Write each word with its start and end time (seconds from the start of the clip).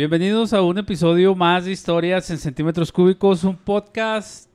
Bienvenidos 0.00 0.54
a 0.54 0.62
un 0.62 0.78
episodio 0.78 1.34
más 1.34 1.66
de 1.66 1.72
Historias 1.72 2.30
en 2.30 2.38
Centímetros 2.38 2.90
Cúbicos, 2.90 3.44
un 3.44 3.54
podcast 3.54 4.48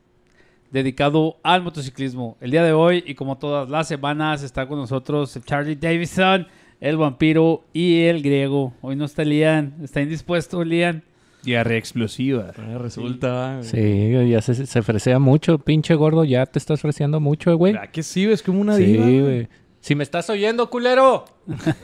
dedicado 0.71 1.37
al 1.43 1.61
motociclismo. 1.61 2.35
El 2.41 2.49
día 2.49 2.63
de 2.63 2.73
hoy, 2.73 3.03
y 3.05 3.13
como 3.13 3.37
todas 3.37 3.69
las 3.69 3.87
semanas, 3.87 4.41
está 4.41 4.67
con 4.67 4.79
nosotros 4.79 5.39
Charlie 5.45 5.75
Davidson, 5.75 6.47
el 6.81 6.97
vampiro 6.97 7.63
y 7.73 8.05
el 8.05 8.23
griego. 8.23 8.73
Hoy 8.81 8.95
no 8.95 9.05
está 9.05 9.23
Lian, 9.23 9.75
está 9.83 10.01
indispuesto 10.01 10.63
Lian. 10.63 11.03
Diarrea 11.43 11.77
explosiva. 11.77 12.51
Ah, 12.57 12.79
resulta. 12.79 13.57
güey. 13.59 13.69
Sí, 13.69 14.31
ya 14.31 14.41
se, 14.41 14.65
se 14.65 14.81
fresea 14.81 15.19
mucho, 15.19 15.59
pinche 15.59 15.93
gordo, 15.93 16.23
ya 16.23 16.47
te 16.47 16.57
estás 16.57 16.81
freseando 16.81 17.19
mucho, 17.19 17.55
güey. 17.55 17.73
¿Verdad 17.73 17.91
que 17.91 18.01
sí? 18.01 18.25
Es 18.25 18.41
como 18.41 18.61
una 18.61 18.77
Sí, 18.77 18.83
diva. 18.85 19.05
güey. 19.05 19.47
Si 19.79 19.93
me 19.93 20.01
estás 20.01 20.27
oyendo, 20.31 20.67
culero. 20.71 21.25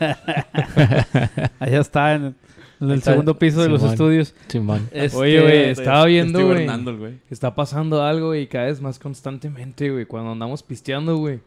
Allá 1.59 1.79
está 1.79 2.15
en, 2.15 2.35
en 2.81 2.89
el 2.91 2.97
Está- 2.97 3.11
segundo 3.11 3.37
piso 3.37 3.61
de 3.61 3.69
los 3.69 3.83
estudios. 3.83 4.33
Simón. 4.47 4.89
Este, 4.91 5.17
Oye, 5.17 5.41
güey, 5.41 5.69
estaba 5.69 6.05
viendo, 6.05 6.39
estoy 6.39 6.65
güey. 6.97 7.13
Está 7.29 7.53
pasando 7.55 8.01
algo, 8.03 8.27
güey, 8.27 8.47
cada 8.47 8.65
vez 8.65 8.81
más 8.81 8.99
constantemente, 8.99 9.89
güey. 9.91 10.05
Cuando 10.05 10.31
andamos 10.31 10.63
pisteando, 10.63 11.17
güey. 11.17 11.39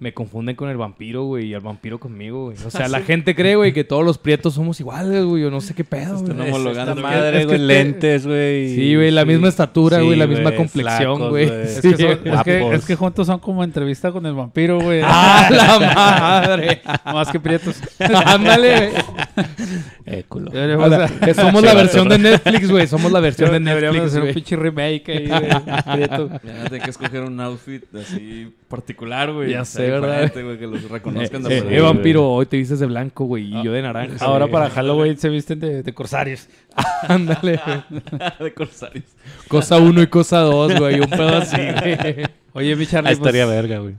Me 0.00 0.14
confunden 0.14 0.56
con 0.56 0.70
el 0.70 0.78
vampiro, 0.78 1.24
güey, 1.24 1.48
y 1.48 1.52
el 1.52 1.60
vampiro 1.60 2.00
conmigo, 2.00 2.44
güey. 2.46 2.56
O 2.64 2.70
sea, 2.70 2.88
la 2.88 3.02
gente 3.02 3.34
cree, 3.34 3.54
güey, 3.56 3.74
que 3.74 3.84
todos 3.84 4.02
los 4.02 4.16
prietos 4.16 4.54
somos 4.54 4.80
iguales, 4.80 5.26
güey. 5.26 5.42
Yo 5.42 5.50
no 5.50 5.60
sé 5.60 5.74
qué 5.74 5.84
pedo, 5.84 6.16
Están 6.16 6.38
güey. 6.38 6.48
homologando. 6.48 6.92
Esta 6.92 7.02
güey. 7.02 7.14
madre, 7.20 7.36
es 7.36 7.40
que 7.40 7.44
güey, 7.46 7.58
te- 7.58 7.64
lentes, 7.66 8.26
güey. 8.26 8.74
Sí, 8.74 8.94
güey, 8.94 9.10
la 9.10 9.26
misma 9.26 9.48
estatura, 9.48 10.00
güey, 10.00 10.16
la 10.16 10.26
misma 10.26 10.56
complexión, 10.56 11.28
güey. 11.28 11.44
Es 11.44 11.82
que, 11.82 11.88
es, 11.90 11.96
que, 11.96 12.30
guapos. 12.30 12.74
es 12.74 12.84
que 12.86 12.96
juntos 12.96 13.26
son 13.26 13.40
como 13.40 13.62
entrevista 13.62 14.10
con 14.10 14.24
el 14.24 14.32
vampiro, 14.32 14.80
güey. 14.80 15.02
¡Ah, 15.04 15.48
la 15.50 15.78
madre! 16.48 16.80
Más 17.04 17.28
que 17.28 17.38
prietos. 17.38 17.76
Ándale, 17.98 18.90
güey. 18.92 19.02
Eh, 20.06 20.24
culo. 20.26 20.50
Deberíamos, 20.50 20.86
O 20.86 20.90
sea, 20.96 21.08
que 21.20 21.34
somos 21.34 21.62
la 21.62 21.74
versión 21.74 22.08
de 22.08 22.18
Netflix, 22.18 22.70
güey. 22.70 22.86
Somos 22.86 23.12
la 23.12 23.20
versión 23.20 23.50
de 23.52 23.60
deberíamos 23.60 23.96
Netflix, 23.96 24.12
hacer 24.16 24.28
un 24.28 24.34
pinche 24.34 24.56
remake 24.56 25.08
ahí 25.10 25.26
de 25.26 25.82
prieto. 25.92 26.30
Que 26.84 26.90
escoger 26.90 27.20
un 27.20 27.38
outfit 27.40 27.84
así 27.94 28.50
particular, 28.70 29.30
güey. 29.32 29.50
Ya 29.50 29.66
sé, 29.66 29.90
¿verdad? 29.90 30.32
güey, 30.32 30.58
que 30.58 30.66
los 30.66 30.88
reconozcan 30.88 31.42
de 31.44 31.58
Eh, 31.58 31.64
eh, 31.68 31.74
ahí, 31.76 31.80
vampiro, 31.80 32.26
hoy 32.30 32.46
te 32.46 32.56
vistes 32.56 32.80
de 32.80 32.86
blanco, 32.86 33.26
güey, 33.26 33.54
y 33.54 33.62
yo 33.62 33.72
de 33.72 33.82
naranja. 33.82 34.24
Ahora 34.24 34.46
para 34.46 34.70
Halloween 34.70 35.18
se 35.18 35.28
visten 35.28 35.60
de, 35.60 35.82
de 35.82 35.92
corsarios. 35.92 36.48
Ándale, 37.08 37.60
de 38.40 38.54
corsarios. 38.54 39.04
Cosa 39.48 39.76
uno 39.76 40.00
y 40.00 40.06
cosa 40.06 40.38
dos, 40.38 40.74
güey. 40.78 41.00
Un 41.00 41.10
pedo 41.10 41.36
así, 41.36 41.56
güey. 41.58 42.24
Oye, 42.54 42.74
mi 42.76 42.86
Charlie, 42.86 43.10
Ah, 43.10 43.12
estaría 43.12 43.44
pues, 43.44 43.56
verga, 43.56 43.78
güey. 43.80 43.94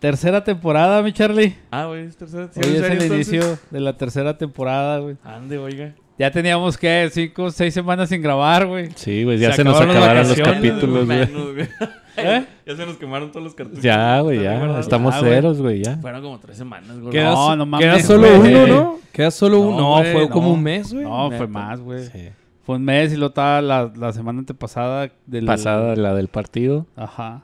tercera 0.00 0.42
temporada, 0.42 1.02
mi 1.02 1.12
Charlie. 1.12 1.54
Ah, 1.70 1.86
güey, 1.86 2.06
es 2.06 2.16
tercera. 2.16 2.48
¿Sí, 2.52 2.60
Hoy 2.64 2.76
es 2.76 2.82
el 2.82 2.92
entonces? 2.92 3.10
inicio 3.12 3.58
de 3.70 3.80
la 3.80 3.96
tercera 3.96 4.36
temporada, 4.36 4.98
güey. 4.98 5.16
Ande, 5.22 5.58
oiga. 5.58 5.94
Ya 6.18 6.30
teníamos, 6.30 6.78
¿qué? 6.78 7.08
Cinco, 7.12 7.50
seis 7.50 7.74
semanas 7.74 8.08
sin 8.08 8.22
grabar, 8.22 8.66
güey. 8.66 8.88
Sí, 8.94 9.24
güey, 9.24 9.36
ya 9.38 9.50
Se 9.50 9.56
se, 9.56 9.64
nos 9.64 9.80
acabaron 9.80 10.28
los 10.28 10.38
capítulos, 10.40 11.06
güey. 11.06 11.68
¿Eh? 12.16 12.46
Ya 12.66 12.76
se 12.76 12.86
nos 12.86 12.96
quemaron 12.96 13.30
todos 13.30 13.44
los 13.44 13.54
cartuchos. 13.54 13.82
Ya, 13.82 14.20
güey, 14.20 14.38
¿Estás 14.38 14.74
ya. 14.74 14.80
Estamos 14.80 15.14
Ah, 15.14 15.20
ceros, 15.20 15.60
güey, 15.60 15.82
ya. 15.82 15.96
Fueron 15.98 16.22
como 16.22 16.38
tres 16.40 16.56
semanas, 16.56 16.98
güey. 16.98 17.12
Queda, 17.12 17.32
No, 17.32 17.56
no 17.56 17.66
mames, 17.66 17.86
queda 17.86 18.00
solo 18.00 18.38
güey. 18.38 18.54
uno, 18.54 18.66
¿no? 18.66 18.98
Queda 19.12 19.30
solo 19.30 19.58
No, 19.58 19.68
uno. 19.68 19.78
No, 19.78 19.90
güey, 19.98 20.12
fue 20.12 20.28
como 20.28 20.52
un 20.52 20.62
mes, 20.62 20.92
güey. 20.92 21.04
No, 21.04 21.30
fue 21.30 21.46
más, 21.46 21.80
güey. 21.80 22.06
Sí. 22.06 22.28
Fue 22.64 22.76
un 22.76 22.84
mes 22.84 23.12
y 23.12 23.16
lo 23.16 23.26
estaba 23.26 23.60
la, 23.60 23.92
la 23.96 24.12
semana 24.12 24.38
antepasada. 24.38 25.10
Del... 25.26 25.44
Pasada 25.44 25.96
la 25.96 26.14
del 26.14 26.28
partido. 26.28 26.86
Ajá. 26.96 27.42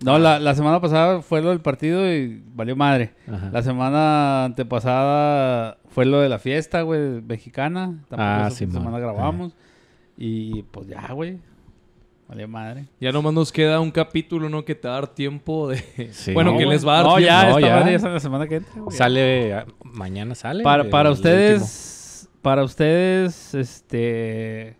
No, 0.00 0.16
la, 0.18 0.38
la 0.38 0.54
semana 0.54 0.80
pasada 0.80 1.22
fue 1.22 1.42
lo 1.42 1.50
del 1.50 1.60
partido 1.60 2.06
y 2.10 2.40
valió 2.54 2.76
madre. 2.76 3.14
Ajá. 3.30 3.50
La 3.52 3.62
semana 3.62 4.44
antepasada 4.44 5.76
fue 5.90 6.04
lo 6.06 6.20
de 6.20 6.28
la 6.28 6.38
fiesta, 6.38 6.82
güey, 6.82 7.20
mexicana. 7.22 7.98
Tampoco 8.08 8.22
Ah, 8.22 8.48
Simón. 8.50 8.74
semana 8.74 8.98
grabamos. 9.00 9.52
Y 10.16 10.62
pues 10.70 10.86
ya, 10.88 11.12
güey. 11.12 11.38
Valió 12.28 12.46
madre. 12.46 12.86
Ya 13.00 13.10
nomás 13.10 13.32
nos 13.32 13.50
queda 13.50 13.80
un 13.80 13.90
capítulo, 13.90 14.50
¿no? 14.50 14.62
Que 14.64 14.74
te 14.74 14.86
va 14.86 14.98
a 14.98 15.00
dar 15.00 15.08
tiempo 15.08 15.68
de... 15.68 15.78
Sí. 16.12 16.34
Bueno, 16.34 16.52
No, 16.52 16.58
que 16.58 16.66
les 16.66 16.86
va 16.86 16.92
a 16.92 16.96
dar 16.98 17.06
No, 17.06 17.16
tiempo. 17.16 17.26
ya, 17.26 17.42
No, 17.44 17.48
esta 17.58 17.60
ya. 17.68 17.74
madre 17.76 17.90
ya 17.92 17.96
es 17.96 18.02
la 18.02 18.20
semana 18.20 18.46
que 18.46 18.56
entra, 18.56 18.82
güey. 18.82 18.96
Sale, 18.96 19.54
ah, 19.54 19.66
mañana 19.82 20.34
sale. 20.34 20.62
Para, 20.62 20.84
para 20.90 21.08
el 21.08 21.14
ustedes, 21.14 22.28
para 22.42 22.64
ustedes, 22.64 23.54
este... 23.54 24.76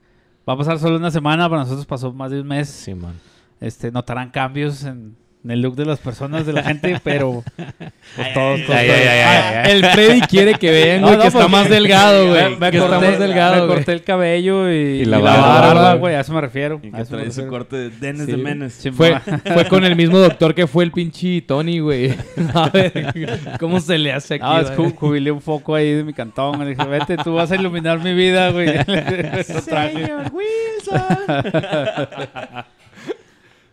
Va 0.48 0.52
a 0.54 0.56
pasar 0.56 0.78
solo 0.78 0.96
una 0.96 1.10
semana, 1.10 1.48
para 1.48 1.62
nosotros 1.62 1.84
pasó 1.86 2.12
más 2.12 2.30
de 2.30 2.40
un 2.40 2.46
mes. 2.48 2.68
último. 2.88 3.08
Simón. 3.08 3.20
Este, 3.60 3.90
notarán 3.90 4.30
cambios 4.30 4.84
en, 4.84 5.16
en 5.44 5.50
el 5.52 5.62
look 5.62 5.76
de 5.76 5.84
las 5.86 5.98
personas, 6.00 6.44
de 6.46 6.52
la 6.52 6.62
gente, 6.64 6.98
pero 7.04 7.42
pues, 7.56 8.34
todos, 8.34 8.60
todos- 8.66 8.76
ay, 8.76 8.90
ay. 8.90 9.20
Ah, 9.24 9.62
el 9.70 9.84
Freddy 9.86 10.20
quiere 10.22 10.54
que 10.54 10.70
vean, 10.70 11.00
güey, 11.00 11.12
No, 11.12 11.16
no, 11.16 11.22
que 11.22 11.28
está 11.28 11.48
más 11.48 11.68
delgado, 11.70 12.28
güey. 12.28 12.56
me 12.56 12.70
que 12.70 12.78
corté, 12.78 12.94
está 12.96 13.10
más 13.10 13.18
delgado, 13.18 13.66
me 13.66 13.74
corté 13.74 13.92
el 13.92 14.02
cabello 14.02 14.70
y, 14.70 14.74
Y 14.74 15.00
y 15.02 15.04
la 15.04 15.18
barba, 15.18 15.94
güey. 15.94 16.14
a 16.16 16.20
eso 16.20 16.32
me 16.32 16.40
refiero. 16.40 16.80
Y 16.82 16.90
que 16.90 17.04
trae 17.04 17.30
su 17.30 17.46
corte 17.46 17.76
de 17.76 17.90
Dennis 17.90 18.24
Sí, 18.26 18.32
de 18.32 18.36
Menes. 18.36 18.88
Fue, 18.94 19.20
con 19.68 19.84
el 19.84 19.94
mismo 19.96 20.18
doctor 20.18 20.54
que 20.54 20.66
fue 20.66 20.84
el 20.84 20.90
pinche 20.92 21.40
Tony, 21.42 21.78
güey. 21.78 22.14
A 22.54 22.68
ver, 22.70 23.12
¿cómo 23.60 23.80
se 23.80 23.96
le 23.96 24.12
hace 24.12 24.34
aquí? 24.34 24.44
No, 24.44 24.60
es 24.60 24.70
jubilé 24.96 25.30
un 25.30 25.40
foco 25.40 25.74
ahí 25.74 25.92
de 25.94 26.04
mi 26.04 26.12
cantón. 26.12 26.58
Le 26.60 26.70
dije, 26.74 26.84
vete, 26.84 27.16
tú 27.16 27.34
vas 27.34 27.50
a 27.50 27.54
iluminar 27.56 27.98
mi 28.00 28.12
vida, 28.14 28.50
güey. 28.50 28.66
Lo 28.76 29.62
traje. 29.62 30.10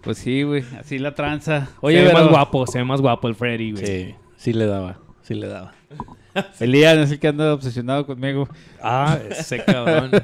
Pues 0.05 0.17
sí, 0.19 0.43
güey, 0.43 0.63
así 0.79 0.97
la 0.99 1.13
tranza. 1.15 1.67
Oye, 1.81 1.97
se 1.97 2.03
ve 2.03 2.09
pero 2.11 2.23
más 2.23 2.29
guapo, 2.31 2.67
se 2.67 2.77
ve 2.77 2.83
más 2.85 3.01
guapo 3.01 3.27
el 3.27 3.35
Freddy, 3.35 3.71
güey. 3.73 3.85
Sí, 3.85 4.15
sí 4.37 4.53
le 4.53 4.65
daba. 4.67 4.99
Sí 5.23 5.33
le 5.33 5.47
daba. 5.47 5.73
Elías 6.59 6.97
es 6.97 7.11
el 7.11 7.19
que 7.19 7.27
anda 7.27 7.53
obsesionado 7.53 8.05
conmigo. 8.05 8.47
Ah, 8.81 9.17
ese 9.29 9.63
cabrón. 9.63 10.11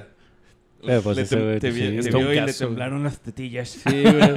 Eh, 0.83 0.99
pues 1.03 1.15
Le 1.15 1.21
ese 1.21 1.37
tem- 1.37 1.43
güey, 1.43 1.59
te, 1.59 1.71
sí, 1.71 1.79
vi- 1.91 2.01
te 2.01 2.09
vio 2.09 2.33
y 2.33 2.41
le 2.41 2.53
temblaron 2.53 3.03
las 3.03 3.19
tetillas. 3.19 3.69
Sí, 3.69 4.01
güey. 4.01 4.33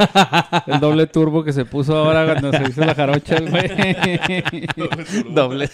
El 0.66 0.78
doble 0.78 1.06
turbo 1.06 1.42
que 1.42 1.54
se 1.54 1.64
puso 1.64 1.96
ahora 1.96 2.26
cuando 2.26 2.52
se 2.52 2.68
hizo 2.68 2.84
la 2.84 2.94
jarocha, 2.94 3.36
el 3.38 3.48
güey. 3.48 4.66
Doble. 5.34 5.70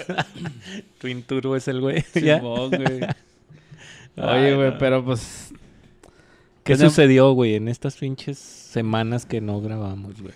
Twin 0.98 1.24
Turbo 1.24 1.56
es 1.56 1.66
el 1.66 1.80
güey. 1.80 2.04
¿Ya? 2.22 2.36
Simón, 2.38 2.70
güey. 2.70 3.00
Ay, 4.16 4.44
Oye, 4.44 4.54
güey, 4.54 4.70
no. 4.70 4.78
pero 4.78 5.04
pues... 5.04 5.52
¿Qué 6.62 6.74
Tenemos- 6.76 6.92
sucedió, 6.92 7.32
güey, 7.32 7.56
en 7.56 7.66
estas 7.66 7.96
pinches 7.96 8.59
semanas 8.70 9.26
que 9.26 9.40
no 9.40 9.60
grabamos, 9.60 10.20
güey? 10.22 10.34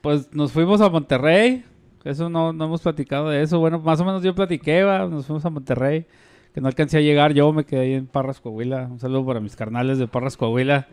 Pues 0.00 0.32
nos 0.34 0.52
fuimos 0.52 0.80
a 0.80 0.90
Monterrey. 0.90 1.64
Eso 2.04 2.28
no, 2.28 2.52
no 2.52 2.64
hemos 2.64 2.82
platicado 2.82 3.30
de 3.30 3.42
eso. 3.42 3.60
Bueno, 3.60 3.78
más 3.78 4.00
o 4.00 4.04
menos 4.04 4.22
yo 4.22 4.34
platiqué, 4.34 4.82
va. 4.82 5.06
Nos 5.06 5.26
fuimos 5.26 5.44
a 5.44 5.50
Monterrey. 5.50 6.06
Que 6.52 6.60
no 6.60 6.66
alcancé 6.66 6.98
a 6.98 7.00
llegar. 7.00 7.32
Yo 7.32 7.52
me 7.52 7.64
quedé 7.64 7.80
ahí 7.80 7.92
en 7.94 8.06
Parras, 8.06 8.40
Coahuila. 8.40 8.88
Un 8.90 8.98
saludo 8.98 9.24
para 9.24 9.40
mis 9.40 9.54
carnales 9.54 9.98
de 9.98 10.08
Parras, 10.08 10.36
Coahuila. 10.36 10.88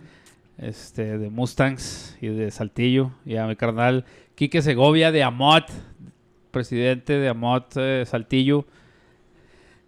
Este, 0.60 1.18
de 1.18 1.30
Mustangs 1.30 2.18
y 2.22 2.28
de 2.28 2.52
Saltillo. 2.52 3.12
Y 3.26 3.38
a 3.38 3.48
mi 3.48 3.56
carnal 3.56 4.06
Quique 4.36 4.62
Segovia 4.62 5.12
de 5.12 5.24
Amot. 5.24 5.66
Presidente 6.52 7.14
de 7.14 7.30
Amot 7.30 7.76
eh, 7.78 8.04
Saltillo. 8.06 8.66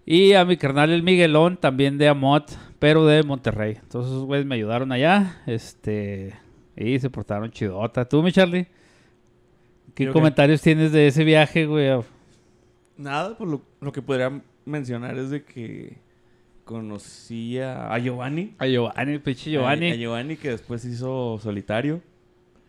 Y 0.03 0.34
a 0.34 0.46
mi 0.46 0.58
carnal 0.58 0.90
el 0.90 1.03
Miguelón, 1.03 1.58
también 1.58 2.00
de 2.00 2.08
Amot, 2.08 2.52
pero 2.80 3.06
de 3.06 3.22
Monterrey. 3.22 3.78
Entonces 3.81 4.12
esos 4.12 4.25
güeyes 4.25 4.47
me 4.47 4.56
ayudaron 4.56 4.91
allá. 4.91 5.41
Este... 5.46 6.34
Y 6.76 7.00
se 7.00 7.09
portaron 7.09 7.52
chidota. 7.52 8.06
¿Tú, 8.08 8.24
mi 8.24 8.32
Charlie? 8.32 8.68
¿Qué 9.94 10.08
comentarios 10.09 10.62
tienes 10.62 10.92
de 10.92 11.08
ese 11.08 11.24
viaje, 11.24 11.66
güey? 11.66 11.90
Nada, 12.98 13.38
pues 13.38 13.50
lo, 13.50 13.62
lo 13.82 13.92
que 13.92 14.02
podría 14.02 14.42
mencionar 14.66 15.18
es 15.18 15.30
de 15.30 15.44
que 15.44 15.98
conocí 16.64 17.59
a, 17.59 17.92
a 17.94 18.00
Giovanni. 18.00 18.56
A 18.58 18.68
Giovanni, 18.68 19.12
el 19.14 19.22
pinche 19.22 19.50
A, 19.50 19.54
Giovanni. 19.54 19.92
a 19.92 19.96
Giovanni 19.96 20.38
que 20.38 20.50
después 20.52 20.86
hizo 20.86 21.40
solitario. 21.42 22.02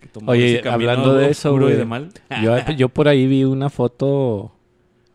que 0.00 0.08
tomó 0.08 0.32
Oye, 0.32 0.62
hablando 0.68 1.14
de 1.14 1.30
eso, 1.30 1.56
güey. 1.56 1.76
de 1.76 1.84
mal. 1.84 2.10
Yo, 2.42 2.56
yo 2.76 2.88
por 2.88 3.06
ahí 3.08 3.26
vi 3.26 3.44
una 3.44 3.70
foto 3.70 4.52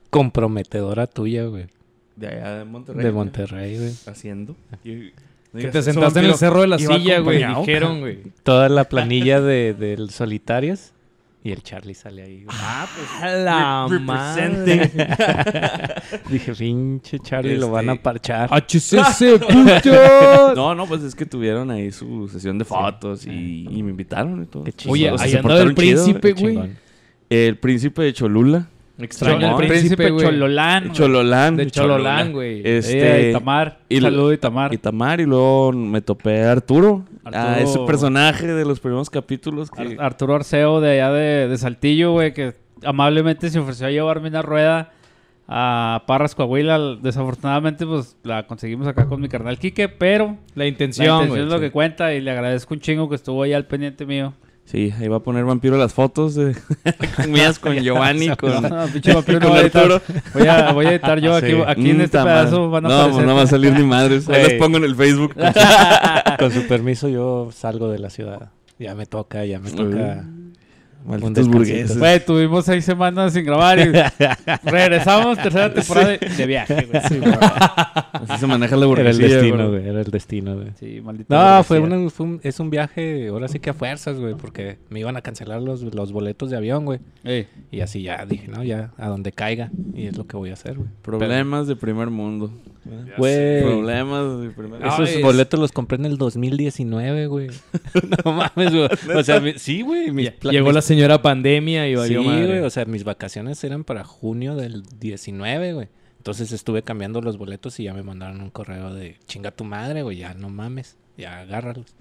comprometedora 0.09 1.07
tuya, 1.07 1.45
güey. 1.45 1.67
De 2.15 2.27
allá 2.27 2.59
de 2.59 2.65
Monterrey. 2.65 3.03
De 3.05 3.11
Monterrey, 3.11 3.77
güey. 3.77 3.91
Haciendo. 4.07 4.55
Y- 4.83 5.11
Que 5.55 5.67
te 5.69 5.81
sentaste 5.81 6.19
en 6.19 6.25
el 6.25 6.35
cerro 6.35 6.61
de 6.61 6.67
la 6.67 6.77
silla, 6.77 7.19
güey. 7.19 7.43
Dijeron, 7.45 7.99
güey. 8.01 8.19
Toda 8.43 8.69
la 8.69 8.85
planilla 8.85 9.41
de, 9.41 9.73
del 9.73 10.09
Solitarias. 10.09 10.93
Y 11.43 11.51
el 11.51 11.63
Charlie 11.63 11.93
sale 11.93 12.23
ahí, 12.23 12.43
güey. 12.43 12.57
Ah, 12.59 12.85
pues. 12.93 13.07
A 13.23 13.35
la 13.37 13.87
re- 13.89 13.99
madre. 13.99 14.91
Dije, 16.29 16.53
pinche 16.53 17.19
Charlie, 17.19 17.57
lo 17.57 17.69
van 17.71 17.89
a 17.89 17.93
Este- 17.93 18.03
parchar. 18.03 18.49
HCC, 18.51 19.39
puto. 19.39 20.55
No, 20.55 20.75
no, 20.75 20.85
pues 20.87 21.03
es 21.03 21.15
que 21.15 21.25
tuvieron 21.25 21.71
ahí 21.71 21.91
su 21.91 22.27
sesión 22.27 22.57
de 22.57 22.65
fotos 22.65 23.25
y, 23.25 23.65
y 23.69 23.83
me 23.83 23.91
invitaron 23.91 24.43
y 24.43 24.45
todo. 24.47 24.63
Qué 24.65 24.73
chido. 24.73 24.91
Oye, 24.93 25.11
O 25.11 25.17
sea, 25.17 25.27
ahí 25.27 25.35
andaba 25.35 25.59
el 25.61 25.73
chido. 25.75 25.75
príncipe, 26.03 26.33
güey. 26.33 26.59
El 27.29 27.57
príncipe 27.57 28.01
de 28.03 28.13
Cholula. 28.13 28.67
Extraño 28.99 29.55
al 29.57 29.67
príncipe, 29.67 30.09
güey. 30.09 30.25
Chololán. 30.25 30.91
Chololán. 30.91 31.55
De 31.55 31.67
Chololán, 31.69 32.31
güey. 32.33 32.61
Este, 32.65 33.27
Eh, 33.27 33.29
Itamar. 33.29 33.79
y- 33.89 34.01
Saludo, 34.01 34.33
Itamar. 34.33 34.73
Y 34.73 34.77
Tamar, 34.77 35.19
y 35.21 35.25
luego 35.25 35.71
me 35.71 36.01
topé 36.01 36.43
a 36.43 36.51
Arturo. 36.53 37.03
A 37.23 37.29
Arturo- 37.53 37.63
ese 37.69 37.79
personaje 37.85 38.47
de 38.47 38.65
los 38.65 38.79
primeros 38.79 39.09
capítulos 39.09 39.69
que... 39.69 39.81
Ar- 39.81 39.95
Arturo 39.99 40.35
Arceo 40.35 40.81
de 40.81 40.91
allá 40.93 41.11
de, 41.11 41.47
de 41.47 41.57
Saltillo, 41.57 42.11
güey, 42.13 42.33
que 42.33 42.53
amablemente 42.83 43.49
se 43.49 43.59
ofreció 43.59 43.87
a 43.87 43.91
llevarme 43.91 44.29
una 44.29 44.41
rueda 44.41 44.91
a 45.47 46.03
Parras 46.07 46.33
Coahuila. 46.35 46.97
Desafortunadamente, 47.01 47.85
pues 47.85 48.15
la 48.23 48.47
conseguimos 48.47 48.87
acá 48.87 49.05
con 49.05 49.21
mi 49.21 49.29
carnal 49.29 49.59
Quique, 49.59 49.89
pero 49.89 50.37
La 50.55 50.63
la 50.63 50.65
intención, 50.67 51.05
intención 51.07 51.29
güey. 51.29 51.41
es 51.43 51.47
lo 51.47 51.55
sí. 51.57 51.61
que 51.65 51.71
cuenta 51.71 52.13
y 52.13 52.21
le 52.21 52.31
agradezco 52.31 52.73
un 52.73 52.79
chingo 52.79 53.07
que 53.09 53.15
estuvo 53.15 53.43
ahí 53.43 53.53
al 53.53 53.65
pendiente 53.65 54.05
mío. 54.05 54.33
Sí, 54.69 54.93
ahí 54.99 55.07
va 55.07 55.15
a 55.17 55.19
poner 55.21 55.45
vampiro 55.45 55.77
las 55.77 55.93
fotos 55.93 56.35
de 56.35 56.53
mías 57.29 57.57
con 57.57 57.73
Giovanni, 57.77 58.27
con, 58.35 58.61
No, 58.69 58.85
pinche 58.87 59.13
vampiro, 59.13 59.39
no 59.39 59.45
con 59.45 59.49
voy 59.55 59.59
a 59.59 59.61
editar. 59.61 60.01
Voy 60.33 60.47
a, 60.47 60.71
voy 60.73 60.85
a 60.87 60.91
editar 60.91 61.19
yo 61.21 61.35
aquí, 61.37 61.51
Sí. 61.53 61.57
aquí 61.65 61.89
en 61.91 61.97
Mm, 61.99 62.01
este 62.01 62.17
pedazo 62.17 62.69
van 62.69 62.85
a 62.85 62.89
No, 62.89 62.95
aparecer. 62.95 63.25
no 63.25 63.35
va 63.35 63.41
a 63.43 63.47
salir 63.47 63.71
ni 63.73 63.83
madres. 63.83 64.27
Ahí 64.27 64.43
las 64.43 64.53
pongo 64.53 64.75
en 64.77 64.83
el 64.83 64.95
Facebook. 64.95 65.33
Con 66.37 66.51
su 66.51 66.67
permiso, 66.67 67.07
yo 67.07 67.49
salgo 67.53 67.89
de 67.89 67.99
la 67.99 68.09
ciudad. 68.09 68.49
Ya 68.77 68.93
me 68.93 69.05
toca, 69.05 69.45
ya 69.45 69.59
me 69.59 69.71
toca. 69.71 70.25
Malditos 71.07 71.47
burgueses. 71.47 71.97
Güey, 71.97 72.23
tuvimos 72.25 72.65
seis 72.65 72.83
semanas 72.83 73.31
sin 73.33 73.45
grabar 73.45 73.79
y 73.79 73.85
regresamos, 74.63 75.37
tercera 75.37 75.73
temporada 75.73 76.09
de, 76.09 76.17
de 76.17 76.45
viaje, 76.45 76.87
güey. 76.91 77.01
Sí, 77.07 77.19
Así 78.27 78.39
se 78.41 78.47
maneja 78.47 78.75
la 78.75 78.85
Era 78.87 79.09
el 79.09 79.15
burguesía. 79.15 79.27
destino, 79.37 79.69
güey. 79.69 79.87
Era 79.87 80.01
el 80.01 80.11
destino, 80.11 80.55
güey. 80.55 80.67
Sí, 80.79 80.99
maldita 81.01 81.57
No, 81.57 81.63
fue, 81.63 81.79
burguesía. 81.79 81.99
una- 82.01 82.09
fue 82.09 82.25
un- 82.25 82.39
es 82.43 82.59
un 82.59 82.69
viaje, 82.69 83.27
ahora 83.29 83.47
sí 83.47 83.59
que 83.59 83.69
a 83.69 83.73
fuerzas, 83.73 84.19
güey, 84.19 84.33
porque 84.35 84.79
me 84.89 84.99
iban 84.99 85.15
a 85.17 85.21
cancelar 85.21 85.61
los, 85.61 85.81
los 85.81 86.11
boletos 86.11 86.49
de 86.49 86.57
avión, 86.57 86.85
güey. 86.85 86.99
Ey, 87.23 87.47
Y 87.71 87.79
así 87.81 88.01
ya 88.01 88.25
dije, 88.25 88.47
no, 88.49 88.63
ya 88.63 88.91
a 88.97 89.07
donde 89.07 89.31
caiga. 89.31 89.71
Y 89.93 90.07
es 90.07 90.17
lo 90.17 90.27
que 90.27 90.35
voy 90.35 90.49
a 90.49 90.53
hacer, 90.53 90.75
güey. 90.75 90.89
Problemas 91.01 91.67
de 91.67 91.75
primer 91.75 92.09
mundo. 92.09 92.51
Güey. 93.17 93.63
Problemas 93.63 94.39
de 94.41 94.49
primer 94.49 94.79
mundo. 94.79 94.87
Esos 94.87 95.09
es- 95.09 95.21
boletos 95.21 95.59
los 95.59 95.71
compré 95.71 95.97
en 95.97 96.05
el 96.05 96.17
2019, 96.17 97.27
güey. 97.27 97.47
no 98.25 98.31
mames, 98.33 98.73
güey. 98.73 98.89
O 99.15 99.23
sea, 99.23 99.41
sí, 99.57 99.81
güey. 99.81 100.11
Llegó 100.41 100.71
la 100.71 100.81
señora 100.97 101.21
pandemia 101.21 101.87
y 101.87 101.91
Sí, 101.91 101.95
valió 101.95 102.23
madre. 102.23 102.45
güey. 102.47 102.59
O 102.59 102.69
sea, 102.69 102.85
mis 102.85 103.03
vacaciones 103.03 103.63
eran 103.63 103.83
para 103.83 104.03
junio 104.03 104.55
del 104.55 104.83
19, 104.99 105.73
güey. 105.73 105.87
Entonces 106.17 106.51
estuve 106.51 106.81
cambiando 106.83 107.21
los 107.21 107.37
boletos 107.37 107.79
y 107.79 107.83
ya 107.85 107.93
me 107.93 108.03
mandaron 108.03 108.41
un 108.41 108.49
correo 108.49 108.93
de 108.93 109.17
chinga 109.27 109.51
tu 109.51 109.63
madre, 109.63 110.01
güey. 110.01 110.17
Ya 110.17 110.33
no 110.33 110.49
mames. 110.49 110.97
Ya 111.17 111.39
agárralos. 111.39 111.95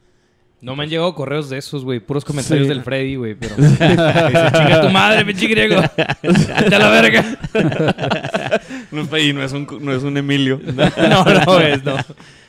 No 0.62 0.74
me 0.74 0.84
han 0.84 0.88
llegado 0.88 1.14
correos 1.14 1.48
de 1.50 1.58
esos, 1.58 1.84
güey. 1.84 2.00
Puros 2.00 2.24
comentarios 2.24 2.66
Sí. 2.66 2.72
del 2.72 2.82
Freddy, 2.82 3.16
güey. 3.16 3.34
Pero. 3.34 3.54
Dice, 3.58 3.76
Chinga 3.86 4.80
tu 4.82 4.88
madre, 4.90 5.24
pinche 5.24 5.46
griego. 5.46 5.80
Vete 6.22 6.74
a 6.74 6.78
la 6.78 6.88
verga. 6.90 7.24
No, 8.90 9.18
y 9.18 9.32
no 9.32 9.42
es 9.42 9.52
un, 9.52 9.66
no 9.80 9.92
es 9.92 10.02
un 10.02 10.16
Emilio. 10.16 10.60
No, 10.64 11.24
no 11.44 11.60
es, 11.60 11.84
no. 11.84 11.96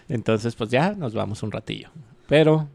Entonces, 0.08 0.56
pues 0.56 0.70
ya 0.70 0.94
nos 0.94 1.14
vamos 1.14 1.44
un 1.44 1.52
ratillo. 1.52 1.90
Pero, 2.28 2.70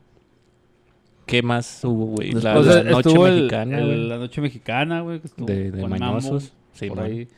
¿qué 1.26 1.42
más 1.42 1.80
hubo, 1.84 2.06
güey? 2.06 2.32
La, 2.32 2.58
o 2.58 2.64
sea, 2.64 2.82
la 2.82 2.90
noche 2.90 3.10
el- 3.14 3.34
mexicana, 3.34 3.78
el- 3.78 4.08
la 4.08 4.18
noche 4.18 4.40
mexicana, 4.40 5.00
güey. 5.02 5.20
De, 5.36 5.70
de 5.70 5.86
mañosos. 5.88 6.52
Sí, 6.72 6.88
por 6.88 6.98
man. 6.98 7.06
ahí. 7.06 7.28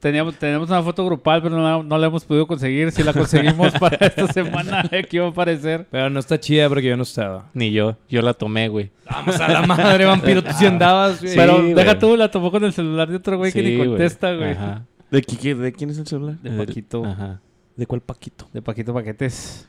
Teníamos, 0.00 0.34
tenemos 0.36 0.68
una 0.68 0.82
foto 0.82 1.04
grupal, 1.06 1.40
pero 1.42 1.54
no, 1.56 1.62
la- 1.62 1.82
no 1.84 1.96
la 1.96 2.08
hemos 2.08 2.24
podido 2.24 2.44
conseguir. 2.48 2.90
Si 2.90 3.04
la 3.04 3.12
conseguimos 3.12 3.72
para 3.78 3.96
esta 4.04 4.26
semana, 4.32 4.80
aquí 4.92 5.18
va 5.18 5.26
a 5.26 5.30
aparecer. 5.30 5.86
Pero 5.92 6.10
no 6.10 6.18
está 6.18 6.40
chida 6.40 6.68
porque 6.68 6.88
yo 6.88 6.96
no 6.96 7.04
estaba. 7.04 7.48
Ni 7.54 7.70
yo. 7.70 7.96
Yo 8.08 8.20
la 8.20 8.34
tomé, 8.34 8.68
güey. 8.68 8.90
Vamos 9.08 9.38
a 9.40 9.46
la 9.48 9.62
madre, 9.64 10.04
vampiro. 10.04 10.42
Tú 10.42 10.50
sí 10.58 10.66
andabas, 10.66 11.22
güey. 11.22 11.36
pero 11.36 11.58
güey. 11.58 11.74
deja 11.74 11.98
tú, 12.00 12.16
la 12.16 12.28
tomó 12.32 12.50
con 12.50 12.64
el 12.64 12.72
celular 12.72 13.08
de 13.08 13.16
otro 13.16 13.38
güey 13.38 13.52
que 13.52 13.62
ni 13.62 13.78
contesta, 13.78 14.34
güey. 14.34 14.50
Ajá. 14.50 14.84
¿De, 15.10 15.22
qué- 15.22 15.54
¿De 15.54 15.72
quién 15.72 15.90
es 15.90 15.98
el 15.98 16.06
celular? 16.08 16.36
De 16.38 16.50
Paquito. 16.50 17.04
Ajá. 17.04 17.40
¿De 17.76 17.86
cuál 17.86 18.00
Paquito? 18.00 18.48
De 18.52 18.60
Paquito 18.60 18.92
Paquetes. 18.92 19.68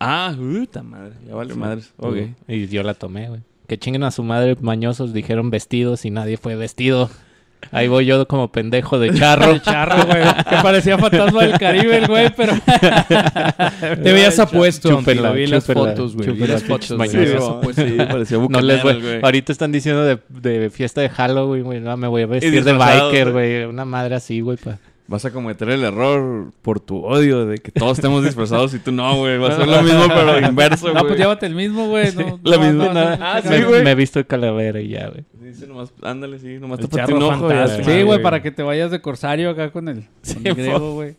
Ah, 0.00 0.34
puta 0.36 0.82
madre. 0.82 1.12
Ya 1.26 1.34
vale 1.34 1.54
madres. 1.54 1.92
Ok. 1.98 2.16
Y 2.48 2.66
yo 2.68 2.82
la 2.82 2.94
tomé, 2.94 3.28
güey. 3.28 3.40
Que 3.68 3.78
chinguen 3.78 4.02
a 4.02 4.10
su 4.10 4.22
madre 4.22 4.56
mañosos, 4.60 5.12
dijeron 5.12 5.50
vestidos 5.50 6.04
y 6.04 6.10
nadie 6.10 6.36
fue 6.36 6.56
vestido. 6.56 7.08
Ahí 7.70 7.86
voy 7.86 8.04
yo 8.06 8.26
como 8.26 8.50
pendejo 8.50 8.98
de 8.98 9.14
charro. 9.14 9.50
El 9.52 9.62
charro, 9.62 10.04
güey. 10.06 10.20
Que 10.50 10.56
parecía 10.64 10.98
fantasma 10.98 11.42
del 11.44 11.56
Caribe, 11.60 11.98
el 11.98 12.06
güey, 12.08 12.28
pero. 12.36 12.54
Te 14.02 14.12
veías 14.12 14.38
apuesto, 14.40 14.88
Chúpela. 14.90 15.30
Vi 15.30 15.46
las 15.46 15.64
fotos, 15.64 16.16
güey. 16.16 16.32
Vi 16.32 16.46
las 16.48 16.64
fotos. 16.64 16.92
güey. 16.96 17.08
Sí, 17.08 17.18
pues 17.62 17.76
sí, 17.76 17.96
parecía 17.98 18.38
No 18.38 18.60
les 18.60 18.82
voy. 18.82 19.00
güey. 19.00 19.20
Ahorita 19.22 19.52
están 19.52 19.70
diciendo 19.70 20.02
de, 20.04 20.18
de 20.28 20.70
fiesta 20.70 21.00
de 21.02 21.08
Halloween, 21.08 21.62
güey. 21.64 21.80
No, 21.80 21.96
me 21.96 22.08
voy 22.08 22.22
a 22.22 22.26
vestir 22.26 22.64
de 22.64 22.72
biker, 22.72 23.30
güey. 23.32 23.52
güey. 23.58 23.64
Una 23.64 23.84
madre 23.84 24.16
así, 24.16 24.40
güey. 24.40 24.56
pa- 24.56 24.78
Vas 25.08 25.24
a 25.24 25.30
cometer 25.32 25.68
el 25.68 25.82
error 25.84 26.52
por 26.62 26.80
tu 26.80 27.04
odio 27.04 27.44
de 27.44 27.58
que 27.58 27.70
todos 27.72 27.98
estemos 27.98 28.24
disfrazados 28.24 28.72
y 28.72 28.78
tú 28.78 28.92
no, 28.92 29.16
güey. 29.16 29.36
Va 29.36 29.48
a 29.48 29.56
ser 29.56 29.68
lo 29.68 29.82
mismo, 29.82 30.04
pero 30.08 30.38
inverso, 30.48 30.82
güey. 30.90 30.94
No, 30.94 31.00
pues 31.02 31.18
llévate 31.18 31.46
el 31.46 31.54
mismo, 31.54 31.88
güey. 31.88 32.14
No, 32.14 32.38
la 32.44 32.56
no, 32.56 32.62
misma 32.62 32.84
no, 32.86 32.94
nada. 32.94 33.16
no, 33.16 33.24
Ah, 33.26 33.40
sí, 33.42 33.48
me, 33.48 33.64
güey. 33.64 33.82
me 33.84 33.90
he 33.90 33.94
visto 33.94 34.18
de 34.20 34.24
calavera 34.26 34.80
y 34.80 34.88
ya, 34.88 35.08
güey. 35.08 35.24
Dice 35.40 35.66
nomás, 35.66 35.92
ándale, 36.02 36.38
sí, 36.38 36.58
nomás 36.58 36.80
charro 36.88 37.16
un 37.16 37.22
ojo. 37.24 37.48
Sí, 37.84 38.02
güey, 38.02 38.22
para 38.22 38.40
que 38.40 38.50
te 38.52 38.62
vayas 38.62 38.90
de 38.90 39.00
corsario 39.02 39.50
acá 39.50 39.70
con 39.70 39.88
el, 39.88 40.06
con 40.34 40.46
el 40.46 40.54
griego, 40.54 40.94
güey. 40.94 41.16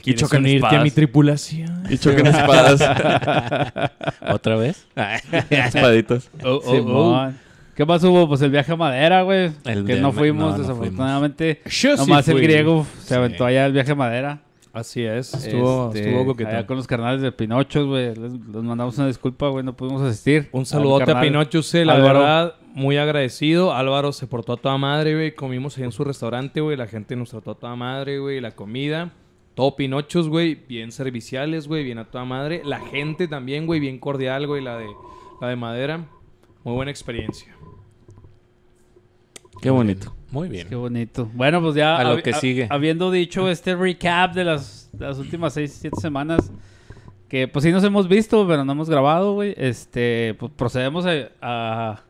Y 0.00 0.02
¿Quieres 0.02 0.20
chocan 0.20 0.42
unirte 0.42 0.66
a 0.66 0.70
mi 0.70 0.74
espadas. 0.76 0.94
tripulación? 0.94 1.82
Y 1.88 1.96
chocan 1.98 2.26
espadas. 2.26 2.80
¿Otra 4.30 4.56
vez? 4.56 4.86
Espaditas. 5.50 6.30
Oh, 6.44 6.60
oh, 6.64 6.74
Simón. 6.74 7.38
¿Qué 7.74 7.84
más 7.84 8.02
hubo? 8.04 8.28
Pues 8.28 8.40
el 8.42 8.50
viaje 8.50 8.72
a 8.72 8.76
Madera, 8.76 9.22
güey. 9.22 9.50
El 9.64 9.84
Que 9.84 9.94
de 9.96 10.00
no 10.00 10.12
fuimos, 10.12 10.52
no, 10.52 10.56
no 10.56 10.58
desafortunadamente. 10.58 11.60
Yo 11.64 11.96
sí 11.96 12.02
Nomás 12.02 12.28
el 12.28 12.40
griego 12.40 12.86
se 13.00 13.08
Sí. 13.08 13.14
aventó 13.14 13.44
allá 13.44 13.66
el 13.66 13.72
viaje 13.72 13.92
a 13.92 13.94
Madera. 13.96 14.40
Así 14.72 15.02
es. 15.04 15.32
Estuvo, 15.34 15.92
Este, 15.94 16.10
estuvo 16.10 16.48
Allá 16.48 16.66
con 16.66 16.76
los 16.76 16.86
carnales 16.88 17.20
de 17.22 17.30
Pinochos, 17.30 17.86
güey. 17.86 18.08
Les, 18.16 18.32
les 18.32 18.62
mandamos 18.62 18.98
una 18.98 19.06
disculpa, 19.06 19.48
güey. 19.48 19.64
No 19.64 19.72
pudimos 19.76 20.02
asistir. 20.02 20.48
Un 20.50 20.66
saludote 20.66 21.12
a. 21.12 21.20
Pinocho, 21.20 21.62
sí, 21.62 21.84
la 21.84 21.94
Álvaro. 21.94 22.18
verdad, 22.20 22.54
muy 22.74 22.96
agradecido. 22.96 23.72
Álvaro 23.72 24.12
se 24.12 24.26
portó 24.26 24.54
a 24.54 24.56
toda 24.56 24.76
madre, 24.76 25.14
güey. 25.14 25.32
Comimos 25.34 25.78
ahí 25.78 25.84
en 25.84 25.92
su 25.92 26.02
restaurante, 26.02 26.60
güey. 26.60 26.76
La 26.76 26.88
gente 26.88 27.14
nos 27.14 27.30
trató 27.30 27.52
a 27.52 27.54
toda 27.54 27.76
madre, 27.76 28.18
güey. 28.18 28.40
La 28.40 28.50
comida. 28.52 29.12
Todo 29.54 29.76
Pinochos, 29.76 30.28
güey. 30.28 30.56
Bien 30.68 30.90
serviciales, 30.90 31.68
güey. 31.68 31.84
Bien 31.84 31.98
a 31.98 32.06
toda 32.06 32.24
madre. 32.24 32.62
La 32.64 32.80
gente 32.80 33.28
también, 33.28 33.66
güey. 33.66 33.78
Bien 33.78 34.00
cordial, 34.00 34.48
güey. 34.48 34.60
La 34.60 34.76
de, 34.76 34.86
la 35.40 35.46
de 35.48 35.54
madera. 35.54 36.04
Muy 36.64 36.74
buena 36.74 36.90
experiencia. 36.90 37.53
Qué 39.64 39.70
bonito. 39.70 40.14
Muy 40.30 40.50
bien. 40.50 40.68
Qué 40.68 40.74
bonito. 40.74 41.30
Bueno, 41.32 41.62
pues 41.62 41.74
ya. 41.74 41.96
A 41.96 42.04
lo 42.04 42.22
que 42.22 42.34
sigue. 42.34 42.66
Habiendo 42.68 43.10
dicho 43.10 43.48
este 43.50 43.74
recap 43.74 44.34
de 44.34 44.44
las, 44.44 44.90
de 44.92 45.06
las 45.06 45.18
últimas 45.18 45.54
6, 45.54 45.78
7 45.80 46.00
semanas. 46.02 46.52
Que 47.30 47.48
pues 47.48 47.64
sí 47.64 47.72
nos 47.72 47.82
hemos 47.82 48.06
visto, 48.06 48.46
pero 48.46 48.62
no 48.62 48.72
hemos 48.72 48.90
grabado, 48.90 49.32
güey. 49.32 49.54
Este, 49.56 50.36
pues 50.38 50.52
procedemos 50.54 51.06
a, 51.06 51.30
a 51.40 52.02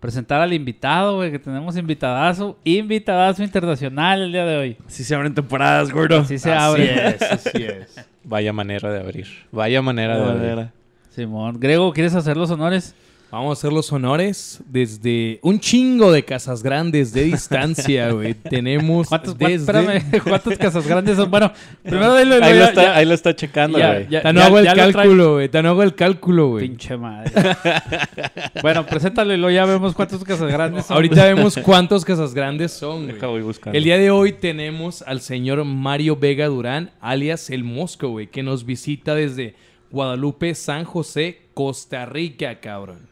presentar 0.00 0.40
al 0.40 0.52
invitado, 0.52 1.14
güey. 1.14 1.30
Que 1.30 1.38
tenemos 1.38 1.76
invitadazo. 1.76 2.58
Invitadazo 2.64 3.44
internacional 3.44 4.22
el 4.22 4.32
día 4.32 4.44
de 4.44 4.56
hoy. 4.56 4.76
Así 4.84 5.04
se 5.04 5.14
abren 5.14 5.32
temporadas, 5.32 5.92
gordo. 5.92 6.22
Así 6.22 6.40
se 6.40 6.52
abre. 6.52 7.10
es, 7.10 7.22
así 7.22 7.62
es. 7.62 8.04
Vaya 8.24 8.52
manera 8.52 8.90
de 8.90 8.98
abrir. 8.98 9.28
Vaya 9.52 9.80
manera 9.80 10.18
de 10.18 10.50
abrir. 10.50 10.68
Simón. 11.10 11.60
Grego, 11.60 11.92
¿quieres 11.92 12.16
hacer 12.16 12.36
los 12.36 12.50
honores? 12.50 12.96
Vamos 13.30 13.50
a 13.50 13.52
hacer 13.58 13.72
los 13.72 13.92
honores 13.92 14.60
desde 14.66 15.40
un 15.42 15.58
chingo 15.58 16.12
de 16.12 16.24
casas 16.24 16.62
grandes 16.62 17.12
de 17.12 17.24
distancia, 17.24 18.10
güey. 18.12 18.34
Tenemos 18.34 19.08
¿Cuántos, 19.08 19.34
cuán- 19.34 19.50
desde... 19.50 19.64
espérame, 19.64 20.22
¿cuántas 20.24 20.56
casas 20.58 20.86
grandes 20.86 21.16
son? 21.16 21.30
Bueno, 21.30 21.52
primero 21.82 22.12
Ahí, 22.14 22.24
lo 22.24 22.38
ya- 22.38 22.68
está, 22.68 22.82
ya- 22.82 22.96
ahí 22.96 23.04
lo 23.04 23.14
está 23.14 23.34
checando, 23.34 23.78
ya- 23.78 23.92
güey. 23.94 24.08
ya- 24.08 24.22
Tan 24.22 24.34
no 24.36 24.42
hago 24.42 24.58
el 24.58 24.64
lo 24.64 24.74
cálculo, 24.74 25.32
güey. 25.34 25.48
Tan 25.48 25.64
no 25.64 25.70
hago 25.70 25.82
el 25.82 25.94
cálculo, 25.94 26.48
güey. 26.50 26.68
Pinche 26.68 26.96
madre. 26.96 27.32
bueno, 28.62 28.86
preséntalo 28.86 29.34
y 29.34 29.36
luego 29.36 29.50
ya 29.54 29.64
vemos 29.66 29.94
cuántas 29.94 30.22
casas 30.24 30.50
grandes 30.50 30.86
son. 30.86 30.94
Ahorita 30.96 31.24
vemos 31.24 31.56
cuántas 31.62 32.04
casas 32.04 32.32
grandes 32.32 32.72
son, 32.72 33.02
güey. 33.04 33.14
Deja, 33.14 33.26
voy 33.26 33.42
buscando. 33.42 33.76
El 33.76 33.84
día 33.84 33.98
de 33.98 34.10
hoy 34.10 34.32
tenemos 34.32 35.02
al 35.02 35.20
señor 35.20 35.64
Mario 35.64 36.16
Vega 36.16 36.46
Durán, 36.46 36.92
alias 37.00 37.50
El 37.50 37.64
Mosco, 37.64 38.08
güey, 38.08 38.28
que 38.28 38.42
nos 38.42 38.64
visita 38.64 39.14
desde 39.14 39.56
Guadalupe, 39.90 40.54
San 40.54 40.84
José, 40.84 41.42
Costa 41.54 42.06
Rica, 42.06 42.60
cabrón. 42.60 43.08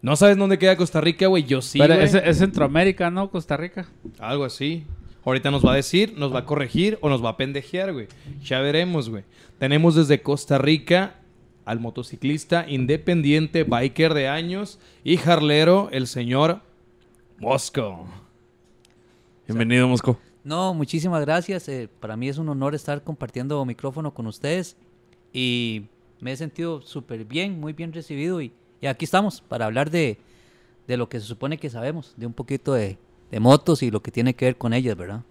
¿No 0.00 0.14
sabes 0.16 0.36
dónde 0.36 0.58
queda 0.58 0.76
Costa 0.76 1.00
Rica, 1.00 1.26
güey? 1.26 1.44
Yo 1.44 1.60
sí, 1.60 1.78
Pero 1.78 1.94
güey. 1.94 2.06
es, 2.06 2.14
es 2.14 2.38
Centroamérica, 2.38 3.10
¿no? 3.10 3.30
Costa 3.30 3.56
Rica. 3.56 3.88
Algo 4.18 4.44
así. 4.44 4.84
Ahorita 5.24 5.50
nos 5.50 5.64
va 5.66 5.72
a 5.72 5.76
decir, 5.76 6.14
nos 6.16 6.32
va 6.32 6.40
a 6.40 6.44
corregir 6.46 6.98
o 7.00 7.08
nos 7.08 7.22
va 7.22 7.30
a 7.30 7.36
pendejear, 7.36 7.92
güey. 7.92 8.06
Ya 8.42 8.60
veremos, 8.60 9.10
güey. 9.10 9.24
Tenemos 9.58 9.94
desde 9.96 10.22
Costa 10.22 10.56
Rica 10.58 11.16
al 11.64 11.80
motociclista 11.80 12.64
independiente, 12.68 13.64
biker 13.64 14.14
de 14.14 14.28
años 14.28 14.78
y 15.04 15.16
jarlero, 15.18 15.88
el 15.92 16.06
señor 16.06 16.60
Mosco. 17.38 18.06
Bienvenido, 19.46 19.86
Mosco. 19.88 20.18
No, 20.44 20.72
muchísimas 20.72 21.20
gracias. 21.22 21.68
eh, 21.68 21.88
para 22.00 22.16
mí 22.16 22.28
es 22.28 22.38
un 22.38 22.48
honor 22.48 22.74
estar 22.74 23.02
compartiendo 23.02 23.62
micrófono 23.66 24.14
con 24.14 24.26
ustedes 24.26 24.76
y 25.32 25.82
me 26.20 26.32
he 26.32 26.36
sentido 26.36 26.80
súper 26.80 27.24
bien, 27.24 27.60
muy 27.60 27.74
bien 27.74 27.92
recibido 27.92 28.40
y, 28.40 28.52
y 28.80 28.86
aquí 28.86 29.04
estamos 29.04 29.40
para 29.40 29.66
hablar 29.66 29.90
de, 29.90 30.18
de 30.86 30.96
lo 30.96 31.08
que 31.08 31.20
se 31.20 31.26
supone 31.26 31.58
que 31.58 31.70
sabemos, 31.70 32.14
de 32.16 32.26
un 32.26 32.32
poquito 32.32 32.74
de, 32.74 32.98
de 33.30 33.40
motos 33.40 33.82
y 33.82 33.90
lo 33.90 34.02
que 34.02 34.10
tiene 34.10 34.34
que 34.34 34.46
ver 34.46 34.56
con 34.56 34.72
ellas, 34.72 34.96
¿verdad? 34.96 35.22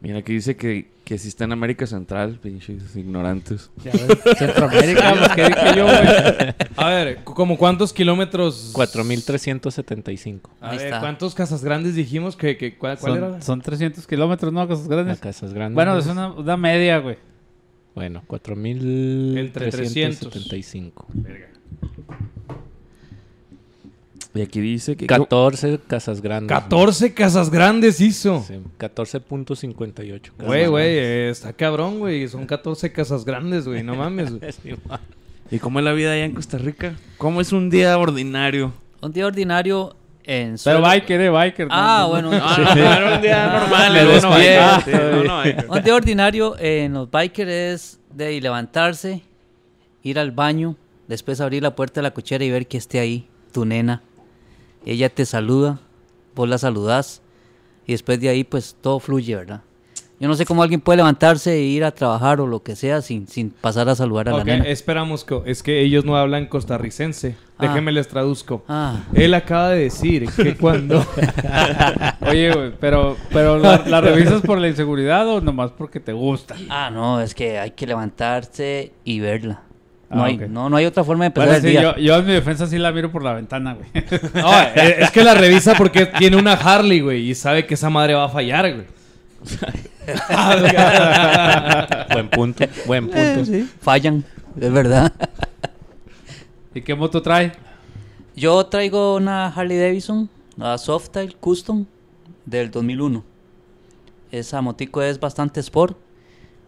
Mira, 0.00 0.18
aquí 0.18 0.32
dice 0.32 0.56
que, 0.56 0.90
que 1.04 1.18
si 1.18 1.26
está 1.26 1.42
en 1.42 1.50
América 1.52 1.84
Central, 1.84 2.38
pinches 2.40 2.94
ignorantes. 2.94 3.68
Ya 3.82 3.90
ves, 3.90 4.38
Centroamérica, 4.38 5.12
pues, 5.18 5.28
¿qué 5.34 5.44
dije 5.46 5.76
yo, 5.76 5.84
güey? 5.86 6.54
A 6.76 6.88
ver, 6.90 7.24
¿como 7.24 7.58
cuántos 7.58 7.92
kilómetros? 7.92 8.70
4375 8.74 10.50
A 10.60 10.70
Ahí 10.70 10.76
ver, 10.78 10.86
está. 10.86 11.00
¿cuántos 11.00 11.34
casas 11.34 11.64
grandes 11.64 11.96
dijimos 11.96 12.36
que, 12.36 12.56
que 12.56 12.76
cuál, 12.78 12.96
cuál 12.98 13.16
era? 13.16 13.30
Son, 13.32 13.42
son 13.42 13.60
300 13.62 14.06
kilómetros, 14.06 14.52
¿no? 14.52 14.68
Cosas 14.68 14.86
a 14.86 14.88
grandes. 14.88 15.18
casas 15.18 15.52
grandes. 15.52 15.74
Bueno, 15.74 15.98
es 15.98 16.06
una, 16.06 16.30
una 16.32 16.56
media, 16.56 16.98
güey. 16.98 17.16
Bueno, 17.96 18.22
Entre 18.28 19.70
4375. 19.70 21.08
Y 24.38 24.40
aquí 24.40 24.60
dice 24.60 24.96
que... 24.96 25.08
14 25.08 25.80
casas 25.88 26.22
grandes. 26.22 26.48
14 26.48 27.12
casas 27.12 27.50
grandes 27.50 28.00
hizo. 28.00 28.44
Sí, 28.46 28.54
14.58. 28.78 30.20
casas 30.20 30.46
Güey, 30.46 30.68
güey, 30.68 30.96
eh, 30.96 31.30
está 31.30 31.52
cabrón, 31.52 31.98
güey. 31.98 32.28
Son 32.28 32.46
14 32.46 32.92
casas 32.92 33.24
grandes, 33.24 33.66
güey. 33.66 33.82
No 33.82 33.96
mames, 33.96 34.38
güey. 34.38 34.52
Sí. 34.62 34.74
¿Y 35.50 35.58
cómo 35.58 35.80
es 35.80 35.84
la 35.84 35.92
vida 35.92 36.12
allá 36.12 36.24
en 36.24 36.34
Costa 36.34 36.56
Rica? 36.56 36.94
¿Cómo 37.16 37.40
es 37.40 37.52
un 37.52 37.68
día 37.68 37.98
ordinario? 37.98 38.72
Un 39.00 39.12
día 39.12 39.26
ordinario 39.26 39.96
en 40.22 40.54
Pero 40.62 40.82
biker, 40.82 41.20
eh, 41.20 41.30
biker. 41.30 41.66
¿no? 41.66 41.74
Ah, 41.74 42.02
No, 42.02 42.08
bueno. 42.10 42.30
No, 42.30 42.38
no, 42.38 42.74
no, 42.76 42.92
era 42.92 43.16
un 43.16 43.22
día 43.22 43.58
normal. 43.58 43.92
No, 43.92 44.04
no, 44.04 44.20
no, 44.20 44.38
no, 44.86 45.24
no, 45.24 45.44
no. 45.44 45.74
Un 45.74 45.82
día 45.82 45.94
ordinario 45.96 46.56
en 46.60 46.92
los 46.92 47.10
bikers 47.10 47.50
es 47.50 48.00
de 48.14 48.40
levantarse, 48.40 49.22
ir 50.04 50.18
al 50.20 50.30
baño, 50.30 50.76
después 51.08 51.40
abrir 51.40 51.64
la 51.64 51.74
puerta 51.74 52.00
de 52.00 52.02
la 52.02 52.12
cochera 52.12 52.44
y 52.44 52.50
ver 52.52 52.68
que 52.68 52.78
esté 52.78 53.00
ahí 53.00 53.26
tu 53.52 53.64
nena. 53.64 54.02
Ella 54.86 55.08
te 55.08 55.24
saluda, 55.26 55.78
vos 56.34 56.48
la 56.48 56.58
saludás 56.58 57.20
y 57.86 57.92
después 57.92 58.20
de 58.20 58.28
ahí 58.28 58.44
pues 58.44 58.76
todo 58.80 59.00
fluye, 59.00 59.36
¿verdad? 59.36 59.62
Yo 60.20 60.26
no 60.26 60.34
sé 60.34 60.44
cómo 60.46 60.64
alguien 60.64 60.80
puede 60.80 60.96
levantarse 60.96 61.52
e 61.54 61.60
ir 61.60 61.84
a 61.84 61.92
trabajar 61.92 62.40
o 62.40 62.46
lo 62.48 62.60
que 62.64 62.74
sea 62.74 63.02
sin, 63.02 63.28
sin 63.28 63.50
pasar 63.50 63.88
a 63.88 63.94
saludar 63.94 64.28
a 64.28 64.32
la 64.38 64.42
nena. 64.42 64.64
esperamos. 64.66 65.24
co- 65.24 65.44
Es 65.46 65.62
que 65.62 65.80
ellos 65.80 66.04
no 66.04 66.16
hablan 66.16 66.46
costarricense. 66.46 67.36
Ah. 67.56 67.66
Déjenme 67.68 67.92
les 67.92 68.08
traduzco. 68.08 68.64
Ah, 68.66 69.04
Él 69.14 69.32
acaba 69.34 69.70
de 69.70 69.84
decir 69.84 70.28
que 70.34 70.56
cuando... 70.60 71.06
Oye, 72.28 72.52
güey, 72.52 72.72
pero, 72.80 73.16
pero 73.32 73.58
¿la, 73.58 73.84
la 73.86 74.00
revisas 74.00 74.42
por 74.42 74.58
la 74.58 74.66
inseguridad 74.68 75.28
o 75.28 75.40
nomás 75.40 75.70
porque 75.70 76.00
te 76.00 76.12
gusta? 76.12 76.56
ah, 76.68 76.90
no, 76.90 77.20
es 77.20 77.32
que 77.32 77.58
hay 77.60 77.70
que 77.72 77.86
levantarse 77.86 78.92
y 79.04 79.20
verla. 79.20 79.62
No, 80.10 80.22
Ah, 80.22 80.26
hay, 80.26 80.38
no, 80.38 80.70
no 80.70 80.76
hay 80.76 80.86
otra 80.86 81.04
forma 81.04 81.24
de 81.24 81.26
empezar 81.26 81.48
Bueno, 81.48 81.56
el 81.58 81.62
sí, 81.62 81.68
día. 81.70 81.82
yo, 81.82 81.96
yo 81.98 82.16
en 82.16 82.26
mi 82.26 82.32
defensa 82.32 82.66
sí 82.66 82.78
la 82.78 82.92
miro 82.92 83.12
por 83.12 83.22
la 83.22 83.34
ventana, 83.34 83.74
güey. 83.74 83.88
No, 84.34 84.62
eh, 84.62 84.96
es 85.00 85.10
que 85.10 85.22
la 85.22 85.34
revisa 85.34 85.74
porque 85.74 86.06
tiene 86.06 86.36
una 86.36 86.54
Harley, 86.54 87.00
güey. 87.00 87.28
Y 87.30 87.34
sabe 87.34 87.66
que 87.66 87.74
esa 87.74 87.90
madre 87.90 88.14
va 88.14 88.24
a 88.24 88.28
fallar, 88.30 88.72
güey. 88.72 88.86
Buen 92.12 92.28
punto. 92.30 92.64
Buen 92.86 93.08
punto. 93.08 93.52
Fallan, 93.80 94.24
es 94.58 94.72
verdad. 94.72 95.12
¿Y 96.74 96.82
qué 96.82 96.94
moto 96.94 97.22
trae? 97.22 97.52
Yo 98.34 98.64
traigo 98.66 99.16
una 99.16 99.48
Harley 99.48 99.78
Davidson, 99.78 100.28
la 100.56 100.78
Softail 100.78 101.36
Custom 101.36 101.86
del 102.46 102.70
2001. 102.70 103.24
Esa 104.30 104.60
motico 104.60 105.02
es 105.02 105.18
bastante 105.18 105.60
sport. 105.60 105.96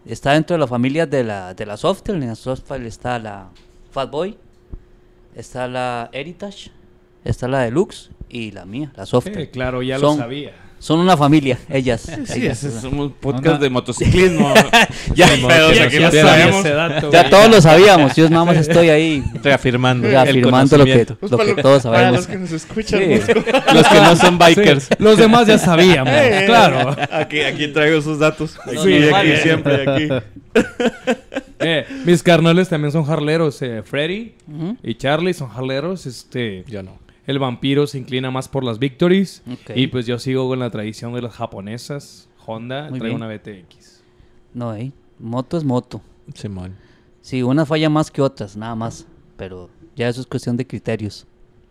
Está 0.07 0.33
dentro 0.33 0.54
de 0.54 0.61
la 0.61 0.66
familia 0.66 1.07
de 1.07 1.25
la, 1.25 1.54
de 1.54 1.66
la 1.66 1.76
Softail. 1.76 2.23
En 2.23 2.28
la 2.28 2.35
Softail 2.35 2.87
está 2.87 3.19
la 3.19 3.50
Fatboy, 3.90 4.38
está 5.35 5.69
la 5.69 6.09
Heritage, 6.12 6.71
está 7.25 7.49
la 7.49 7.61
Deluxe 7.61 8.11
y 8.28 8.50
la 8.52 8.64
mía, 8.64 8.92
la 8.97 9.07
Softail. 9.07 9.38
Eh, 9.38 9.50
claro, 9.50 9.83
ya 9.83 9.99
lo 9.99 10.16
sabía. 10.16 10.54
Son 10.81 10.99
una 10.99 11.15
familia, 11.15 11.59
ellas. 11.69 12.01
Sí, 12.25 12.41
ellas. 12.41 12.65
ese 12.65 12.79
es 12.79 12.85
un 12.85 13.13
podcast 13.13 13.47
Una- 13.47 13.59
de 13.59 13.69
motociclismo. 13.69 14.55
ya, 15.15 15.27
ese 15.35 16.71
dato, 16.73 17.13
ya 17.13 17.29
todos 17.29 17.51
lo 17.51 17.61
sabíamos. 17.61 18.17
Yo 18.17 18.31
nada 18.31 18.47
más 18.47 18.57
estoy 18.57 18.89
ahí 18.89 19.23
Reafirmando. 19.43 20.09
reafirmando 20.09 20.79
lo 20.79 20.85
que, 20.87 21.07
lo 21.21 21.39
que 21.39 21.63
todos 21.63 21.83
Para 21.83 21.97
sabemos. 21.99 22.17
los 22.17 22.27
que 22.27 22.37
nos 22.39 22.53
escuchan. 22.53 22.99
Sí. 23.01 23.21
pues, 23.35 23.55
Los 23.75 23.87
que 23.89 23.95
no 24.01 24.17
son 24.17 24.39
bikers. 24.39 24.85
Sí, 24.85 24.95
los 24.99 25.19
demás 25.19 25.47
ya 25.47 25.59
sabíamos, 25.59 26.13
eh, 26.17 26.45
claro. 26.47 26.97
Aquí, 27.13 27.41
aquí 27.41 27.69
traigo 27.69 27.99
esos 27.99 28.19
datos. 28.19 28.59
Aquí, 28.65 28.75
No, 28.77 28.81
aquí, 28.83 29.01
normal. 29.01 29.37
siempre, 29.43 29.83
aquí. 29.87 30.09
Eh, 31.59 31.85
mis 32.07 32.23
carnales 32.23 32.71
también 32.71 32.91
son 32.91 33.09
harleros. 33.11 33.61
Eh, 33.61 33.83
Freddy 33.85 34.33
y 34.83 34.95
Charlie 34.95 35.35
son 35.35 35.51
harleros. 35.55 36.07
Este, 36.07 36.65
Yo 36.67 36.83
no. 36.83 36.99
El 37.31 37.39
vampiro 37.39 37.87
se 37.87 37.97
inclina 37.97 38.33
más 38.33 38.49
por 38.49 38.65
las 38.65 38.81
victories. 38.81 39.43
Y 39.77 39.87
pues 39.87 40.05
yo 40.05 40.19
sigo 40.19 40.49
con 40.49 40.59
la 40.59 40.69
tradición 40.71 41.15
de 41.15 41.23
las 41.23 41.35
japonesas. 41.35 42.29
Honda, 42.45 42.91
Muy 42.91 42.99
traigo 42.99 43.17
bien. 43.17 43.29
una 43.29 43.33
BTX. 43.33 44.03
No, 44.53 44.75
eh, 44.75 44.91
moto 45.21 45.57
es 45.57 45.63
moto. 45.63 46.01
Simón. 46.35 46.75
Sí, 47.23 47.45
unas 47.45 47.69
falla 47.69 47.89
más 47.89 48.11
que 48.11 48.21
otras, 48.21 48.57
nada 48.57 48.75
más. 48.75 49.07
Pero 49.37 49.71
ya 49.95 50.09
eso 50.09 50.21
es 50.21 50.27
cuestión 50.27 50.57
de 50.57 50.67
criterios. 50.67 51.25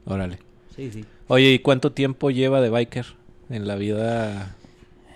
Órale. 0.05 0.39
Sí, 0.75 0.89
sí. 0.91 1.03
Oye, 1.27 1.51
¿y 1.51 1.59
cuánto 1.59 1.91
tiempo 1.91 2.31
lleva 2.31 2.61
de 2.61 2.69
biker 2.69 3.05
en 3.49 3.67
la 3.67 3.75
vida? 3.75 4.55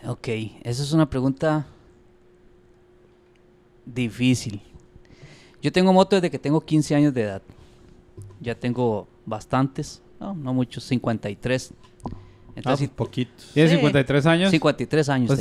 Ok, 0.05 0.27
esa 0.63 0.83
es 0.83 0.91
una 0.91 1.09
pregunta 1.09 1.65
difícil. 3.85 4.61
Yo 5.61 5.71
tengo 5.71 5.93
moto 5.93 6.17
desde 6.17 6.29
que 6.29 6.39
tengo 6.39 6.59
15 6.59 6.95
años 6.95 7.13
de 7.13 7.21
edad. 7.21 7.41
Ya 8.41 8.55
tengo 8.55 9.07
bastantes, 9.25 10.01
no, 10.23 10.33
no 10.35 10.53
muchos, 10.53 10.83
53. 10.85 11.73
Entonces, 12.55 12.87
Ah, 12.87 12.93
poquitos. 12.95 13.49
¿Tienes 13.53 13.71
Sí. 13.71 13.77
53 13.77 14.25
años? 14.27 14.51
53 14.51 15.09
años. 15.09 15.27
Pues, 15.27 15.39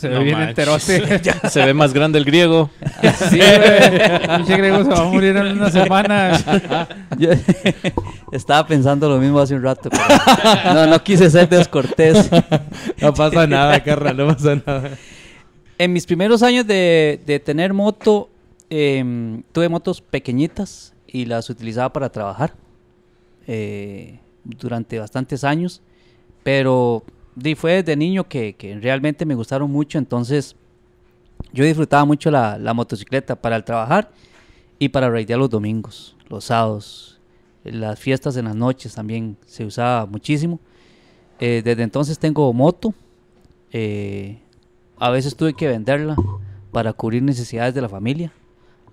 se 0.00 0.08
No 0.10 0.18
ve 0.18 0.24
bien 0.24 0.40
enterote. 0.42 1.18
Se 1.48 1.64
ve 1.64 1.72
más 1.72 1.94
grande 1.94 2.18
el 2.18 2.26
griego. 2.26 2.68
sí, 3.30 3.38
güey. 3.38 4.58
Griego 4.58 4.84
se 4.84 4.90
va 4.90 5.00
a 5.00 5.04
morir 5.04 5.34
en 5.34 5.46
una 5.58 5.70
semana. 5.70 6.88
Yo 7.18 7.30
estaba 8.32 8.66
pensando 8.66 9.08
lo 9.08 9.18
mismo 9.18 9.40
hace 9.40 9.54
un 9.54 9.62
rato, 9.62 9.88
pero 9.90 10.74
no, 10.74 10.86
no 10.86 11.02
quise 11.02 11.30
ser 11.30 11.48
descortés. 11.48 12.30
No 13.00 13.14
pasa 13.14 13.46
nada, 13.46 13.82
carnal, 13.82 14.16
no 14.18 14.26
pasa 14.28 14.56
nada. 14.66 14.90
En 15.78 15.92
mis 15.94 16.04
primeros 16.04 16.42
años 16.42 16.66
de, 16.66 17.18
de 17.24 17.40
tener 17.40 17.72
moto, 17.72 18.28
em, 18.68 19.42
tuve 19.52 19.70
motos 19.70 20.02
pequeñitas 20.02 20.92
y 21.06 21.24
las 21.24 21.48
utilizaba 21.48 21.90
para 21.94 22.10
trabajar 22.12 22.52
eh, 23.46 24.20
durante 24.44 24.98
bastantes 24.98 25.44
años. 25.44 25.82
Pero 26.42 27.04
di, 27.34 27.54
fue 27.54 27.74
desde 27.74 27.96
niño 27.96 28.28
que, 28.28 28.54
que 28.54 28.78
realmente 28.78 29.24
me 29.24 29.34
gustaron 29.34 29.70
mucho, 29.70 29.98
entonces 29.98 30.56
yo 31.52 31.64
disfrutaba 31.64 32.04
mucho 32.04 32.30
la, 32.30 32.58
la 32.58 32.74
motocicleta 32.74 33.36
para 33.36 33.56
el 33.56 33.64
trabajar 33.64 34.10
y 34.78 34.88
para 34.88 35.10
raidear 35.10 35.38
los 35.38 35.50
domingos, 35.50 36.16
los 36.28 36.44
sábados, 36.46 37.20
las 37.64 37.98
fiestas 38.00 38.36
en 38.36 38.46
las 38.46 38.56
noches 38.56 38.94
también 38.94 39.36
se 39.46 39.64
usaba 39.64 40.06
muchísimo. 40.06 40.58
Eh, 41.38 41.62
desde 41.64 41.82
entonces 41.82 42.18
tengo 42.18 42.52
moto. 42.52 42.94
eh, 43.72 44.38
a 44.98 45.10
veces 45.10 45.34
tuve 45.34 45.54
que 45.54 45.66
venderla 45.66 46.14
para 46.70 46.92
cubrir 46.92 47.22
necesidades 47.22 47.74
de 47.74 47.80
la 47.80 47.88
familia. 47.88 48.32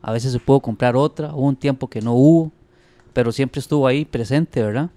A 0.02 0.12
veces 0.12 0.32
se 0.32 0.40
pudo 0.40 0.60
comprar 0.60 0.96
otra. 0.96 1.34
Hubo 1.34 1.48
un 1.48 1.56
tiempo 1.56 1.88
que 1.88 2.02
no 2.02 2.14
hubo, 2.14 2.52
pero 3.20 3.34
siempre 3.34 3.60
estuvo 3.60 3.86
ahí 3.86 4.06
presente, 4.06 4.64
¿verdad? 4.64 4.92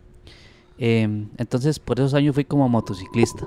Em, 0.79 1.29
entonces, 1.39 1.81
por 1.81 1.99
esos 1.99 2.15
años 2.15 2.37
fui 2.37 2.45
como 2.45 2.69
motociclista. 2.69 3.45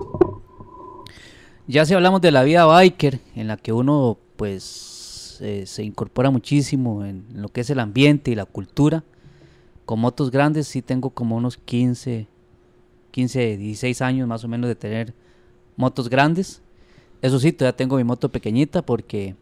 Ya 1.65 1.85
si 1.85 1.93
hablamos 1.93 2.19
de 2.19 2.31
la 2.31 2.43
vida 2.43 2.65
biker, 2.65 3.21
en 3.37 3.47
la 3.47 3.55
que 3.55 3.71
uno 3.71 4.17
pues 4.35 5.37
eh, 5.39 5.63
se 5.65 5.81
incorpora 5.81 6.29
muchísimo 6.29 7.05
en 7.05 7.25
lo 7.35 7.47
que 7.47 7.61
es 7.61 7.69
el 7.69 7.79
ambiente 7.79 8.31
y 8.31 8.35
la 8.35 8.43
cultura, 8.43 9.05
con 9.85 10.01
motos 10.01 10.29
grandes 10.29 10.67
sí 10.67 10.81
tengo 10.81 11.09
como 11.09 11.37
unos 11.37 11.55
15, 11.55 12.27
15, 13.11 13.55
16 13.55 14.01
años 14.01 14.27
más 14.27 14.43
o 14.43 14.49
menos 14.49 14.67
de 14.67 14.75
tener 14.75 15.13
motos 15.77 16.09
grandes. 16.09 16.61
Eso 17.21 17.39
sí, 17.39 17.53
todavía 17.53 17.77
tengo 17.77 17.95
mi 17.95 18.03
moto 18.03 18.27
pequeñita 18.27 18.81
porque 18.81 19.37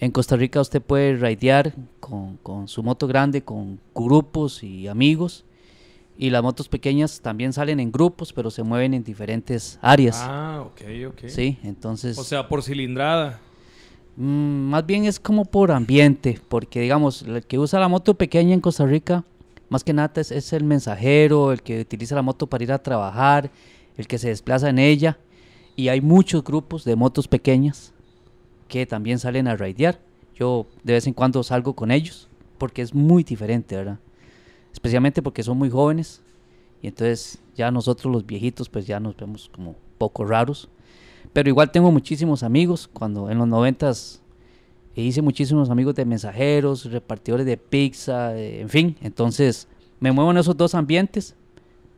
en 0.00 0.10
Costa 0.10 0.34
Rica 0.34 0.60
usted 0.60 0.80
puede 0.80 1.16
raidear 1.16 1.74
con, 2.00 2.38
con 2.38 2.68
su 2.68 2.82
moto 2.82 3.06
grande, 3.06 3.42
con 3.42 3.78
grupos 3.94 4.62
y 4.64 4.88
amigos. 4.88 5.44
Y 6.16 6.30
las 6.30 6.42
motos 6.42 6.68
pequeñas 6.68 7.20
también 7.20 7.52
salen 7.52 7.80
en 7.80 7.92
grupos, 7.92 8.32
pero 8.32 8.50
se 8.50 8.62
mueven 8.62 8.94
en 8.94 9.04
diferentes 9.04 9.78
áreas. 9.82 10.18
Ah, 10.20 10.64
ok, 10.66 10.80
ok. 11.08 11.28
Sí, 11.28 11.58
entonces... 11.62 12.18
O 12.18 12.24
sea, 12.24 12.48
por 12.48 12.62
cilindrada. 12.62 13.40
Mm, 14.16 14.70
más 14.70 14.84
bien 14.84 15.04
es 15.04 15.20
como 15.20 15.44
por 15.44 15.70
ambiente, 15.70 16.40
porque 16.48 16.80
digamos, 16.80 17.22
el 17.22 17.44
que 17.44 17.58
usa 17.58 17.78
la 17.78 17.88
moto 17.88 18.14
pequeña 18.14 18.54
en 18.54 18.60
Costa 18.60 18.86
Rica, 18.86 19.24
más 19.68 19.84
que 19.84 19.92
nada 19.92 20.12
es, 20.16 20.30
es 20.30 20.52
el 20.52 20.64
mensajero, 20.64 21.52
el 21.52 21.62
que 21.62 21.80
utiliza 21.80 22.14
la 22.14 22.22
moto 22.22 22.46
para 22.46 22.64
ir 22.64 22.72
a 22.72 22.82
trabajar, 22.82 23.50
el 23.96 24.06
que 24.06 24.18
se 24.18 24.28
desplaza 24.28 24.70
en 24.70 24.78
ella. 24.78 25.18
Y 25.76 25.88
hay 25.88 26.00
muchos 26.00 26.42
grupos 26.42 26.84
de 26.84 26.96
motos 26.96 27.28
pequeñas 27.28 27.94
que 28.70 28.86
también 28.86 29.18
salen 29.18 29.48
a 29.48 29.56
raidear. 29.56 30.00
Yo 30.34 30.66
de 30.84 30.94
vez 30.94 31.06
en 31.06 31.12
cuando 31.12 31.42
salgo 31.42 31.74
con 31.74 31.90
ellos, 31.90 32.28
porque 32.56 32.80
es 32.80 32.94
muy 32.94 33.22
diferente, 33.24 33.76
¿verdad? 33.76 33.98
Especialmente 34.72 35.20
porque 35.20 35.42
son 35.42 35.58
muy 35.58 35.68
jóvenes. 35.68 36.22
Y 36.80 36.86
entonces 36.86 37.38
ya 37.54 37.70
nosotros 37.70 38.10
los 38.10 38.24
viejitos 38.24 38.70
pues 38.70 38.86
ya 38.86 38.98
nos 38.98 39.14
vemos 39.16 39.50
como 39.52 39.74
poco 39.98 40.24
raros. 40.24 40.70
Pero 41.34 41.50
igual 41.50 41.70
tengo 41.70 41.90
muchísimos 41.92 42.42
amigos. 42.42 42.88
Cuando 42.90 43.28
en 43.28 43.36
los 43.36 43.48
noventas 43.48 44.22
hice 44.94 45.20
muchísimos 45.20 45.68
amigos 45.68 45.94
de 45.96 46.04
mensajeros, 46.04 46.84
repartidores 46.90 47.44
de 47.44 47.56
pizza, 47.56 48.38
en 48.38 48.68
fin. 48.68 48.96
Entonces 49.02 49.68
me 49.98 50.12
muevo 50.12 50.30
en 50.30 50.38
esos 50.38 50.56
dos 50.56 50.74
ambientes. 50.74 51.34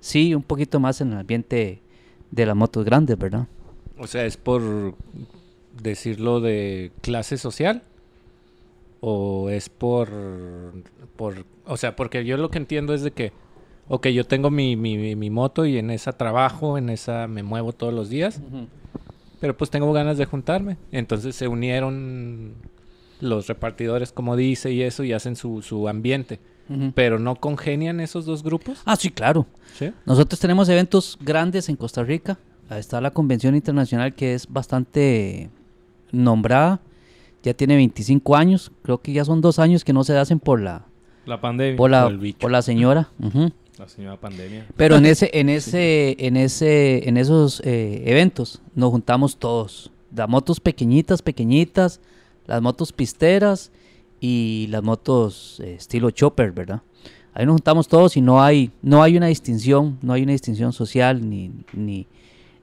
Sí, 0.00 0.34
un 0.34 0.42
poquito 0.42 0.80
más 0.80 1.00
en 1.00 1.12
el 1.12 1.18
ambiente 1.18 1.80
de 2.30 2.46
las 2.46 2.56
motos 2.56 2.84
grandes, 2.84 3.16
¿verdad? 3.16 3.46
O 3.98 4.06
sea, 4.06 4.24
es 4.24 4.36
por 4.36 4.96
decirlo 5.80 6.40
de 6.40 6.92
clase 7.00 7.38
social 7.38 7.82
o 9.00 9.50
es 9.50 9.68
por 9.68 10.10
por 11.16 11.44
o 11.66 11.76
sea, 11.76 11.96
porque 11.96 12.24
yo 12.24 12.36
lo 12.36 12.50
que 12.50 12.58
entiendo 12.58 12.94
es 12.94 13.02
de 13.02 13.12
que 13.12 13.32
ok, 13.88 14.08
yo 14.08 14.24
tengo 14.24 14.50
mi, 14.50 14.76
mi, 14.76 15.16
mi 15.16 15.30
moto 15.30 15.66
y 15.66 15.78
en 15.78 15.90
esa 15.90 16.12
trabajo, 16.12 16.78
en 16.78 16.88
esa 16.88 17.26
me 17.26 17.42
muevo 17.42 17.72
todos 17.72 17.92
los 17.92 18.08
días, 18.08 18.40
pero 19.40 19.56
pues 19.56 19.70
tengo 19.70 19.92
ganas 19.92 20.18
de 20.18 20.24
juntarme. 20.24 20.76
Entonces 20.92 21.36
se 21.36 21.48
unieron 21.48 22.54
los 23.20 23.48
repartidores, 23.48 24.12
como 24.12 24.36
dice, 24.36 24.72
y 24.72 24.82
eso, 24.82 25.04
y 25.04 25.12
hacen 25.12 25.36
su, 25.36 25.62
su 25.62 25.88
ambiente. 25.88 26.40
Pero 26.94 27.18
no 27.18 27.36
congenian 27.36 28.00
esos 28.00 28.24
dos 28.24 28.42
grupos. 28.42 28.80
Ah, 28.86 28.96
sí, 28.96 29.10
claro. 29.10 29.46
¿Sí? 29.74 29.92
Nosotros 30.06 30.40
tenemos 30.40 30.70
eventos 30.70 31.18
grandes 31.20 31.68
en 31.68 31.76
Costa 31.76 32.02
Rica. 32.02 32.38
Ahí 32.70 32.80
está 32.80 32.98
la 33.02 33.10
convención 33.10 33.54
internacional 33.54 34.14
que 34.14 34.32
es 34.32 34.48
bastante 34.48 35.50
nombrada. 36.12 36.80
Ya 37.42 37.54
tiene 37.54 37.74
25 37.76 38.36
años. 38.36 38.70
Creo 38.82 38.98
que 39.02 39.12
ya 39.12 39.24
son 39.24 39.40
dos 39.40 39.58
años 39.58 39.84
que 39.84 39.92
no 39.92 40.04
se 40.04 40.16
hacen 40.16 40.38
por 40.38 40.60
la, 40.60 40.86
La 41.26 41.40
pandemia. 41.40 41.76
por 41.76 41.90
la, 41.90 42.04
Por 42.04 42.12
el 42.12 42.18
bicho. 42.18 42.38
por 42.38 42.50
la 42.52 42.62
señora. 42.62 43.08
Ujú. 43.20 43.50
La 43.78 43.88
señora 43.88 44.16
pandemia. 44.20 44.66
Pero 44.76 44.96
en 44.96 45.06
ese, 45.06 45.30
en 45.32 45.48
ese, 45.48 46.14
en 46.24 46.36
ese, 46.36 47.08
en 47.08 47.16
esos 47.16 47.60
eh, 47.64 48.02
eventos 48.06 48.62
nos 48.74 48.90
juntamos 48.90 49.38
todos. 49.38 49.90
Las 50.14 50.28
motos 50.28 50.60
pequeñitas, 50.60 51.22
pequeñitas, 51.22 52.00
las 52.46 52.60
motos 52.62 52.92
pisteras 52.92 53.72
y 54.20 54.66
las 54.70 54.82
motos 54.82 55.58
eh, 55.64 55.74
estilo 55.74 56.10
chopper, 56.10 56.52
¿verdad? 56.52 56.82
Ahí 57.34 57.46
nos 57.46 57.54
juntamos 57.54 57.88
todos 57.88 58.16
y 58.16 58.20
no 58.20 58.42
hay, 58.42 58.70
no 58.82 59.02
hay 59.02 59.16
una 59.16 59.26
distinción, 59.28 59.98
no 60.02 60.12
hay 60.12 60.22
una 60.22 60.32
distinción 60.32 60.72
social 60.74 61.28
ni, 61.28 61.50
ni, 61.72 62.06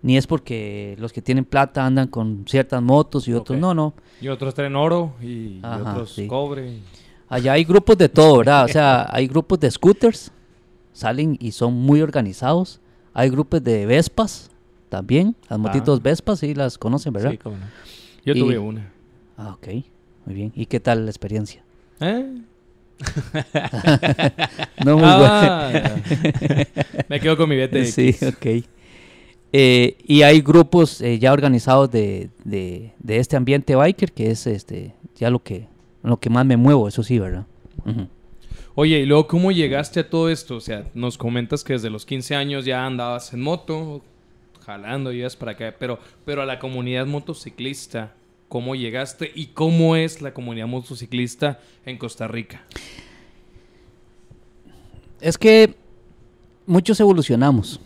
ni 0.01 0.17
es 0.17 0.27
porque 0.27 0.95
los 0.99 1.11
que 1.11 1.21
tienen 1.21 1.45
plata 1.45 1.85
andan 1.85 2.07
con 2.07 2.45
ciertas 2.47 2.81
motos 2.81 3.27
y 3.27 3.33
otros 3.33 3.59
no, 3.59 3.73
no. 3.73 3.93
Y 4.21 4.27
otros 4.29 4.53
traen 4.53 4.75
oro 4.75 5.13
y, 5.21 5.59
otros 5.63 6.13
sí. 6.13 6.27
cobre. 6.27 6.79
Allá 7.27 7.53
hay 7.53 7.63
grupos 7.63 7.97
de 7.97 8.09
todo, 8.09 8.37
¿verdad? 8.39 8.65
O 8.65 8.67
sea, 8.69 9.07
hay 9.13 9.27
grupos 9.27 9.59
de 9.59 9.69
scooters, 9.69 10.31
salen 10.93 11.37
y 11.39 11.51
son 11.51 11.73
muy 11.73 12.01
organizados. 12.01 12.79
Hay 13.13 13.29
grupos 13.29 13.63
de 13.63 13.85
Vespas 13.85 14.49
también, 14.89 15.35
las 15.49 15.59
motitos 15.59 16.01
Vespas, 16.01 16.39
sí 16.39 16.53
las 16.55 16.77
conocen, 16.77 17.13
¿verdad? 17.13 17.31
Sí, 17.31 17.37
cómo 17.37 17.57
no. 17.57 17.65
Yo 18.25 18.33
Y- 18.33 18.39
tuve 18.39 18.57
una. 18.57 18.91
Ah, 19.37 19.51
ok, 19.53 19.67
muy 20.25 20.35
bien. 20.35 20.51
¿Y 20.55 20.65
qué 20.65 20.79
tal 20.79 21.05
la 21.05 21.11
experiencia? 21.11 21.63
¿Eh? 21.99 22.41
No 24.85 24.95
muy 24.97 25.03
Ah, 25.05 25.71
Me 27.09 27.19
quedo 27.19 27.37
con 27.37 27.49
mi. 27.49 27.55
BTX. 27.57 27.93
Sí, 27.93 28.15
ok. 28.25 28.65
Eh, 29.51 29.97
y 30.05 30.21
hay 30.21 30.41
grupos 30.41 31.01
eh, 31.01 31.17
ya 31.17 31.33
organizados 31.33 31.89
de, 31.89 32.29
de, 32.43 32.93
de 32.99 33.17
este 33.17 33.35
ambiente 33.35 33.75
biker, 33.75 34.11
que 34.11 34.29
es 34.29 34.45
este 34.45 34.93
ya 35.15 35.29
lo 35.29 35.43
que, 35.43 35.67
lo 36.03 36.17
que 36.17 36.29
más 36.29 36.45
me 36.45 36.57
muevo, 36.57 36.87
eso 36.87 37.03
sí, 37.03 37.19
¿verdad? 37.19 37.45
Oye, 38.75 38.99
y 38.99 39.05
luego, 39.05 39.27
¿cómo 39.27 39.51
llegaste 39.51 39.99
a 39.99 40.09
todo 40.09 40.29
esto? 40.29 40.55
O 40.55 40.61
sea, 40.61 40.85
nos 40.93 41.17
comentas 41.17 41.63
que 41.63 41.73
desde 41.73 41.89
los 41.89 42.05
15 42.05 42.35
años 42.35 42.65
ya 42.65 42.85
andabas 42.85 43.33
en 43.33 43.41
moto, 43.41 44.01
jalando, 44.65 45.11
ibas 45.11 45.35
para 45.35 45.53
acá, 45.53 45.75
pero, 45.77 45.99
pero 46.23 46.41
a 46.41 46.45
la 46.45 46.59
comunidad 46.59 47.05
motociclista, 47.05 48.13
¿cómo 48.47 48.75
llegaste 48.75 49.31
y 49.35 49.47
cómo 49.47 49.95
es 49.95 50.21
la 50.21 50.33
comunidad 50.33 50.67
motociclista 50.67 51.59
en 51.85 51.97
Costa 51.97 52.27
Rica? 52.27 52.63
Es 55.19 55.37
que 55.37 55.75
muchos 56.65 56.99
evolucionamos 56.99 57.81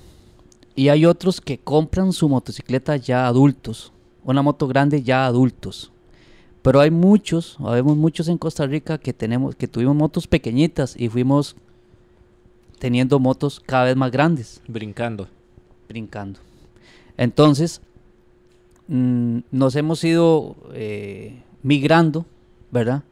y 0.76 0.90
hay 0.90 1.06
otros 1.06 1.40
que 1.42 1.60
compran 1.60 2.14
su 2.14 2.28
motocicleta 2.30 2.96
ya 2.98 3.28
adultos, 3.28 3.92
una 4.24 4.42
moto 4.42 4.68
grande 4.68 5.04
ya 5.04 5.26
adultos. 5.26 5.92
Pero 6.62 6.80
hay 6.80 6.92
muchos, 6.92 7.58
habemos 7.60 7.98
muchos 7.98 8.28
en 8.30 8.38
Costa 8.38 8.66
Rica 8.66 8.98
que 8.98 9.14
tenemos, 9.14 9.56
que 9.56 9.68
tuvimos 9.68 9.96
motos 9.96 10.28
pequeñitas 10.28 10.96
y 10.98 11.10
fuimos 11.10 11.56
teniendo 12.80 13.20
motos 13.20 13.60
cada 13.60 13.86
vez 13.86 13.96
más 13.96 14.12
grandes, 14.12 14.62
Brincando. 14.68 15.28
brincando. 15.88 16.40
Entonces, 17.18 17.82
mm, 18.88 19.40
nos 19.52 19.76
hemos 19.76 20.04
ido 20.04 20.56
eh, 20.74 21.42
migrando, 21.62 22.26
¿verdad? 22.72 23.04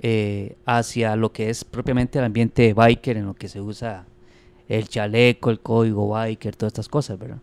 Eh, 0.00 0.56
hacia 0.64 1.16
lo 1.16 1.32
que 1.32 1.50
es 1.50 1.64
propiamente 1.64 2.18
el 2.18 2.24
ambiente 2.24 2.72
biker, 2.72 3.16
en 3.16 3.26
lo 3.26 3.34
que 3.34 3.48
se 3.48 3.60
usa 3.60 4.06
el 4.68 4.88
chaleco, 4.88 5.50
el 5.50 5.60
código 5.60 6.08
biker, 6.08 6.54
todas 6.54 6.70
estas 6.70 6.88
cosas, 6.88 7.18
¿verdad? 7.18 7.38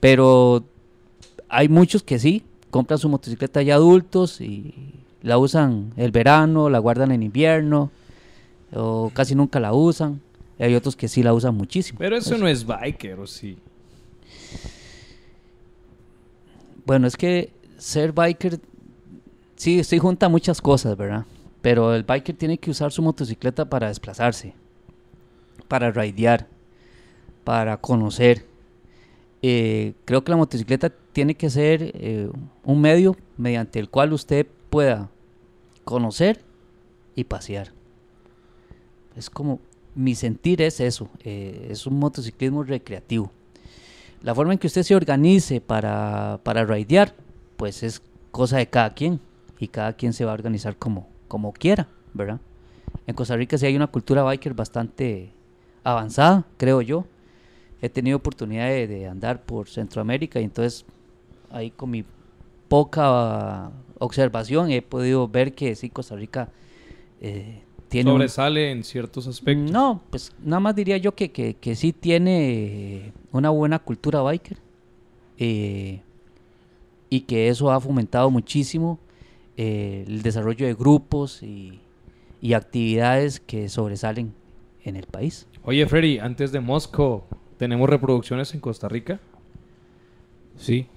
Pero 0.00 0.64
hay 1.48 1.68
muchos 1.68 2.02
que 2.02 2.18
sí, 2.18 2.42
compran 2.70 2.98
su 2.98 3.08
motocicleta 3.08 3.62
ya 3.62 3.74
adultos 3.74 4.40
y 4.40 4.94
la 5.22 5.38
usan 5.38 5.92
el 5.96 6.10
verano, 6.10 6.68
la 6.68 6.78
guardan 6.78 7.12
en 7.12 7.22
invierno, 7.22 7.90
o 8.72 9.10
casi 9.14 9.34
nunca 9.34 9.60
la 9.60 9.72
usan. 9.72 10.20
Y 10.58 10.62
hay 10.62 10.74
otros 10.74 10.96
que 10.96 11.08
sí 11.08 11.22
la 11.22 11.34
usan 11.34 11.54
muchísimo. 11.54 11.98
Pero 11.98 12.16
eso 12.16 12.38
no 12.38 12.46
es 12.46 12.64
biker, 12.64 13.18
¿o 13.18 13.26
sí? 13.26 13.58
Bueno, 16.86 17.06
es 17.06 17.16
que 17.16 17.50
ser 17.78 18.12
biker 18.12 18.60
sí, 19.56 19.82
sí 19.84 19.98
junta 19.98 20.28
muchas 20.28 20.60
cosas, 20.60 20.96
¿verdad? 20.96 21.24
Pero 21.62 21.94
el 21.94 22.02
biker 22.02 22.36
tiene 22.36 22.58
que 22.58 22.70
usar 22.70 22.92
su 22.92 23.02
motocicleta 23.02 23.64
para 23.64 23.88
desplazarse, 23.88 24.54
para 25.66 25.90
raidear, 25.90 26.46
para 27.44 27.76
conocer. 27.76 28.44
Eh, 29.42 29.92
creo 30.04 30.24
que 30.24 30.30
la 30.30 30.36
motocicleta 30.36 30.90
tiene 31.12 31.34
que 31.34 31.50
ser 31.50 31.92
eh, 31.94 32.30
un 32.64 32.80
medio 32.80 33.16
mediante 33.36 33.78
el 33.78 33.90
cual 33.90 34.12
usted 34.12 34.46
pueda 34.70 35.10
conocer 35.84 36.40
y 37.14 37.24
pasear. 37.24 37.72
Es 39.16 39.30
como, 39.30 39.60
mi 39.94 40.14
sentir 40.14 40.62
es 40.62 40.80
eso, 40.80 41.08
eh, 41.22 41.68
es 41.70 41.86
un 41.86 41.98
motociclismo 41.98 42.64
recreativo. 42.64 43.30
La 44.22 44.34
forma 44.34 44.54
en 44.54 44.58
que 44.58 44.66
usted 44.66 44.82
se 44.82 44.96
organice 44.96 45.60
para, 45.60 46.40
para 46.42 46.64
raidear, 46.64 47.14
pues 47.58 47.82
es 47.82 48.00
cosa 48.30 48.56
de 48.56 48.66
cada 48.66 48.94
quien. 48.94 49.20
Y 49.60 49.68
cada 49.68 49.92
quien 49.92 50.12
se 50.12 50.24
va 50.24 50.32
a 50.32 50.34
organizar 50.34 50.76
como, 50.76 51.06
como 51.28 51.52
quiera, 51.52 51.88
¿verdad? 52.12 52.40
En 53.06 53.14
Costa 53.14 53.36
Rica 53.36 53.56
sí 53.56 53.66
hay 53.66 53.76
una 53.76 53.86
cultura 53.86 54.22
biker 54.22 54.54
bastante 54.54 55.30
avanzada, 55.84 56.44
creo 56.56 56.82
yo. 56.82 57.04
He 57.84 57.88
tenido 57.90 58.16
oportunidad 58.16 58.68
de, 58.68 58.86
de 58.86 59.06
andar 59.08 59.42
por 59.42 59.68
Centroamérica 59.68 60.40
y 60.40 60.44
entonces 60.44 60.86
ahí 61.50 61.70
con 61.70 61.90
mi 61.90 62.04
poca 62.68 63.70
observación 63.98 64.70
he 64.70 64.80
podido 64.80 65.28
ver 65.28 65.54
que 65.54 65.74
sí, 65.76 65.90
Costa 65.90 66.16
Rica 66.16 66.48
eh, 67.20 67.60
tiene... 67.88 68.10
un- 68.10 68.16
Sobresale 68.16 68.70
en 68.70 68.84
ciertos 68.84 69.26
aspectos. 69.26 69.70
no, 69.70 70.00
pues 70.10 70.32
nada 70.42 70.60
más 70.60 70.74
diría 70.74 70.96
yo 70.96 71.14
que, 71.14 71.30
que, 71.30 71.54
que 71.54 71.76
sí 71.76 71.92
tiene 71.92 73.12
una 73.32 73.50
buena 73.50 73.78
cultura 73.78 74.22
biker 74.22 74.56
eh, 75.38 76.00
y 77.10 77.20
que 77.20 77.48
eso 77.48 77.70
ha 77.70 77.80
fomentado 77.80 78.30
muchísimo 78.30 78.98
eh, 79.56 80.04
el 80.06 80.22
desarrollo 80.22 80.66
de 80.66 80.74
grupos 80.74 81.42
y, 81.42 81.80
y 82.40 82.54
actividades 82.54 83.40
que 83.40 83.68
sobresalen 83.68 84.32
en 84.84 84.96
el 84.96 85.04
país. 85.06 85.46
Oye, 85.64 85.86
Freddy, 85.86 86.18
antes 86.18 86.50
de 86.50 86.60
Moscú, 86.60 87.22
¿tenemos 87.64 87.88
reproducciones 87.88 88.52
en 88.52 88.60
Costa 88.60 88.88
Rica? 88.88 89.18
Sí. 90.58 90.86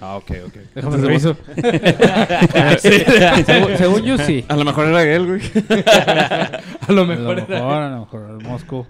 Ah, 0.00 0.16
ok, 0.16 0.30
ok. 0.46 0.54
Déjame 0.74 0.96
reviso. 0.98 1.36
según, 2.78 3.76
según 3.78 4.02
yo, 4.02 4.18
sí. 4.18 4.44
A 4.48 4.56
lo 4.56 4.64
mejor 4.64 4.86
era 4.88 5.02
él, 5.04 5.26
güey. 5.26 5.40
A 6.86 6.92
lo 6.92 7.02
A 7.02 7.04
lo 7.04 7.06
mejor 7.06 7.36
mejor, 7.36 7.50
era- 7.50 7.86
a 7.86 7.90
lo 7.90 8.00
mejor, 8.00 8.30
el 8.40 8.46
Moscú. 8.46 8.86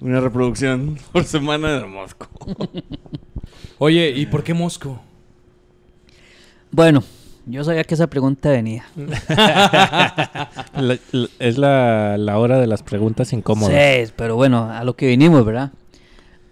Una 0.00 0.20
reproducción 0.20 0.98
por 1.12 1.22
semana 1.24 1.78
de 1.78 1.86
Moscú. 1.86 2.26
Oye, 3.78 4.10
¿y 4.10 4.26
por 4.26 4.42
qué 4.42 4.52
Moscú? 4.52 4.98
Bueno, 6.72 7.04
yo 7.46 7.62
sabía 7.62 7.84
que 7.84 7.94
esa 7.94 8.08
pregunta 8.08 8.50
venía. 8.50 8.84
La- 8.96 10.48
la- 11.12 11.28
es 11.38 11.58
la, 11.58 12.16
la 12.18 12.38
hora 12.38 12.58
de 12.58 12.66
las 12.66 12.82
preguntas 12.82 13.32
incómodas. 13.32 14.08
Sí, 14.08 14.12
pero 14.16 14.34
bueno, 14.34 14.70
a 14.72 14.82
lo 14.82 14.96
que 14.96 15.06
vinimos, 15.06 15.44
¿verdad? 15.44 15.70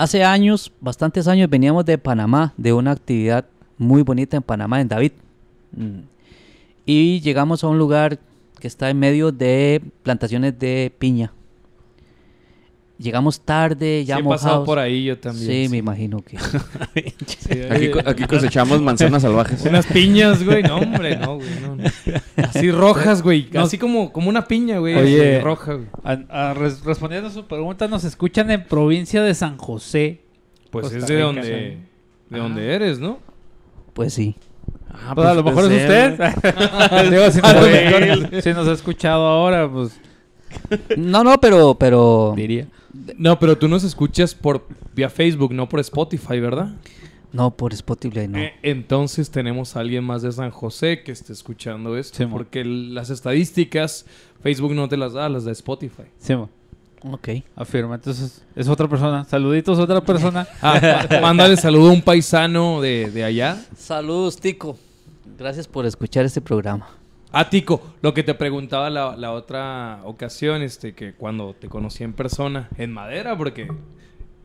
Hace 0.00 0.24
años, 0.24 0.72
bastantes 0.80 1.28
años, 1.28 1.50
veníamos 1.50 1.84
de 1.84 1.98
Panamá, 1.98 2.54
de 2.56 2.72
una 2.72 2.92
actividad 2.92 3.44
muy 3.76 4.00
bonita 4.00 4.34
en 4.34 4.42
Panamá, 4.42 4.80
en 4.80 4.88
David. 4.88 5.12
Mm. 5.72 5.98
Y 6.86 7.20
llegamos 7.20 7.62
a 7.62 7.68
un 7.68 7.76
lugar 7.76 8.18
que 8.58 8.66
está 8.66 8.88
en 8.88 8.98
medio 8.98 9.30
de 9.30 9.82
plantaciones 10.02 10.58
de 10.58 10.90
piña. 10.98 11.34
Llegamos 13.00 13.40
tarde, 13.40 14.04
ya 14.04 14.16
Sí, 14.16 14.20
he 14.20 14.24
pasado 14.24 14.48
mojados. 14.50 14.66
por 14.66 14.78
ahí 14.78 15.04
yo 15.04 15.18
también. 15.18 15.46
Sí, 15.46 15.62
sí. 15.64 15.68
me 15.70 15.78
imagino 15.78 16.18
que. 16.22 16.36
Aquí, 17.70 17.90
co- 17.90 18.00
aquí 18.04 18.24
cosechamos 18.28 18.80
manzanas 18.82 19.22
salvajes. 19.22 19.64
Unas 19.64 19.86
piñas, 19.86 20.44
güey. 20.44 20.62
No, 20.62 20.76
hombre, 20.78 21.16
no, 21.16 21.36
güey. 21.36 21.48
no, 21.62 21.76
no. 21.76 21.84
Así 22.36 22.70
rojas, 22.70 23.22
güey. 23.22 23.48
Así 23.56 23.78
como, 23.78 24.12
como 24.12 24.28
una 24.28 24.46
piña, 24.46 24.78
güey. 24.78 24.94
Oye. 24.96 25.36
así 25.36 25.44
roja, 25.44 25.74
güey. 25.74 25.86
A- 26.04 26.50
a 26.50 26.54
res- 26.54 26.84
respondiendo 26.84 27.28
a 27.28 27.32
su 27.32 27.46
pregunta, 27.46 27.88
nos 27.88 28.04
escuchan 28.04 28.50
en 28.50 28.64
provincia 28.64 29.22
de 29.22 29.34
San 29.34 29.56
José. 29.56 30.20
Pues 30.70 30.84
Costa 30.84 30.98
es 30.98 31.06
de 31.06 31.14
Rica, 31.16 31.26
donde, 31.26 31.78
de 32.28 32.38
donde 32.38 32.74
eres, 32.74 32.98
¿no? 33.00 33.18
Pues 33.94 34.14
sí. 34.14 34.36
Ah, 34.92 35.12
Pues 35.14 35.26
a 35.26 35.34
lo 35.34 35.42
mejor 35.42 35.64
es 35.72 35.82
usted. 35.82 36.18
Digo, 37.10 37.30
si, 37.30 37.40
nos, 37.40 38.42
si 38.44 38.52
nos 38.52 38.68
ha 38.68 38.72
escuchado 38.72 39.26
ahora, 39.26 39.68
pues 39.70 39.98
No, 40.96 41.24
no, 41.24 41.40
pero, 41.40 41.74
pero. 41.74 42.34
diría. 42.36 42.66
No, 43.16 43.38
pero 43.38 43.56
tú 43.56 43.68
nos 43.68 43.84
escuchas 43.84 44.34
por 44.34 44.66
vía 44.94 45.08
Facebook, 45.10 45.52
no 45.54 45.68
por 45.68 45.80
Spotify, 45.80 46.40
¿verdad? 46.40 46.74
No, 47.32 47.52
por 47.52 47.72
Spotify 47.72 48.26
no. 48.26 48.38
Eh, 48.38 48.54
entonces 48.62 49.30
tenemos 49.30 49.76
a 49.76 49.80
alguien 49.80 50.02
más 50.02 50.22
de 50.22 50.32
San 50.32 50.50
José 50.50 51.02
que 51.04 51.12
esté 51.12 51.32
escuchando 51.32 51.96
esto. 51.96 52.18
Sí, 52.18 52.26
porque 52.26 52.64
las 52.64 53.10
estadísticas, 53.10 54.06
Facebook 54.42 54.74
no 54.74 54.88
te 54.88 54.96
las 54.96 55.12
da, 55.12 55.28
las 55.28 55.44
de 55.44 55.52
Spotify. 55.52 56.02
Sí, 56.18 56.34
mo, 56.34 56.48
Ok. 57.02 57.28
afirma. 57.54 57.94
Entonces, 57.94 58.42
es 58.56 58.68
otra 58.68 58.88
persona. 58.88 59.24
Saluditos 59.24 59.78
a 59.78 59.82
otra 59.82 60.00
persona. 60.04 60.48
Ah, 60.60 61.06
mándale 61.22 61.56
saludo 61.56 61.90
a 61.90 61.92
un 61.92 62.02
paisano 62.02 62.80
de, 62.80 63.10
de 63.12 63.22
allá. 63.22 63.64
Saludos, 63.76 64.36
Tico. 64.40 64.76
Gracias 65.38 65.68
por 65.68 65.86
escuchar 65.86 66.24
este 66.24 66.40
programa. 66.40 66.88
Ah, 67.32 67.48
Tico, 67.48 67.80
lo 68.02 68.12
que 68.12 68.22
te 68.22 68.34
preguntaba 68.34 68.90
la, 68.90 69.16
la 69.16 69.32
otra 69.32 70.00
ocasión, 70.04 70.62
este, 70.62 70.94
que 70.94 71.14
cuando 71.14 71.54
te 71.54 71.68
conocí 71.68 72.02
en 72.02 72.12
persona, 72.12 72.68
en 72.76 72.92
Madera, 72.92 73.36
porque 73.36 73.68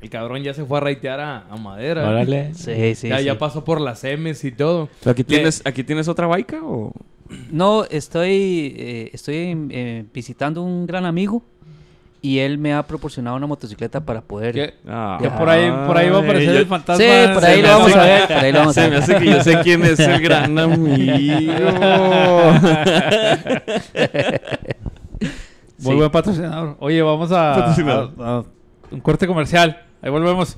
el 0.02 0.10
cabrón 0.10 0.44
ya 0.44 0.54
se 0.54 0.64
fue 0.66 0.78
a 0.78 0.82
raitear 0.82 1.20
a, 1.20 1.48
a 1.50 1.58
Madera. 1.58 2.08
Órale. 2.08 2.54
Sí, 2.54 2.96
sí. 2.96 3.10
ya, 3.10 3.18
sí. 3.18 3.24
ya 3.24 3.38
pasó 3.40 3.64
por 3.64 3.82
las 3.82 4.04
M's 4.04 4.44
y 4.44 4.52
todo. 4.52 4.90
¿Pero 5.00 5.12
aquí 5.12 5.24
tienes, 5.24 5.62
aquí 5.66 5.84
tienes 5.84 6.08
otra 6.08 6.28
baica 6.28 6.62
o...? 6.64 6.94
No, 7.50 7.86
estoy, 7.86 8.76
eh, 8.78 9.10
estoy 9.12 9.68
eh, 9.72 10.06
visitando 10.14 10.62
un 10.62 10.86
gran 10.86 11.06
amigo 11.06 11.42
y 12.26 12.40
él 12.40 12.58
me 12.58 12.74
ha 12.74 12.82
proporcionado 12.88 13.36
una 13.38 13.46
motocicleta 13.46 14.04
para 14.04 14.22
poder. 14.22 14.54
Que, 14.56 14.74
Ah. 14.88 15.18
que 15.22 15.30
por 15.30 15.48
ahí, 15.50 15.70
por 15.86 15.96
ahí 15.98 16.10
va 16.10 16.18
a 16.18 16.22
aparecer 16.22 16.56
el 16.56 16.66
fantasma. 16.66 17.04
Sí, 17.06 17.34
por 17.34 17.46
ahí 17.46 17.62
lo 17.62 17.68
vamos 17.68 17.90
hace- 17.92 18.00
a 18.00 18.04
ver. 18.04 18.28
Por 18.28 18.38
ahí 18.38 18.52
lo 18.52 18.60
vamos 18.60 18.78
a 18.78 18.82
Se 18.82 18.90
me 18.90 18.94
ver. 18.96 19.04
hace 19.04 19.18
que 19.20 19.26
yo 19.26 19.44
sé 19.44 19.60
quién 19.64 19.84
es 19.86 20.00
el 20.00 20.22
gran 20.22 20.58
amigo. 20.60 21.54
Muy 25.78 25.92
Sí. 25.92 25.94
buen 25.94 26.10
patrocinador. 26.12 26.78
Oye, 26.80 27.02
vamos 27.02 27.32
a, 27.32 27.54
Patrocinador. 27.56 28.12
a- 28.20 28.38
a 28.38 28.44
un 28.92 29.00
corte 29.02 29.28
comercial. 29.28 29.82
Ahí 30.02 30.10
volvemos. 30.10 30.58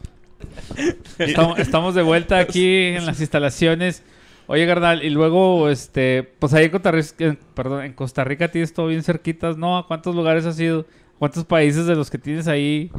Estamos, 1.18 1.58
estamos 1.60 1.96
de 1.96 2.04
vuelta 2.04 2.38
aquí 2.40 2.86
en 2.96 3.06
las 3.06 3.20
instalaciones. 3.20 4.04
Oye, 4.46 4.66
carnal, 4.66 5.04
y 5.04 5.10
luego, 5.10 5.70
este, 5.70 6.24
pues 6.40 6.54
ahí 6.54 6.66
en 6.66 6.72
Costa 6.72 6.92
Rica, 6.92 7.36
perdón, 7.54 7.84
en 7.84 7.94
Costa 7.94 8.24
Rica 8.24 8.48
tienes 8.50 8.74
todo 8.74 8.88
bien 8.88 9.04
cerquitas, 9.04 9.58
¿no? 9.58 9.78
¿A 9.78 9.88
cuántos 9.88 10.16
lugares 10.16 10.46
has 10.46 10.58
ido? 10.60 10.86
¿Cuántos 11.20 11.46
países 11.46 11.86
de 11.88 11.96
los 11.96 12.10
que 12.12 12.18
tienes 12.18 12.48
ahí 12.48 12.92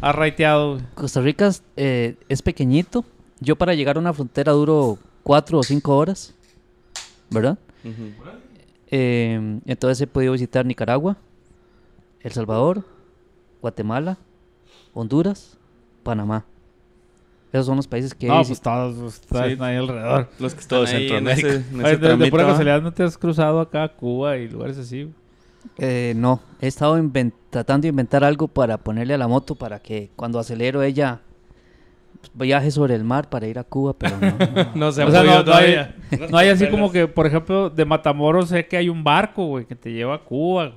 has 0.00 0.14
raiteado? 0.14 0.80
Costa 0.94 1.20
Rica 1.20 1.46
es, 1.46 1.62
eh, 1.76 2.16
es 2.28 2.42
pequeñito. 2.42 3.04
Yo 3.40 3.56
para 3.56 3.74
llegar 3.74 3.96
a 3.96 4.00
una 4.00 4.12
frontera 4.12 4.52
duro 4.52 4.98
cuatro 5.22 5.58
o 5.58 5.62
cinco 5.62 5.96
horas, 5.96 6.34
¿verdad? 7.30 7.58
Eh, 8.90 9.60
entonces 9.66 10.00
he 10.00 10.06
podido 10.06 10.32
visitar 10.32 10.66
Nicaragua, 10.66 11.16
El 12.20 12.32
Salvador, 12.32 12.84
Guatemala, 13.62 14.18
Honduras, 14.92 15.56
Panamá. 16.02 16.44
Esos 17.52 17.66
son 17.66 17.76
los 17.76 17.86
países 17.88 18.14
que 18.14 18.26
he 18.26 18.28
No, 18.28 18.36
pues 18.38 18.48
visitado. 18.50 18.90
todos 18.92 19.00
pues, 19.00 19.14
están 19.20 19.58
Sí. 19.58 19.64
ahí 19.64 19.76
alrededor. 19.76 20.28
Los 20.38 20.54
que 20.54 20.64
Todo 20.66 20.84
están 20.84 20.96
ahí 21.00 21.02
en 21.04 21.08
Centroamérica. 21.26 21.48
ese, 21.48 21.56
en 21.56 21.80
ese 21.80 21.84
Oye, 21.84 21.96
de, 21.96 22.16
de 22.24 22.30
pura 22.30 22.46
casualidad, 22.46 22.82
¿no 22.82 22.92
te 22.92 23.02
has 23.04 23.16
cruzado 23.18 23.60
acá 23.60 23.84
a 23.84 23.88
Cuba 23.96 24.36
y 24.36 24.48
lugares 24.48 24.76
así? 24.78 25.12
Eh, 25.78 26.14
no, 26.16 26.40
he 26.60 26.66
estado 26.66 26.98
tratando 27.50 27.82
de 27.82 27.88
inventar 27.88 28.24
algo 28.24 28.48
para 28.48 28.78
ponerle 28.78 29.14
a 29.14 29.18
la 29.18 29.28
moto 29.28 29.54
para 29.54 29.80
que 29.80 30.10
cuando 30.16 30.38
acelero 30.38 30.82
ella 30.82 31.20
pues, 32.20 32.32
viaje 32.48 32.70
sobre 32.70 32.94
el 32.94 33.04
mar 33.04 33.28
para 33.28 33.46
ir 33.46 33.58
a 33.58 33.64
Cuba, 33.64 33.94
pero 33.94 34.16
no. 34.18 34.30
no. 34.54 34.70
No 34.74 34.92
se 34.92 35.02
ha 35.02 35.06
O 35.06 35.10
sea, 35.10 35.20
podido 35.20 35.24
no, 35.24 35.30
no 35.32 35.36
hay, 35.36 35.44
todavía. 35.44 35.96
no 36.30 36.38
hay 36.38 36.48
así 36.48 36.68
como 36.68 36.92
que, 36.92 37.06
por 37.08 37.26
ejemplo, 37.26 37.70
de 37.70 37.84
Matamoros 37.84 38.48
sé 38.48 38.66
que 38.66 38.76
hay 38.76 38.88
un 38.88 39.02
barco, 39.04 39.46
güey, 39.46 39.64
que 39.64 39.76
te 39.76 39.92
lleva 39.92 40.16
a 40.16 40.24
Cuba. 40.24 40.74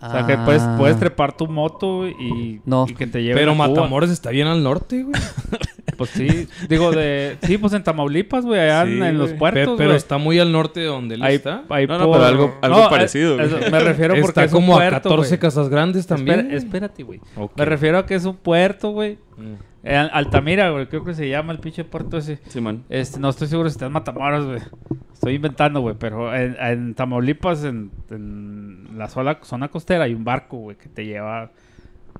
O 0.00 0.10
sea, 0.10 0.26
que 0.26 0.36
puedes, 0.38 0.62
Ah. 0.62 0.76
puedes 0.78 0.96
trepar 0.98 1.36
tu 1.36 1.46
moto 1.48 2.06
y, 2.06 2.60
No. 2.64 2.86
y 2.88 2.94
que 2.94 3.06
te 3.06 3.22
lleve 3.22 3.34
Pero 3.40 3.52
a 3.52 3.54
Cuba. 3.54 3.68
Matamoros 3.68 4.10
está 4.10 4.30
bien 4.30 4.46
al 4.46 4.62
norte, 4.62 5.02
güey. 5.02 5.14
Pues 5.96 6.10
sí, 6.10 6.46
digo, 6.68 6.92
de... 6.92 7.38
Sí, 7.42 7.58
pues 7.58 7.72
en 7.72 7.82
Tamaulipas, 7.82 8.44
güey, 8.44 8.60
allá 8.60 8.82
en- 8.82 8.98
Sí, 9.00 9.02
en 9.02 9.18
los 9.18 9.32
puertos, 9.32 9.70
Pe- 9.72 9.76
pero 9.78 9.88
güey. 9.88 9.96
está 9.96 10.16
muy 10.16 10.38
al 10.38 10.52
norte 10.52 10.78
de 10.78 10.86
donde 10.86 11.16
él 11.16 11.22
Ahí- 11.24 11.34
está. 11.36 11.64
ahí 11.70 11.88
No, 11.88 11.98
no, 11.98 12.04
por- 12.04 12.12
pero 12.18 12.26
algo- 12.26 12.54
algo 12.62 12.88
parecido, 12.88 13.34
güey. 13.36 13.48
me 13.72 13.80
refiero 13.80 14.14
porque 14.14 14.26
está 14.28 14.44
es 14.44 14.52
un 14.52 14.60
como 14.60 14.74
a 14.74 14.76
puerto, 14.76 15.08
14 15.08 15.28
güey. 15.30 15.40
casas 15.40 15.68
grandes 15.68 16.06
también. 16.06 16.40
Espera- 16.52 16.56
espérate, 16.56 17.02
güey. 17.02 17.20
Me 17.56 17.64
refiero 17.64 17.98
a 17.98 18.06
que 18.06 18.14
es 18.14 18.24
un 18.26 18.36
puerto, 18.36 18.90
güey. 18.90 19.18
Mm. 19.36 19.54
Eh, 19.90 19.96
Altamira, 20.12 20.70
güey, 20.70 20.86
creo 20.86 21.02
que 21.04 21.14
se 21.14 21.28
llama 21.28 21.52
el 21.52 21.60
pinche 21.60 21.82
puerto 21.84 22.18
ese. 22.18 22.38
Simón. 22.48 22.84
Este, 22.90 23.18
no 23.18 23.30
estoy 23.30 23.48
seguro 23.48 23.68
si 23.70 23.74
está 23.74 23.86
en 23.86 23.92
Matamoros, 23.92 24.44
güey. 24.46 24.60
Estoy 25.14 25.34
inventando, 25.34 25.80
güey, 25.80 25.96
pero 25.98 26.34
en, 26.34 26.56
en 26.60 26.94
Tamaulipas, 26.94 27.64
en, 27.64 27.90
en 28.10 28.88
la 28.98 29.08
sola, 29.08 29.38
zona 29.42 29.68
costera, 29.68 30.04
hay 30.04 30.14
un 30.14 30.24
barco, 30.24 30.58
güey, 30.58 30.76
que 30.76 30.88
te 30.88 31.04
lleva... 31.06 31.50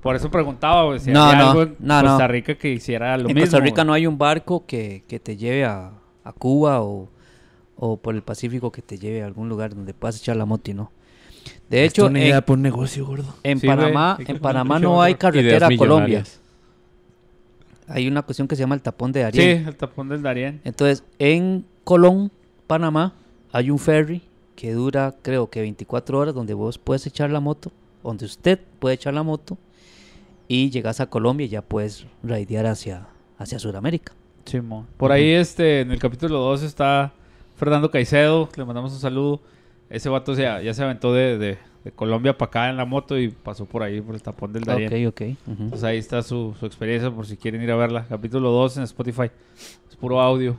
Por 0.01 0.15
eso 0.15 0.31
preguntaba, 0.31 0.85
güey, 0.85 0.99
si 0.99 1.11
No, 1.11 1.23
había 1.23 1.43
no, 1.43 1.49
algo 1.49 1.61
en 1.63 1.75
no, 1.79 2.01
Costa 2.01 2.17
no. 2.19 2.27
Rica 2.27 2.55
que 2.55 2.71
hiciera 2.71 3.17
lo 3.17 3.29
en 3.29 3.35
mismo. 3.35 3.41
Costa 3.41 3.59
Rica 3.59 3.83
no 3.83 3.93
hay 3.93 4.07
un 4.07 4.17
barco 4.17 4.65
que, 4.65 5.03
que 5.07 5.19
te 5.19 5.37
lleve 5.37 5.65
a, 5.65 5.91
a 6.23 6.33
Cuba 6.33 6.81
o, 6.81 7.09
o 7.75 7.97
por 7.97 8.15
el 8.15 8.21
Pacífico 8.23 8.71
que 8.71 8.81
te 8.81 8.97
lleve 8.97 9.21
a 9.21 9.25
algún 9.25 9.47
lugar 9.49 9.75
donde 9.75 9.93
puedas 9.93 10.17
echar 10.17 10.35
la 10.37 10.45
moto 10.45 10.71
y 10.71 10.73
no. 10.73 10.91
De 11.69 11.83
hecho, 11.83 12.07
una 12.07 12.19
en, 12.19 12.31
para 12.41 12.53
un 12.53 12.61
negocio, 12.61 13.05
gordo. 13.05 13.35
en 13.43 13.59
Sí, 13.59 13.67
Panamá, 13.67 14.17
en 14.25 14.39
Panamá 14.39 14.79
no 14.79 15.01
hay 15.01 15.15
carretera 15.15 15.67
a 15.67 15.75
Colombia. 15.75 16.05
millonarias. 16.19 16.41
Hay 17.89 18.07
una 18.07 18.21
cuestión 18.21 18.47
que 18.47 18.55
se 18.55 18.61
llama 18.61 18.75
el 18.75 18.81
tapón 18.81 19.11
de 19.11 19.21
Sí, 19.21 19.25
Ariel. 19.25 19.67
el 19.67 19.75
tapón 19.75 20.09
del 20.09 20.21
Darién. 20.21 20.61
Entonces, 20.63 21.03
en 21.17 21.65
Colón, 21.83 22.31
Panamá, 22.67 23.13
hay 23.51 23.71
un 23.71 23.79
ferry 23.79 24.21
que 24.55 24.73
dura, 24.73 25.15
creo 25.21 25.49
que 25.49 25.61
24 25.61 26.19
horas, 26.19 26.35
donde 26.35 26.53
vos 26.53 26.77
puedes 26.77 27.05
echar 27.07 27.29
la 27.31 27.39
moto, 27.39 27.71
donde 28.03 28.25
usted 28.25 28.59
puede 28.79 28.95
echar 28.95 29.13
la 29.13 29.23
moto, 29.23 29.57
y 30.47 30.69
llegas 30.69 30.99
a 30.99 31.07
Colombia 31.07 31.45
y 31.45 31.49
ya 31.49 31.61
puedes 31.61 32.05
raidear 32.23 32.65
hacia, 32.65 33.07
hacia 33.37 33.59
Sudamérica. 33.59 34.13
Simón. 34.45 34.87
Por 34.97 35.11
ahí, 35.11 35.29
este, 35.31 35.81
en 35.81 35.91
el 35.91 35.99
capítulo 35.99 36.39
2 36.39 36.63
está 36.63 37.13
Fernando 37.55 37.91
Caicedo, 37.91 38.49
le 38.55 38.65
mandamos 38.65 38.91
un 38.93 38.99
saludo. 38.99 39.41
Ese 39.89 40.09
vato 40.09 40.33
ya, 40.33 40.61
ya 40.61 40.73
se 40.73 40.83
aventó 40.83 41.13
de, 41.13 41.37
de- 41.37 41.57
de 41.83 41.91
Colombia 41.91 42.37
para 42.37 42.49
acá 42.49 42.69
en 42.69 42.77
la 42.77 42.85
moto 42.85 43.17
y 43.17 43.29
pasó 43.29 43.65
por 43.65 43.83
ahí, 43.83 44.01
por 44.01 44.13
el 44.15 44.21
tapón 44.21 44.51
del 44.51 44.63
Darién. 44.63 45.07
Ok, 45.07 45.13
ok. 45.21 45.21
ujú. 45.47 45.63
Entonces 45.63 45.83
ahí 45.83 45.97
está 45.97 46.21
su, 46.21 46.55
su 46.59 46.65
experiencia 46.65 47.09
por 47.11 47.25
si 47.25 47.37
quieren 47.37 47.61
ir 47.61 47.71
a 47.71 47.75
verla. 47.75 48.05
Capítulo 48.09 48.49
2 48.51 48.77
en 48.77 48.83
Spotify. 48.83 49.31
Es 49.89 49.95
puro 49.95 50.19
audio. 50.21 50.57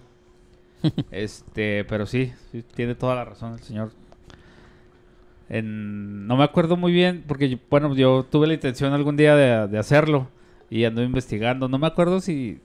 este, 1.10 1.84
pero 1.84 2.06
sí, 2.06 2.32
sí, 2.50 2.62
tiene 2.74 2.94
toda 2.94 3.14
la 3.14 3.24
razón 3.26 3.52
el 3.52 3.60
señor. 3.60 3.90
En- 5.48 6.26
no 6.26 6.36
me 6.36 6.44
acuerdo 6.44 6.76
muy 6.76 6.92
bien, 6.92 7.24
porque 7.26 7.48
yo- 7.50 7.58
bueno, 7.68 7.94
yo 7.94 8.24
tuve 8.30 8.46
la 8.46 8.54
intención 8.54 8.92
algún 8.92 9.16
día 9.16 9.34
de, 9.34 9.68
de 9.68 9.78
hacerlo 9.78 10.28
y 10.70 10.84
ando 10.84 11.02
investigando. 11.02 11.68
No 11.68 11.78
me 11.78 11.86
acuerdo 11.88 12.20
si 12.20 12.60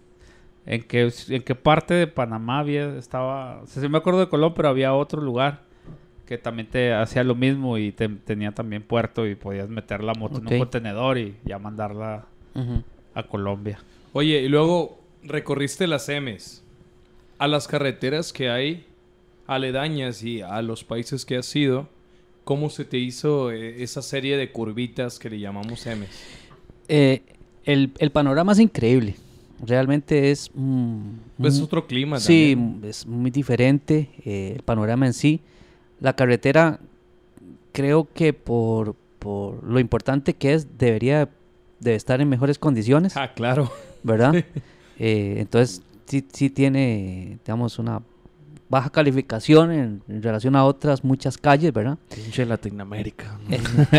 en 0.66 0.84
qué, 0.84 1.12
en 1.30 1.42
qué 1.42 1.56
parte 1.56 1.94
de 1.96 2.08
Panamá 2.08 2.60
había, 2.60 2.96
estaba. 2.98 3.62
O 3.64 3.68
sea, 3.68 3.82
sí 3.82 3.90
me 3.90 3.98
acuerdo 3.98 4.20
de 4.20 4.30
Colón, 4.30 4.54
pero 4.56 4.70
había 4.70 4.94
otro 4.94 5.22
lugar 5.22 5.65
que 6.26 6.38
también 6.38 6.68
te 6.68 6.94
hacía 6.94 7.24
lo 7.24 7.36
mismo 7.36 7.78
y 7.78 7.92
te- 7.92 8.10
tenía 8.10 8.52
también 8.52 8.82
puerto 8.84 9.28
y 9.28 9.36
podías 9.36 9.70
meter 9.70 10.04
la 10.04 10.14
moto 10.14 10.40
en 10.40 10.48
Ok. 10.48 10.52
un 10.54 10.58
contenedor 10.60 11.18
y 11.18 11.36
ya 11.46 11.60
mandarla 11.60 12.26
Ujú. 12.56 12.84
a 13.14 13.24
Colombia. 13.24 13.80
Oye, 14.14 14.42
y 14.42 14.48
luego 14.50 15.00
recorriste 15.24 15.88
las 15.88 16.10
M's. 16.10 16.64
A 17.38 17.48
las 17.48 17.68
carreteras 17.68 18.32
que 18.34 18.50
hay 18.50 18.86
aledañas 19.48 20.24
y 20.24 20.42
a 20.42 20.62
los 20.62 20.84
países 20.84 21.26
que 21.26 21.38
has 21.38 21.56
ido, 21.56 21.88
¿cómo 22.44 22.70
se 22.70 22.86
te 22.86 22.98
hizo 22.98 23.52
eh, 23.52 23.84
esa 23.84 24.02
serie 24.02 24.38
de 24.38 24.52
curvitas 24.52 25.20
que 25.20 25.30
le 25.30 25.40
llamamos 25.40 25.86
M's? 25.86 26.24
Eh, 26.88 27.22
el, 27.66 27.92
el 28.00 28.12
panorama 28.12 28.54
es 28.54 28.60
increíble. 28.60 29.16
Realmente 29.66 30.32
es... 30.32 30.50
mm, 30.54 31.00
Es 31.44 31.60
mm, 31.60 31.64
otro 31.64 31.88
clima 31.88 32.20
Sí, 32.20 32.56
también. 32.56 32.90
es 32.90 33.06
muy 33.06 33.32
diferente 33.32 34.10
eh, 34.26 34.54
el 34.56 34.64
panorama 34.64 35.06
en 35.08 35.14
sí. 35.14 35.40
La 36.00 36.14
carretera, 36.14 36.80
creo 37.72 38.08
que 38.14 38.34
por, 38.34 38.96
por 39.20 39.64
lo 39.64 39.80
importante 39.80 40.34
que 40.34 40.54
es, 40.54 40.78
debería 40.78 41.30
de 41.80 41.96
estar 41.96 42.22
en 42.22 42.30
mejores 42.30 42.58
condiciones, 42.60 43.16
Ah, 43.18 43.34
claro. 43.34 43.72
¿verdad? 44.04 44.34
Eh, 44.98 45.36
entonces, 45.40 45.82
sí, 46.06 46.26
sí 46.32 46.50
tiene, 46.50 47.38
digamos, 47.44 47.80
una 47.80 48.02
baja 48.68 48.90
calificación 48.90 49.72
en, 49.72 50.02
en 50.08 50.24
relación 50.24 50.56
a 50.56 50.66
otras 50.66 51.04
muchas 51.04 51.38
calles, 51.38 51.72
¿verdad? 51.72 51.98
Pinche 52.14 52.46
Latinoamérica. 52.46 53.38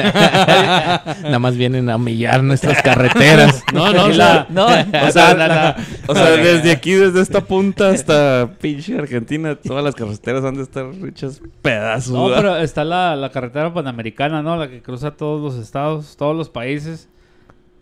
Nada 1.23 1.39
más 1.39 1.57
vienen 1.57 1.89
a 1.91 1.97
humillar 1.97 2.43
nuestras 2.43 2.83
carreteras. 2.83 3.63
No, 3.73 3.93
no, 3.93 4.05
o 4.07 4.11
Y 4.11 4.15
sea, 4.15 4.17
la- 4.17 4.47
No, 4.51 4.67
o 4.67 5.11
sea, 5.13 5.77
o 6.09 6.15
sea, 6.15 6.31
desde 6.31 6.71
aquí, 6.73 6.93
desde 6.93 7.21
esta 7.21 7.43
punta 7.43 7.91
hasta 7.91 8.51
pinche 8.61 8.99
Argentina, 8.99 9.55
todas 9.57 9.85
las 9.85 9.95
carreteras 9.95 10.45
han 10.45 10.55
de 10.57 10.63
estar 10.63 10.87
hechas 11.07 11.41
pedazos. 11.63 12.13
No, 12.15 12.35
pero 12.35 12.57
está 12.57 12.85
la, 12.85 13.17
la 13.17 13.31
carretera 13.31 13.73
panamericana, 13.73 14.43
¿no? 14.43 14.57
La 14.57 14.69
que 14.69 14.83
cruza 14.83 15.11
todos 15.13 15.41
los 15.43 15.63
estados, 15.63 16.17
todos 16.17 16.37
los 16.37 16.49
países. 16.49 17.09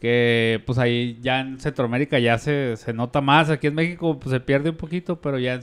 Que 0.01 0.63
pues 0.67 0.79
ahí 0.79 1.19
ya 1.23 1.41
en 1.41 1.59
Centroamérica 1.61 2.19
ya 2.19 2.37
se, 2.39 2.77
se 2.77 2.93
nota 2.93 3.21
más. 3.21 3.49
Aquí 3.49 3.69
en 3.69 3.75
México 3.75 4.19
pues 4.19 4.33
se 4.33 4.41
pierde 4.41 4.71
un 4.71 4.77
poquito, 4.77 5.17
pero 5.21 5.39
ya 5.39 5.55
en 5.55 5.63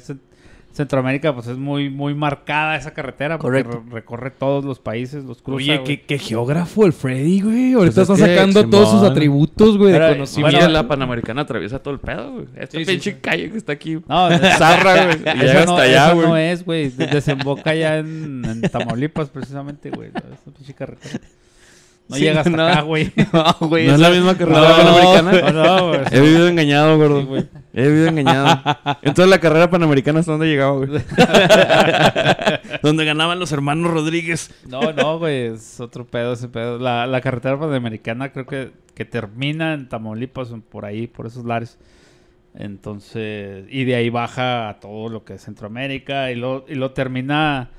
Centroamérica 0.74 1.34
pues 1.36 1.48
es 1.48 1.58
muy 1.58 1.90
muy 1.90 2.14
marcada 2.16 2.76
esa 2.76 2.94
carretera. 2.94 3.38
Porque 3.38 3.64
Correcto. 3.64 3.84
re- 3.88 3.94
recorre 3.96 4.32
todos 4.32 4.64
los 4.64 4.80
países, 4.80 5.24
los 5.26 5.42
cruza. 5.42 5.58
Oye, 5.58 5.78
güey. 5.78 5.84
qué, 5.84 6.02
qué 6.04 6.18
geógrafo 6.18 6.86
el 6.86 6.94
Freddy, 6.94 7.42
güey. 7.42 7.74
Ahorita 7.74 7.96
Pues 8.06 8.10
es 8.10 8.16
está 8.16 8.26
que, 8.26 8.36
sacando 8.36 8.70
todos 8.70 8.90
sus 8.90 9.00
Simón. 9.00 9.12
atributos, 9.12 9.78
güey, 9.78 9.92
de 9.94 10.00
Pero, 10.00 10.14
conocimiento. 10.14 10.58
Bueno, 10.58 10.74
la 10.74 10.88
Panamericana 10.88 11.42
atraviesa 11.42 11.80
todo 11.80 11.94
el 11.94 12.00
pedo, 12.00 12.32
güey. 12.34 12.46
Esta 12.56 12.78
Sí, 12.78 12.86
sí, 12.86 12.92
pinche 12.92 13.12
sí. 13.12 13.18
calle 13.22 13.52
que 13.52 13.58
está 13.58 13.74
aquí. 13.74 13.96
No, 14.08 14.30
Zarra, 14.58 15.06
güey. 15.06 15.18
Y 15.26 15.30
Eso 15.30 15.38
llega 15.38 15.54
no, 15.66 15.72
hasta 15.72 15.82
allá, 15.84 16.06
eso 16.08 16.16
güey. 16.16 16.28
no 16.28 16.38
es, 16.38 16.66
güey. 16.66 16.90
De- 16.90 17.08
Desemboca 17.08 17.76
ya 17.76 17.98
en, 17.98 18.44
en 18.46 18.62
Tamaulipas, 18.62 19.30
precisamente, 19.30 19.90
güey. 19.90 20.10
Esa 20.10 20.52
pinche 20.56 20.74
carretera. 20.74 21.20
No 22.08 22.18
Sí, 22.18 22.24
llega 22.24 22.42
hasta 22.42 22.50
no. 22.50 22.68
acá, 22.68 22.82
güey. 22.82 23.12
No, 23.34 23.68
güey. 23.68 23.88
No 23.88 23.94
es 23.94 24.00
la 24.00 24.10
misma 24.10 24.36
carretera 24.38 24.70
No, 24.70 24.76
panamericana. 24.78 25.52
No, 25.52 25.64
no, 25.64 25.88
güey. 25.90 26.02
He 26.12 26.20
vivido 26.20 26.48
engañado, 26.48 26.98
gordo. 26.98 27.20
Sí, 27.22 27.26
güey. 27.26 27.46
He 27.74 27.88
vivido 27.88 28.08
engañado. 28.08 28.62
Entonces 29.02 29.30
la 29.30 29.40
carrera 29.40 29.70
panamericana 29.70 30.20
hasta 30.20 30.34
dónde 30.34 30.48
llegaba, 30.48 30.78
güey. 30.78 30.90
Donde 32.84 33.06
ganaban 33.06 33.40
los 33.40 33.52
hermanos 33.52 33.92
Rodríguez. 33.92 34.54
No, 34.68 34.92
no, 34.92 35.20
güey, 35.20 35.48
es 35.48 35.80
otro 35.80 36.06
pedo 36.06 36.34
ese 36.34 36.50
pedo. 36.50 36.78
La, 36.80 37.08
la 37.08 37.22
carretera 37.22 37.60
panamericana 37.60 38.32
creo 38.32 38.46
que, 38.46 38.72
que 38.94 39.06
termina 39.06 39.74
en 39.74 39.88
Tamaulipas, 39.88 40.54
por 40.70 40.86
ahí, 40.86 41.08
por 41.08 41.28
esos 41.28 41.46
lares. 41.46 41.80
Entonces, 42.54 43.66
y 43.70 43.86
de 43.86 43.96
ahí 43.96 44.10
baja 44.10 44.68
a 44.68 44.80
todo 44.80 45.08
lo 45.08 45.24
que 45.24 45.36
es 45.36 45.44
Centroamérica 45.44 46.32
y 46.32 46.36
lo, 46.36 46.66
y 46.68 46.76
lo 46.76 46.92
termina, 46.92 47.70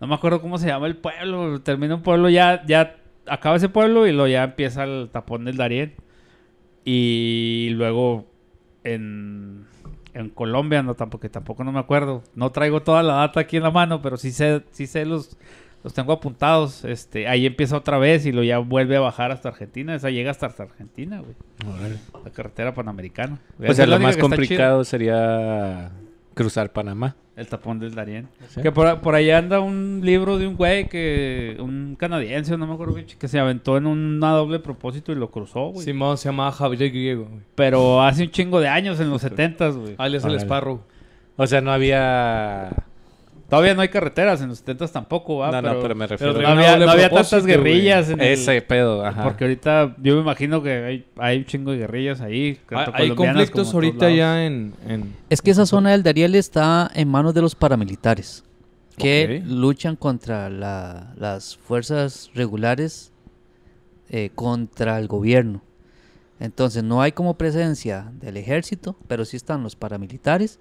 no 0.00 0.06
me 0.06 0.14
acuerdo 0.14 0.40
cómo 0.40 0.58
se 0.58 0.68
llama 0.68 0.86
el 0.86 0.96
pueblo, 0.96 1.60
termina 1.62 1.96
un 1.96 2.02
pueblo 2.02 2.28
ya, 2.28 2.64
ya 2.64 2.96
acaba 3.26 3.56
ese 3.56 3.68
pueblo 3.68 4.06
y 4.06 4.12
luego 4.12 4.28
ya 4.28 4.44
empieza 4.44 4.84
el 4.84 5.10
tapón 5.10 5.44
del 5.44 5.56
Darién. 5.56 5.94
Y 6.84 7.70
luego 7.72 8.29
en, 8.84 9.66
en 10.14 10.30
Colombia, 10.30 10.82
no 10.82 10.94
tampoco, 10.94 11.28
tampoco 11.30 11.64
no 11.64 11.72
me 11.72 11.80
acuerdo. 11.80 12.22
No 12.34 12.50
traigo 12.50 12.82
toda 12.82 13.02
la 13.02 13.14
data 13.14 13.40
aquí 13.40 13.56
en 13.56 13.62
la 13.62 13.70
mano, 13.70 14.02
pero 14.02 14.16
sí 14.16 14.30
sé, 14.32 14.62
sí 14.72 14.86
sé 14.86 15.04
los, 15.04 15.36
los 15.82 15.94
tengo 15.94 16.12
apuntados. 16.12 16.84
Este, 16.84 17.28
ahí 17.28 17.46
empieza 17.46 17.76
otra 17.76 17.98
vez 17.98 18.26
y 18.26 18.32
lo 18.32 18.42
ya 18.42 18.58
vuelve 18.58 18.96
a 18.96 19.00
bajar 19.00 19.32
hasta 19.32 19.50
Argentina. 19.50 19.94
Esa 19.94 20.10
llega 20.10 20.30
hasta, 20.30 20.46
hasta 20.46 20.64
Argentina, 20.64 21.20
güey. 21.20 21.34
La 22.24 22.30
carretera 22.30 22.74
panamericana. 22.74 23.38
O 23.66 23.72
sea, 23.72 23.86
lo 23.86 23.98
más 23.98 24.16
complicado 24.16 24.84
sería 24.84 25.90
cruzar 26.34 26.72
Panamá. 26.72 27.16
El 27.40 27.46
tapón 27.46 27.78
del 27.78 27.94
Darién. 27.94 28.28
Sí. 28.48 28.60
Que 28.60 28.70
por, 28.70 29.00
por 29.00 29.14
ahí 29.14 29.30
anda 29.30 29.60
un 29.60 30.02
libro 30.04 30.36
de 30.36 30.46
un 30.46 30.56
güey 30.56 30.88
que, 30.88 31.56
un 31.58 31.96
canadiense, 31.98 32.54
no 32.58 32.66
me 32.66 32.74
acuerdo 32.74 32.94
qué, 32.96 33.06
que 33.06 33.28
se 33.28 33.38
aventó 33.38 33.78
en 33.78 33.86
una 33.86 34.32
doble 34.32 34.58
propósito 34.58 35.10
y 35.10 35.14
lo 35.14 35.30
cruzó, 35.30 35.70
güey. 35.70 35.82
Simón 35.82 36.18
se 36.18 36.28
llamaba 36.28 36.52
Javier 36.52 36.90
Griego, 36.90 37.24
güey. 37.24 37.40
Pero 37.54 38.02
hace 38.02 38.24
un 38.24 38.30
chingo 38.30 38.60
de 38.60 38.68
años, 38.68 39.00
en 39.00 39.08
los 39.08 39.22
70 39.22 39.68
güey. 39.70 39.94
Alias 39.96 40.22
el 40.24 40.32
Órale. 40.32 40.44
Sparrow. 40.44 40.82
O 41.36 41.46
sea, 41.46 41.62
no 41.62 41.72
había... 41.72 42.68
Todavía 43.50 43.74
no 43.74 43.82
hay 43.82 43.88
carreteras, 43.88 44.40
en 44.40 44.48
los 44.48 44.58
70 44.58 44.88
tampoco, 44.88 45.38
¿va? 45.38 45.50
no, 45.50 45.60
no, 45.60 45.80
pero 45.82 45.94
me 45.94 46.06
refiero 46.06 46.32
pero 46.32 46.46
no 46.48 46.54
había, 46.54 46.76
no 46.78 46.90
había 46.90 47.10
tantas 47.10 47.44
guerrillas 47.44 48.08
en 48.08 48.20
el- 48.20 48.28
ese 48.28 48.62
pedo. 48.62 49.04
Ajá. 49.04 49.24
Porque 49.24 49.44
ahorita 49.44 49.96
yo 50.00 50.14
me 50.14 50.20
imagino 50.22 50.62
que 50.62 50.70
hay, 50.72 51.06
hay 51.16 51.38
un 51.38 51.44
chingo 51.44 51.72
de 51.72 51.78
guerrillas 51.78 52.20
ahí. 52.20 52.58
Hay, 52.70 52.76
tanto 52.76 52.92
hay 52.94 53.08
colombianas 53.08 53.50
conflictos 53.50 53.74
ahorita 53.74 54.10
ya 54.10 54.46
en, 54.46 54.72
en- 54.88 55.16
Es 55.28 55.42
que 55.42 55.50
esa 55.50 55.66
zona 55.66 55.90
del 55.90 56.02
Dariel 56.02 56.34
está 56.36 56.90
en 56.94 57.08
manos 57.08 57.34
de 57.34 57.42
los 57.42 57.54
paramilitares 57.56 58.44
que 58.96 59.42
luchan 59.46 59.96
contra 59.96 60.48
la- 60.50 61.12
las 61.18 61.56
fuerzas 61.56 62.30
regulares 62.34 63.12
eh, 64.10 64.30
contra 64.34 64.98
el 64.98 65.08
gobierno. 65.08 65.62
Entonces 66.38 66.82
no 66.82 67.02
hay 67.02 67.12
como 67.12 67.34
presencia 67.34 68.10
del 68.20 68.36
ejército, 68.36 68.96
pero 69.08 69.24
sí 69.24 69.36
están 69.36 69.62
los 69.62 69.76
paramilitares 69.76 70.58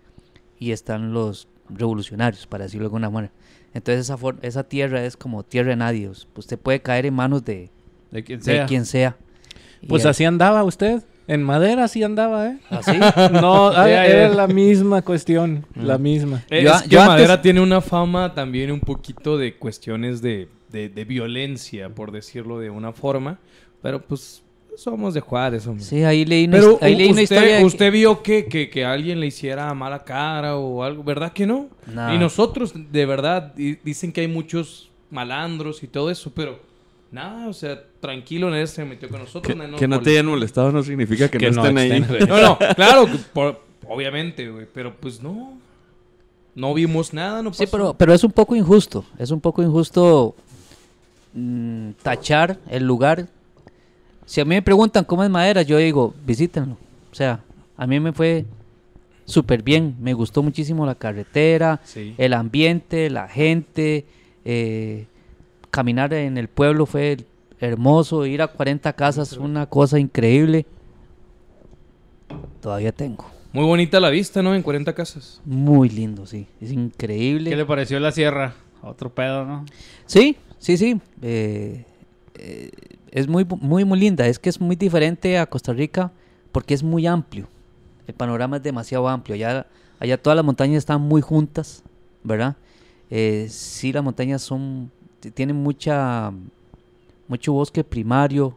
y 0.59 0.71
están 0.71 1.13
los 1.13 1.47
revolucionarios, 1.69 2.45
para 2.47 2.63
decirlo 2.65 2.83
de 2.83 2.87
alguna 2.87 3.09
manera. 3.09 3.33
Entonces 3.73 4.01
esa, 4.05 4.17
for- 4.17 4.37
esa 4.41 4.63
tierra 4.63 5.03
es 5.05 5.15
como 5.15 5.43
tierra 5.43 5.69
de 5.69 5.75
nadie. 5.75 6.09
Usted 6.09 6.57
puede 6.57 6.81
caer 6.81 7.05
en 7.05 7.13
manos 7.13 7.45
de, 7.45 7.69
De 8.11 8.23
quien 8.23 8.39
de 8.39 8.45
sea. 8.45 8.65
quien 8.65 8.85
sea. 8.85 9.17
Y 9.81 9.87
Pues 9.87 10.05
así 10.05 10.25
andaba 10.25 10.63
usted. 10.63 11.03
En 11.27 11.43
madera 11.43 11.83
así 11.83 12.01
andaba, 12.03 12.47
¿eh? 12.47 12.57
¿Así? 12.71 12.97
No, 13.31 13.71
era 13.85 14.29
la 14.29 14.47
misma 14.47 15.03
cuestión. 15.03 15.65
La 15.75 15.99
misma. 15.99 16.43
Es 16.49 16.63
Yo- 16.63 16.71
que 16.83 16.89
yo 16.89 16.99
antes- 17.01 17.07
Madera 17.15 17.41
tiene 17.41 17.61
una 17.61 17.81
fama 17.81 18.33
también 18.33 18.71
un 18.71 18.79
poquito 18.79 19.37
de 19.37 19.55
cuestiones 19.55 20.21
de, 20.23 20.49
de- 20.71 20.89
de 20.89 21.05
violencia, 21.05 21.89
por 21.89 22.11
decirlo 22.11 22.59
de 22.59 22.71
una 22.71 22.91
forma. 22.93 23.37
Pero 23.83 24.01
pues 24.01 24.43
somos 24.77 25.13
de 25.13 25.19
Juárez, 25.21 25.67
hombre. 25.67 25.83
Sí, 25.83 26.03
ahí 26.03 26.25
leí 26.25 26.45
una, 26.45 26.57
Pero 26.57 26.71
his- 26.73 26.81
ahí 26.83 26.95
leí 26.95 27.05
una 27.11 27.21
usted, 27.21 27.35
historia. 27.35 27.57
que- 27.59 27.65
usted 27.65 27.91
vio 27.91 28.23
que, 28.23 28.45
que, 28.45 28.69
que 28.69 28.85
alguien 28.85 29.19
le 29.19 29.27
hiciera 29.27 29.73
mala 29.73 30.03
cara 30.03 30.55
o 30.57 30.83
algo, 30.83 31.03
¿verdad 31.03 31.33
que 31.33 31.45
no? 31.45 31.67
No. 31.93 32.13
Y 32.13 32.17
nosotros, 32.17 32.73
de 32.75 33.05
verdad, 33.05 33.53
di- 33.55 33.77
dicen 33.83 34.11
que 34.11 34.21
hay 34.21 34.27
muchos 34.27 34.89
malandros 35.11 35.83
y 35.83 35.87
todo 35.87 36.09
eso, 36.09 36.31
pero 36.33 36.59
nada, 37.11 37.47
o 37.49 37.53
sea, 37.53 37.81
tranquilo, 37.99 38.49
nadie 38.49 38.67
se 38.67 38.85
metió 38.85 39.09
con 39.09 39.19
nosotros. 39.19 39.51
Que, 39.51 39.55
nadie 39.57 39.71
nos 39.71 39.79
que 39.79 39.87
no 39.87 39.99
te 40.01 40.11
hayan 40.11 40.27
molestado 40.27 40.71
no 40.71 40.81
significa 40.83 41.27
que, 41.29 41.37
Que 41.39 41.49
no 41.51 41.57
no 41.57 41.63
estén 41.63 41.77
ahí. 41.77 41.91
estén. 42.01 42.29
No, 42.29 42.39
no, 42.41 42.57
claro, 42.75 43.05
que 43.07 43.17
por- 43.33 43.61
obviamente, 43.87 44.49
güey, 44.49 44.67
pero 44.73 44.95
pues 44.95 45.21
no. 45.21 45.57
No 46.55 46.73
vimos 46.73 47.13
nada, 47.13 47.41
no 47.41 47.51
pasó. 47.51 47.63
Sí, 47.63 47.69
pero, 47.71 47.93
pero 47.93 48.13
es 48.13 48.23
un 48.23 48.31
poco 48.31 48.55
injusto. 48.55 49.05
Es 49.17 49.31
un 49.31 49.39
poco 49.39 49.61
injusto 49.63 50.35
mm, 51.33 51.91
tachar 52.01 52.57
el 52.69 52.83
lugar. 52.85 53.27
Si 54.29 54.39
a 54.39 54.45
mí 54.45 54.53
me 54.53 54.61
preguntan 54.61 55.05
cómo 55.05 55.23
es 55.23 55.29
madera, 55.31 55.63
yo 55.63 55.77
digo, 55.79 56.13
visítenlo. 56.23 56.77
O 57.11 57.15
sea, 57.15 57.39
a 57.75 57.87
mí 57.87 57.99
me 57.99 58.13
fue 58.13 58.45
súper 59.25 59.63
bien. 59.63 59.95
Me 59.99 60.13
gustó 60.13 60.43
muchísimo 60.43 60.85
la 60.85 60.93
carretera, 60.93 61.81
Sí. 61.83 62.13
el 62.19 62.33
ambiente, 62.33 63.09
la 63.09 63.27
gente. 63.27 64.05
eh, 64.45 65.07
caminar 65.71 66.13
en 66.13 66.37
el 66.37 66.47
pueblo 66.47 66.85
fue 66.85 67.17
hermoso. 67.59 68.25
Ir 68.27 68.43
a 68.43 68.47
40 68.49 68.93
casas, 68.93 69.33
una 69.33 69.65
cosa 69.65 69.97
increíble. 69.99 70.67
Todavía 72.61 72.91
tengo. 72.91 73.25
Muy 73.51 73.65
bonita 73.65 73.99
la 73.99 74.09
vista, 74.11 74.43
¿no? 74.43 74.53
En 74.53 74.61
40 74.61 74.93
casas. 74.93 75.41
Muy 75.43 75.89
lindo, 75.89 76.25
sí. 76.27 76.45
Es 76.61 76.71
increíble. 76.71 77.49
¿Qué 77.49 77.55
le 77.55 77.65
pareció 77.65 77.99
la 77.99 78.11
sierra? 78.11 78.53
Otro 78.83 79.09
pedo, 79.09 79.43
¿no? 79.45 79.65
Sí, 80.05 80.37
sí, 80.59 80.77
sí. 80.77 80.99
eh, 81.23 81.83
eh, 82.35 82.69
es 83.11 83.27
muy, 83.27 83.45
muy, 83.45 83.85
muy 83.85 83.99
linda. 83.99 84.27
Es 84.27 84.39
que 84.39 84.49
es 84.49 84.59
muy 84.61 84.75
diferente 84.75 85.37
a 85.37 85.45
Costa 85.45 85.73
Rica 85.73 86.11
porque 86.51 86.73
es 86.73 86.83
muy 86.83 87.05
amplio. 87.07 87.47
El 88.07 88.13
panorama 88.15 88.57
es 88.57 88.63
demasiado 88.63 89.07
amplio. 89.07 89.35
Allá, 89.35 89.67
allá 89.99 90.17
todas 90.21 90.35
las 90.35 90.45
montañas 90.45 90.77
están 90.79 91.01
muy 91.01 91.21
juntas, 91.21 91.83
¿verdad? 92.23 92.55
Eh, 93.09 93.47
sí, 93.49 93.91
las 93.93 94.03
montañas 94.03 94.41
son, 94.41 94.91
tienen 95.33 95.55
mucha, 95.55 96.31
mucho 97.27 97.53
bosque 97.53 97.83
primario. 97.83 98.55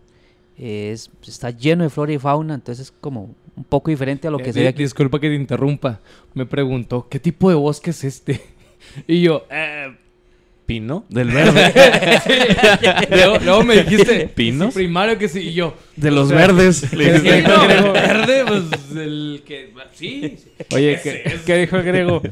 eh, 0.58 0.90
es, 0.92 1.10
está 1.26 1.50
lleno 1.50 1.82
de 1.84 1.90
flora 1.90 2.12
y 2.12 2.18
fauna, 2.18 2.54
entonces 2.54 2.86
es 2.88 2.94
como 3.00 3.34
un 3.56 3.64
poco 3.64 3.90
diferente 3.90 4.28
a 4.28 4.30
lo 4.30 4.38
que 4.38 4.50
Eh, 4.50 4.52
se 4.52 4.60
ve 4.60 4.68
aquí. 4.68 4.82
Disculpa 4.82 5.18
que 5.18 5.28
te 5.28 5.34
interrumpa. 5.34 6.00
Me 6.34 6.46
preguntó, 6.46 7.08
¿qué 7.08 7.18
tipo 7.18 7.48
de 7.48 7.54
bosque 7.56 7.90
es 7.90 8.04
este? 8.04 8.40
Y 9.06 9.22
yo, 9.22 9.44
eh, 9.50 9.96
¿Pino? 10.66 11.04
Del 11.08 11.28
verde. 11.30 11.72
luego, 13.10 13.38
luego 13.44 13.64
me 13.64 13.82
dijiste, 13.82 14.28
¿Pino? 14.28 14.68
sí, 14.70 14.74
primario 14.74 15.18
que 15.18 15.28
sí. 15.28 15.40
Y 15.40 15.52
yo, 15.54 15.76
De 15.96 16.10
los 16.10 16.26
O 16.26 16.28
sea, 16.28 16.38
verdes. 16.38 16.92
Le 16.92 17.04
¿qué 17.04 17.12
dijiste. 17.18 17.42
no, 17.80 17.92
verde, 17.92 18.44
pues 18.46 18.62
el 18.96 19.42
que, 19.44 19.72
sí. 19.92 20.36
Oye, 20.72 21.00
¿qué, 21.02 21.40
¿qué 21.44 21.56
dijo 21.58 21.76
el 21.76 21.82
griego? 21.82 22.22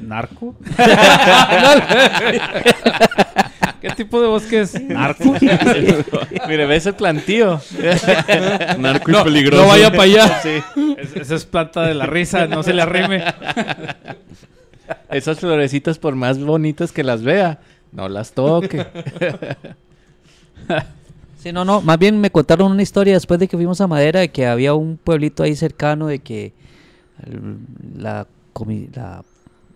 ¿Narco? 0.00 0.54
¿Qué 3.80 3.90
tipo 3.90 4.20
de 4.20 4.28
bosque 4.28 4.60
es? 4.60 4.80
¿Narco? 4.82 5.34
Mire, 6.48 6.66
ves 6.66 6.86
el 6.86 6.94
plantío. 6.94 7.60
Narco 8.78 9.10
y 9.10 9.14
No, 9.14 9.24
peligroso. 9.24 9.62
no 9.62 9.68
vaya 9.68 9.90
para 9.90 10.02
allá. 10.04 10.40
Es- 10.98 11.16
esa 11.16 11.34
es 11.34 11.44
planta 11.44 11.82
de 11.82 11.94
la 11.94 12.06
risa, 12.06 12.46
no 12.46 12.62
se 12.62 12.72
le 12.72 12.82
arrime. 12.82 13.24
Esas 15.10 15.40
florecitas, 15.40 15.98
por 15.98 16.14
más 16.14 16.38
bonitas 16.42 16.92
que 16.92 17.02
las 17.04 17.22
vea, 17.22 17.60
no 17.92 18.08
las 18.08 18.32
toque. 18.32 18.86
Sí, 21.38 21.52
no, 21.52 21.62
no, 21.66 21.82
más 21.82 21.98
bien 21.98 22.18
me 22.22 22.30
contaron 22.30 22.72
una 22.72 22.80
historia 22.80 23.12
después 23.12 23.38
de 23.38 23.48
que 23.48 23.56
fuimos 23.58 23.78
a 23.82 23.86
Madera 23.86 24.20
de 24.20 24.30
que 24.30 24.46
había 24.46 24.72
un 24.72 24.96
pueblito 24.96 25.42
ahí 25.42 25.54
cercano 25.54 26.06
de 26.06 26.20
que 26.20 26.54
la, 27.98 28.26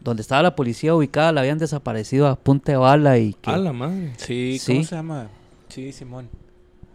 donde 0.00 0.22
estaba 0.22 0.42
la 0.42 0.56
policía 0.56 0.94
ubicada 0.94 1.30
la 1.32 1.42
habían 1.42 1.58
desaparecido 1.58 2.26
a 2.26 2.36
punta 2.36 2.72
de 2.72 2.78
bala 2.78 3.18
y 3.18 3.34
que 3.34 3.50
A 3.50 3.58
la 3.58 3.74
madre. 3.74 4.14
Sí, 4.16 4.58
Sí. 4.58 4.72
¿cómo 4.76 4.84
se 4.86 4.94
llama? 4.96 5.28
Sí, 5.68 5.92
Simón. 5.92 6.28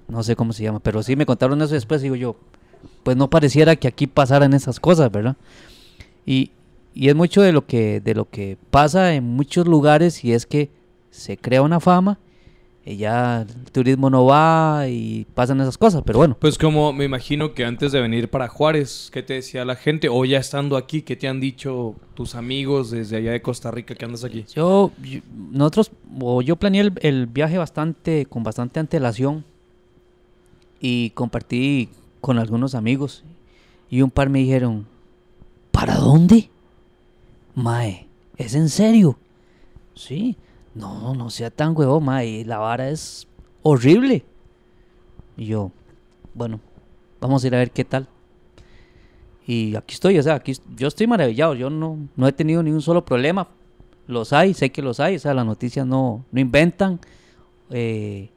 no 0.07 0.23
sé 0.23 0.35
cómo 0.35 0.53
se 0.53 0.63
llama, 0.63 0.79
pero 0.79 1.03
sí 1.03 1.15
me 1.15 1.27
contaron 1.27 1.61
eso 1.61 1.75
después, 1.75 2.01
digo 2.01 2.15
yo, 2.15 2.35
pues 3.03 3.15
no 3.15 3.29
pareciera 3.29 3.75
que 3.75 3.87
aquí 3.87 4.07
pasaran 4.07 4.53
esas 4.55 4.79
cosas, 4.79 5.11
¿verdad? 5.11 5.35
Y, 6.25 6.49
y 6.93 7.09
es 7.09 7.15
mucho 7.15 7.41
de 7.41 7.51
lo 7.51 7.65
que 7.65 7.99
de 8.01 8.13
lo 8.15 8.29
que 8.29 8.57
pasa 8.71 9.13
en 9.15 9.23
muchos 9.23 9.67
lugares 9.67 10.23
y 10.23 10.33
es 10.33 10.45
que 10.45 10.69
se 11.11 11.37
crea 11.37 11.61
una 11.61 11.79
fama 11.79 12.19
y 12.85 12.97
ya 12.97 13.43
el 13.43 13.71
turismo 13.71 14.09
no 14.09 14.25
va 14.25 14.87
y 14.89 15.25
pasan 15.33 15.61
esas 15.61 15.77
cosas, 15.77 16.01
pero 16.05 16.19
bueno, 16.19 16.35
Pues 16.39 16.57
como 16.57 16.91
me 16.91 17.05
imagino 17.05 17.53
que 17.53 17.63
antes 17.63 17.93
de 17.93 18.01
venir 18.01 18.29
para 18.29 18.49
Juárez, 18.49 19.09
¿qué 19.13 19.23
te 19.23 19.35
decía 19.35 19.63
la 19.63 19.77
gente? 19.77 20.09
O 20.09 20.25
ya 20.25 20.37
estando 20.37 20.75
aquí, 20.75 21.01
¿qué 21.01 21.15
te 21.15 21.29
han 21.29 21.39
dicho 21.39 21.95
tus 22.13 22.35
amigos 22.35 22.91
desde 22.91 23.15
allá 23.17 23.31
de 23.31 23.41
Costa 23.41 23.71
Rica 23.71 23.95
que 23.95 24.03
andas 24.03 24.25
aquí? 24.25 24.43
yo, 24.53 24.91
yo- 25.01 25.21
nosotros 25.51 25.91
o 26.19 26.41
yo 26.41 26.57
planeé 26.57 26.81
el, 26.81 26.93
el 27.01 27.27
viaje 27.27 27.57
bastante 27.57 28.25
con 28.25 28.43
bastante 28.43 28.81
antelación 28.81 29.45
y 30.81 31.11
compartí 31.11 31.87
con 32.19 32.37
algunos 32.37 32.75
amigos 32.75 33.23
y 33.89 34.01
un 34.01 34.11
par 34.11 34.29
me 34.29 34.39
dijeron, 34.39 34.85
¿para 35.71 35.95
dónde? 35.95 36.49
Mae, 37.55 38.07
¿es 38.37 38.55
en 38.55 38.69
serio? 38.69 39.17
Sí, 39.95 40.37
no, 40.73 41.13
no 41.13 41.29
sea 41.29 41.51
tan 41.51 41.77
huevón, 41.77 42.05
mae, 42.05 42.43
la 42.45 42.57
vara 42.57 42.89
es 42.89 43.27
horrible. 43.61 44.25
Y 45.37 45.45
yo, 45.45 45.71
bueno, 46.33 46.59
vamos 47.21 47.43
a 47.43 47.47
ir 47.47 47.55
a 47.55 47.59
ver 47.59 47.71
qué 47.71 47.85
tal. 47.85 48.07
Y 49.45 49.75
aquí 49.75 49.93
estoy, 49.93 50.17
o 50.17 50.23
sea, 50.23 50.35
aquí 50.35 50.53
yo 50.75 50.87
estoy 50.87 51.05
maravillado, 51.05 51.53
yo 51.53 51.69
no, 51.69 51.97
no 52.15 52.27
he 52.27 52.31
tenido 52.31 52.63
ni 52.63 52.71
un 52.71 52.81
solo 52.81 53.05
problema. 53.05 53.49
Los 54.07 54.33
hay, 54.33 54.53
sé 54.53 54.71
que 54.71 54.81
los 54.81 54.99
hay, 54.99 55.15
o 55.15 55.19
sea, 55.19 55.33
las 55.33 55.45
noticias 55.45 55.85
no, 55.85 56.25
no 56.31 56.39
inventan. 56.39 56.99
eh, 57.69 58.29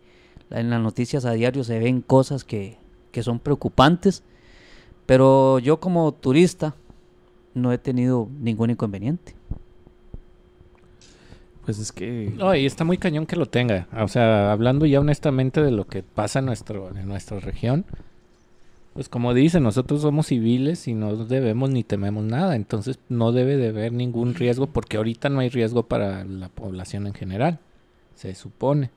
en 0.51 0.71
las 0.71 0.81
noticias 0.81 1.25
a 1.25 1.33
diario 1.33 1.65
se 1.65 1.79
ven 1.79 2.03
cosas 2.03 2.45
que, 2.45 2.79
que 3.11 3.23
son 3.23 3.41
preocupantes, 3.41 4.23
pero 5.05 5.59
yo 5.59 5.81
como 5.81 6.13
turista 6.13 6.75
no 7.57 7.73
he 7.73 7.79
tenido 7.79 8.29
ningún 8.41 8.71
inconveniente. 8.71 9.35
Pues 11.65 11.79
es 11.79 11.91
que... 11.91 12.33
No, 12.37 12.55
y 12.55 12.67
está 12.67 12.85
muy 12.85 12.99
cañón 12.99 13.27
que 13.27 13.35
lo 13.35 13.47
tenga. 13.47 13.89
O 13.99 14.07
sea, 14.07 14.53
hablando 14.53 14.87
ya 14.87 15.01
honestamente 15.01 15.63
de 15.63 15.73
lo 15.73 15.87
que 15.87 16.03
pasa 16.03 16.39
en, 16.39 16.47
nuestro, 16.47 16.97
en 16.97 17.09
nuestra 17.09 17.41
región, 17.41 17.85
pues 18.93 19.09
como 19.09 19.35
dice, 19.35 19.59
nosotros 19.59 20.03
somos 20.03 20.27
civiles 20.29 20.87
y 20.87 20.95
no 20.95 21.17
debemos 21.17 21.71
ni 21.71 21.83
tememos 21.83 22.25
nada. 22.25 22.55
Entonces 22.55 23.01
no 23.09 23.33
debe 23.33 23.57
de 23.57 23.71
haber 23.71 23.93
ningún 23.93 24.35
riesgo 24.35 24.69
porque 24.69 24.99
ahorita 24.99 25.29
no 25.29 25.41
hay 25.41 25.49
riesgo 25.49 25.83
para 25.85 26.25
la 26.25 26.51
población 26.51 27.07
en 27.07 27.15
general, 27.15 27.59
se 28.15 28.35
supone. 28.35 28.91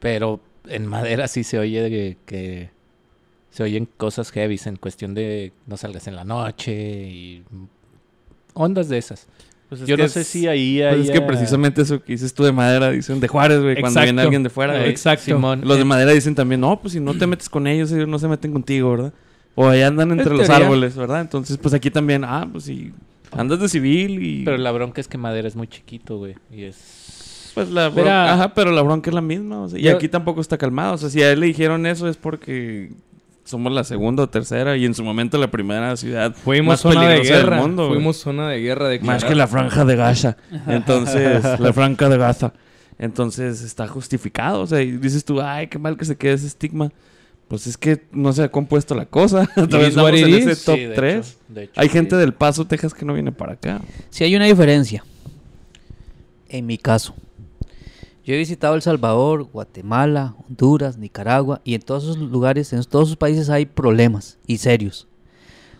Pero 0.00 0.40
en 0.66 0.86
madera 0.86 1.28
sí 1.28 1.44
se 1.44 1.58
oye 1.58 1.82
de 1.82 2.16
que 2.26 2.70
se 3.50 3.62
oyen 3.62 3.88
cosas 3.96 4.30
heavy 4.30 4.58
en 4.64 4.76
cuestión 4.76 5.14
de 5.14 5.52
no 5.66 5.76
salgas 5.76 6.06
en 6.06 6.16
la 6.16 6.24
noche 6.24 6.72
y 7.08 7.42
ondas 8.54 8.88
de 8.88 8.98
esas. 8.98 9.26
pues 9.68 9.82
es 9.82 9.86
Yo 9.88 9.96
no 9.96 10.04
es- 10.04 10.12
sé 10.12 10.24
si 10.24 10.46
ahí 10.48 10.78
Pues 10.80 10.94
hay... 10.94 11.00
es 11.02 11.10
que 11.10 11.20
precisamente 11.20 11.82
eso 11.82 12.02
que 12.02 12.12
dices 12.12 12.34
tú 12.34 12.44
de 12.44 12.52
madera, 12.52 12.90
dicen 12.90 13.20
de 13.20 13.28
Juárez, 13.28 13.60
güey, 13.60 13.80
cuando 13.80 14.00
viene 14.02 14.22
alguien 14.22 14.42
de 14.42 14.50
fuera, 14.50 14.76
güey. 14.76 14.88
Exacto. 14.90 15.24
Simón, 15.24 15.62
Los 15.64 15.78
de 15.78 15.84
madera 15.84 16.12
dicen 16.12 16.34
también, 16.34 16.60
no, 16.60 16.80
pues 16.80 16.92
si 16.94 17.00
no 17.00 17.14
te 17.14 17.26
metes 17.26 17.48
con 17.48 17.66
ellos, 17.66 17.92
ellos 17.92 18.08
no 18.08 18.18
se 18.18 18.28
meten 18.28 18.52
contigo, 18.52 18.90
¿verdad? 18.90 19.12
O 19.54 19.68
ahí 19.68 19.82
andan 19.82 20.10
entre 20.12 20.30
En 20.32 20.38
los 20.38 20.50
árboles, 20.50 20.96
¿verdad? 20.96 21.20
Entonces, 21.20 21.58
pues 21.58 21.74
aquí 21.74 21.90
también, 21.90 22.24
ah, 22.24 22.48
pues 22.50 22.64
si 22.64 22.92
andas 23.32 23.60
de 23.60 23.68
civil 23.68 24.24
y... 24.24 24.44
Pero 24.44 24.58
la 24.58 24.70
bronca 24.72 25.00
es 25.00 25.08
que 25.08 25.18
Madera 25.18 25.46
es 25.48 25.54
muy 25.56 25.66
chiquito, 25.68 26.18
güey. 26.18 26.34
Y 26.52 26.64
es... 26.64 27.50
Pues 27.54 27.68
la 27.68 27.90
Mira. 27.90 28.02
bronca, 28.02 28.32
ajá, 28.34 28.54
pero 28.54 28.70
la 28.70 28.82
bronca 28.82 29.10
es 29.10 29.14
la 29.14 29.20
misma, 29.20 29.62
o 29.62 29.68
sea, 29.68 29.78
y 29.78 29.82
Yo- 29.82 29.96
aquí 29.96 30.08
tampoco 30.08 30.40
está 30.40 30.56
calmado, 30.56 30.94
o 30.94 30.98
sea, 30.98 31.10
si 31.10 31.20
a 31.22 31.32
él 31.32 31.40
le 31.40 31.46
dijeron 31.46 31.84
eso 31.84 32.08
es 32.08 32.16
porque 32.16 32.92
somos 33.50 33.72
la 33.72 33.84
segunda 33.84 34.22
o 34.22 34.28
tercera 34.28 34.76
y 34.76 34.84
en 34.86 34.94
su 34.94 35.04
momento 35.04 35.36
la 35.38 35.50
primera 35.50 35.96
ciudad 35.96 36.34
Fuimos 36.34 36.72
más 36.72 36.80
zona 36.80 37.02
de 37.02 37.16
peligrosa 37.16 37.34
del 37.36 37.44
guerra. 37.44 37.56
mundo, 37.60 37.82
güey. 37.86 37.96
Fuimos 37.96 38.16
zona 38.16 38.48
de 38.48 38.60
guerra 38.60 38.88
de 38.88 39.00
Más 39.00 39.24
que 39.24 39.34
la 39.34 39.46
franja 39.46 39.84
de 39.84 39.96
Gaza. 39.96 40.36
Entonces, 40.66 41.42
la 41.60 41.72
franja 41.72 42.08
de 42.08 42.16
Gaza. 42.16 42.52
Entonces, 42.98 43.62
está 43.62 43.88
justificado. 43.88 44.60
O 44.62 44.66
sea, 44.66 44.80
y 44.82 44.92
dices 44.92 45.24
tú, 45.24 45.40
ay, 45.40 45.66
qué 45.68 45.78
mal 45.78 45.96
que 45.96 46.04
se 46.04 46.16
quede 46.16 46.34
ese 46.34 46.46
estigma. 46.46 46.90
Pues 47.48 47.66
es 47.66 47.76
que 47.76 48.06
no 48.12 48.32
se 48.32 48.44
ha 48.44 48.48
compuesto 48.50 48.94
la 48.94 49.06
cosa. 49.06 49.46
Todavía 49.54 49.88
estamos 49.88 50.12
en 50.12 50.34
ese 50.34 50.64
top 50.64 50.76
Sí, 50.76 50.84
de 50.84 50.94
3. 50.94 51.16
hecho, 51.28 51.38
de 51.48 51.62
hecho, 51.64 51.72
Hay 51.80 51.88
sí. 51.88 51.92
gente 51.94 52.16
del 52.16 52.32
Paso, 52.34 52.66
Texas, 52.66 52.94
que 52.94 53.04
no 53.04 53.12
viene 53.14 53.32
para 53.32 53.54
acá. 53.54 53.80
Si 54.10 54.22
hay 54.22 54.36
una 54.36 54.44
diferencia, 54.44 55.04
en 56.48 56.66
mi 56.66 56.78
caso, 56.78 57.14
yo 58.30 58.36
he 58.36 58.38
visitado 58.38 58.76
El 58.76 58.82
Salvador, 58.82 59.42
Guatemala, 59.42 60.36
Honduras, 60.46 60.96
Nicaragua 60.98 61.60
y 61.64 61.74
en 61.74 61.82
todos 61.82 62.04
esos 62.04 62.16
lugares, 62.18 62.72
en 62.72 62.80
todos 62.84 63.08
esos 63.08 63.16
países 63.16 63.50
hay 63.50 63.66
problemas 63.66 64.38
y 64.46 64.58
serios. 64.58 65.08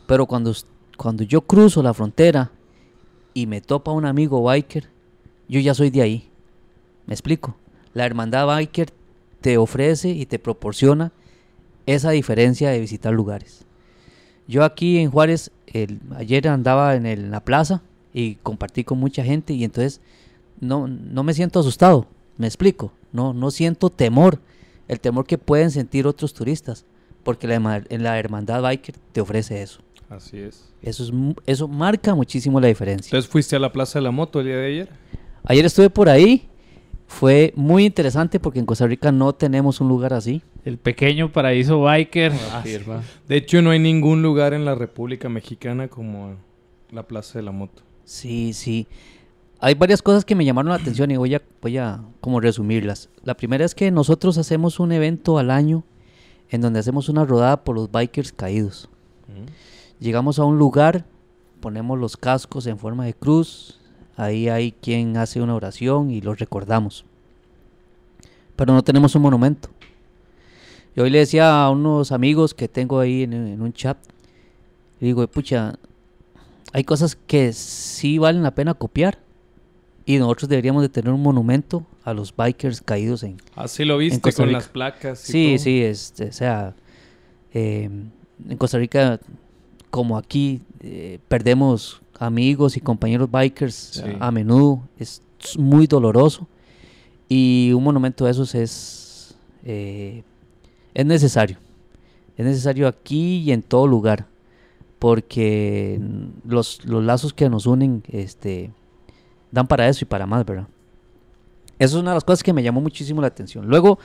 Pero 0.09 0.27
cuando, 0.27 0.53
cuando 0.97 1.23
yo 1.23 1.43
cruzo 1.43 1.81
la 1.81 1.95
frontera 1.95 2.51
y 3.35 3.47
me 3.47 3.61
topa 3.61 3.93
un 3.93 4.05
amigo 4.05 4.43
biker, 4.43 4.89
yo 5.49 5.61
ya 5.61 5.75
soy 5.75 5.91
de 5.91 6.03
ahí. 6.03 6.29
¿Me 7.07 7.15
explico? 7.15 7.55
La 7.95 8.05
hermandad 8.05 8.49
biker 8.49 8.91
te 9.41 9.57
ofrece 9.57 10.09
y 10.09 10.27
te 10.27 10.41
proporciona 10.41 11.13
esa 11.87 12.11
diferencia 12.11 12.71
de 12.71 12.81
visitar 12.81 13.13
lugares. 13.13 13.65
Yo 14.49 14.65
aquí 14.65 14.99
en 14.99 15.13
Juárez, 15.13 15.53
el- 15.69 16.01
ayer 16.17 16.49
andaba 16.49 16.97
en, 16.97 17.07
en 17.07 17.31
la 17.31 17.45
plaza 17.45 17.83
y 18.13 18.35
compartí 18.43 18.83
con 18.83 18.99
mucha 18.99 19.23
gente 19.23 19.53
y 19.53 19.63
entonces 19.63 20.01
no, 20.59 20.89
no 20.89 21.23
me 21.23 21.33
siento 21.33 21.61
asustado, 21.61 22.09
me 22.41 22.47
explico, 22.47 22.91
no, 23.13 23.35
no 23.35 23.51
siento 23.51 23.91
temor, 23.91 24.41
el 24.89 24.99
temor 24.99 25.27
que 25.27 25.37
pueden 25.37 25.71
sentir 25.71 26.07
otros 26.07 26.33
turistas, 26.33 26.87
porque 27.23 27.47
la, 27.47 27.85
la 27.91 28.19
hermandad 28.19 28.63
biker 28.63 28.95
te 29.13 29.21
ofrece 29.21 29.61
eso. 29.61 29.83
Así 30.09 30.39
es. 30.39 30.73
Eso, 30.81 31.05
es, 31.05 31.13
eso 31.45 31.69
marca 31.69 32.15
muchísimo 32.15 32.59
la 32.59 32.69
diferencia. 32.69 33.09
Entonces 33.09 33.31
fuiste 33.31 33.57
a 33.57 33.59
la 33.59 33.71
Plaza 33.71 33.99
de 33.99 34.05
la 34.05 34.11
Moto 34.11 34.41
el 34.41 34.47
día 34.47 34.57
de 34.57 34.67
ayer. 34.67 34.89
Ayer 35.45 35.67
estuve 35.67 35.91
por 35.91 36.09
ahí, 36.09 36.49
fue 37.07 37.53
muy 37.57 37.85
interesante 37.85 38.41
porque 38.41 38.59
en 38.59 38.65
Costa 38.65 38.87
Rica 38.87 39.13
no 39.13 39.35
tenemos 39.35 39.83
un 39.83 39.89
lugar 39.89 40.15
así. 40.15 40.41
El 40.65 40.79
pequeño 40.79 41.31
paraíso 41.31 41.83
biker. 41.83 42.33
De 43.29 43.37
hecho, 43.37 43.61
no 43.61 43.71
hay 43.71 43.79
ningún 43.79 44.23
lugar 44.23 44.55
en 44.55 44.65
la 44.65 44.75
República 44.75 45.29
Mexicana 45.29 45.89
como 45.89 46.37
la 46.91 47.03
Plaza 47.03 47.39
de 47.39 47.43
la 47.43 47.53
Moto. 47.53 47.83
Sí, 48.05 48.55
sí. 48.55 48.87
Hay 49.63 49.75
varias 49.75 50.01
cosas 50.01 50.25
que 50.25 50.35
me 50.35 50.47
llamaron 50.47 50.71
la 50.71 50.77
atención 50.77 51.11
y 51.11 51.19
voy 51.19 51.35
a, 51.35 51.43
voy 51.61 51.77
a 51.77 52.03
como 52.23 52.41
resumirlas. 52.41 53.11
La 53.25 53.37
primera 53.37 53.63
es 53.63 53.75
que 53.75 53.91
nosotros 53.91 54.39
hacemos 54.39 54.81
un 54.81 54.91
evento 54.91 55.37
al 55.37 55.51
año 55.51 55.85
en 56.49 56.63
donde 56.63 56.81
hacemos 56.81 57.11
una 57.11 57.27
rodada 57.27 57.63
por 57.63 57.77
los 57.77 57.93
bikers 57.93 58.33
caídos. 58.33 58.89
Llegamos 59.99 60.39
a 60.39 60.45
un 60.45 60.57
lugar, 60.59 61.05
ponemos 61.61 61.99
los 61.99 62.17
cascos 62.17 62.67
en 62.67 62.79
forma 62.79 63.05
de 63.05 63.13
cruz, 63.13 63.79
ahí 64.17 64.49
hay 64.49 64.73
quien 64.73 65.19
hace 65.19 65.43
una 65.43 65.55
oración 65.55 66.11
y 66.11 66.23
los 66.23 66.39
recordamos. 66.39 67.05
Pero 68.57 68.73
no 68.73 68.83
tenemos 68.83 69.15
un 69.15 69.23
monumento. 69.23 69.69
Yo 70.97 71.05
hoy 71.05 71.11
le 71.11 71.19
decía 71.19 71.63
a 71.63 71.71
unos 71.71 72.13
amigos 72.13 72.55
que 72.55 72.67
tengo 72.67 72.99
ahí 72.99 73.25
en, 73.25 73.35
en 73.35 73.61
un 73.61 73.75
chat, 73.75 73.99
le 75.01 75.09
digo, 75.09 75.27
pucha, 75.27 75.75
hay 76.73 76.85
cosas 76.85 77.15
que 77.15 77.53
sí 77.53 78.17
valen 78.17 78.43
la 78.43 78.55
pena 78.55 78.73
copiar 78.73 79.19
y 80.07 80.19
nosotros 80.19 80.49
deberíamos 80.49 80.83
de 80.83 80.89
tener 80.89 81.13
un 81.13 81.23
monumento 81.23 81.87
a 82.05 82.13
los 82.15 82.35
bikers 82.35 82.81
caídos 82.81 83.23
en, 83.23 83.37
Así 83.55 83.85
lo 83.85 83.99
viste 83.99 84.21
Costa 84.21 84.43
con 84.43 84.49
Rica. 84.49 84.59
las 84.59 84.69
placas. 84.69 85.29
y 85.29 85.33
Sí, 85.33 85.49
todo. 85.55 85.65
sí, 85.65 85.83
este, 85.83 86.25
o 86.27 86.33
sea, 86.33 86.75
eh, 87.53 87.91
en 88.49 88.57
Costa 88.57 88.79
Rica, 88.79 89.21
como 89.91 90.17
aquí, 90.17 90.63
eh, 90.81 91.19
perdemos 91.29 92.01
amigos 92.19 92.77
y 92.77 92.81
compañeros 92.81 93.31
bikers 93.31 93.75
Sí. 93.75 94.03
a, 94.19 94.31
menudo, 94.31 94.83
es 94.99 95.23
muy 95.59 95.87
doloroso 95.87 96.47
y 97.29 97.73
un 97.75 97.83
monumento 97.85 98.25
de 98.25 98.31
esos 98.31 98.55
es, 98.55 99.37
eh, 99.65 100.23
es 100.95 101.07
necesario, 101.07 101.57
es 102.37 102.45
necesario 102.45 102.89
aquí 102.89 103.39
y 103.39 103.53
en 103.53 103.63
todo 103.63 103.87
lugar, 103.87 104.27
porque 104.99 106.01
los, 106.47 106.85
los 106.85 107.03
lazos 107.05 107.33
que 107.33 107.49
nos 107.49 107.67
unen, 107.67 108.03
este, 108.09 108.71
dan 109.51 109.67
para 109.67 109.89
eso 109.89 110.05
y 110.05 110.07
para 110.07 110.27
más, 110.27 110.45
¿verdad? 110.45 110.67
Eso 111.79 111.97
es 111.97 112.03
una 112.03 112.11
de 112.11 112.17
las 112.17 112.25
cosas 112.25 112.43
que 112.43 112.53
me 112.53 112.63
llamó 112.63 112.81
muchísimo 112.81 113.21
la 113.21 113.29
atención. 113.29 113.67
Luego, 113.67 113.99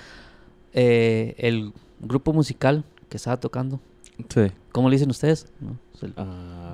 eh, 0.74 1.36
el 1.38 1.72
grupo 2.00 2.34
musical 2.34 2.84
que 3.10 3.18
estaba 3.18 3.38
tocando. 3.38 3.80
Sí. 4.34 4.52
¿Cómo 4.72 4.90
le 4.90 4.96
dicen 4.96 5.10
ustedes? 5.10 5.48
No, 5.60 5.78
el- 6.02 6.14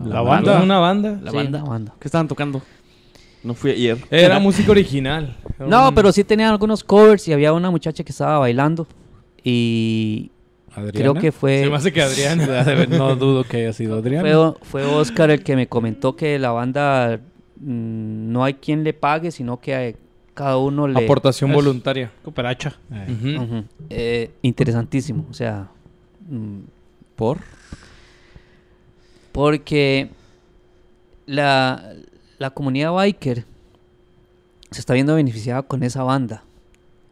La 0.10 0.22
banda. 0.22 0.62
Una 0.62 0.80
banda. 0.80 1.20
La 1.24 1.32
sí, 1.32 1.38
banda. 1.38 1.64
banda. 1.64 1.94
¿Qué 2.00 2.08
estaban 2.08 2.28
tocando? 2.28 2.62
No 3.44 3.56
fui 3.56 3.72
ayer. 3.72 3.98
Era 4.12 4.38
música 4.40 4.70
original. 4.72 5.36
Era 5.58 5.68
No, 5.68 5.90
un- 5.90 5.96
pero 5.96 6.12
sí 6.12 6.24
tenían 6.24 6.52
algunos 6.52 6.84
covers 6.84 7.28
y 7.28 7.34
había 7.34 7.52
una 7.54 7.72
muchacha 7.72 8.04
que 8.04 8.12
estaba 8.12 8.38
bailando. 8.38 8.88
Y 9.44 10.30
¿Adriana? 10.72 10.92
creo 10.92 11.14
que 11.16 11.32
fue, 11.32 11.64
Se 11.64 11.70
me 11.70 11.76
hace 11.76 11.92
que 11.92 12.02
Adrián. 12.04 12.40
no 12.92 13.16
dudo 13.16 13.44
que 13.44 13.58
haya 13.58 13.74
sido 13.74 13.98
Adriana. 13.98 14.54
fue, 14.62 14.84
fue 14.84 14.86
Oscar 14.86 15.32
el 15.32 15.44
que 15.44 15.56
me 15.56 15.68
comentó 15.68 16.16
que 16.16 16.38
la 16.38 16.52
banda 16.52 17.20
no 17.64 18.44
hay 18.44 18.56
quien 18.56 18.84
le 18.84 18.94
pague, 18.94 19.32
sino 19.32 19.60
que 19.60 19.76
hay- 19.76 19.96
cada 20.34 20.58
uno 20.58 20.88
le... 20.88 21.04
Aportación 21.04 21.52
es- 21.52 21.56
voluntaria. 21.56 22.12
Cooperacha. 22.24 22.78
Eh. 22.92 23.64
Eh, 23.90 24.32
interesantísimo, 24.42 25.26
o 25.30 25.34
sea, 25.34 25.70
mm, 26.30 26.60
¿Por? 27.16 27.38
porque 29.32 30.10
la, 31.26 31.94
la 32.38 32.50
comunidad 32.50 32.94
biker 32.94 33.46
se 34.72 34.80
está 34.80 34.94
viendo 34.94 35.16
beneficiada 35.16 35.62
con 35.64 35.84
esa 35.84 36.04
banda 36.04 36.44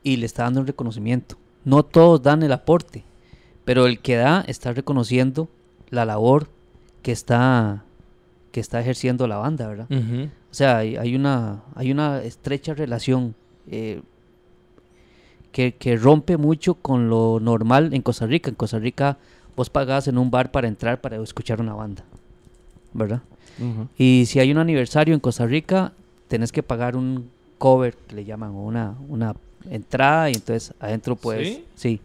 y 0.03 0.17
le 0.17 0.25
está 0.25 0.43
dando 0.43 0.61
un 0.61 0.67
reconocimiento. 0.67 1.37
No 1.65 1.83
todos 1.83 2.21
dan 2.21 2.43
el 2.43 2.51
aporte, 2.51 3.03
pero 3.65 3.85
el 3.85 3.99
que 3.99 4.15
da 4.15 4.43
está 4.47 4.73
reconociendo 4.73 5.49
la 5.89 6.05
labor 6.05 6.49
que 7.03 7.11
está, 7.11 7.83
que 8.51 8.59
está 8.59 8.79
ejerciendo 8.79 9.27
la 9.27 9.37
banda, 9.37 9.67
¿verdad? 9.67 9.87
O 10.51 10.53
sea, 10.53 10.77
hay, 10.77 10.95
hay 10.95 11.15
una, 11.15 11.63
hay 11.75 11.91
una 11.91 12.21
estrecha 12.21 12.73
relación 12.73 13.35
eh, 13.69 14.01
que, 15.51 15.73
que 15.73 15.95
rompe 15.95 16.37
mucho 16.37 16.75
con 16.75 17.09
lo 17.09 17.39
normal 17.39 17.93
en 17.93 18.01
Costa 18.01 18.25
Rica. 18.25 18.49
En 18.49 18.55
Costa 18.55 18.79
Rica 18.79 19.17
vos 19.55 19.69
pagás 19.69 20.07
en 20.07 20.17
un 20.17 20.31
bar 20.31 20.51
para 20.51 20.67
entrar 20.67 21.01
para 21.01 21.17
escuchar 21.17 21.59
una 21.59 21.73
banda, 21.73 22.03
¿verdad? 22.93 23.21
Y 23.97 24.23
si 24.25 24.39
hay 24.39 24.51
un 24.51 24.57
aniversario 24.57 25.13
en 25.13 25.19
Costa 25.19 25.45
Rica, 25.45 25.91
tenés 26.29 26.53
que 26.53 26.63
pagar 26.63 26.95
un 26.95 27.29
cover, 27.57 27.93
que 28.07 28.15
le 28.15 28.23
llaman, 28.23 28.51
o 28.51 28.63
una, 28.63 28.95
una 29.09 29.35
entrada, 29.69 30.29
y 30.29 30.33
entonces 30.35 30.73
adentro 30.79 31.17
pues... 31.17 31.45
¿Sí? 31.47 31.65
¿Sí? 31.75 32.01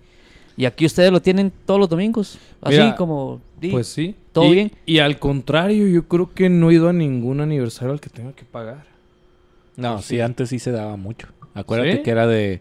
Y 0.56 0.64
aquí 0.64 0.84
ustedes 0.84 1.12
lo 1.12 1.22
tienen 1.22 1.52
todos 1.64 1.78
los 1.78 1.88
domingos, 1.88 2.38
así 2.60 2.76
Mira, 2.76 2.96
como... 2.96 3.40
di, 3.64 3.70
Pues 3.70 3.86
sí. 3.88 4.14
¿Todo 4.32 4.46
Y- 4.46 4.52
bien? 4.54 4.72
Y 4.86 4.98
al 4.98 5.18
contrario, 5.18 5.86
yo 5.86 6.06
creo 6.08 6.32
que 6.34 6.48
no 6.48 6.70
he 6.70 6.74
ido 6.74 6.88
a 6.88 6.92
ningún 6.92 7.40
aniversario 7.40 7.92
al 7.92 8.00
que 8.00 8.10
tenga 8.10 8.32
que 8.32 8.44
pagar. 8.44 8.84
No, 9.76 10.00
sí, 10.02 10.20
antes 10.20 10.48
sí 10.50 10.58
se 10.58 10.70
daba 10.70 10.96
mucho. 10.96 11.28
Acuérdate 11.54 11.96
¿Sí? 11.96 12.02
que 12.02 12.10
era 12.10 12.26
de 12.26 12.60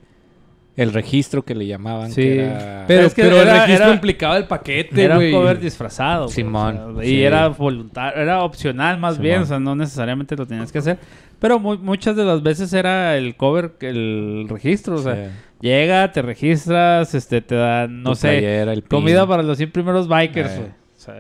el 0.76 0.92
registro 0.92 1.44
que 1.46 1.54
le 1.54 1.68
llamaban. 1.68 2.12
Sí. 2.12 2.22
que 2.24 2.40
era- 2.46 2.86
Pero, 2.88 3.06
Es 3.08 3.14
que 3.14 3.22
pero 3.22 3.36
era- 3.42 3.54
el 3.54 3.62
registro 3.62 3.86
era- 3.86 3.94
implicaba 3.94 4.38
el 4.38 4.46
paquete, 4.48 5.04
Era 5.04 5.20
un 5.20 5.32
cover 5.32 5.60
disfrazado. 5.60 6.28
Simón, 6.30 6.78
o 6.80 6.94
sea, 6.96 7.04
sí. 7.04 7.16
Y 7.16 7.22
era 7.24 7.48
voluntario, 7.50 8.20
era 8.22 8.44
opcional 8.44 8.98
más 9.00 9.20
bien, 9.20 9.44
o 9.44 9.46
sea, 9.46 9.60
no 9.60 9.76
necesariamente 9.76 10.36
lo 10.36 10.48
tenías 10.48 10.72
que 10.72 10.80
hacer. 10.80 10.98
Pero 11.40 11.60
mu- 11.60 11.78
muchas 11.78 12.16
de 12.16 12.26
las 12.26 12.42
veces 12.42 12.74
era 12.74 13.16
el 13.18 13.36
cover, 13.36 13.74
el 13.82 14.48
registro, 14.50 14.96
o 14.96 15.00
sea, 15.00 15.16
Sí. 15.16 15.32
llega, 15.62 16.12
te 16.12 16.22
registras, 16.24 17.14
este, 17.14 17.42
te 17.42 17.54
dan, 17.56 18.02
no 18.02 18.12
Tu 18.12 18.16
sé, 18.16 18.28
playera, 18.30 18.74
el 18.74 18.82
pin. 18.82 18.90
comida 19.00 19.28
para 19.28 19.44
los 19.44 19.58
100 19.58 19.70
primeros 19.70 20.08
bikers, 20.08 20.52
Eh. 20.54 20.72
Sea, 21.04 21.16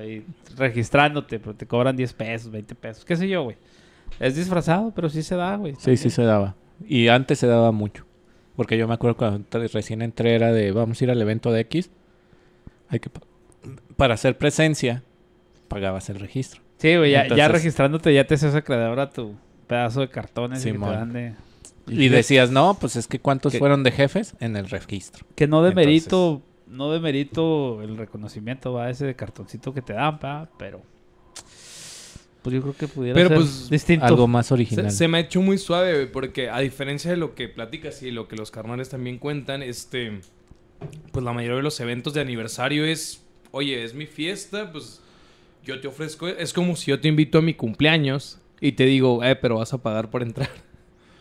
registrándote, 0.58 1.40
pero 1.40 1.54
te 1.56 1.66
cobran 1.66 1.96
10 1.96 2.14
pesos, 2.14 2.52
20 2.52 2.76
pesos, 2.76 3.06
qué 3.06 3.16
sé 3.16 3.28
yo, 3.28 3.44
güey. 3.44 3.58
Es 4.20 4.36
disfrazado, 4.36 4.92
pero 4.96 5.10
sí 5.10 5.24
se 5.24 5.36
da, 5.36 5.56
güey. 5.56 5.76
Sí, 5.80 5.98
sí 5.98 6.10
se 6.10 6.24
daba. 6.24 6.56
Y 6.88 7.08
antes 7.08 7.40
se 7.40 7.48
daba 7.48 7.72
mucho. 7.72 8.06
Porque 8.56 8.78
yo 8.78 8.88
me 8.88 8.94
acuerdo 8.94 9.18
cuando 9.18 9.44
recién 9.74 10.02
entré 10.04 10.36
era 10.36 10.52
de 10.52 10.72
vamos 10.72 11.02
a 11.02 11.04
ir 11.04 11.10
al 11.12 11.22
evento 11.22 11.52
de 11.52 11.62
X. 11.62 11.90
Hay 12.90 13.00
que 13.00 13.10
pa- 13.10 13.22
para 13.98 14.14
hacer 14.14 14.38
presencia 14.38 15.02
pagabas 15.68 16.10
el 16.10 16.20
registro. 16.20 16.62
Sí, 16.78 16.96
güey, 16.96 17.12
ya, 17.12 17.28
ya 17.28 17.48
registrándote 17.48 18.14
ya 18.14 18.26
te 18.28 18.36
haces 18.36 18.54
acreedor 18.54 19.00
a 19.00 19.10
tu 19.10 19.36
pedazo 19.68 20.02
de 20.02 20.10
cartones 20.10 20.62
y 20.62 20.66
que 20.66 20.70
te 20.72 20.76
Simón. 20.76 20.92
dan 20.92 21.14
de... 21.14 21.34
Y 21.88 22.10
decías, 22.10 22.52
"No, 22.52 22.76
pues 22.80 22.96
es 22.96 23.08
que 23.08 23.20
cuántos 23.20 23.58
fueron 23.58 23.84
de 23.84 23.92
jefes 23.92 24.36
en 24.40 24.56
el 24.56 24.70
registro." 24.70 25.26
Que 25.36 25.48
no 25.48 25.58
Entonces- 25.66 25.76
demerito, 25.76 26.42
no 26.68 26.92
demerito 26.92 27.82
el 27.82 27.98
reconocimiento, 27.98 28.74
va, 28.74 28.90
ese 28.90 29.06
de 29.06 29.16
cartoncito 29.16 29.74
que 29.74 29.82
te 29.82 29.94
dan, 29.94 30.20
pa, 30.20 30.50
pero 30.58 30.82
pues 32.44 32.56
yo 32.56 32.62
creo 32.62 32.76
que 32.76 32.88
pudiera 32.90 33.16
Pero, 33.16 33.30
ser 33.30 33.38
pues, 33.38 33.70
distinto. 33.70 34.06
Algo 34.06 34.28
más 34.28 34.48
Se, 34.48 34.54
original. 34.54 34.92
se 34.92 35.08
me 35.08 35.18
ha 35.18 35.22
hecho 35.22 35.42
muy 35.42 35.58
suave, 35.58 36.08
porque 36.08 36.50
a 36.50 36.60
diferencia 36.60 37.10
de 37.10 37.18
lo 37.18 37.36
que 37.36 37.48
platicas 37.48 38.04
y 38.04 38.12
lo 38.12 38.28
que 38.28 38.36
los 38.36 38.52
carnales 38.52 38.90
también 38.90 39.18
cuentan, 39.18 39.64
este, 39.64 40.20
pues 41.14 41.24
la 41.24 41.32
mayoría 41.32 41.56
de 41.58 41.64
los 41.64 41.80
eventos 41.80 42.14
de 42.14 42.20
aniversario 42.20 42.84
es, 42.84 43.24
oye, 43.52 43.84
es 43.84 43.94
mi 43.94 44.08
fiesta, 44.08 44.72
pues 44.74 45.02
yo 45.64 45.80
te 45.80 45.88
ofrezco, 45.88 46.28
es 46.28 46.52
como 46.52 46.76
si 46.76 46.92
yo 46.92 47.00
te 47.00 47.08
invito 47.08 47.38
a 47.38 47.42
mi 47.42 47.54
cumpleaños 47.54 48.40
y 48.60 48.74
te 48.74 48.86
digo, 48.86 49.24
eh, 49.24 49.38
pero 49.38 49.60
vas 49.60 49.74
a 49.74 49.82
pagar 49.82 50.10
por 50.10 50.22
entrar. 50.22 50.50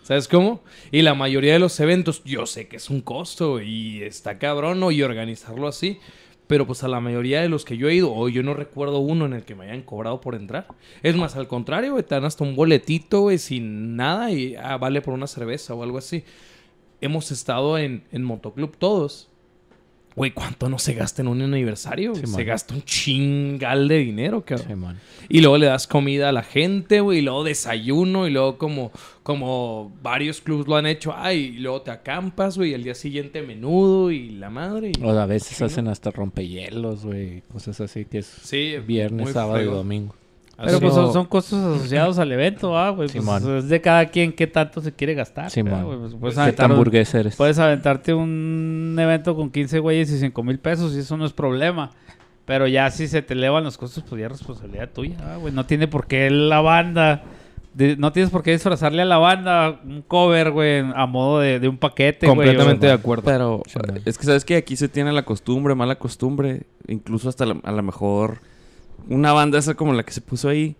¿Sabes 0.03 0.27
cómo? 0.27 0.63
Y 0.91 1.03
la 1.03 1.15
mayoría 1.15 1.53
de 1.53 1.59
los 1.61 1.79
eventos, 1.79 2.23
yo 2.25 2.45
sé 2.47 2.67
que 2.67 2.77
es 2.77 2.91
un 2.91 3.03
costo 3.03 3.61
y 3.61 4.03
está 4.03 4.39
cabrón, 4.39 4.81
¿no? 4.81 4.91
Y 4.91 5.03
organizarlo 5.03 5.69
así. 5.69 6.01
Pero 6.49 6.67
pues 6.67 6.83
a 6.83 6.89
la 6.89 7.01
mayoría 7.01 7.41
de 7.41 7.49
los 7.49 7.65
que 7.65 7.77
yo 7.77 7.89
he 7.89 7.95
ido, 7.95 8.13
o 8.13 8.29
yo 8.29 8.43
no 8.43 8.53
recuerdo 8.53 8.99
uno 8.99 9.27
en 9.27 9.33
el 9.33 9.45
que 9.45 9.55
me 9.55 9.65
hayan 9.65 9.83
cobrado 9.83 10.21
por 10.21 10.35
entrar. 10.35 10.67
Es 11.03 11.15
más, 11.17 11.37
al 11.37 11.47
contrario, 11.47 11.93
güey, 11.93 12.03
te 12.03 12.17
dan 12.17 12.25
hasta 12.25 12.45
un 12.45 12.57
boletito, 12.57 13.21
güey, 13.21 13.39
sin 13.39 13.97
nada 13.97 14.31
y 14.33 14.57
ah, 14.57 14.77
vale 14.77 15.01
por 15.01 15.15
una 15.15 15.29
cerveza 15.29 15.73
o 15.73 15.83
algo 15.83 15.99
así. 15.99 16.25
Hemos 17.01 17.31
estado 17.31 17.79
en, 17.79 18.05
en 18.11 18.25
motoclub 18.25 18.77
todos. 18.77 19.32
Güey, 20.15 20.31
¿cuánto 20.33 20.69
no 20.69 20.79
se 20.79 20.93
gasta 20.95 21.23
en 21.23 21.29
un 21.29 21.41
aniversario? 21.43 22.15
se 22.15 22.45
gasta 22.45 22.75
un 22.75 22.83
chingal 22.83 23.89
de 23.89 23.99
dinero, 23.99 24.45
cabrón. 24.45 24.99
Y 25.29 25.41
luego 25.41 25.57
le 25.59 25.67
das 25.67 25.87
comida 25.87 26.29
a 26.29 26.33
la 26.33 26.43
gente, 26.43 27.01
güey, 27.01 27.21
y 27.21 27.23
luego 27.23 27.45
desayuno, 27.45 28.27
y 28.27 28.31
luego 28.31 28.59
como, 28.59 28.93
como 29.23 29.91
varios 30.03 30.41
clubs 30.41 30.67
lo 30.69 30.77
han 30.77 30.87
hecho, 30.87 31.15
ay, 31.17 31.55
y 31.57 31.59
luego 31.61 31.83
te 31.83 31.91
acampas, 31.91 32.59
güey, 32.59 32.73
y 32.73 32.75
al 32.75 32.83
día 32.85 32.95
siguiente 32.95 33.41
menudo 33.43 34.11
y 34.11 34.31
la 34.31 34.51
madre. 34.51 34.93
y- 34.99 35.03
O 35.03 35.11
a 35.19 35.27
veces 35.27 35.61
hacen 35.63 35.89
hasta 35.89 36.11
rompehielos, 36.11 37.05
güey, 37.05 37.43
cosas 37.53 37.81
así 37.81 38.05
que 38.05 38.19
es 38.19 38.27
Sí, 38.27 38.75
viernes, 38.87 39.31
sábado 39.33 39.63
y 39.63 39.65
domingo. 39.67 40.15
Pero 40.57 40.81
pues 40.81 40.95
son, 40.95 41.13
son 41.13 41.27
costos 41.27 41.59
asociados 41.61 42.19
al 42.19 42.31
evento, 42.31 42.77
ah, 42.79 42.91
güey. 42.91 43.09
Pues, 43.09 43.43
es 43.45 43.69
de 43.69 43.81
cada 43.81 44.07
quien 44.07 44.33
qué 44.33 44.47
tanto 44.47 44.81
se 44.81 44.93
quiere 44.93 45.15
gastar. 45.15 45.51
Simón. 45.51 45.73
¿verdad, 45.73 45.85
güey? 45.87 45.99
Pues, 45.99 46.15
puedes, 46.15 46.35
¿Qué 46.39 46.53
tan 46.53 46.73
eres? 47.21 47.37
puedes 47.37 47.59
aventarte 47.59 48.15
un 48.15 48.97
evento 48.99 49.35
con 49.35 49.51
15 49.51 49.79
güeyes 49.79 50.11
y 50.11 50.19
5 50.19 50.43
mil 50.43 50.59
pesos 50.59 50.95
y 50.95 51.01
eso 51.01 51.17
no 51.17 51.25
es 51.25 51.33
problema. 51.33 51.91
Pero 52.45 52.67
ya 52.67 52.91
si 52.91 53.09
se 53.09 53.23
te 53.23 53.35
elevan 53.35 53.65
los 53.65 53.79
costos, 53.79 54.05
pues 54.09 54.21
ya 54.21 54.27
es 54.27 54.33
responsabilidad 54.33 54.91
tuya, 54.91 55.17
ah, 55.23 55.37
güey. 55.37 55.53
No 55.55 55.65
tiene 55.65 55.89
por 55.89 56.07
qué 56.07 56.29
la 56.31 56.61
banda... 56.61 57.23
de- 57.75 57.97
no 57.97 58.13
tienes 58.13 58.31
por 58.31 58.43
qué 58.43 58.51
disfrazarle 58.51 59.03
a 59.03 59.05
la 59.05 59.19
banda 59.19 59.81
un 59.85 60.03
cover, 60.03 60.51
güey, 60.51 60.81
a 60.95 61.07
modo 61.07 61.39
de, 61.41 61.61
de 61.61 61.69
un 61.69 61.79
paquete, 61.79 62.27
Completamente 62.27 62.87
de 62.87 62.93
acuerdo. 62.93 63.23
Pero 63.25 63.63
es 64.05 64.19
que 64.19 64.27
sabes 64.27 64.45
que 64.45 64.57
aquí 64.57 64.77
se 64.77 64.89
tiene 64.89 65.13
la 65.13 65.25
costumbre, 65.25 65.75
mala 65.75 65.97
costumbre, 65.97 66.65
incluso 66.89 67.29
hasta 67.29 67.47
la- 67.47 67.61
a 67.63 67.73
lo 67.73 67.83
mejor 67.83 68.39
una 69.09 69.33
banda 69.33 69.59
esa 69.59 69.75
como 69.75 69.93
la 69.93 70.03
que 70.05 70.13
se 70.13 70.21
puso 70.21 70.49
ahí, 70.49 70.77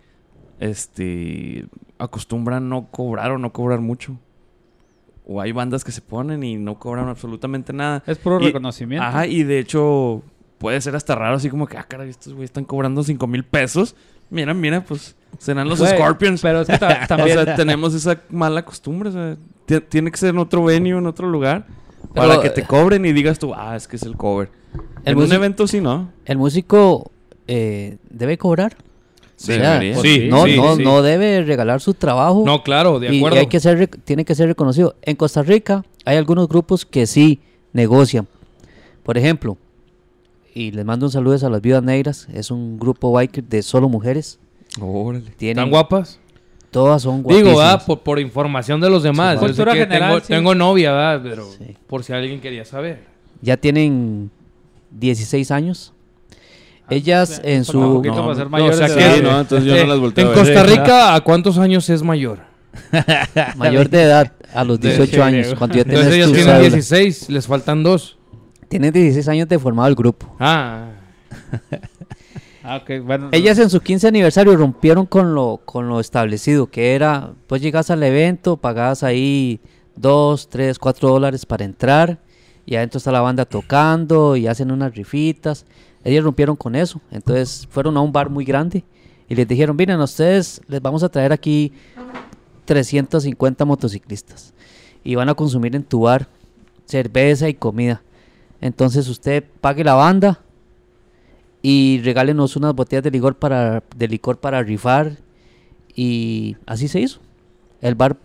este, 0.61 1.67
acostumbra 1.99 2.61
no 2.61 2.87
cobrar 2.91 3.33
o 3.33 3.39
no 3.39 3.53
cobrar 3.53 3.81
mucho. 3.81 4.17
O 5.27 5.41
hay 5.41 5.53
bandas 5.53 5.85
que 5.85 5.93
se 5.93 6.01
ponen 6.01 6.43
y 6.43 6.57
no 6.57 6.79
cobran 6.79 7.09
absolutamente 7.09 7.73
nada. 7.73 8.03
Es 8.07 8.19
puro 8.19 8.41
Y- 8.41 8.47
reconocimiento. 8.47 9.05
Ajá, 9.07 9.27
y 9.27 9.45
de 9.45 9.59
hecho 9.59 10.23
puede 10.59 10.81
ser 10.81 10.97
hasta 10.97 11.15
raro, 11.15 11.37
así 11.37 11.49
como 11.51 11.67
que, 11.67 11.77
ah, 11.79 11.85
caray, 11.89 12.09
estos 12.11 12.33
güeyes 12.33 12.51
están 12.51 12.65
cobrando 12.65 13.03
5 13.03 13.27
mil 13.27 13.45
pesos. 13.45 13.95
Mira, 14.31 14.55
mira, 14.55 14.83
pues 14.85 15.15
serán 15.39 15.69
los 15.69 15.79
Güey, 15.79 15.93
Scorpions. 15.93 16.41
Pero 16.41 16.63
es 16.63 16.69
que 16.69 16.79
ta- 16.79 17.01
O 17.05 17.07
también... 17.07 17.45
sea, 17.45 17.55
tenemos 17.55 17.95
esa 17.95 18.21
mala 18.31 18.65
costumbre. 18.65 19.11
o 19.11 19.13
sea, 19.13 19.37
ti- 19.67 19.81
tiene 19.81 20.11
que 20.11 20.17
ser 20.17 20.31
en 20.31 20.39
otro 20.39 20.65
venue, 20.65 20.97
en 20.99 21.07
otro 21.07 21.29
lugar. 21.29 21.67
Pero, 22.15 22.29
para 22.29 22.41
que 22.43 22.51
te 22.51 22.63
eh, 22.63 22.67
cobren 22.67 23.05
y 23.05 23.13
digas 23.13 23.39
tú, 23.39 23.53
ah, 23.55 23.77
es 23.77 23.87
que 23.87 23.97
es 23.97 24.03
el 24.03 24.17
cover. 24.17 24.51
El 25.05 25.13
en 25.13 25.19
un 25.23 25.33
evento 25.33 25.67
sí, 25.67 25.81
¿no? 25.81 26.11
¿El 26.25 26.39
músico 26.39 27.12
eh, 27.49 27.97
debe 28.11 28.39
cobrar? 28.39 28.77
Sí, 29.37 29.53
O 29.53 29.55
sea, 29.57 29.73
debería. 29.73 29.95
pues 29.95 30.13
Sí, 30.13 30.29
no, 30.29 30.45
sí, 30.45 30.57
no, 30.57 30.77
sí. 30.77 30.83
no 30.85 31.03
debe 31.03 31.43
regalar 31.43 31.81
su 31.81 31.95
trabajo. 31.95 32.43
No, 32.47 32.63
claro, 32.63 33.01
de 33.01 33.13
y 33.13 33.19
acuerdo. 33.19 33.39
hay 33.41 33.47
que 33.47 33.59
ser, 33.61 33.89
tiene 34.05 34.25
que 34.25 34.35
ser 34.35 34.47
reconocido. 34.49 34.95
En 35.03 35.17
Costa 35.17 35.43
Rica 35.43 35.85
hay 36.05 36.17
algunos 36.17 36.49
grupos 36.49 36.85
que 36.87 37.07
sí 37.07 37.41
negocian. 37.73 38.29
Por 39.03 39.19
ejemplo, 39.19 39.59
y 40.55 40.71
les 40.71 40.85
mando 40.85 41.07
un 41.07 41.13
saludo 41.13 41.45
a 41.45 41.51
las 41.51 41.61
Viudas 41.61 41.83
Negras, 41.83 42.29
es 42.33 42.51
un 42.51 42.79
grupo 42.79 43.11
biker 43.13 43.43
de 43.43 43.63
solo 43.63 43.89
mujeres. 43.89 44.39
Órale. 44.81 45.25
Tienen, 45.37 45.59
¿Están 45.59 45.71
guapas? 45.71 46.21
Todas 46.71 47.03
son 47.03 47.17
Digo, 47.19 47.25
guapísimas. 47.31 47.57
¿verdad? 47.57 47.87
Por, 47.87 48.01
por 48.01 48.19
información 48.21 48.81
de 48.81 48.89
los 48.91 49.03
demás. 49.03 49.39
Sí, 49.41 49.45
cultura 49.47 49.73
general, 49.75 50.09
tengo, 50.11 50.21
sí. 50.21 50.27
tengo 50.29 50.55
novia, 50.55 50.93
¿verdad? 50.93 51.21
Pero 51.23 51.51
Sí. 51.51 51.77
por 51.87 52.05
si 52.05 52.13
alguien 52.13 52.41
quería 52.41 52.65
saber. 52.65 53.01
Ya 53.43 53.57
tienen 53.57 54.31
16 54.93 55.51
años. 55.51 55.92
Ah, 56.85 56.95
Ellas 56.95 57.41
en 57.45 57.65
su... 57.65 57.81
poquito 57.81 58.17
no, 58.17 58.23
para 58.23 58.35
ser 58.35 58.45
no, 58.45 58.51
mayores 58.51 58.75
o 58.75 58.79
sea 58.79 58.89
de 58.89 58.95
que- 58.95 59.01
edad. 59.05 59.15
Sí, 59.17 59.23
no, 59.23 59.41
entonces 59.41 59.67
yo 59.69 59.77
Eh, 59.77 59.81
no 59.83 59.87
las 59.89 60.01
volteo 60.01 60.29
En. 60.29 60.35
Costa 60.35 60.63
Rica, 60.65 61.15
¿a 61.15 61.21
cuántos 61.21 61.59
años 61.59 61.89
es 61.91 62.03
mayor? 62.03 62.41
mayor 63.57 63.89
de 63.91 64.03
edad, 64.03 64.33
a 64.55 64.65
los 64.65 64.81
De- 64.81 64.89
18 64.97 65.23
años, 65.23 65.55
cuando 65.57 65.77
ya 65.77 65.83
Entonces 65.83 66.09
tienes 66.09 66.15
ellas 66.17 66.29
tu 66.29 66.35
tienen 66.35 66.55
cédula. 66.55 66.69
16, 66.71 67.31
les 67.31 67.47
faltan 67.47 67.83
dos. 67.83 68.19
Tienen 68.69 68.93
16 68.93 69.29
años 69.29 69.49
de 69.49 69.59
formado 69.59 69.89
el 69.89 69.95
grupo. 69.95 70.35
Ah, 70.41 70.89
Ah, 72.65 72.77
ok, 72.77 73.05
bueno. 73.05 73.29
Ellas 73.33 73.59
en 73.59 73.69
su 73.71 73.81
15 73.81 74.07
aniversario 74.07 74.55
rompieron 74.57 75.05
con 75.07 75.35
lo, 75.35 75.61
con 75.65 75.89
lo 75.89 75.99
establecido, 75.99 76.69
que 76.69 76.95
era, 76.95 77.33
pues 77.49 77.61
llegas 77.61 77.91
al 77.91 78.03
evento, 78.05 78.57
pagabas 78.57 79.03
ahí 79.03 79.59
2, 79.97 80.49
3, 80.49 80.79
4 80.79 81.09
dólares 81.09 81.45
para 81.45 81.65
entrar, 81.65 82.21
y 82.67 82.77
adentro 82.77 82.99
está 82.99 83.13
la 83.13 83.21
banda 83.21 83.45
tocando 83.45 84.37
y 84.37 84.47
hacen 84.47 84.71
unas 84.71 84.95
rifitas. 84.95 85.67
Ellas 86.05 86.25
rompieron 86.25 86.57
con 86.57 86.75
eso, 86.75 87.01
entonces 87.11 87.67
fueron 87.71 87.97
a 87.97 88.01
un 88.01 88.13
bar 88.13 88.29
muy 88.29 88.45
grande 88.45 88.85
y 89.29 89.35
les 89.35 89.47
dijeron, 89.47 89.77
miren, 89.77 90.01
a 90.01 90.05
ustedes 90.05 90.61
les 90.69 90.83
vamos 90.83 91.03
a 91.03 91.09
traer 91.09 91.33
aquí 91.33 91.73
350 92.65 93.65
motociclistas 93.65 94.53
y 95.05 95.15
van 95.15 95.29
a 95.29 95.35
consumir 95.35 95.75
en 95.77 95.85
tu 95.85 96.01
bar 96.01 96.29
cerveza 96.87 97.49
y 97.49 97.55
comida. 97.55 98.03
Entonces 98.61 99.09
usted 99.09 99.45
pague 99.61 99.85
la 99.85 99.95
banda 99.95 100.41
y 101.63 102.01
regálenos 102.05 102.57
unas 102.57 102.75
botellas 102.75 103.05
de 103.05 103.11
licor 103.11 103.37
para, 103.37 103.83
de 103.97 104.09
licor 104.09 104.39
para 104.39 104.63
rifar 104.63 105.17
y 105.95 106.57
así 106.67 106.89
se 106.89 107.01
hizo. 107.01 107.21
El 107.81 107.95
bar 107.95 108.17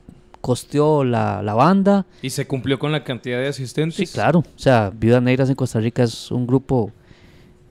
costeó 0.41 1.03
la, 1.03 1.41
la 1.43 1.53
banda. 1.53 2.05
¿Y 2.21 2.29
se 2.29 2.47
cumplió 2.47 2.79
con 2.79 2.91
la 2.91 3.03
cantidad 3.03 3.39
de 3.39 3.47
asistentes? 3.47 3.95
Sí, 3.97 4.05
claro. 4.07 4.39
O 4.39 4.59
sea, 4.59 4.91
Viudas 4.93 5.21
Negras 5.21 5.49
en 5.49 5.55
Costa 5.55 5.79
Rica 5.79 6.03
es 6.03 6.31
un 6.31 6.45
grupo 6.47 6.91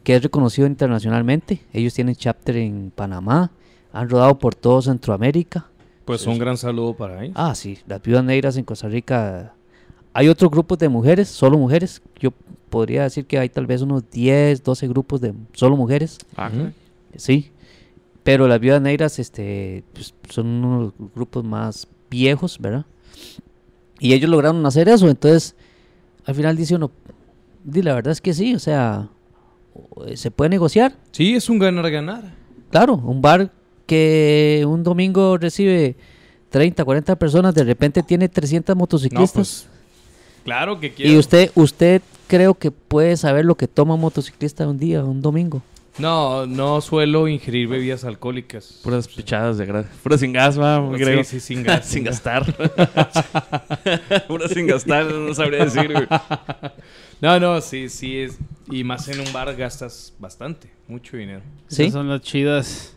que 0.02 0.14
es 0.14 0.22
reconocido 0.22 0.66
internacionalmente. 0.66 1.60
Ellos 1.72 1.94
tienen 1.94 2.14
chapter 2.14 2.56
en 2.56 2.92
Panamá, 2.94 3.50
han 3.92 4.08
rodado 4.08 4.38
por 4.38 4.54
todo 4.54 4.80
Centroamérica. 4.82 5.66
Pues 6.04 6.26
un 6.26 6.38
gran 6.38 6.56
saludo 6.56 6.94
para 6.94 7.24
ellos. 7.24 7.34
Ah, 7.36 7.54
sí, 7.54 7.78
las 7.86 8.00
Viudas 8.00 8.22
Negras 8.24 8.56
en 8.56 8.64
Costa 8.64 8.88
Rica. 8.88 9.52
Hay 10.12 10.28
otros 10.28 10.50
grupos 10.50 10.78
de 10.78 10.88
mujeres, 10.88 11.28
solo 11.28 11.58
mujeres. 11.58 12.00
Yo 12.20 12.30
podría 12.70 13.02
decir 13.02 13.26
que 13.26 13.38
hay 13.38 13.48
tal 13.48 13.66
vez 13.66 13.82
unos 13.82 14.08
10, 14.10 14.62
12 14.62 14.88
grupos 14.88 15.20
de 15.20 15.34
solo 15.52 15.76
mujeres. 15.76 16.18
Ah, 16.36 16.50
Ujú. 16.54 16.70
Sí. 17.16 17.50
Pero 18.22 18.46
las 18.48 18.60
Viudas 18.60 18.80
Negras 18.82 19.18
este, 19.18 19.82
pues, 19.92 20.14
son 20.30 20.46
unos 20.46 20.92
grupos 21.14 21.44
más 21.44 21.88
viejos, 22.10 22.58
¿verdad? 22.58 22.84
Y 23.98 24.12
ellos 24.12 24.30
lograron 24.30 24.64
hacer 24.66 24.88
eso. 24.88 25.08
Entonces, 25.08 25.54
al 26.24 26.34
final 26.34 26.56
dice 26.56 26.74
uno, 26.74 26.90
di, 27.64 27.82
la 27.82 27.94
verdad 27.94 28.12
es 28.12 28.20
que 28.20 28.34
sí, 28.34 28.54
o 28.54 28.58
sea, 28.58 29.08
se 30.14 30.30
puede 30.30 30.50
negociar. 30.50 30.94
Sí, 31.12 31.34
es 31.34 31.48
un 31.48 31.58
ganar-ganar. 31.58 32.34
Claro, 32.70 32.94
un 32.96 33.22
bar 33.22 33.50
que 33.86 34.64
un 34.68 34.82
domingo 34.82 35.38
recibe 35.38 35.96
30, 36.50 36.84
40 36.84 37.16
personas, 37.16 37.54
de 37.54 37.64
repente 37.64 38.02
tiene 38.02 38.28
300 38.28 38.74
No, 38.74 38.80
motociclistas. 38.80 39.32
pues, 39.32 39.66
claro 40.44 40.78
que 40.80 40.92
quiero. 40.92 41.12
y 41.12 41.16
usted, 41.16 41.50
usted 41.54 42.02
creo 42.26 42.54
que 42.54 42.70
puede 42.70 43.16
saber 43.16 43.44
lo 43.44 43.56
que 43.56 43.68
toma 43.68 43.94
un 43.94 44.00
motociclista 44.00 44.66
un 44.68 44.78
día, 44.78 45.04
un 45.04 45.22
domingo. 45.22 45.62
No, 45.98 46.46
no 46.46 46.80
suelo 46.82 47.26
ingerir 47.26 47.68
bebidas 47.68 48.04
alcohólicas. 48.04 48.80
Puras 48.82 49.08
pichadas 49.08 49.56
de 49.56 49.64
grasa. 49.64 49.88
Puras 50.02 50.20
sin 50.20 50.32
gas, 50.32 50.60
va, 50.60 50.86
Sí, 50.92 51.02
creo. 51.02 51.24
sí, 51.24 51.40
sin 51.40 51.62
gas. 51.62 51.86
sin 51.86 52.04
gastar. 52.04 52.44
Puras 54.28 54.50
sin 54.50 54.66
gastar, 54.66 55.06
no 55.06 55.34
sabría 55.34 55.64
decir, 55.64 55.90
güey. 55.92 56.06
No, 57.20 57.40
no, 57.40 57.60
sí, 57.60 57.88
sí 57.88 58.18
es. 58.18 58.38
Y 58.70 58.84
más 58.84 59.08
en 59.08 59.20
un 59.20 59.32
bar 59.32 59.54
gastas 59.56 60.12
bastante, 60.18 60.70
mucho 60.86 61.16
dinero. 61.16 61.40
Sí. 61.68 61.84
Esas 61.84 61.94
son 61.94 62.08
las 62.08 62.20
chidas. 62.20 62.94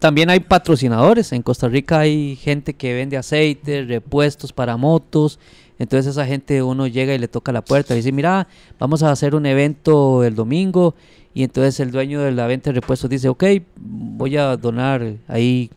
También 0.00 0.30
hay 0.30 0.40
patrocinadores. 0.40 1.32
En 1.32 1.42
Costa 1.42 1.68
Rica 1.68 2.00
hay 2.00 2.36
gente 2.36 2.74
que 2.74 2.92
vende 2.92 3.16
aceite, 3.16 3.84
repuestos 3.84 4.52
para 4.52 4.76
motos. 4.76 5.38
Entonces 5.78 6.12
esa 6.12 6.26
gente 6.26 6.62
uno 6.62 6.86
llega 6.86 7.14
y 7.14 7.18
le 7.18 7.28
toca 7.28 7.52
la 7.52 7.64
puerta 7.64 7.94
y 7.94 7.98
dice, 7.98 8.12
mira, 8.12 8.46
vamos 8.78 9.02
a 9.02 9.10
hacer 9.10 9.34
un 9.34 9.46
evento 9.46 10.24
el 10.24 10.34
domingo. 10.34 10.94
Y 11.34 11.42
entonces 11.42 11.80
el 11.80 11.90
dueño 11.90 12.20
de 12.22 12.30
la 12.32 12.46
venta 12.46 12.70
de 12.70 12.74
repuestos 12.80 13.10
dice, 13.10 13.28
ok, 13.28 13.44
voy 13.76 14.36
a 14.36 14.56
donar 14.56 15.14
ahí 15.26 15.68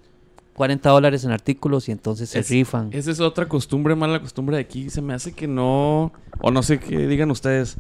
40 0.54 0.90
dólares 0.90 1.24
en 1.24 1.32
artículos 1.32 1.90
y 1.90 1.92
entonces 1.92 2.30
se 2.30 2.40
Es- 2.40 2.50
rifan. 2.50 2.90
Esa 2.94 3.12
es 3.12 3.20
otra 3.20 3.48
costumbre, 3.48 3.96
mala 3.96 4.20
costumbre 4.22 4.58
de 4.58 4.62
aquí. 4.62 4.90
Se 4.90 5.02
me 5.02 5.14
hace 5.14 5.32
que 5.34 5.48
no, 5.48 6.12
o 6.40 6.52
no 6.52 6.62
sé 6.64 6.80
qué 6.80 7.08
digan 7.08 7.32
ustedes, 7.32 7.78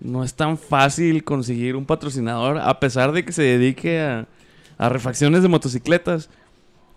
no 0.00 0.24
es 0.24 0.34
tan 0.34 0.56
fácil 0.58 1.22
conseguir 1.24 1.76
un 1.76 1.84
patrocinador 1.84 2.58
a 2.58 2.80
pesar 2.80 3.12
de 3.12 3.24
que 3.24 3.32
se 3.32 3.42
dedique 3.42 4.00
a, 4.00 4.26
a 4.78 4.88
refacciones 4.88 5.42
de 5.42 5.48
motocicletas. 5.48 6.30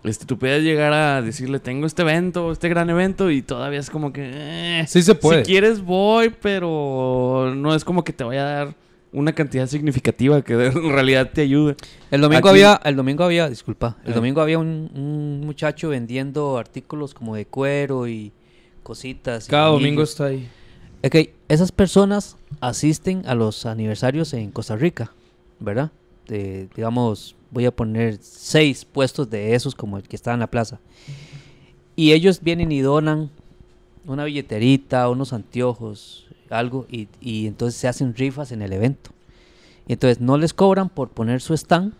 Este, 0.04 0.24
tú 0.26 0.36
puedes 0.38 0.64
llegar 0.64 0.92
a 0.92 1.22
decirle, 1.22 1.60
tengo 1.60 1.86
este 1.86 2.02
evento, 2.02 2.50
este 2.52 2.68
gran 2.68 2.90
evento, 2.90 3.30
y 3.30 3.40
todavía 3.42 3.78
es 3.80 3.88
como 3.90 4.12
que... 4.12 4.30
eh, 4.80 4.84
Sí 4.88 5.00
se 5.02 5.14
puede. 5.14 5.44
Si 5.44 5.50
quieres 5.52 5.80
voy, 5.82 6.32
pero 6.42 7.52
no 7.54 7.74
es 7.74 7.84
como 7.84 8.02
que 8.02 8.12
te 8.12 8.24
vaya 8.24 8.42
a 8.42 8.50
dar 8.64 8.74
una 9.12 9.32
cantidad 9.34 9.66
significativa 9.66 10.42
que 10.42 10.54
en 10.66 10.90
realidad 10.92 11.30
te 11.32 11.42
ayude. 11.42 11.76
El 12.10 12.20
domingo 12.22 12.48
Aquí- 12.48 12.60
había, 12.62 12.80
el 12.84 12.96
domingo 12.96 13.24
había, 13.24 13.48
disculpa, 13.48 13.96
el 14.04 14.12
Eh. 14.12 14.14
domingo 14.14 14.40
había 14.40 14.58
un, 14.58 14.90
un 14.94 15.40
muchacho 15.44 15.90
vendiendo 15.90 16.56
artículos 16.58 17.12
como 17.14 17.34
de 17.36 17.46
cuero 17.46 18.08
y 18.08 18.32
cositas. 18.82 19.46
y 19.48 19.50
Cada 19.50 19.68
domingo 19.68 20.02
está 20.02 20.26
ahí. 20.26 20.48
Ok, 21.04 21.16
esas 21.48 21.72
personas 21.72 22.36
asisten 22.60 23.22
a 23.26 23.34
los 23.34 23.66
aniversarios 23.66 24.32
en 24.34 24.50
Costa 24.52 24.76
Rica, 24.76 25.12
¿verdad? 25.60 25.90
De, 26.28 26.68
digamos, 26.76 27.34
voy 27.50 27.66
a 27.66 27.70
poner 27.74 28.18
seis 28.22 28.84
puestos 28.84 29.28
de 29.28 29.54
esos 29.54 29.74
como 29.74 29.96
el 29.98 30.04
que 30.04 30.14
está 30.16 30.32
en 30.32 30.40
la 30.40 30.46
plaza. 30.46 30.78
Y 31.96 32.12
ellos 32.12 32.40
vienen 32.40 32.72
y 32.72 32.80
donan 32.80 33.30
una 34.06 34.24
billeterita, 34.24 35.08
unos 35.08 35.32
anteojos, 35.32 36.21
algo, 36.52 36.86
y, 36.90 37.08
y 37.20 37.46
entonces 37.46 37.80
se 37.80 37.88
hacen 37.88 38.14
rifas 38.14 38.52
en 38.52 38.62
el 38.62 38.72
evento. 38.72 39.10
Y 39.86 39.94
entonces 39.94 40.20
no 40.20 40.36
les 40.38 40.54
cobran 40.54 40.88
por 40.88 41.08
poner 41.10 41.40
su 41.40 41.54
stand, 41.54 41.92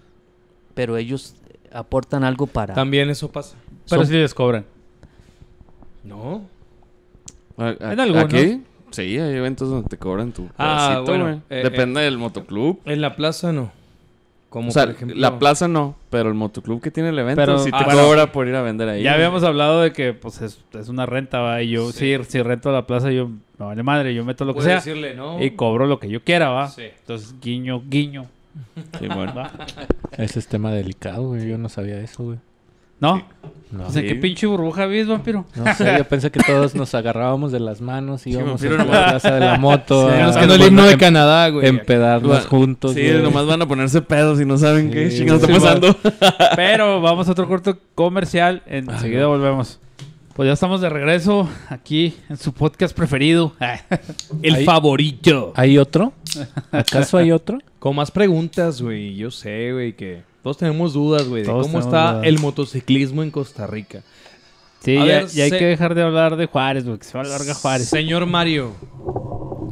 pero 0.74 0.96
ellos 0.96 1.34
aportan 1.72 2.22
algo 2.24 2.46
para... 2.46 2.74
También 2.74 3.10
eso 3.10 3.30
pasa. 3.32 3.56
Pero 3.88 4.04
sí 4.04 4.12
les 4.12 4.34
cobran. 4.34 4.64
No. 6.04 6.42
¿A- 7.56 7.74
a- 7.80 7.92
En 7.92 8.00
algunos. 8.00 8.24
¿Aquí? 8.34 8.62
Sí, 8.90 9.18
hay 9.18 9.34
eventos 9.36 9.70
donde 9.70 9.88
te 9.88 9.96
cobran 9.96 10.32
tu 10.32 10.48
Ah, 10.58 10.88
pedacito, 11.00 11.04
bueno, 11.18 11.42
eh, 11.48 11.62
Depende 11.64 12.02
del 12.02 12.18
motoclub. 12.18 12.80
En 12.84 13.00
la 13.00 13.16
plaza 13.16 13.52
no. 13.52 13.72
Como 14.52 14.68
o 14.68 14.70
sea, 14.70 14.84
por 14.84 14.94
ejemplo. 14.94 15.16
la 15.18 15.38
plaza 15.38 15.66
no, 15.66 15.96
pero 16.10 16.28
el 16.28 16.34
motoclub 16.34 16.82
que 16.82 16.90
tiene 16.90 17.08
el 17.08 17.18
evento 17.18 17.40
Pero- 17.40 17.58
sí 17.58 17.70
te 17.70 17.76
Ah, 17.78 17.84
bueno. 17.86 18.02
cobra 18.02 18.32
por 18.32 18.46
ir 18.48 18.54
a 18.54 18.60
vender 18.60 18.86
ahí. 18.86 19.02
Ya 19.02 19.14
habíamos 19.14 19.42
hablado 19.44 19.80
de 19.80 19.94
que 19.94 20.12
pues 20.12 20.42
es, 20.42 20.62
es 20.74 20.88
una 20.90 21.06
renta, 21.06 21.38
va. 21.40 21.62
Y 21.62 21.70
yo, 21.70 21.90
Sí. 21.90 22.14
si, 22.18 22.24
si 22.24 22.42
rento 22.42 22.70
la 22.70 22.86
plaza, 22.86 23.10
yo 23.10 23.28
me 23.28 23.38
vale 23.66 23.82
madre, 23.82 24.14
yo 24.14 24.26
meto 24.26 24.44
lo 24.44 24.54
que 24.54 24.60
sea. 24.60 24.74
decirle, 24.74 25.14
no. 25.14 25.42
Y 25.42 25.52
cobro 25.52 25.86
lo 25.86 25.98
que 25.98 26.10
yo 26.10 26.22
quiera, 26.22 26.50
va. 26.50 26.68
Sí. 26.68 26.82
Entonces, 27.00 27.34
guiño, 27.40 27.82
guiño. 27.88 28.26
Sí, 29.00 29.08
bueno. 29.08 29.32
¿va? 29.36 29.50
Ese 30.18 30.38
es 30.38 30.46
tema 30.48 30.70
delicado, 30.70 31.28
güey. 31.28 31.48
Yo 31.48 31.56
no 31.56 31.70
sabía 31.70 31.98
eso, 31.98 32.22
güey. 32.22 32.38
¿No? 33.02 33.16
No. 33.72 33.84
Pues, 33.84 33.96
¿en 33.96 34.02
qué 34.02 34.08
Sí. 34.10 34.14
pinche 34.16 34.46
burbuja 34.46 34.84
vives, 34.86 35.08
vampiro? 35.08 35.46
No 35.56 35.74
sé, 35.74 35.94
yo 35.96 36.04
pensé 36.04 36.30
que 36.30 36.40
todos 36.40 36.74
nos 36.74 36.94
agarrábamos 36.94 37.52
de 37.52 37.58
las 37.60 37.80
manos 37.80 38.26
y 38.26 38.30
íbamos 38.30 38.60
vampiro 38.62 38.74
a 38.80 38.84
la 38.84 39.06
plaza 39.10 39.34
de 39.34 39.40
la 39.40 39.58
moto. 39.58 40.10
Sí, 40.10 40.14
a- 40.20 40.26
nos 40.26 40.36
quedó 40.36 40.54
el 40.56 40.62
himno 40.62 40.84
de 40.84 40.96
Canadá, 40.98 41.48
güey. 41.48 41.66
Empedarnos 41.66 42.46
juntos. 42.46 42.92
Sí, 42.94 43.00
güey. 43.02 43.22
nomás 43.22 43.46
van 43.46 43.62
a 43.62 43.66
ponerse 43.66 44.02
pedos 44.02 44.40
y 44.40 44.44
no 44.44 44.56
saben 44.58 44.90
qué 44.90 45.10
Sí, 45.10 45.18
chingados 45.18 45.42
está 45.42 45.54
pasando. 45.54 45.96
Pero 46.56 47.00
vamos 47.00 47.26
a 47.28 47.32
otro 47.32 47.48
corto 47.48 47.78
comercial. 47.94 48.62
Enseguida 48.66 49.26
volvemos. 49.26 49.80
Pues 50.34 50.46
ya 50.46 50.52
estamos 50.52 50.80
de 50.82 50.88
regreso 50.90 51.48
aquí 51.70 52.14
en 52.28 52.36
su 52.36 52.52
podcast 52.52 52.94
preferido. 52.96 53.54
El 54.42 54.64
favorito. 54.64 55.52
¿Hay 55.56 55.78
otro? 55.78 56.12
¿Acaso 56.70 57.16
hay 57.18 57.32
otro? 57.32 57.58
Con 57.78 57.96
más 57.96 58.10
preguntas, 58.10 58.80
güey. 58.82 59.14
Yo 59.16 59.30
sé, 59.30 59.72
güey, 59.72 59.94
que 59.94 60.22
todos 60.42 60.56
tenemos 60.58 60.92
dudas, 60.92 61.28
güey, 61.28 61.42
de 61.42 61.48
Todos 61.48 61.66
cómo 61.66 61.78
está 61.78 62.12
dudas. 62.14 62.26
el 62.26 62.38
motociclismo 62.38 63.22
en 63.22 63.30
Costa 63.30 63.66
Rica. 63.66 64.02
Sí, 64.80 64.94
ya, 64.96 65.04
ver, 65.04 65.26
ya 65.28 65.44
hay 65.44 65.50
se- 65.50 65.58
que 65.58 65.64
dejar 65.66 65.94
de 65.94 66.02
hablar 66.02 66.36
de 66.36 66.46
Juárez, 66.46 66.84
porque 66.84 67.04
se 67.04 67.16
va 67.16 67.22
a 67.24 67.26
larga 67.28 67.54
Juárez. 67.54 67.88
Señor 67.88 68.26
Mario. 68.26 68.72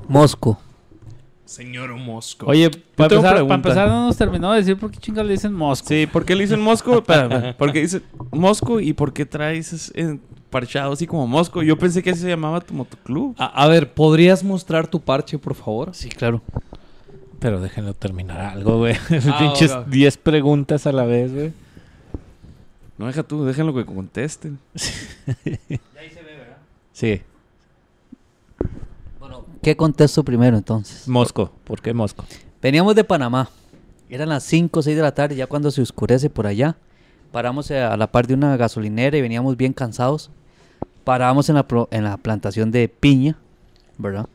Mosco. 0.08 0.58
Señor 1.44 1.92
Mosco. 1.96 2.46
Oye, 2.46 2.70
para 2.94 3.12
empezar, 3.16 3.42
para 3.42 3.54
empezar 3.56 3.88
no 3.88 4.06
nos 4.06 4.16
terminó 4.16 4.52
de 4.52 4.58
decir 4.58 4.76
por 4.76 4.90
qué 4.92 4.98
chingados 4.98 5.26
le 5.26 5.32
dicen 5.32 5.52
Mosco. 5.52 5.88
Sí, 5.88 6.06
¿por 6.06 6.24
qué 6.24 6.36
le 6.36 6.42
dicen 6.44 6.60
Mosco? 6.60 7.02
¿Por 7.58 7.72
qué 7.72 7.80
dice 7.80 8.02
Mosco 8.30 8.78
y 8.78 8.92
por 8.92 9.12
qué 9.12 9.26
traes 9.26 9.72
es- 9.72 10.16
parchado 10.48 10.92
así 10.92 11.08
como 11.08 11.26
Mosco? 11.26 11.62
Yo 11.64 11.76
pensé 11.76 12.04
que 12.04 12.10
así 12.10 12.20
se 12.20 12.28
llamaba 12.28 12.60
tu 12.60 12.72
motoclub. 12.74 13.34
A, 13.36 13.46
a 13.46 13.66
ver, 13.66 13.92
¿podrías 13.92 14.44
mostrar 14.44 14.86
tu 14.86 15.00
parche, 15.00 15.38
por 15.38 15.56
favor? 15.56 15.90
Sí, 15.92 16.08
claro. 16.08 16.40
Pero 17.40 17.60
déjenlo 17.60 17.94
terminar 17.94 18.40
algo, 18.40 18.78
güey. 18.78 18.94
Ah, 19.28 19.38
Pinches 19.40 19.72
ok. 19.72 19.86
10 19.88 20.16
preguntas 20.18 20.86
a 20.86 20.92
la 20.92 21.04
vez, 21.04 21.32
güey. 21.32 21.52
No, 22.98 23.06
deja 23.06 23.22
tú, 23.22 23.44
déjenlo 23.44 23.74
que 23.74 23.84
contesten. 23.84 24.58
Sí. 26.92 27.22
Bueno, 29.18 29.46
¿qué 29.62 29.74
contesto 29.76 30.22
primero 30.22 30.56
entonces? 30.58 31.08
Mosco. 31.08 31.50
¿Por 31.64 31.80
qué 31.80 31.94
Mosco? 31.94 32.24
Veníamos 32.60 32.94
de 32.94 33.04
Panamá. 33.04 33.48
Eran 34.10 34.28
las 34.28 34.42
5 34.44 34.80
o 34.80 34.82
6 34.82 34.96
de 34.96 35.02
la 35.02 35.14
tarde, 35.14 35.36
ya 35.36 35.46
cuando 35.46 35.70
se 35.70 35.80
oscurece 35.80 36.28
por 36.28 36.46
allá. 36.46 36.76
Paramos 37.32 37.70
a 37.70 37.96
la 37.96 38.10
par 38.10 38.26
de 38.26 38.34
una 38.34 38.56
gasolinera 38.56 39.16
y 39.16 39.22
veníamos 39.22 39.56
bien 39.56 39.72
cansados. 39.72 40.30
Paramos 41.04 41.48
en 41.48 41.54
la, 41.54 41.66
pro- 41.66 41.88
en 41.90 42.04
la 42.04 42.16
plantación 42.18 42.70
de 42.70 42.88
piña, 42.88 43.36
¿verdad? 43.96 44.26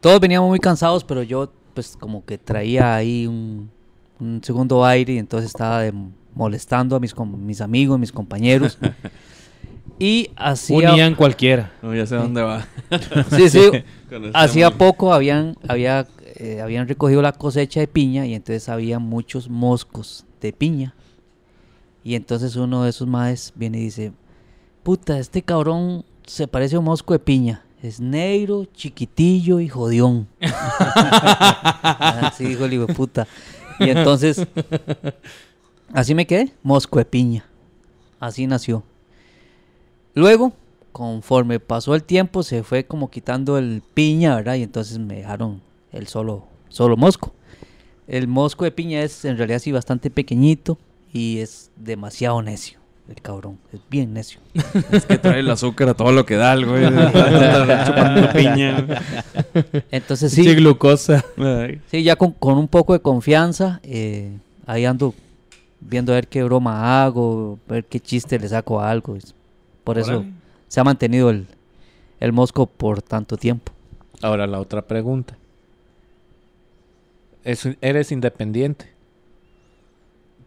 Todos 0.00 0.20
veníamos 0.20 0.48
muy 0.48 0.58
cansados, 0.58 1.04
pero 1.04 1.22
yo 1.22 1.50
pues 1.74 1.96
como 1.98 2.24
que 2.24 2.38
traía 2.38 2.94
ahí 2.96 3.26
un, 3.26 3.70
un 4.18 4.40
segundo 4.42 4.84
aire 4.84 5.14
y 5.14 5.18
entonces 5.18 5.50
estaba 5.50 5.82
de- 5.82 5.92
molestando 6.34 6.96
a 6.96 7.00
mis, 7.00 7.14
com- 7.14 7.36
mis 7.44 7.60
amigos, 7.60 7.98
mis 7.98 8.12
compañeros. 8.12 8.78
y 9.98 10.30
hacía... 10.36 10.92
Unían 10.92 11.14
cualquiera. 11.14 11.72
No, 11.82 11.94
ya 11.94 12.06
sé 12.06 12.16
dónde 12.16 12.42
va. 12.42 12.66
Sí, 13.36 13.48
sí, 13.50 13.60
Con 14.08 14.30
Hacía 14.34 14.70
poco 14.70 15.12
habían, 15.12 15.56
había, 15.68 16.06
eh, 16.36 16.60
habían 16.62 16.88
recogido 16.88 17.22
la 17.22 17.32
cosecha 17.32 17.80
de 17.80 17.86
piña 17.86 18.26
y 18.26 18.34
entonces 18.34 18.68
había 18.68 18.98
muchos 18.98 19.48
moscos 19.48 20.24
de 20.40 20.52
piña. 20.52 20.94
Y 22.02 22.14
entonces 22.14 22.56
uno 22.56 22.82
de 22.84 22.90
esos 22.90 23.06
maes 23.06 23.52
viene 23.54 23.78
y 23.78 23.82
dice, 23.84 24.12
puta, 24.82 25.18
este 25.18 25.42
cabrón 25.42 26.04
se 26.26 26.48
parece 26.48 26.76
a 26.76 26.78
un 26.78 26.86
mosco 26.86 27.12
de 27.12 27.18
piña. 27.18 27.62
Es 27.82 27.98
negro, 27.98 28.66
chiquitillo 28.74 29.60
y 29.60 29.68
jodión. 29.68 30.28
Así 32.20 32.44
dijo 32.44 32.66
el 32.66 32.74
hijo 32.74 32.86
de 32.86 32.94
puta. 32.94 33.26
Y 33.78 33.88
entonces, 33.88 34.46
así 35.92 36.14
me 36.14 36.26
quedé, 36.26 36.52
mosco 36.62 36.98
de 36.98 37.06
piña. 37.06 37.46
Así 38.18 38.46
nació. 38.46 38.82
Luego, 40.14 40.52
conforme 40.92 41.60
pasó 41.60 41.94
el 41.94 42.04
tiempo, 42.04 42.42
se 42.42 42.62
fue 42.62 42.84
como 42.84 43.10
quitando 43.10 43.56
el 43.56 43.82
piña, 43.94 44.36
¿verdad? 44.36 44.56
Y 44.56 44.62
entonces 44.64 44.98
me 44.98 45.16
dejaron 45.16 45.62
el 45.92 46.06
solo, 46.06 46.44
solo 46.68 46.98
mosco. 46.98 47.32
El 48.06 48.28
mosco 48.28 48.64
de 48.64 48.72
piña 48.72 49.02
es 49.02 49.24
en 49.24 49.38
realidad 49.38 49.60
sí 49.60 49.72
bastante 49.72 50.10
pequeñito 50.10 50.78
y 51.12 51.38
es 51.38 51.70
demasiado 51.76 52.42
necio. 52.42 52.79
El 53.10 53.20
cabrón, 53.20 53.58
es 53.72 53.80
bien 53.90 54.12
necio. 54.14 54.40
Es 54.92 55.04
que 55.04 55.18
trae 55.18 55.40
el 55.40 55.50
azúcar 55.50 55.88
a 55.90 55.94
todo 55.94 56.12
lo 56.12 56.24
que 56.24 56.36
da 56.36 56.52
el 56.54 56.64
güey. 56.64 56.84
Chupando 57.86 58.32
piña. 58.32 58.86
Entonces 59.90 60.32
Sí, 60.32 60.44
sí, 60.44 60.54
glucosa. 60.54 61.24
Sí 61.90 62.02
ya 62.04 62.14
con, 62.16 62.30
con 62.32 62.56
un 62.56 62.68
poco 62.68 62.92
de 62.92 63.00
confianza, 63.00 63.80
eh, 63.82 64.38
ahí 64.64 64.84
ando 64.84 65.12
viendo 65.80 66.12
a 66.12 66.14
ver 66.16 66.28
qué 66.28 66.42
broma 66.44 67.02
hago, 67.04 67.58
ver 67.68 67.84
qué 67.84 67.98
chiste 67.98 68.38
le 68.38 68.48
saco 68.48 68.80
a 68.80 68.88
algo. 68.90 69.18
Por 69.82 69.98
eso 69.98 70.24
se 70.68 70.78
ha 70.80 70.84
mantenido 70.84 71.30
el, 71.30 71.48
el 72.20 72.32
mosco 72.32 72.66
por 72.66 73.02
tanto 73.02 73.36
tiempo. 73.36 73.72
Ahora 74.22 74.46
la 74.46 74.60
otra 74.60 74.82
pregunta. 74.82 75.36
Es- 77.42 77.68
eres 77.80 78.12
independiente, 78.12 78.86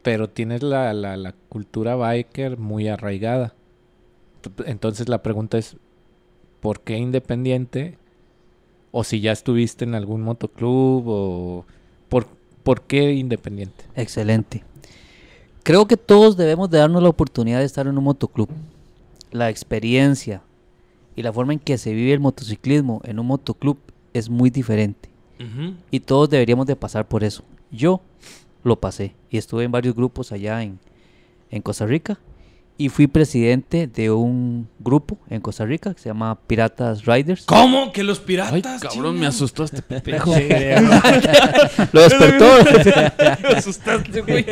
pero 0.03 0.29
tienes 0.29 0.61
la, 0.61 0.93
la- 0.93 1.17
la 1.17 1.33
cultura 1.49 1.95
biker 1.95 2.57
muy 2.57 2.87
arraigada. 2.87 3.55
Entonces 4.65 5.09
la 5.09 5.23
pregunta 5.23 5.57
es, 5.57 5.77
¿por 6.59 6.81
qué 6.81 6.97
independiente? 6.97 7.97
O 8.91 9.03
si 9.03 9.21
ya 9.21 9.31
estuviste 9.31 9.85
en 9.85 9.95
algún 9.95 10.21
motoclub 10.21 11.03
o... 11.07 11.65
¿Por, 12.09 12.27
por 12.63 12.81
qué 12.81 13.13
independiente? 13.13 13.85
Excelente. 13.95 14.63
Creo 15.63 15.87
que 15.87 15.97
todos 15.97 16.35
debemos 16.37 16.69
de 16.69 16.77
darnos 16.79 17.01
la 17.01 17.09
oportunidad 17.09 17.59
de 17.59 17.65
estar 17.65 17.87
en 17.87 17.97
un 17.97 18.03
motoclub. 18.03 18.49
La 19.31 19.49
experiencia 19.49 20.41
y 21.15 21.23
la 21.23 21.31
forma 21.33 21.53
en 21.53 21.59
que 21.59 21.77
se 21.77 21.93
vive 21.93 22.13
el 22.13 22.19
motociclismo 22.19 23.01
en 23.05 23.19
un 23.19 23.27
motoclub 23.27 23.77
es 24.13 24.29
muy 24.29 24.49
diferente. 24.49 25.09
Y 25.91 25.99
todos 26.01 26.29
deberíamos 26.29 26.67
de 26.67 26.75
pasar 26.75 27.07
por 27.07 27.23
eso. 27.23 27.43
Yo 27.71 27.99
lo 28.63 28.79
pasé 28.79 29.15
y 29.29 29.37
estuve 29.37 29.63
en 29.63 29.71
varios 29.71 29.95
grupos 29.95 30.31
allá 30.31 30.61
en, 30.63 30.79
en 31.51 31.61
Costa 31.61 31.85
Rica 31.85 32.19
y 32.77 32.89
fui 32.89 33.07
presidente 33.07 33.87
de 33.87 34.09
un 34.11 34.67
grupo 34.79 35.19
en 35.29 35.41
Costa 35.41 35.65
Rica 35.65 35.93
que 35.93 36.01
se 36.01 36.09
llama 36.09 36.39
Piratas 36.47 37.05
Riders. 37.05 37.45
¿Cómo? 37.45 37.91
¿Que 37.91 38.03
los 38.03 38.19
Ay, 38.19 38.25
piratas? 38.25 38.81
cabrón, 38.81 39.19
me 39.19 39.27
asustó 39.27 39.63
este 39.63 39.81
pendejo. 39.83 40.31
Lo 41.91 42.01
despertó. 42.01 42.47
me 43.43 43.57
asustaste, 43.57 44.21
güey. 44.21 44.45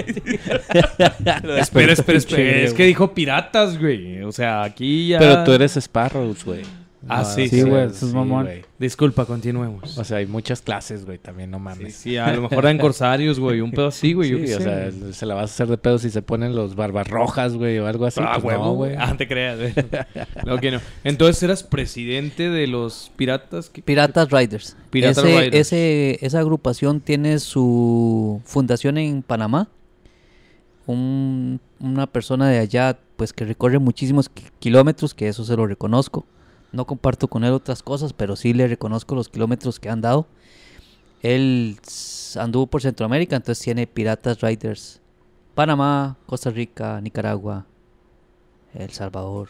Espera, 1.58 1.94
espera, 1.94 2.18
espera. 2.18 2.60
Es 2.62 2.74
que 2.74 2.84
dijo 2.86 3.14
piratas, 3.14 3.80
güey. 3.80 4.22
O 4.22 4.32
sea, 4.32 4.64
aquí 4.64 5.08
ya. 5.10 5.20
Pero 5.20 5.44
tú 5.44 5.52
eres 5.54 5.74
Sparrows, 5.74 6.46
güey. 6.46 6.62
Ah, 7.10 7.26
sí, 7.26 7.48
sí, 7.48 7.64
güey, 7.64 7.88
mamón. 8.14 8.46
güey. 8.46 8.62
Disculpa, 8.78 9.26
continuemos. 9.26 9.98
O 9.98 10.04
sea, 10.04 10.18
hay 10.18 10.28
muchas 10.28 10.62
clases, 10.62 11.04
güey, 11.06 11.18
también, 11.18 11.50
no 11.50 11.58
Sí, 11.58 11.64
mames. 11.64 11.96
sí, 11.96 12.18
a 12.18 12.32
lo 12.32 12.44
mejor 12.44 12.60
eran 12.66 12.78
corsarios, 12.78 13.40
güey. 13.40 13.60
Un 13.60 13.72
pedo 13.72 13.88
así, 13.88 14.14
güey. 14.14 14.30
Sí, 14.48 14.54
o 14.54 14.58
sé. 14.60 14.64
sea, 14.64 14.92
se 15.14 15.26
la 15.26 15.34
vas 15.34 15.50
a 15.50 15.54
hacer 15.54 15.68
de 15.68 15.78
pedo 15.80 15.98
si 15.98 16.12
se 16.12 16.22
ponen 16.22 16.56
los 16.56 16.76
barbas 16.76 17.08
rojas, 17.08 17.56
güey, 17.56 17.80
o 17.80 17.88
algo 17.88 18.06
así. 18.06 18.20
ah, 18.24 18.34
pues 18.36 18.44
huevo, 18.46 18.66
no, 18.66 18.74
güey. 18.74 18.96
Ah, 19.00 19.16
te 19.18 19.28
creas, 19.28 19.58
güey. 19.60 19.74
no, 20.46 20.60
que 20.60 20.72
no. 20.72 20.80
Entonces 21.04 21.42
eras 21.42 21.64
presidente 21.64 22.50
de 22.52 22.68
los 22.68 23.12
piratas. 23.16 23.70
¿Qué- 23.72 23.82
Piratas 23.82 24.30
Riders. 24.30 24.78
Piratas 24.92 25.18
Ese- 25.26 25.28
Riders. 25.42 25.56
ese- 25.56 26.20
esa 26.26 26.40
agrupación 26.40 27.00
tiene 27.02 27.40
su 27.40 28.42
fundación 28.46 29.00
en 29.00 29.24
Panamá. 29.24 29.70
Un- 30.88 31.60
una 31.80 32.08
persona 32.08 32.50
de 32.50 32.60
allá, 32.60 32.98
pues 33.16 33.34
que 33.34 33.46
recorre 33.46 33.80
muchísimos 33.80 34.30
ki- 34.30 34.44
kilómetros, 34.60 35.14
que 35.14 35.28
eso 35.28 35.44
se 35.44 35.56
lo 35.56 35.66
reconozco. 35.68 36.26
No 36.72 36.86
comparto 36.86 37.28
con 37.28 37.44
él 37.44 37.52
otras 37.52 37.84
cosas, 37.84 38.14
pero 38.14 38.36
sí 38.36 38.54
le 38.54 38.68
reconozco 38.68 39.16
los 39.16 39.30
kilómetros 39.30 39.80
que 39.80 39.90
han 39.90 40.02
dado. 40.02 40.28
Él 41.22 41.78
anduvo 42.38 42.68
por 42.68 42.82
Centroamérica, 42.82 43.36
entonces 43.36 43.64
tiene 43.64 43.88
Piratas 43.88 44.42
Riders. 44.42 45.02
Panamá, 45.54 46.18
Costa 46.26 46.50
Rica, 46.50 47.00
Nicaragua, 47.02 47.66
El 48.74 48.90
Salvador. 48.92 49.50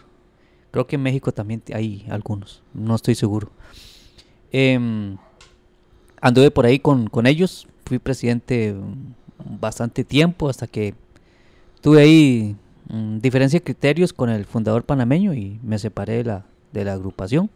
Creo 0.72 0.88
que 0.88 0.96
en 0.96 1.04
México 1.04 1.32
también 1.32 1.62
hay 1.74 2.06
algunos, 2.10 2.64
no 2.74 2.96
estoy 2.96 3.14
seguro. 3.16 3.52
Em, 4.52 5.18
anduve 6.20 6.50
por 6.50 6.66
ahí 6.66 6.80
con, 6.80 7.08
con 7.08 7.28
ellos, 7.28 7.68
fui 7.86 8.00
presidente 8.00 8.74
mm, 8.74 9.60
bastante 9.60 10.04
tiempo 10.04 10.50
hasta 10.50 10.68
que 10.68 10.96
tuve 11.82 12.02
ahí 12.02 12.56
mm, 12.90 13.20
diferencia 13.20 13.60
de 13.60 13.64
criterios 13.64 14.12
con 14.14 14.30
el 14.30 14.46
fundador 14.46 14.84
panameño 14.84 15.34
y 15.34 15.60
me 15.62 15.78
separé 15.78 16.18
de 16.18 16.24
la, 16.24 16.46
de 16.72 16.86
la 16.86 16.94
agrupación. 16.94 17.50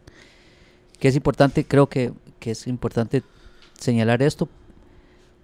Que 0.98 1.08
es 1.08 1.16
importante, 1.16 1.64
creo 1.64 1.88
que, 1.88 2.12
que 2.38 2.52
es 2.52 2.66
importante 2.66 3.22
señalar 3.78 4.22
esto. 4.22 4.48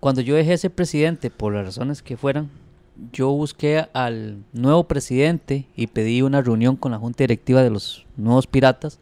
Cuando 0.00 0.20
yo 0.20 0.34
dejé 0.34 0.54
ese 0.54 0.70
presidente, 0.70 1.30
por 1.30 1.54
las 1.54 1.64
razones 1.64 2.02
que 2.02 2.16
fueran, 2.16 2.50
yo 3.12 3.30
busqué 3.30 3.86
al 3.92 4.44
nuevo 4.52 4.84
presidente 4.84 5.66
y 5.76 5.86
pedí 5.86 6.22
una 6.22 6.42
reunión 6.42 6.76
con 6.76 6.92
la 6.92 6.98
junta 6.98 7.24
directiva 7.24 7.62
de 7.62 7.70
los 7.70 8.06
nuevos 8.16 8.46
piratas 8.46 8.98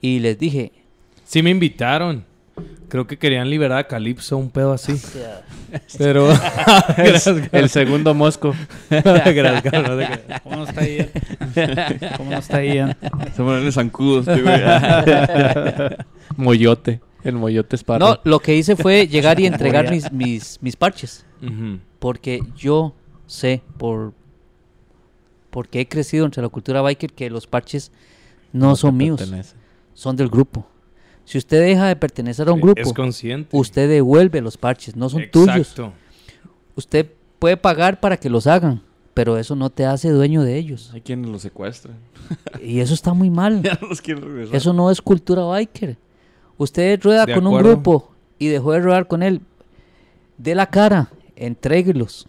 y 0.00 0.18
les 0.18 0.38
dije, 0.38 0.72
Sí 1.30 1.44
me 1.44 1.50
invitaron. 1.50 2.24
Creo 2.88 3.06
que 3.06 3.18
querían 3.18 3.48
liberar 3.48 3.78
a 3.78 3.84
Calypso, 3.84 4.36
un 4.36 4.50
pedo 4.50 4.72
así. 4.72 4.94
Pero... 5.98 6.28
El 7.52 7.68
segundo 7.68 8.14
mosco. 8.14 8.54
Gracias, 8.88 9.62
cabrón, 9.62 9.82
no 9.86 9.96
te 9.96 10.06
creas. 10.06 10.40
¿Cómo 10.42 10.56
no 10.56 10.64
está 10.64 10.86
Ian? 10.86 11.08
¿Cómo 12.16 12.30
no 12.30 12.38
está 12.38 12.64
Ian? 12.64 12.96
Se 13.34 13.42
ponen 13.42 13.72
zancudos, 13.72 14.26
güey. 14.26 14.60
Moyote. 16.36 17.00
El 17.22 17.34
moyote 17.34 17.76
Sparrow. 17.76 18.08
No, 18.08 18.20
lo 18.24 18.40
que 18.40 18.56
hice 18.56 18.76
fue 18.76 19.06
llegar 19.06 19.38
y 19.40 19.46
entregar 19.46 19.90
mis, 19.90 20.10
mis, 20.10 20.58
mis 20.62 20.74
parches. 20.74 21.26
Ujú. 21.42 21.78
Porque 21.98 22.42
yo 22.56 22.94
sé, 23.26 23.62
por 23.76 24.14
porque 25.50 25.80
he 25.80 25.88
crecido 25.88 26.24
entre 26.24 26.42
la 26.42 26.48
cultura 26.48 26.80
biker, 26.80 27.12
que 27.12 27.28
los 27.28 27.46
parches 27.46 27.92
no, 28.52 28.76
son 28.76 28.96
míos, 28.96 29.18
pertenece. 29.18 29.56
son 29.94 30.16
del 30.16 30.28
grupo. 30.28 30.66
Si 31.30 31.38
usted 31.38 31.60
deja 31.60 31.86
de 31.86 31.94
pertenecer 31.94 32.48
a 32.48 32.52
un 32.52 32.60
grupo, 32.60 32.80
Es 32.80 32.92
consciente. 32.92 33.56
usted 33.56 33.88
devuelve 33.88 34.40
los 34.40 34.56
parches, 34.56 34.96
no 34.96 35.08
son 35.08 35.30
tuyos. 35.30 35.58
Exacto. 35.58 35.92
Usted 36.74 37.08
puede 37.38 37.56
pagar 37.56 38.00
para 38.00 38.16
que 38.16 38.28
los 38.28 38.48
hagan, 38.48 38.82
pero 39.14 39.38
eso 39.38 39.54
no 39.54 39.70
te 39.70 39.86
hace 39.86 40.10
dueño 40.10 40.42
de 40.42 40.56
ellos. 40.56 40.90
Hay 40.92 41.02
quienes 41.02 41.30
los 41.30 41.42
secuestran. 41.42 41.94
Y 42.60 42.80
eso 42.80 42.94
está 42.94 43.14
muy 43.14 43.30
mal. 43.30 43.62
Ya 43.62 43.78
no 43.80 43.86
los 43.86 44.00
quieren 44.00 44.24
regresar. 44.24 44.56
Eso 44.56 44.72
no 44.72 44.90
es 44.90 45.00
cultura 45.00 45.44
biker. 45.44 45.96
Usted 46.58 47.00
rueda 47.00 47.26
De 47.26 47.34
con 47.34 47.46
un 47.46 47.58
grupo 47.58 48.10
y 48.36 48.48
dejó 48.48 48.72
de 48.72 48.80
rodar 48.80 49.06
con 49.06 49.22
él. 49.22 49.40
De 50.36 50.56
la 50.56 50.66
cara, 50.66 51.12
entréguelos. 51.36 52.26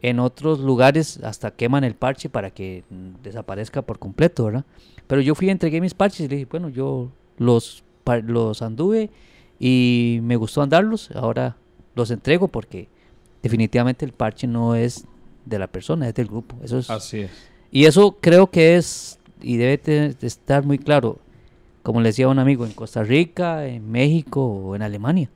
En 0.00 0.20
otros 0.20 0.60
lugares 0.60 1.18
hasta 1.24 1.50
queman 1.50 1.82
el 1.82 1.96
parche 1.96 2.28
para 2.28 2.52
que 2.52 2.84
desaparezca 3.20 3.82
por 3.82 3.98
completo, 3.98 4.44
¿verdad? 4.44 4.64
Pero 5.08 5.22
yo 5.22 5.34
fui 5.34 5.48
y 5.48 5.50
entregué 5.50 5.80
mis 5.80 5.94
parches 5.94 6.20
y 6.20 6.28
le 6.28 6.36
dije, 6.36 6.48
bueno, 6.48 6.68
yo 6.68 7.10
los, 7.36 7.82
los 8.16 8.62
anduve 8.62 9.10
y 9.60 10.20
me 10.22 10.36
gustó 10.36 10.62
andarlos, 10.62 11.10
ahora 11.14 11.56
los 11.94 12.10
entrego 12.10 12.48
porque 12.48 12.88
definitivamente 13.42 14.04
el 14.04 14.12
parche 14.12 14.46
no 14.46 14.74
es 14.74 15.04
de 15.44 15.58
la 15.58 15.66
persona, 15.66 16.08
es 16.08 16.14
del 16.14 16.26
grupo. 16.28 16.56
Eso 16.62 16.78
es, 16.78 16.90
Así 16.90 17.20
es. 17.20 17.30
y 17.70 17.84
eso 17.84 18.16
creo 18.20 18.50
que 18.50 18.76
es, 18.76 19.18
y 19.40 19.56
debe 19.56 19.78
te- 19.78 20.14
de 20.14 20.26
estar 20.26 20.64
muy 20.64 20.78
claro, 20.78 21.18
como 21.82 22.00
le 22.00 22.08
decía 22.10 22.28
un 22.28 22.38
amigo, 22.38 22.66
en 22.66 22.72
Costa 22.72 23.02
Rica, 23.02 23.66
en 23.66 23.90
México 23.90 24.44
o 24.44 24.76
en 24.76 24.82
Alemania. 24.82 25.30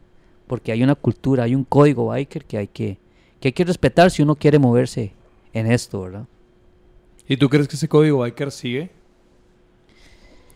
Porque 0.46 0.70
hay 0.72 0.82
una 0.82 0.94
cultura, 0.94 1.44
hay 1.44 1.54
un 1.54 1.64
código 1.64 2.06
biker 2.08 2.44
que 2.44 2.58
hay 2.58 2.66
que, 2.68 2.98
que 3.40 3.48
hay 3.48 3.52
que 3.52 3.64
respetar 3.64 4.10
si 4.10 4.22
uno 4.22 4.34
quiere 4.36 4.58
moverse 4.58 5.12
en 5.54 5.70
esto, 5.70 6.02
¿verdad? 6.02 6.26
¿Y 7.26 7.36
tú 7.38 7.48
crees 7.48 7.68
que 7.68 7.76
ese 7.76 7.88
código 7.88 8.18
biker 8.18 8.50
sigue? 8.50 8.90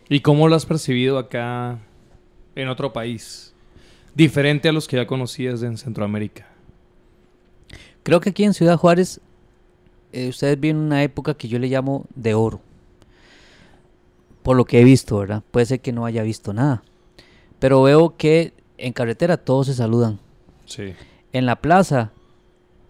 ¿Y 0.09 0.19
cómo 0.19 0.47
lo 0.47 0.55
has 0.55 0.65
percibido 0.65 1.17
acá 1.17 1.79
en 2.61 2.67
otro 2.67 2.91
país? 2.93 3.53
Diferente 4.15 4.69
a 4.69 4.71
los 4.71 4.87
que 4.87 4.97
ya 4.97 5.07
conocías 5.07 5.61
en 5.63 5.77
Centroamérica. 5.77 6.47
Creo 8.03 8.19
que 8.19 8.31
aquí 8.31 8.43
en 8.43 8.53
Ciudad 8.53 8.77
Juárez, 8.77 9.21
eh, 10.11 10.29
ustedes 10.29 10.59
viven 10.59 10.77
una 10.77 11.03
época 11.03 11.33
que 11.35 11.47
yo 11.47 11.59
le 11.59 11.67
llamo 11.67 12.05
de 12.15 12.33
oro. 12.33 12.61
Por 14.43 14.55
lo 14.55 14.65
que 14.65 14.79
he 14.79 14.83
visto, 14.83 15.17
¿verdad? 15.17 15.43
Puede 15.51 15.65
ser 15.65 15.81
que 15.81 15.91
no 15.91 16.05
haya 16.05 16.23
visto 16.23 16.53
nada. 16.53 16.83
Pero 17.59 17.83
veo 17.83 18.15
que 18.17 18.53
en 18.77 18.93
carretera 18.93 19.37
todos 19.37 19.67
se 19.67 19.73
saludan. 19.73 20.19
Sí. 20.65 20.93
En 21.33 21.45
la 21.45 21.57
plaza, 21.57 22.11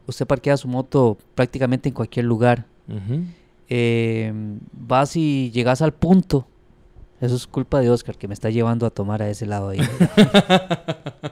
usted 0.06 0.28
parquea 0.28 0.58
su 0.58 0.68
moto 0.68 1.18
prácticamente 1.36 1.90
en 1.90 1.96
cualquier 1.96 2.26
lugar 2.26 2.66
eh, 3.70 4.32
vas 4.72 5.16
y 5.16 5.52
llegas 5.52 5.82
al 5.82 5.94
punto. 5.94 6.48
Eso 7.20 7.36
es 7.36 7.48
culpa 7.48 7.80
de 7.80 7.90
Oscar 7.90 8.18
que 8.18 8.28
me 8.28 8.34
está 8.34 8.50
llevando 8.50 8.86
a 8.86 8.90
tomar 8.92 9.22
a 9.24 9.30
ese 9.30 9.46
lado 9.46 9.70
ahí. 9.70 9.80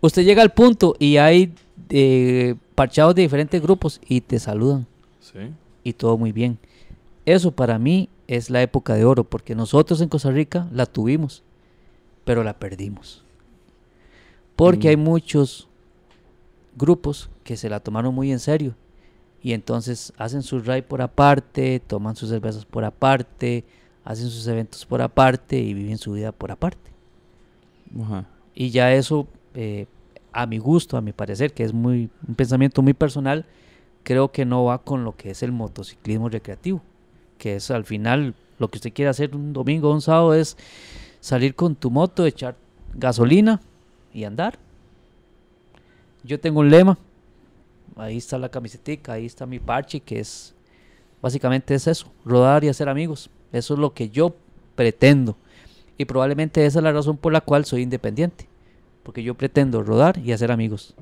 Usted 0.00 0.24
llega 0.24 0.42
al 0.42 0.50
punto 0.52 0.94
y 0.98 1.16
hay 1.16 1.54
eh, 1.90 2.56
parchados 2.74 3.14
de 3.14 3.22
diferentes 3.22 3.60
grupos 3.62 4.00
y 4.06 4.20
te 4.20 4.38
saludan 4.38 4.86
Sí. 5.20 5.38
y 5.84 5.92
todo 5.92 6.18
muy 6.18 6.32
bien. 6.32 6.58
Eso 7.24 7.52
para 7.52 7.78
mí 7.78 8.08
es 8.26 8.50
la 8.50 8.62
época 8.62 8.94
de 8.94 9.04
oro 9.04 9.24
porque 9.24 9.54
nosotros 9.54 10.00
en 10.00 10.08
Costa 10.08 10.30
Rica 10.30 10.66
la 10.72 10.86
tuvimos, 10.86 11.42
pero 12.24 12.42
la 12.42 12.58
perdimos. 12.58 13.22
Porque 14.56 14.88
Mm. 14.88 14.90
hay 14.90 14.96
muchos 14.96 15.68
grupos 16.76 17.30
que 17.44 17.56
se 17.56 17.68
la 17.70 17.80
tomaron 17.80 18.14
muy 18.14 18.32
en 18.32 18.40
serio 18.40 18.74
y 19.42 19.52
entonces 19.52 20.12
hacen 20.18 20.42
su 20.42 20.58
raid 20.60 20.84
por 20.84 21.00
aparte, 21.02 21.80
toman 21.86 22.16
sus 22.16 22.28
cervezas 22.30 22.64
por 22.64 22.84
aparte, 22.84 23.64
hacen 24.04 24.28
sus 24.28 24.46
eventos 24.46 24.84
por 24.86 25.02
aparte 25.02 25.58
y 25.58 25.74
viven 25.74 25.98
su 25.98 26.12
vida 26.12 26.32
por 26.32 26.50
aparte. 26.50 26.90
Ajá. 28.00 28.26
Y 28.54 28.70
ya 28.70 28.92
eso, 28.92 29.26
eh, 29.54 29.86
a 30.32 30.46
mi 30.46 30.58
gusto, 30.58 30.96
a 30.96 31.00
mi 31.00 31.12
parecer, 31.12 31.52
que 31.52 31.64
es 31.64 31.72
muy 31.72 32.10
un 32.26 32.34
pensamiento 32.34 32.82
muy 32.82 32.94
personal, 32.94 33.46
creo 34.02 34.32
que 34.32 34.44
no 34.44 34.64
va 34.64 34.78
con 34.78 35.04
lo 35.04 35.16
que 35.16 35.30
es 35.30 35.42
el 35.42 35.52
motociclismo 35.52 36.28
recreativo. 36.28 36.82
Que 37.38 37.56
es 37.56 37.70
al 37.70 37.84
final 37.84 38.34
lo 38.58 38.68
que 38.68 38.78
usted 38.78 38.92
quiere 38.92 39.08
hacer 39.08 39.34
un 39.34 39.52
domingo 39.52 39.90
o 39.90 39.94
un 39.94 40.00
sábado 40.00 40.34
es 40.34 40.56
salir 41.20 41.54
con 41.54 41.74
tu 41.74 41.90
moto, 41.90 42.26
echar 42.26 42.56
gasolina 42.94 43.60
y 44.12 44.24
andar. 44.24 44.58
Yo 46.24 46.38
tengo 46.38 46.60
un 46.60 46.70
lema. 46.70 46.98
Ahí 47.96 48.16
está 48.16 48.38
la 48.38 48.48
camisetica, 48.48 49.12
ahí 49.12 49.26
está 49.26 49.44
mi 49.44 49.58
parche, 49.58 50.00
que 50.00 50.20
es 50.20 50.54
básicamente 51.20 51.74
es 51.74 51.86
eso, 51.86 52.10
rodar 52.24 52.64
y 52.64 52.68
hacer 52.68 52.88
amigos. 52.88 53.30
Eso 53.52 53.74
es 53.74 53.80
lo 53.80 53.94
que 53.94 54.10
yo 54.10 54.34
pretendo. 54.74 55.36
Y 55.98 56.04
probablemente 56.04 56.64
esa 56.64 56.78
es 56.78 56.82
la 56.82 56.92
razón 56.92 57.16
por 57.16 57.32
la 57.32 57.40
cual 57.40 57.64
soy 57.64 57.82
independiente. 57.82 58.48
Porque 59.02 59.22
yo 59.22 59.34
pretendo 59.34 59.82
rodar 59.82 60.18
y 60.18 60.32
hacer 60.32 60.50
amigos 60.50 60.94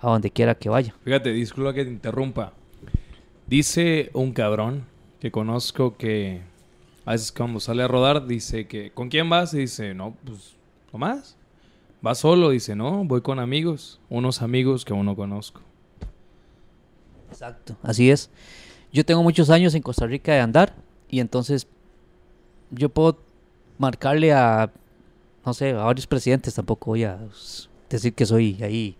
a 0.00 0.10
donde 0.10 0.30
quiera 0.30 0.54
que 0.54 0.68
vaya. 0.68 0.94
Fíjate, 1.04 1.32
disculpa 1.32 1.72
que 1.74 1.84
te 1.84 1.90
interrumpa. 1.90 2.52
Dice 3.46 4.10
un 4.14 4.32
cabrón 4.32 4.84
que 5.20 5.30
conozco 5.30 5.96
que 5.96 6.40
a 7.04 7.12
veces 7.12 7.32
cuando 7.32 7.60
sale 7.60 7.82
a 7.82 7.88
rodar 7.88 8.26
dice 8.26 8.66
que 8.66 8.90
¿con 8.92 9.08
quién 9.08 9.28
vas? 9.28 9.54
Y 9.54 9.58
dice, 9.58 9.94
no, 9.94 10.16
pues, 10.24 10.54
¿no 10.92 10.98
más? 10.98 11.36
¿Va 12.04 12.14
solo? 12.14 12.50
Dice, 12.50 12.74
no, 12.74 13.04
voy 13.04 13.20
con 13.20 13.38
amigos. 13.38 14.00
Unos 14.08 14.42
amigos 14.42 14.84
que 14.84 14.92
aún 14.92 15.06
no 15.06 15.14
conozco. 15.14 15.60
Exacto. 17.30 17.76
Así 17.82 18.10
es. 18.10 18.30
Yo 18.92 19.04
tengo 19.04 19.22
muchos 19.22 19.50
años 19.50 19.74
en 19.74 19.82
Costa 19.82 20.06
Rica 20.06 20.32
de 20.32 20.40
andar 20.40 20.74
y 21.08 21.20
entonces 21.20 21.66
yo 22.72 22.88
puedo 22.88 23.18
marcarle 23.78 24.32
a, 24.32 24.70
no 25.46 25.54
sé, 25.54 25.70
a 25.70 25.84
varios 25.84 26.06
presidentes. 26.06 26.54
Tampoco 26.54 26.86
voy 26.92 27.04
a 27.04 27.18
decir 27.88 28.14
que 28.14 28.26
soy 28.26 28.62
ahí 28.62 28.96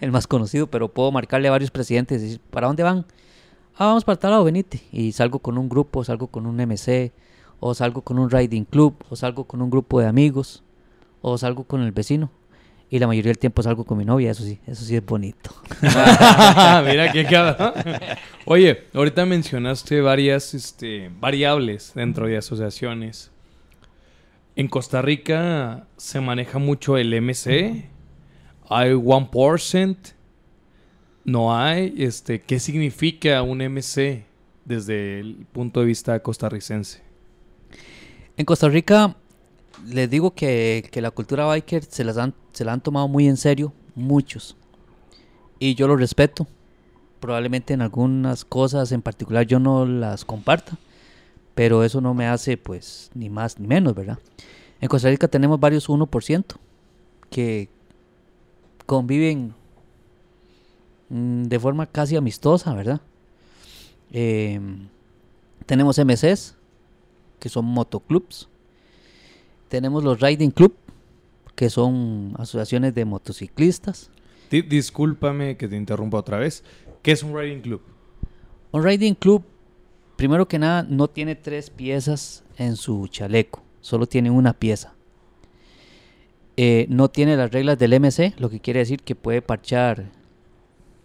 el 0.00 0.12
más 0.12 0.26
conocido, 0.26 0.66
pero 0.66 0.88
puedo 0.88 1.10
marcarle 1.10 1.48
a 1.48 1.50
varios 1.50 1.70
presidentes 1.70 2.20
y 2.20 2.24
decir, 2.24 2.40
¿para 2.50 2.66
dónde 2.66 2.82
van? 2.82 3.06
Ah, 3.74 3.86
vamos 3.86 4.04
para 4.04 4.18
tal 4.18 4.30
lado, 4.30 4.44
venite. 4.44 4.82
Y 4.92 5.12
salgo 5.12 5.38
con 5.38 5.58
un 5.58 5.68
grupo, 5.68 6.04
salgo 6.04 6.28
con 6.28 6.46
un 6.46 6.56
MC, 6.56 7.12
o 7.60 7.74
salgo 7.74 8.02
con 8.02 8.18
un 8.18 8.30
riding 8.30 8.64
club, 8.64 8.94
o 9.08 9.16
salgo 9.16 9.44
con 9.44 9.62
un 9.62 9.70
grupo 9.70 10.00
de 10.00 10.06
amigos, 10.06 10.62
o 11.22 11.36
salgo 11.38 11.64
con 11.64 11.82
el 11.82 11.92
vecino. 11.92 12.30
Y 12.88 12.98
la 13.00 13.06
mayoría 13.08 13.30
del 13.30 13.38
tiempo 13.38 13.62
salgo 13.62 13.84
con 13.84 13.98
mi 13.98 14.04
novia, 14.04 14.30
eso 14.30 14.44
sí, 14.44 14.60
eso 14.66 14.84
sí 14.84 14.94
es 14.94 15.04
bonito. 15.04 15.50
Mira 15.82 17.10
qué 17.12 17.26
cabrón. 17.30 17.72
Oye, 18.44 18.84
ahorita 18.94 19.26
mencionaste 19.26 20.00
varias 20.00 20.54
este, 20.54 21.10
variables 21.18 21.92
dentro 21.94 22.28
de 22.28 22.36
asociaciones. 22.36 23.32
En 24.54 24.68
Costa 24.68 25.02
Rica 25.02 25.88
se 25.96 26.20
maneja 26.20 26.58
mucho 26.58 26.96
el 26.96 27.20
MC. 27.20 27.90
Hay 28.68 28.92
1%. 28.92 29.96
No 31.24 31.56
hay. 31.56 31.92
Este, 31.98 32.40
¿Qué 32.40 32.60
significa 32.60 33.42
un 33.42 33.58
MC 33.58 34.24
desde 34.64 35.18
el 35.18 35.44
punto 35.52 35.80
de 35.80 35.86
vista 35.86 36.20
costarricense? 36.20 37.02
En 38.36 38.44
Costa 38.44 38.68
Rica, 38.68 39.16
les 39.86 40.10
digo 40.10 40.34
que, 40.34 40.88
que 40.90 41.00
la 41.00 41.10
cultura 41.10 41.46
biker 41.46 41.84
se, 41.84 42.04
las 42.04 42.18
han, 42.18 42.34
se 42.52 42.64
la 42.64 42.72
han 42.72 42.80
tomado 42.80 43.08
muy 43.08 43.28
en 43.28 43.36
serio, 43.36 43.72
muchos. 43.94 44.56
Y 45.58 45.74
yo 45.74 45.88
lo 45.88 45.96
respeto. 45.96 46.46
Probablemente 47.20 47.74
en 47.74 47.82
algunas 47.82 48.44
cosas 48.44 48.92
en 48.92 49.02
particular 49.02 49.46
yo 49.46 49.58
no 49.58 49.86
las 49.86 50.24
comparta. 50.24 50.78
Pero 51.54 51.82
eso 51.84 52.00
no 52.00 52.12
me 52.12 52.26
hace 52.26 52.58
pues 52.58 53.10
ni 53.14 53.30
más 53.30 53.58
ni 53.58 53.66
menos, 53.66 53.94
¿verdad? 53.94 54.18
En 54.80 54.88
Costa 54.88 55.08
Rica 55.08 55.26
tenemos 55.26 55.58
varios 55.58 55.88
1% 55.88 56.44
que 57.30 57.68
conviven 58.84 59.54
mm, 61.08 61.44
de 61.44 61.58
forma 61.58 61.86
casi 61.86 62.14
amistosa, 62.16 62.74
¿verdad? 62.74 63.00
Em, 64.12 64.88
tenemos 65.64 65.98
MCs, 65.98 66.54
que 67.40 67.48
son 67.48 67.64
motoclubs. 67.64 68.48
Tenemos 69.68 70.04
los 70.04 70.20
Riding 70.20 70.50
Club, 70.50 70.74
que 71.54 71.70
son 71.70 72.34
asociaciones 72.38 72.94
de 72.94 73.04
motociclistas. 73.04 74.10
Di- 74.50 74.62
discúlpame 74.62 75.56
que 75.56 75.68
te 75.68 75.76
interrumpa 75.76 76.18
otra 76.18 76.38
vez. 76.38 76.62
¿Qué 77.02 77.12
es 77.12 77.22
un 77.22 77.36
riding 77.36 77.60
club? 77.60 77.82
Un 78.72 78.82
Riding 78.84 79.14
Club, 79.14 79.42
primero 80.16 80.46
que 80.48 80.58
nada, 80.58 80.82
no 80.88 81.08
tiene 81.08 81.34
tres 81.34 81.70
piezas 81.70 82.44
en 82.58 82.76
su 82.76 83.06
chaleco, 83.08 83.62
solo 83.80 84.06
tiene 84.06 84.30
una 84.30 84.52
pieza. 84.52 84.92
Eh, 86.56 86.86
no 86.88 87.08
tiene 87.08 87.36
las 87.36 87.50
reglas 87.50 87.78
del 87.78 87.92
MC, 88.00 88.34
lo 88.38 88.48
que 88.50 88.60
quiere 88.60 88.80
decir 88.80 89.02
que 89.02 89.14
puede 89.14 89.40
parchar 89.42 90.10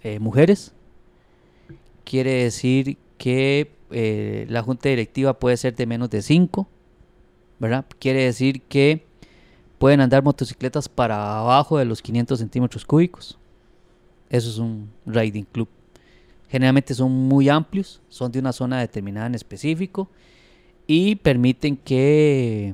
eh, 0.01 0.19
mujeres. 0.19 0.73
Quiere 2.03 2.43
decir 2.43 2.97
que 3.17 3.71
eh, 3.91 4.45
la 4.49 4.63
junta 4.63 4.89
directiva 4.89 5.37
puede 5.39 5.57
ser 5.57 5.75
de 5.75 5.85
menos 5.85 6.09
de 6.09 6.21
5, 6.21 6.67
¿verdad? 7.61 7.85
Quiere 7.99 8.23
decir 8.25 8.63
que 8.63 9.05
pueden 9.77 10.01
andar 10.01 10.23
motocicletas 10.23 10.89
para 10.89 11.37
abajo 11.39 11.77
de 11.77 11.85
los 11.85 12.01
500 12.01 12.39
centímetros 12.39 12.83
cúbicos. 12.85 13.37
Eso 14.31 14.49
es 14.49 14.57
un 14.57 14.89
riding 15.05 15.45
club. 15.45 15.67
Generalmente 16.49 16.95
son 16.95 17.11
muy 17.11 17.49
amplios, 17.49 18.01
son 18.09 18.31
de 18.31 18.39
una 18.39 18.51
zona 18.51 18.79
determinada 18.79 19.27
en 19.27 19.35
específico 19.35 20.09
y 20.87 21.15
permiten 21.15 21.77
que 21.77 22.73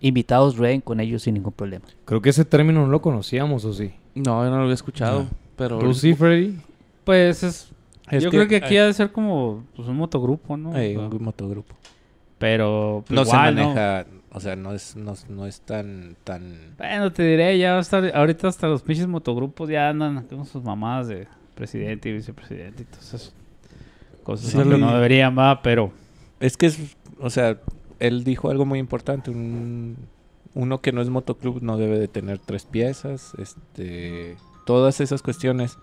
invitados 0.00 0.56
rueden 0.56 0.80
con 0.80 1.00
ellos 1.00 1.22
sin 1.22 1.34
ningún 1.34 1.52
problema. 1.52 1.84
Creo 2.04 2.22
que 2.22 2.30
ese 2.30 2.44
término 2.44 2.82
no 2.82 2.86
lo 2.92 3.02
conocíamos, 3.02 3.64
¿o 3.64 3.74
sí? 3.74 3.92
No, 4.14 4.44
yo 4.44 4.50
no 4.50 4.58
lo 4.58 4.62
había 4.62 4.74
escuchado. 4.74 5.24
No. 5.24 5.28
Pero 5.56 5.80
¿Tú 5.80 5.92
sí, 5.92 6.14
Freddy? 6.14 6.56
Pues 7.02 7.42
es. 7.42 7.68
Es 8.10 8.22
yo 8.22 8.30
que 8.30 8.36
creo 8.36 8.48
que 8.48 8.56
aquí 8.56 8.74
hay- 8.76 8.78
ha 8.78 8.86
de 8.86 8.92
ser 8.94 9.10
como 9.10 9.64
pues, 9.74 9.88
un 9.88 9.96
motogrupo, 9.96 10.56
¿no? 10.56 10.70
un 10.70 11.22
motogrupo. 11.22 11.74
Pero 12.38 13.04
pues, 13.06 13.16
No 13.16 13.22
igual, 13.22 13.54
se 13.56 13.62
maneja, 13.62 14.06
o 14.32 14.40
sea, 14.40 14.56
no 14.56 14.72
es, 14.72 14.96
no, 14.96 15.14
no 15.28 15.46
es 15.46 15.60
tan, 15.62 16.16
tan... 16.24 16.74
Bueno, 16.78 17.12
te 17.12 17.22
diré, 17.24 17.58
ya 17.58 17.78
hasta 17.78 17.98
ahorita 18.14 18.48
hasta 18.48 18.66
los 18.68 18.82
pinches 18.82 19.06
motogrupos 19.06 19.68
ya 19.68 19.88
andan 19.88 20.22
con 20.24 20.44
sus 20.46 20.62
mamadas 20.62 21.08
de 21.08 21.26
presidente 21.54 22.08
y 22.08 22.12
vicepresidente 22.12 22.82
y 22.82 22.86
todas 22.86 23.06
esas 23.14 23.32
cosas 24.22 24.50
Sí. 24.50 24.56
¿no? 24.58 24.64
que 24.64 24.78
no 24.78 24.94
deberían, 24.94 25.36
va, 25.36 25.62
pero 25.62 25.90
Es 26.40 26.56
que 26.56 26.66
es, 26.66 26.78
o 27.20 27.30
sea, 27.30 27.58
él 27.98 28.22
dijo 28.22 28.50
algo 28.50 28.64
muy 28.64 28.78
importante, 28.78 29.30
un- 29.30 29.96
uno 30.54 30.80
que 30.80 30.92
no 30.92 31.02
es 31.02 31.08
motoclub 31.08 31.62
no 31.62 31.76
debe 31.76 31.98
de 31.98 32.06
tener 32.08 32.38
tres 32.38 32.64
piezas, 32.64 33.32
este, 33.38 34.36
todas 34.66 35.00
esas 35.00 35.22
cuestiones, 35.22 35.78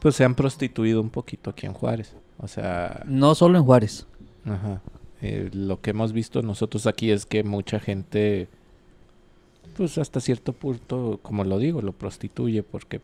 pues 0.00 0.14
se 0.14 0.24
han 0.24 0.34
prostituido 0.34 1.00
un 1.00 1.10
poquito 1.10 1.50
aquí 1.50 1.66
en 1.66 1.72
Juárez, 1.74 2.14
o 2.38 2.48
sea, 2.48 3.02
No 3.06 3.34
solo 3.34 3.58
en 3.58 3.64
Juárez. 3.64 4.06
Ajá. 4.46 4.80
Eh, 5.22 5.50
lo 5.52 5.80
que 5.80 5.90
hemos 5.90 6.12
visto 6.12 6.42
nosotros 6.42 6.88
aquí 6.88 7.12
es 7.12 7.26
que 7.26 7.44
mucha 7.44 7.78
gente, 7.78 8.48
pues 9.76 9.96
hasta 9.96 10.20
cierto 10.20 10.52
punto, 10.52 11.20
como 11.22 11.44
lo 11.44 11.58
digo, 11.58 11.80
lo 11.80 11.92
prostituye 11.92 12.64
porque 12.64 13.00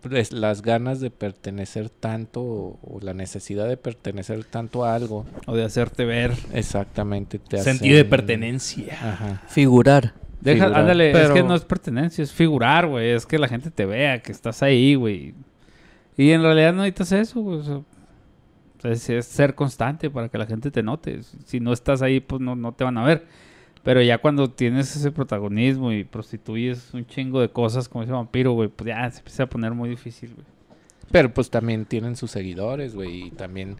pues, 0.00 0.32
las 0.32 0.62
ganas 0.62 1.00
de 1.00 1.10
pertenecer 1.10 1.90
tanto 1.90 2.40
o, 2.42 2.78
o 2.82 3.00
la 3.02 3.12
necesidad 3.12 3.68
de 3.68 3.76
pertenecer 3.76 4.42
tanto 4.44 4.86
a 4.86 4.94
algo, 4.94 5.26
o 5.46 5.54
de 5.54 5.64
hacerte 5.64 6.06
ver. 6.06 6.32
exactamente 6.54 7.38
te 7.38 7.58
Sentido 7.58 7.98
de 7.98 8.06
pertenencia. 8.06 8.94
Ajá. 8.94 9.42
Figurar. 9.46 10.14
Deja, 10.40 10.64
Figurar. 10.64 10.80
ándale, 10.80 11.10
es 11.10 11.30
que 11.30 11.42
no 11.42 11.54
es 11.54 11.64
pertenencia, 11.64 12.24
es 12.24 12.32
figurar, 12.32 12.86
güey, 12.86 13.10
es 13.10 13.26
que 13.26 13.38
la 13.38 13.48
gente 13.48 13.70
te 13.70 13.84
vea, 13.84 14.22
que 14.22 14.32
estás 14.32 14.62
ahí, 14.62 14.94
güey. 14.94 15.34
Y 16.16 16.30
en 16.30 16.42
realidad 16.42 16.72
no 16.72 16.82
necesitas 16.82 17.12
eso, 17.12 17.40
güey. 17.42 17.58
o 17.58 17.62
sea, 17.62 17.80
o 18.84 18.88
sea, 18.88 18.92
es, 18.92 19.08
es 19.08 19.26
ser 19.26 19.54
constante 19.54 20.10
para 20.10 20.28
que 20.28 20.36
la 20.36 20.46
gente 20.46 20.70
te 20.70 20.82
note. 20.82 21.20
Si 21.46 21.60
no 21.60 21.72
estás 21.72 22.02
ahí, 22.02 22.20
pues 22.20 22.40
no, 22.42 22.54
no 22.54 22.72
te 22.72 22.84
van 22.84 22.98
a 22.98 23.04
ver. 23.04 23.26
Pero 23.82 24.02
ya 24.02 24.18
cuando 24.18 24.50
tienes 24.50 24.94
ese 24.96 25.10
protagonismo 25.10 25.92
y 25.92 26.04
prostituyes 26.04 26.92
un 26.94 27.06
chingo 27.06 27.40
de 27.40 27.50
cosas 27.50 27.88
como 27.88 28.02
ese 28.02 28.12
vampiro, 28.12 28.52
güey, 28.52 28.68
pues 28.68 28.88
ya 28.88 29.10
se 29.10 29.18
empieza 29.18 29.42
a 29.44 29.46
poner 29.46 29.72
muy 29.72 29.90
difícil, 29.90 30.34
güey. 30.34 30.46
Pero 31.10 31.32
pues 31.32 31.50
también 31.50 31.84
tienen 31.84 32.16
sus 32.16 32.30
seguidores, 32.30 32.94
güey, 32.94 33.26
y 33.26 33.30
también 33.30 33.76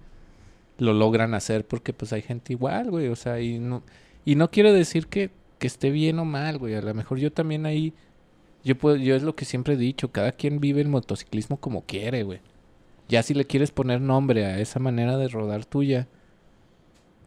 lo 0.78 0.92
logran 0.92 1.34
hacer 1.34 1.66
porque 1.66 1.92
pues 1.92 2.12
hay 2.12 2.22
gente 2.22 2.52
igual, 2.52 2.90
güey. 2.90 3.08
O 3.08 3.16
sea, 3.16 3.40
y 3.40 3.58
no, 3.58 3.82
y 4.24 4.36
no 4.36 4.50
quiero 4.50 4.72
decir 4.72 5.06
que, 5.06 5.30
que 5.58 5.66
esté 5.66 5.90
bien 5.90 6.18
o 6.18 6.24
mal, 6.24 6.58
güey. 6.58 6.74
A 6.74 6.82
lo 6.82 6.94
mejor 6.94 7.18
yo 7.18 7.32
también 7.32 7.66
ahí, 7.66 7.92
yo 8.62 8.76
puedo, 8.76 8.96
yo 8.96 9.16
es 9.16 9.22
lo 9.22 9.34
que 9.34 9.44
siempre 9.44 9.74
he 9.74 9.76
dicho, 9.78 10.12
cada 10.12 10.32
quien 10.32 10.60
vive 10.60 10.80
el 10.80 10.88
motociclismo 10.88 11.58
como 11.58 11.82
quiere, 11.82 12.22
güey. 12.22 12.40
Ya 13.08 13.22
si 13.22 13.34
le 13.34 13.44
quieres 13.44 13.70
poner 13.70 14.00
nombre 14.00 14.46
a 14.46 14.58
esa 14.58 14.80
manera 14.80 15.16
de 15.16 15.28
rodar 15.28 15.64
tuya, 15.64 16.08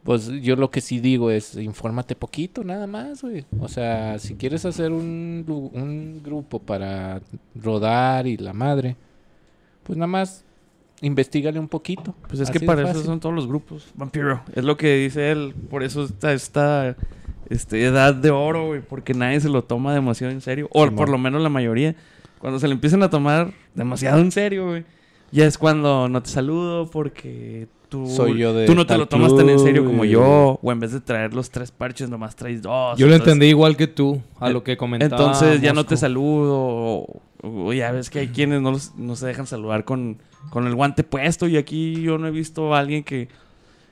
pues 0.03 0.27
yo 0.41 0.55
lo 0.55 0.71
que 0.71 0.81
sí 0.81 0.99
digo 0.99 1.31
es, 1.31 1.55
infórmate 1.55 2.15
poquito, 2.15 2.63
nada 2.63 2.87
más, 2.87 3.21
güey. 3.21 3.45
O 3.59 3.67
sea, 3.67 4.19
si 4.19 4.35
quieres 4.35 4.65
hacer 4.65 4.91
un, 4.91 5.43
un 5.73 6.21
grupo 6.23 6.59
para 6.59 7.21
rodar 7.55 8.25
y 8.25 8.37
la 8.37 8.53
madre, 8.53 8.95
pues 9.83 9.97
nada 9.97 10.07
más 10.07 10.45
investigale 11.01 11.59
un 11.59 11.67
poquito. 11.67 12.15
Pues 12.27 12.39
es 12.39 12.49
Así 12.49 12.59
que 12.59 12.65
para 12.65 12.89
eso 12.89 13.03
son 13.03 13.19
todos 13.19 13.35
los 13.35 13.47
grupos. 13.47 13.87
Vampiro. 13.95 14.41
Es 14.55 14.63
lo 14.63 14.77
que 14.77 14.95
dice 14.95 15.31
él. 15.31 15.53
Por 15.69 15.83
eso 15.83 16.05
está 16.05 16.33
esta 16.33 16.95
este, 17.49 17.85
edad 17.85 18.15
de 18.15 18.29
oro, 18.31 18.67
güey. 18.67 18.81
Porque 18.81 19.13
nadie 19.13 19.39
se 19.39 19.49
lo 19.49 19.63
toma 19.63 19.93
demasiado 19.93 20.31
en 20.31 20.41
serio. 20.41 20.69
O 20.71 20.89
por 20.91 21.09
lo 21.09 21.17
menos 21.17 21.41
la 21.41 21.49
mayoría. 21.49 21.95
Cuando 22.39 22.59
se 22.59 22.67
le 22.67 22.73
empiezan 22.73 23.03
a 23.03 23.09
tomar 23.09 23.51
demasiado 23.75 24.19
en 24.19 24.31
serio, 24.31 24.69
güey. 24.69 24.85
Ya 25.31 25.45
es 25.45 25.57
cuando 25.57 26.07
no 26.09 26.21
te 26.23 26.29
saludo 26.29 26.89
porque 26.89 27.67
tú, 27.89 28.07
Soy 28.07 28.37
yo 28.37 28.53
de 28.53 28.65
tú 28.65 28.75
no 28.75 28.85
te 28.85 28.97
lo 28.97 29.07
tomas 29.07 29.35
tan 29.35 29.49
en 29.49 29.59
serio 29.59 29.83
como 29.85 30.05
y- 30.05 30.09
yo. 30.09 30.59
O 30.61 30.71
en 30.71 30.79
vez 30.79 30.91
de 30.93 31.01
traer 31.01 31.33
los 31.33 31.49
tres 31.49 31.71
parches, 31.71 32.09
nomás 32.09 32.35
traes 32.35 32.61
dos. 32.61 32.97
Yo 32.97 33.07
lo 33.07 33.15
entendí 33.15 33.47
igual 33.47 33.75
que 33.77 33.87
tú, 33.87 34.21
a 34.39 34.49
lo 34.49 34.63
que 34.63 34.77
comentaba. 34.77 35.21
Entonces 35.21 35.61
ya 35.61 35.73
no 35.73 35.85
te 35.85 35.97
saludo. 35.97 36.55
O, 36.57 37.21
o 37.43 37.73
ya 37.73 37.91
ves 37.91 38.09
que 38.09 38.19
hay 38.19 38.27
quienes 38.29 38.61
no, 38.61 38.71
los- 38.71 38.95
no 38.95 39.15
se 39.15 39.27
dejan 39.27 39.47
saludar 39.47 39.83
con, 39.85 40.17
con 40.49 40.65
el 40.67 40.75
guante 40.75 41.03
puesto. 41.03 41.47
Y 41.47 41.57
aquí 41.57 42.01
yo 42.01 42.17
no 42.17 42.27
he 42.27 42.31
visto 42.31 42.73
a 42.73 42.79
alguien 42.79 43.03
que, 43.03 43.27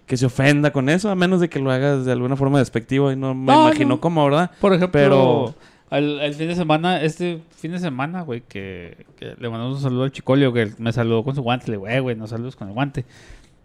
que 0.05 0.17
se 0.17 0.25
ofenda 0.25 0.71
con 0.71 0.87
eso, 0.89 1.09
a 1.09 1.15
menos 1.15 1.41
de 1.41 1.49
que 1.49 1.59
lo 1.59 1.69
hagas 1.71 2.05
de 2.05 2.11
alguna 2.13 2.35
forma 2.37 2.59
despectiva. 2.59 3.11
Y 3.11 3.15
no 3.17 3.33
me 3.35 3.53
No, 3.53 3.67
imagino 3.67 3.89
no. 3.95 3.99
cómo, 4.01 4.23
¿verdad? 4.23 4.51
Por 4.61 4.73
ejemplo, 4.73 4.91
Pero- 4.99 5.55
el, 5.97 6.19
el 6.19 6.33
fin 6.33 6.47
de 6.47 6.55
semana, 6.55 7.01
este 7.01 7.39
fin 7.57 7.71
de 7.71 7.79
semana, 7.79 8.21
güey, 8.21 8.41
que, 8.41 9.05
que 9.17 9.35
le 9.37 9.49
mandamos 9.49 9.77
un 9.77 9.83
saludo 9.83 10.03
al 10.03 10.11
Chicolio, 10.11 10.53
que 10.53 10.71
me 10.77 10.91
saludó 10.93 11.23
con 11.23 11.35
su 11.35 11.41
guante. 11.41 11.67
Le 11.67 11.77
digo, 11.77 11.87
eh, 11.87 11.99
güey, 11.99 12.15
no 12.15 12.27
saludos 12.27 12.55
con 12.55 12.67
el 12.67 12.73
guante. 12.73 13.05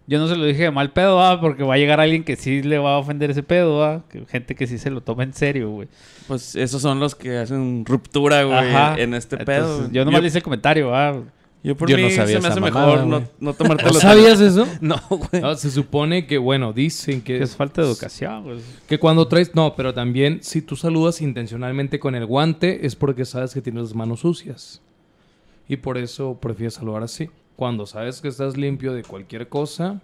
Yo 0.07 0.19
no 0.19 0.27
se 0.27 0.35
lo 0.35 0.43
dije 0.43 0.63
de 0.63 0.71
mal 0.71 0.91
pedo, 0.91 1.15
¿va? 1.17 1.39
porque 1.39 1.63
va 1.63 1.75
a 1.75 1.77
llegar 1.77 1.99
alguien 1.99 2.23
que 2.23 2.35
sí 2.35 2.63
le 2.63 2.79
va 2.79 2.95
a 2.95 2.97
ofender 2.97 3.31
ese 3.31 3.43
pedo, 3.43 3.77
¿va? 3.77 4.03
Que 4.09 4.25
gente 4.25 4.55
que 4.55 4.67
sí 4.67 4.77
se 4.77 4.89
lo 4.89 5.01
toma 5.01 5.23
en 5.23 5.33
serio, 5.33 5.69
güey. 5.69 5.87
Pues 6.27 6.55
esos 6.55 6.81
son 6.81 6.99
los 6.99 7.15
que 7.15 7.37
hacen 7.37 7.85
ruptura, 7.85 8.43
güey, 8.43 8.57
Ajá. 8.57 8.95
en 8.99 9.13
este 9.13 9.37
Entonces, 9.37 9.63
pedo. 9.63 9.91
Yo 9.91 10.03
nomás 10.03 10.21
le 10.21 10.27
hice 10.27 10.39
el 10.39 10.43
comentario, 10.43 10.89
¿va? 10.89 11.15
Yo 11.63 11.77
por 11.77 11.89
Yo 11.89 11.95
mí 11.97 12.03
no 12.03 12.09
sabía 12.09 12.37
se 12.37 12.41
me 12.41 12.47
hace 12.47 12.59
mamada, 12.59 12.85
mejor 12.87 13.07
no, 13.07 13.27
no 13.39 13.53
tomártelo 13.53 13.91
¿No 13.93 13.99
tan- 13.99 14.09
sabías 14.09 14.39
eso? 14.41 14.65
No, 14.81 14.95
güey. 15.09 15.41
No, 15.41 15.55
se 15.55 15.69
supone 15.69 16.25
que, 16.25 16.37
bueno, 16.37 16.73
dicen 16.73 17.21
que, 17.21 17.37
Que 17.37 17.43
es 17.43 17.55
falta 17.55 17.81
de 17.81 17.87
educación, 17.87 18.43
güey. 18.43 18.59
que 18.87 18.97
cuando 18.99 19.27
traes... 19.27 19.53
No, 19.53 19.75
pero 19.75 19.93
también 19.93 20.39
si 20.41 20.61
tú 20.61 20.75
saludas 20.75 21.21
intencionalmente 21.21 21.99
con 21.99 22.15
el 22.15 22.25
guante 22.25 22.85
es 22.85 22.95
porque 22.95 23.25
sabes 23.25 23.53
que 23.53 23.61
tienes 23.61 23.83
las 23.83 23.95
manos 23.95 24.21
sucias. 24.21 24.81
Y 25.67 25.77
por 25.77 25.97
eso 25.97 26.37
prefieres 26.41 26.73
saludar 26.73 27.03
así. 27.03 27.29
Cuando 27.55 27.85
sabes 27.85 28.21
que 28.21 28.27
estás 28.27 28.57
limpio 28.57 28.93
de 28.93 29.03
cualquier 29.03 29.47
cosa. 29.47 30.01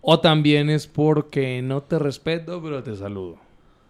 O 0.00 0.18
también 0.18 0.68
es 0.70 0.86
porque 0.86 1.62
no 1.62 1.82
te 1.82 1.98
respeto, 1.98 2.60
pero 2.62 2.82
te 2.82 2.96
saludo. 2.96 3.36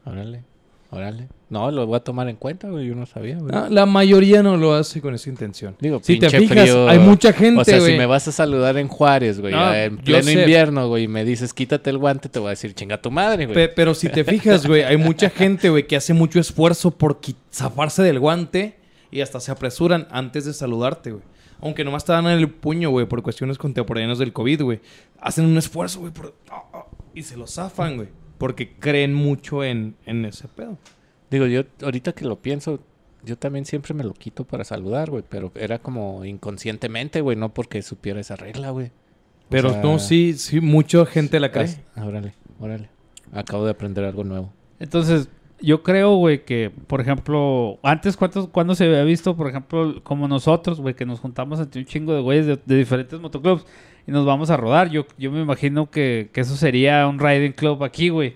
Órale, 0.05 0.43
órale. 0.91 1.29
No, 1.53 1.71
lo 1.71 1.87
voy 1.87 1.97
a 1.97 2.01
tomar 2.01 2.29
en 2.31 2.37
cuenta, 2.37 2.69
güey. 2.71 2.87
Yo 2.87 2.95
no 2.95 3.05
sabía, 3.05 3.37
güey. 3.39 3.53
Ah, 3.55 3.69
la 3.71 3.85
mayoría 3.85 4.43
no 4.43 4.57
lo 4.57 4.73
hace 4.73 5.03
con 5.03 5.15
esa 5.15 5.29
intención. 5.29 5.77
Digo, 5.79 6.01
si 6.03 6.19
te 6.19 6.31
fijas, 6.49 6.63
frío. 6.71 6.89
hay 6.89 6.99
mucha 6.99 7.33
gente, 7.35 7.61
O 7.61 7.65
sea, 7.65 7.79
si 7.79 7.93
me 7.99 8.07
vas 8.07 8.27
a 8.27 8.33
saludar 8.33 8.79
en 8.79 8.89
Juárez, 8.89 9.39
güey, 9.39 9.53
No, 9.53 9.75
en 9.75 9.99
pleno 9.99 10.23
invierno, 10.41 10.89
güey, 10.89 11.05
y 11.05 11.09
me 11.09 11.25
dices 11.27 11.53
quítate 11.53 11.91
el 11.91 11.99
guante, 11.99 12.31
te 12.31 12.39
voy 12.39 12.47
a 12.47 12.51
decir 12.51 12.73
chinga 12.75 13.01
tu 13.03 13.11
madre, 13.11 13.45
güey. 13.45 13.55
Pe- 13.55 13.69
pero 13.69 13.95
si 13.95 14.09
te 14.09 14.25
fijas, 14.25 14.67
güey, 14.67 14.83
hay 14.83 14.97
mucha 14.97 15.29
gente, 15.29 15.69
güey, 15.69 15.87
que 15.87 15.95
hace 15.97 16.15
mucho 16.15 16.41
esfuerzo 16.41 16.91
por 16.91 17.21
zafarse 17.53 18.03
del 18.03 18.19
guante 18.19 18.77
y 19.11 19.21
hasta 19.21 19.39
se 19.39 19.53
apresuran 19.53 20.09
antes 20.11 20.47
de 20.47 20.55
saludarte, 20.55 21.11
güey. 21.13 21.23
Aunque 21.61 21.85
nomás 21.85 22.05
te 22.07 22.13
dan 22.13 22.25
en 22.29 22.39
el 22.39 22.49
puño, 22.49 22.89
güey, 22.91 23.05
por 23.07 23.23
cuestiones 23.23 23.59
contemporáneas 23.59 24.19
del 24.19 24.33
COVID, 24.33 24.63
güey. 24.63 24.81
Hacen 25.21 25.45
un 25.45 25.59
esfuerzo, 25.59 26.01
güey, 26.01 26.13
por- 26.15 26.35
ah, 26.51 26.63
ah, 26.73 26.87
y 27.15 27.23
se 27.23 27.37
lo 27.37 27.47
zafan, 27.47 27.97
güey. 27.97 28.09
Porque 28.39 28.73
creen 28.79 29.13
mucho 29.15 29.63
en, 29.63 29.95
en 30.07 30.25
ese 30.25 30.49
pedo. 30.49 30.79
Digo, 31.33 31.47
yo 31.47 31.63
ahorita 31.83 32.13
que 32.13 32.27
lo 32.27 32.37
pienso, 32.41 32.79
yo 33.25 33.37
también 33.39 33.65
siempre 33.65 33.95
me 33.95 34.05
lo 34.05 34.13
quito 34.13 34.45
para 34.45 34.65
saludar, 34.65 35.11
güey, 35.11 35.25
pero 35.29 35.51
era 35.55 35.79
como 35.79 36.25
inconscientemente, 36.25 37.23
güey, 37.23 37.37
no 37.37 37.53
porque 37.55 37.81
supiera 37.83 38.21
esa 38.21 38.37
regla, 38.37 38.71
güey. 38.71 38.87
O 38.89 38.91
Pero 39.49 39.71
sea, 39.71 39.83
no, 39.83 39.99
sí, 39.99 40.35
sí, 40.35 40.61
mucha 40.61 41.05
gente 41.07 41.41
la 41.41 41.51
cree. 41.51 41.69
ah, 41.97 42.05
Órale, 42.05 42.35
órale. 42.61 42.91
Acabo 43.33 43.65
de 43.65 43.71
aprender 43.71 44.05
algo 44.05 44.25
nuevo. 44.25 44.53
Entonces, 44.79 45.29
yo 45.61 45.83
creo, 45.83 46.17
güey, 46.17 46.45
que, 46.45 46.71
por 46.87 47.01
ejemplo, 47.01 47.79
antes, 47.83 48.17
¿cuántos, 48.17 48.49
¿cuándo 48.49 48.75
se 48.75 48.85
había 48.85 49.03
visto, 49.05 49.35
por 49.37 49.49
ejemplo, 49.49 50.03
como 50.03 50.29
nosotros, 50.29 50.81
güey, 50.81 50.95
que 50.95 51.07
nos 51.07 51.21
juntamos 51.21 51.61
entre 51.61 51.81
un 51.81 51.87
chingo 51.87 52.13
de 52.15 52.21
güeyes 52.21 52.47
de, 52.47 52.59
de 52.65 52.77
diferentes 52.77 53.19
motoclubs 53.19 53.65
y 54.07 54.11
nos 54.13 54.27
vamos 54.27 54.51
a 54.51 54.57
rodar? 54.57 54.91
Yo, 54.91 55.07
yo 55.19 55.31
me 55.31 55.41
imagino 55.41 55.91
que, 55.91 56.29
que 56.33 56.41
eso 56.41 56.57
sería 56.57 57.07
un 57.07 57.19
riding 57.19 57.53
club 57.53 57.83
aquí, 57.85 58.09
güey, 58.09 58.35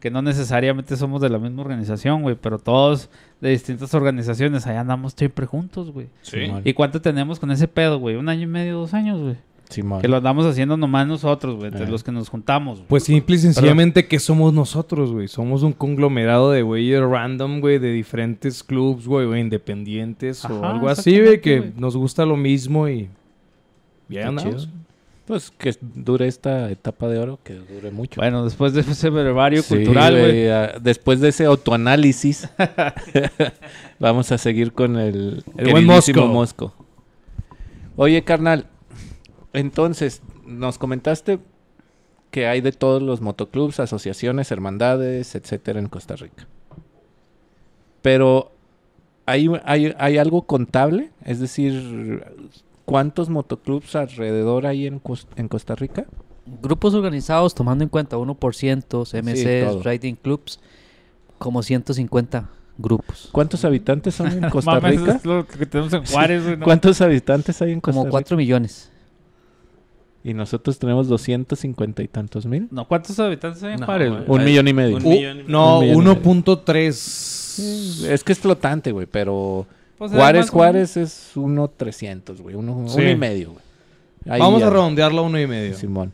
que 0.00 0.10
no 0.10 0.22
necesariamente 0.22 0.96
somos 0.96 1.20
de 1.20 1.28
la 1.28 1.38
misma 1.38 1.62
organización, 1.62 2.22
güey, 2.22 2.36
pero 2.40 2.58
todos 2.58 3.10
de 3.40 3.50
distintas 3.50 3.92
organizaciones, 3.94 4.66
allá 4.66 4.80
andamos 4.80 5.14
siempre 5.16 5.46
juntos, 5.46 5.90
güey. 5.90 6.06
Simón. 6.22 6.62
¿Y 6.64 6.72
cuánto 6.72 7.00
tenemos 7.00 7.38
con 7.40 7.50
ese 7.50 7.68
pedo, 7.68 7.98
güey? 7.98 8.16
Un 8.16 8.28
año 8.28 8.42
y 8.42 8.46
medio, 8.46 8.78
dos 8.78 8.94
años, 8.94 9.20
güey. 9.20 9.36
Simón. 9.68 10.02
Que 10.02 10.08
lo 10.08 10.18
andamos 10.18 10.44
haciendo 10.44 10.76
nomás 10.76 11.06
nosotros, 11.06 11.56
güey, 11.56 11.68
entre 11.68 11.84
Eh. 11.84 11.88
los 11.90 12.04
que 12.04 12.12
nos 12.12 12.28
juntamos, 12.28 12.78
güey. 12.78 12.88
Pues 12.88 13.04
simple 13.04 13.36
y 13.36 13.38
sencillamente 13.38 14.06
que 14.06 14.18
somos 14.18 14.52
nosotros, 14.52 15.12
güey. 15.12 15.28
Somos 15.28 15.62
un 15.62 15.72
conglomerado 15.72 16.50
de 16.52 16.60
güeyes 16.62 17.00
random, 17.00 17.60
güey, 17.60 17.78
de 17.78 17.90
diferentes 17.90 18.62
clubs, 18.62 19.06
güey, 19.08 19.26
o 19.26 19.34
independientes 19.36 20.44
o 20.44 20.64
algo 20.64 20.88
así, 20.88 21.18
güey, 21.20 21.40
que 21.40 21.72
nos 21.76 21.96
gusta 21.96 22.24
lo 22.26 22.36
mismo 22.36 22.88
y... 22.88 23.08
Y 24.10 24.18
Pues 25.32 25.50
que 25.50 25.74
dure 25.80 26.28
esta 26.28 26.70
etapa 26.70 27.08
de 27.08 27.18
oro, 27.18 27.38
que 27.42 27.54
dure 27.54 27.90
mucho. 27.90 28.20
Bueno, 28.20 28.44
después 28.44 28.74
de 28.74 28.82
ese 28.82 29.08
brevario 29.08 29.62
Sí, 29.62 29.76
cultural, 29.76 30.12
güey. 30.12 30.46
Después 30.82 31.20
de 31.20 31.30
ese 31.30 31.46
autoanálisis, 31.46 32.50
vamos 33.98 34.30
a 34.30 34.36
seguir 34.36 34.74
con 34.74 34.98
el, 34.98 35.42
El 35.56 35.70
buen 35.70 35.86
Mosco. 35.86 36.26
Mosco. 36.26 36.74
Oye, 37.96 38.22
carnal, 38.24 38.66
entonces 39.54 40.20
nos 40.44 40.76
comentaste 40.76 41.38
que 42.30 42.46
hay 42.46 42.60
de 42.60 42.72
todos 42.72 43.00
los 43.00 43.22
motoclubs, 43.22 43.80
asociaciones, 43.80 44.50
hermandades, 44.50 45.34
etcétera, 45.34 45.80
en 45.80 45.88
Costa 45.88 46.14
Rica. 46.14 46.46
Pero 48.02 48.52
¿hay, 49.24 49.48
hay, 49.64 49.94
hay 49.96 50.18
algo 50.18 50.42
contable? 50.42 51.08
Es 51.24 51.40
decir, 51.40 52.22
¿cuántos 52.84 53.28
motoclubs 53.30 53.96
alrededor 53.96 54.66
hay 54.66 54.86
en, 54.86 55.00
en 55.36 55.48
Costa 55.48 55.74
Rica? 55.74 56.06
Grupos 56.60 56.94
organizados, 56.94 57.54
tomando 57.54 57.84
en 57.84 57.88
cuenta 57.90 58.16
1%, 58.16 59.22
MCs, 59.22 59.70
todo. 59.72 59.82
Riding 59.82 60.16
Clubs, 60.16 60.60
como 61.38 61.62
150 61.62 62.48
grupos. 62.78 63.28
¿Cuántos 63.32 63.64
habitantes 63.64 64.14
son 64.14 64.28
en 64.32 64.40
Costa 64.50 64.72
Mames, 64.80 65.00
Rica? 65.00 65.12
es 65.12 65.24
lo 65.24 65.46
que 65.46 65.66
tenemos 65.66 65.92
en 65.92 66.04
Juárez. 66.04 66.58
¿no? 66.58 66.64
¿Cuántos 66.64 67.00
habitantes 67.00 67.60
hay 67.62 67.72
en 67.72 67.80
Costa 67.80 67.92
Como 67.98 68.04
Rica? 68.06 68.10
4 68.12 68.36
millones. 68.36 68.90
Y 70.24 70.34
nosotros 70.34 70.78
tenemos 70.78 71.08
250 71.08 72.00
y 72.02 72.08
tantos 72.08 72.46
mil. 72.46 72.68
No, 72.70 72.86
¿cuántos 72.86 73.18
habitantes 73.18 73.60
hay 73.64 73.74
en 73.74 73.80
No, 73.80 73.86
Juárez, 73.86 74.10
güey. 74.10 74.22
Un 74.28 74.44
millón 74.44 74.68
y 74.68 74.72
medio. 74.72 74.96
Un 74.98 75.06
U- 75.06 75.10
millón 75.10 75.40
y 75.40 75.44
no, 75.48 75.80
medio. 75.80 75.96
1.3. 75.98 78.06
Es 78.08 78.22
que 78.24 78.32
es 78.32 78.38
flotante, 78.38 78.92
güey, 78.92 79.06
pero 79.06 79.66
Pues, 80.08 80.12
Juárez, 80.12 80.50
Juárez 80.50 80.96
es 80.96 81.30
uno 81.36 81.68
300, 81.68 82.40
güey, 82.42 82.56
uno, 82.56 82.88
Sí. 82.88 82.98
uno 83.00 83.10
y 83.10 83.14
medio, 83.16 83.52
güey. 83.52 83.64
Ahí 84.28 84.40
Vamos 84.40 84.60
a 84.64 84.68
redondearlo 84.70 85.20
a 85.20 85.24
uno 85.24 85.38
y 85.40 85.46
medio. 85.46 85.74
Simón. 85.76 86.12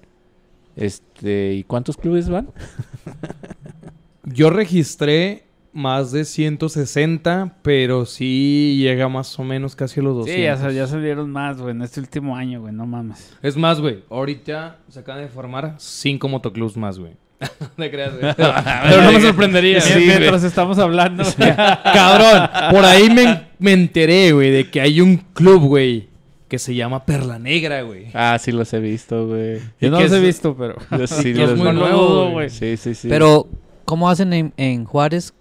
Este, 0.77 1.55
¿y 1.55 1.65
cuántos 1.65 1.97
clubes 1.97 2.29
van? 2.29 2.51
Yo 4.25 4.51
registré 4.51 5.45
más 5.73 6.13
de 6.13 6.25
160, 6.27 7.57
pero 7.63 8.05
sí 8.05 8.77
llega 8.79 9.09
más 9.09 9.39
o 9.39 9.45
menos 9.45 9.75
casi 9.75 10.01
a 10.01 10.03
los 10.03 10.17
200. 10.17 10.35
Sí, 10.37 10.43
ya, 10.43 10.57
sal- 10.59 10.75
ya 10.75 10.87
salieron 10.87 11.31
más, 11.31 11.59
güey, 11.59 11.71
en 11.71 11.81
este 11.81 12.01
último 12.01 12.37
año, 12.37 12.61
güey, 12.61 12.75
no 12.75 12.85
mames. 12.85 13.35
Es 13.43 13.57
más, 13.57 13.81
güey, 13.81 14.05
ahorita 14.11 14.77
se 14.89 15.01
acaban 15.01 15.23
de 15.23 15.29
formar 15.29 15.77
cinco 15.79 16.29
motoclubs 16.29 16.77
más, 16.77 16.99
güey. 16.99 17.13
no 17.61 17.69
te 17.77 17.91
creas, 17.91 18.19
güey. 18.21 18.35
Pero 18.37 19.03
no 19.03 19.13
me 19.13 19.21
sorprendería. 19.23 19.81
Sí, 19.81 19.95
güey. 19.95 20.07
mientras 20.07 20.43
estamos 20.45 20.79
hablando. 20.79 21.25
Cabrón, 21.39 22.51
por 22.71 22.85
ahí 22.85 23.09
me, 23.09 23.48
me 23.59 23.73
enteré, 23.73 24.33
güey, 24.33 24.51
de 24.51 24.71
que 24.71 24.81
hay 24.81 25.01
un 25.01 25.17
club, 25.17 25.65
güey, 25.65 26.09
que 26.49 26.59
se 26.59 26.75
llama 26.75 27.05
Perla 27.05 27.39
Negra, 27.39 27.83
güey. 27.83 28.07
Ah, 28.15 28.39
sí 28.41 28.53
los 28.53 28.73
he 28.73 28.81
visto, 28.81 29.27
güey. 29.27 29.61
Yo 29.81 29.91
no 29.91 30.01
los 30.01 30.13
he 30.13 30.21
visto, 30.21 30.57
pero... 30.57 30.77
Yo 30.99 31.07
sí 31.07 31.35
que 31.35 31.45
es 31.45 31.51
los 31.51 31.59
muy 31.59 31.73
nuevo, 31.73 32.31
güey. 32.31 32.49
Sí, 32.49 32.77
sí, 32.77 32.95
sí. 32.95 33.09
Pero, 33.09 33.47
¿cómo 33.85 34.09
hacen 34.09 34.33
en, 34.33 34.53
en 34.57 34.85
Juárez 34.85 35.35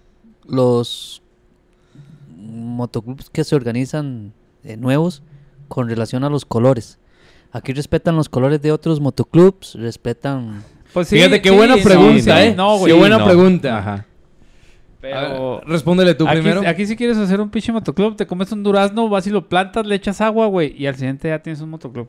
los 0.46 1.22
motoclubs 2.36 3.30
que 3.30 3.44
se 3.44 3.56
organizan 3.56 4.32
eh, 4.64 4.76
nuevos 4.76 5.22
con 5.68 5.88
relación 5.88 6.24
a 6.24 6.30
los 6.30 6.44
colores? 6.44 6.98
Aquí 7.52 7.72
respetan 7.72 8.14
los 8.14 8.28
colores 8.28 8.60
de 8.60 8.72
otros 8.72 9.00
motoclubs, 9.00 9.74
respetan... 9.74 10.62
Pues 10.92 11.08
Fíjate 11.08 11.40
qué 11.40 11.50
sí, 11.50 11.54
buena 11.54 11.76
pregunta, 11.76 12.36
sí, 12.36 12.48
¿eh? 12.48 12.54
No, 12.54 12.78
güey. 12.78 12.92
Qué 12.92 12.98
buena 12.98 13.18
no. 13.18 13.24
pregunta. 13.24 13.78
Ajá. 13.78 14.06
Pero... 15.00 15.58
Ver, 15.58 15.68
respóndele 15.68 16.14
tú 16.14 16.26
aquí, 16.26 16.40
primero. 16.40 16.62
aquí 16.66 16.86
si 16.86 16.96
quieres 16.96 17.16
hacer 17.18 17.40
un 17.40 17.50
pinche 17.50 17.72
motoclub, 17.72 18.16
te 18.16 18.26
comes 18.26 18.50
un 18.52 18.62
durazno, 18.62 19.08
vas 19.08 19.26
y 19.26 19.30
lo 19.30 19.48
plantas, 19.48 19.86
le 19.86 19.94
echas 19.94 20.20
agua, 20.20 20.46
güey, 20.46 20.74
y 20.76 20.86
al 20.86 20.96
siguiente 20.96 21.28
ya 21.28 21.38
tienes 21.40 21.60
un 21.60 21.70
motoclub. 21.70 22.08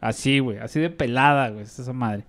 Así, 0.00 0.38
güey, 0.38 0.58
así 0.58 0.78
de 0.78 0.90
pelada, 0.90 1.50
güey, 1.50 1.62
es 1.62 1.78
esa 1.78 1.92
madre. 1.92 2.24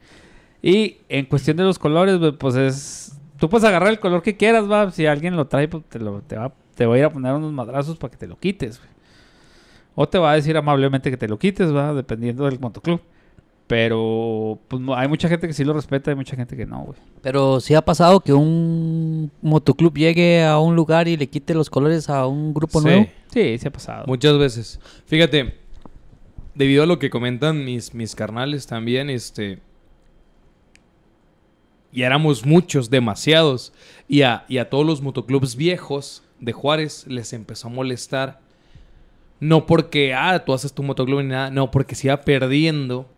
Y 0.62 0.98
en 1.10 1.26
cuestión 1.26 1.58
de 1.58 1.64
los 1.64 1.80
colores, 1.80 2.18
güey, 2.18 2.32
pues 2.32 2.56
es... 2.56 3.20
Tú 3.40 3.50
puedes 3.50 3.68
agarrar 3.68 3.90
el 3.90 4.00
color 4.00 4.24
que 4.24 4.36
quieras, 4.36 4.70
va. 4.70 4.90
Si 4.90 5.06
alguien 5.06 5.36
lo 5.36 5.46
trae, 5.46 5.68
pues 5.68 5.84
te, 5.86 6.00
lo, 6.00 6.22
te, 6.22 6.36
va, 6.36 6.52
te 6.74 6.88
va 6.88 6.96
a 6.96 6.98
ir 6.98 7.04
a 7.04 7.12
poner 7.12 7.34
unos 7.34 7.54
madrazos 7.54 7.98
para 7.98 8.10
que 8.10 8.18
te 8.18 8.26
lo 8.26 8.36
quites, 8.40 8.80
güey. 8.80 8.90
O 9.94 10.08
te 10.10 10.18
va 10.18 10.32
a 10.32 10.36
decir 10.36 10.58
amablemente 10.58 11.12
que 11.12 11.18
te 11.18 11.28
lo 11.28 11.38
quites, 11.38 11.76
va, 11.76 11.94
dependiendo 11.94 12.46
del 12.46 12.60
motoclub. 12.60 13.00
Pero 13.68 14.59
pues, 14.70 14.82
hay 14.95 15.07
mucha 15.09 15.28
gente 15.28 15.45
que 15.45 15.53
sí 15.53 15.65
lo 15.65 15.74
respeta 15.74 16.09
y 16.11 16.15
mucha 16.15 16.38
gente 16.38 16.55
que 16.55 16.65
no, 16.65 16.84
güey. 16.86 16.97
Pero 17.22 17.59
sí 17.59 17.76
ha 17.76 17.82
pasado 17.82 18.22
que 18.22 18.32
un 18.32 19.30
motoclub 19.41 19.93
llegue 19.97 20.45
a 20.45 20.57
un 20.57 20.76
lugar 20.76 21.09
y 21.09 21.18
le 21.18 21.28
quite 21.28 21.53
los 21.53 21.70
colores 21.70 22.09
a 22.09 22.26
un 22.28 22.53
grupo 22.53 22.80
Sí. 22.80 22.86
nuevo. 22.88 23.07
Sí, 23.34 23.57
sí 23.57 23.68
ha 23.68 23.72
pasado. 23.72 24.05
Muchas 24.07 24.38
veces. 24.38 24.80
Fíjate, 25.05 25.55
debido 26.55 26.84
a 26.84 26.86
lo 26.86 26.97
que 26.97 27.09
comentan 27.09 27.65
mis, 27.65 27.93
mis 27.93 28.15
carnales 28.15 28.68
también, 28.68 29.09
este. 29.09 29.59
Y 31.91 32.03
éramos 32.03 32.45
muchos, 32.45 32.89
demasiados. 32.89 33.74
Y 34.07 34.22
a, 34.22 34.45
y 34.47 34.59
a 34.59 34.70
todos 34.70 34.86
los 34.86 35.01
motoclubs 35.01 35.57
viejos 35.57 36.24
de 36.39 36.53
Juárez 36.53 37.05
les 37.07 37.34
empezó 37.34 37.68
a 37.68 37.72
molestar. 37.72 38.39
No 39.41 39.65
porque, 39.65 40.13
ah, 40.13 40.39
tú 40.45 40.53
haces 40.53 40.72
tu 40.74 40.84
motoclub 40.84 41.22
ni 41.22 41.28
nada. 41.30 41.49
No, 41.51 41.70
porque 41.70 41.95
se 41.95 42.07
iba 42.07 42.22
perdiendo 42.22 43.09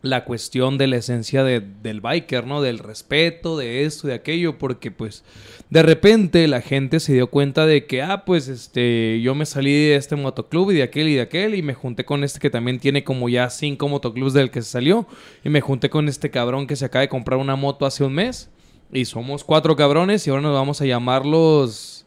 la 0.00 0.24
cuestión 0.24 0.78
de 0.78 0.86
la 0.86 0.96
esencia 0.96 1.42
de- 1.42 1.60
del 1.60 2.00
biker, 2.00 2.46
¿no? 2.46 2.62
Del 2.62 2.78
respeto, 2.78 3.56
de 3.58 3.84
esto, 3.84 4.06
de 4.06 4.14
aquello. 4.14 4.56
Porque, 4.56 4.90
pues, 4.92 5.24
de 5.70 5.82
repente 5.82 6.46
la 6.46 6.60
gente 6.60 7.00
se 7.00 7.12
dio 7.14 7.26
cuenta 7.28 7.66
de 7.66 7.86
que, 7.86 8.02
ah, 8.02 8.24
pues 8.24 8.46
este, 8.48 9.20
yo 9.20 9.34
me 9.34 9.44
salí 9.44 9.72
de 9.72 9.96
este 9.96 10.14
motoclub 10.16 10.70
y 10.70 10.74
de 10.76 10.82
aquel 10.84 11.08
y 11.08 11.14
de 11.16 11.22
aquel 11.22 11.54
y 11.56 11.62
me 11.62 11.74
junté 11.74 12.04
con 12.04 12.22
este 12.22 12.38
que 12.38 12.48
también 12.50 12.78
tiene 12.78 13.02
como 13.02 13.28
ya 13.28 13.50
cinco 13.50 13.88
motoclubs 13.88 14.32
del 14.34 14.50
que 14.52 14.62
se 14.62 14.70
salió 14.70 15.06
y 15.44 15.48
me 15.48 15.60
junté 15.60 15.90
con 15.90 16.08
este 16.08 16.30
cabrón 16.30 16.66
que 16.68 16.76
se 16.76 16.84
acaba 16.84 17.00
de 17.02 17.08
comprar 17.08 17.38
una 17.40 17.56
moto 17.56 17.84
hace 17.84 18.04
un 18.04 18.14
mes 18.14 18.50
y 18.92 19.04
somos 19.04 19.42
cuatro 19.44 19.74
cabrones 19.76 20.26
y 20.26 20.30
ahora 20.30 20.42
nos 20.42 20.54
vamos 20.54 20.80
a 20.80 20.86
llamar 20.86 21.26
los... 21.26 22.06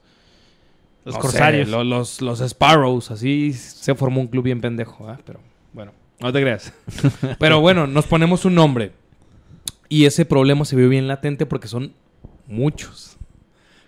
Los 1.04 1.16
no 1.16 1.22
corsarios. 1.22 1.68
sé, 1.70 1.84
los, 1.84 2.22
los 2.22 2.40
Sparrows, 2.40 3.12
así 3.12 3.54
se 3.54 3.96
formó 3.96 4.22
un 4.22 4.28
club 4.28 4.44
bien 4.46 4.62
pendejo, 4.62 5.10
¿ah? 5.10 5.18
Pero 5.26 5.40
no 6.22 6.32
te 6.32 6.42
creas. 6.42 6.74
Pero 7.40 7.60
bueno, 7.62 7.88
nos 7.88 8.06
ponemos 8.06 8.46
un 8.46 8.56
nombre. 8.56 8.92
Y 9.90 10.06
ese 10.06 10.26
problema 10.26 10.64
se 10.66 10.76
vio 10.76 10.88
bien 10.88 11.08
latente 11.08 11.46
porque 11.46 11.68
son 11.68 11.94
muchos 12.48 13.18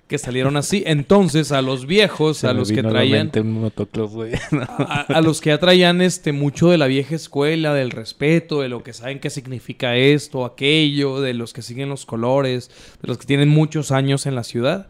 que 0.07 0.17
salieron 0.17 0.57
así. 0.57 0.83
Entonces, 0.85 1.51
a 1.51 1.61
los 1.61 1.85
viejos, 1.85 2.37
Se 2.37 2.47
a 2.47 2.53
los 2.53 2.71
que 2.71 2.83
traían, 2.83 3.31
un 3.35 3.71
a, 4.67 5.01
a 5.01 5.21
los 5.21 5.41
que 5.41 5.49
ya 5.49 5.57
traían 5.59 6.01
este 6.01 6.33
mucho 6.33 6.69
de 6.69 6.77
la 6.77 6.87
vieja 6.87 7.15
escuela, 7.15 7.73
del 7.73 7.91
respeto, 7.91 8.61
de 8.61 8.69
lo 8.69 8.83
que 8.83 8.93
saben 8.93 9.19
qué 9.19 9.29
significa 9.29 9.95
esto, 9.95 10.45
aquello, 10.45 11.21
de 11.21 11.33
los 11.33 11.53
que 11.53 11.61
siguen 11.61 11.89
los 11.89 12.05
colores, 12.05 12.69
de 13.01 13.07
los 13.07 13.17
que 13.17 13.25
tienen 13.25 13.49
muchos 13.49 13.91
años 13.91 14.25
en 14.25 14.35
la 14.35 14.43
ciudad, 14.43 14.87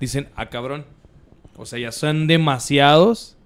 dicen, 0.00 0.28
ah, 0.36 0.48
cabrón. 0.48 0.86
O 1.56 1.66
sea, 1.66 1.78
ya 1.78 1.92
son 1.92 2.26
demasiados. 2.26 3.36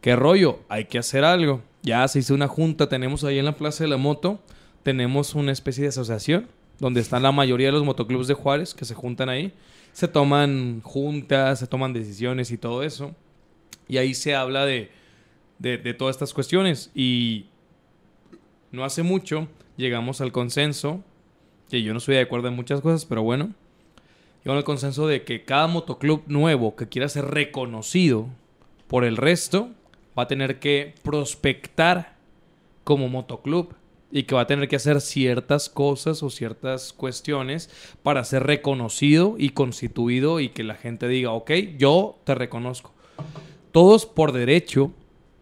¿Qué 0.00 0.16
rollo? 0.16 0.60
Hay 0.68 0.86
que 0.86 0.98
hacer 0.98 1.24
algo. 1.24 1.62
Ya 1.82 2.06
se 2.08 2.18
hizo 2.18 2.34
una 2.34 2.48
junta, 2.48 2.88
tenemos 2.88 3.24
ahí 3.24 3.38
en 3.38 3.44
la 3.44 3.56
Plaza 3.56 3.84
de 3.84 3.90
la 3.90 3.96
Moto, 3.96 4.40
tenemos 4.82 5.34
una 5.34 5.52
especie 5.52 5.82
de 5.82 5.88
asociación 5.88 6.48
donde 6.80 7.00
están 7.00 7.22
la 7.22 7.30
mayoría 7.30 7.68
de 7.68 7.72
los 7.72 7.84
motoclubs 7.84 8.26
de 8.26 8.34
Juárez 8.34 8.74
que 8.74 8.86
se 8.86 8.94
juntan 8.94 9.28
ahí. 9.28 9.52
Se 9.92 10.08
toman 10.08 10.80
juntas, 10.82 11.58
se 11.58 11.66
toman 11.66 11.92
decisiones 11.92 12.50
y 12.50 12.58
todo 12.58 12.82
eso. 12.82 13.14
Y 13.86 13.98
ahí 13.98 14.14
se 14.14 14.34
habla 14.34 14.64
de, 14.64 14.90
de, 15.58 15.94
todas 15.94 16.16
estas 16.16 16.32
cuestiones. 16.32 16.90
Y 16.94 17.46
no 18.72 18.84
hace 18.84 19.02
mucho 19.02 19.46
llegamos 19.76 20.20
al 20.20 20.32
consenso, 20.32 21.02
que 21.70 21.82
yo 21.82 21.92
no 21.92 21.98
estoy 21.98 22.14
de 22.14 22.22
acuerdo 22.22 22.48
en 22.48 22.56
muchas 22.56 22.80
cosas, 22.80 23.04
pero 23.04 23.22
bueno, 23.22 23.52
llegamos 24.42 24.60
al 24.60 24.64
consenso 24.64 25.06
de 25.06 25.24
que 25.24 25.44
cada 25.44 25.66
motoclub 25.66 26.22
nuevo 26.26 26.76
que 26.76 26.88
quiera 26.88 27.08
ser 27.08 27.26
reconocido 27.26 28.26
por 28.88 29.04
el 29.04 29.16
resto 29.16 29.70
va 30.20 30.24
a 30.24 30.28
tener 30.28 30.58
que 30.58 30.94
prospectar 31.02 32.16
como 32.84 33.08
motoclub 33.08 33.74
y 34.12 34.24
que 34.24 34.34
va 34.34 34.42
a 34.42 34.46
tener 34.46 34.68
que 34.68 34.76
hacer 34.76 35.00
ciertas 35.00 35.68
cosas 35.68 36.22
o 36.22 36.30
ciertas 36.30 36.92
cuestiones 36.92 37.70
para 38.02 38.24
ser 38.24 38.42
reconocido 38.44 39.36
y 39.38 39.50
constituido 39.50 40.40
y 40.40 40.50
que 40.50 40.64
la 40.64 40.74
gente 40.74 41.08
diga, 41.08 41.32
ok, 41.32 41.50
yo 41.78 42.18
te 42.24 42.34
reconozco. 42.34 42.92
Todos 43.72 44.06
por 44.06 44.32
derecho, 44.32 44.92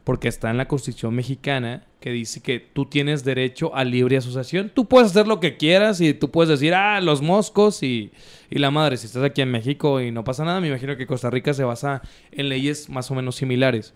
porque 0.04 0.28
está 0.28 0.50
en 0.50 0.58
la 0.58 0.68
Constitución 0.68 1.14
mexicana 1.14 1.84
que 2.00 2.12
dice 2.12 2.40
que 2.40 2.60
tú 2.60 2.86
tienes 2.86 3.24
derecho 3.24 3.74
a 3.74 3.84
libre 3.84 4.16
asociación. 4.16 4.70
Tú 4.72 4.86
puedes 4.86 5.10
hacer 5.10 5.26
lo 5.26 5.40
que 5.40 5.56
quieras 5.56 6.00
y 6.00 6.14
tú 6.14 6.30
puedes 6.30 6.48
decir, 6.48 6.74
ah, 6.74 7.00
los 7.00 7.22
moscos 7.22 7.82
y, 7.82 8.12
y 8.50 8.58
la 8.58 8.70
madre. 8.70 8.96
Si 8.96 9.06
estás 9.06 9.24
aquí 9.24 9.40
en 9.40 9.50
México 9.50 10.00
y 10.00 10.12
no 10.12 10.24
pasa 10.24 10.44
nada, 10.44 10.60
me 10.60 10.68
imagino 10.68 10.96
que 10.96 11.06
Costa 11.06 11.30
Rica 11.30 11.54
se 11.54 11.64
basa 11.64 12.02
en 12.30 12.48
leyes 12.48 12.88
más 12.88 13.10
o 13.10 13.14
menos 13.14 13.36
similares. 13.36 13.94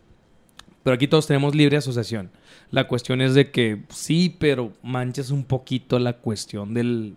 Pero 0.83 0.95
aquí 0.95 1.07
todos 1.07 1.27
tenemos 1.27 1.55
libre 1.55 1.77
asociación. 1.77 2.31
La 2.71 2.89
cuestión 2.89 3.21
es 3.21 3.35
de 3.35 3.51
que 3.51 3.83
sí, 3.91 4.35
pero 4.39 4.73
manchas 4.83 5.31
un 5.31 5.45
poquito 5.45 5.99
la 5.99 6.15
cuestión 6.15 6.75
del, 6.75 7.15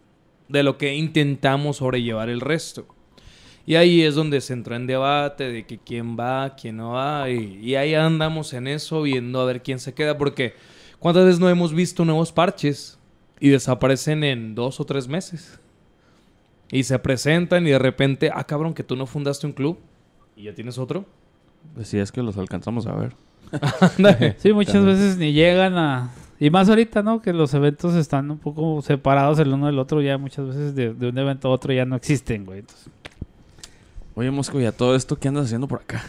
de 0.50 0.64
lo 0.64 0.78
que 0.78 0.96
intentamos 0.96 1.78
sobrellevar 1.78 2.30
el 2.30 2.42
resto. 2.42 2.86
Y 3.66 3.76
ahí 3.76 4.04
es 4.04 4.14
donde 4.14 4.42
se 4.42 4.54
entró 4.54 4.76
en 4.76 4.86
debate 4.86 5.52
de 5.52 5.66
que 5.66 5.80
quién 5.80 6.16
va, 6.18 6.56
quién 6.56 6.78
no 6.78 6.92
va. 6.92 7.30
Y, 7.30 7.76
ahí 7.76 7.96
andamos 7.96 8.54
en 8.54 8.68
eso 8.68 9.02
viendo 9.02 9.42
a 9.42 9.46
ver 9.46 9.64
quién 9.64 9.80
se 9.80 9.94
queda. 9.94 10.18
Porque 10.18 10.54
¿cuántas 11.00 11.26
veces 11.26 11.40
no 11.40 11.50
hemos 11.50 11.74
visto 11.74 12.06
nuevos 12.06 12.32
parches? 12.32 13.00
Y 13.40 13.50
desaparecen 13.50 14.24
en 14.24 14.54
dos 14.54 14.80
o 14.80 14.86
tres 14.86 15.08
meses. 15.08 15.60
Y 16.72 16.84
se 16.84 16.98
presentan 17.00 17.66
y 17.66 17.72
de 17.72 17.80
repente, 17.80 18.30
ah 18.34 18.44
cabrón, 18.44 18.74
que 18.74 18.84
tú 18.84 18.96
no 18.96 19.08
fundaste 19.08 19.48
un 19.48 19.54
club. 19.54 19.80
Y 20.36 20.44
ya 20.44 20.54
tienes 20.54 20.78
otro. 20.78 21.06
Pues 21.74 21.92
es 21.94 22.12
que 22.12 22.22
los 22.22 22.38
alcanzamos 22.38 22.86
a 22.86 22.94
ver. 22.94 23.14
Sí, 24.38 24.54
muchas 24.54 24.84
veces 24.86 25.18
ni 25.18 25.34
llegan 25.34 25.78
a... 25.78 26.12
Y 26.40 26.50
más 26.50 26.68
ahorita, 26.68 27.02
¿no? 27.02 27.22
Que 27.22 27.32
los 27.32 27.54
eventos 27.54 27.96
están 27.96 28.30
un 28.30 28.40
poco 28.40 28.82
separados 28.82 29.40
el 29.40 29.54
uno 29.54 29.68
del 29.68 29.80
otro. 29.80 30.02
Ya 30.02 30.18
muchas 30.18 30.48
veces 30.48 30.76
de, 30.76 30.94
de 30.94 31.10
un 31.10 31.18
evento 31.18 31.48
a 31.48 31.52
otro 31.52 31.72
ya 31.72 31.86
no 31.86 31.96
existen, 31.96 32.46
güey. 32.46 32.60
Entonces, 32.60 32.90
Oye, 34.16 34.32
Mosco, 34.32 34.60
¿y 34.62 34.66
a 34.66 34.72
todo 34.72 34.96
esto 34.96 35.18
qué 35.18 35.28
andas 35.28 35.46
haciendo 35.46 35.68
por 35.68 35.82
acá? 35.82 36.06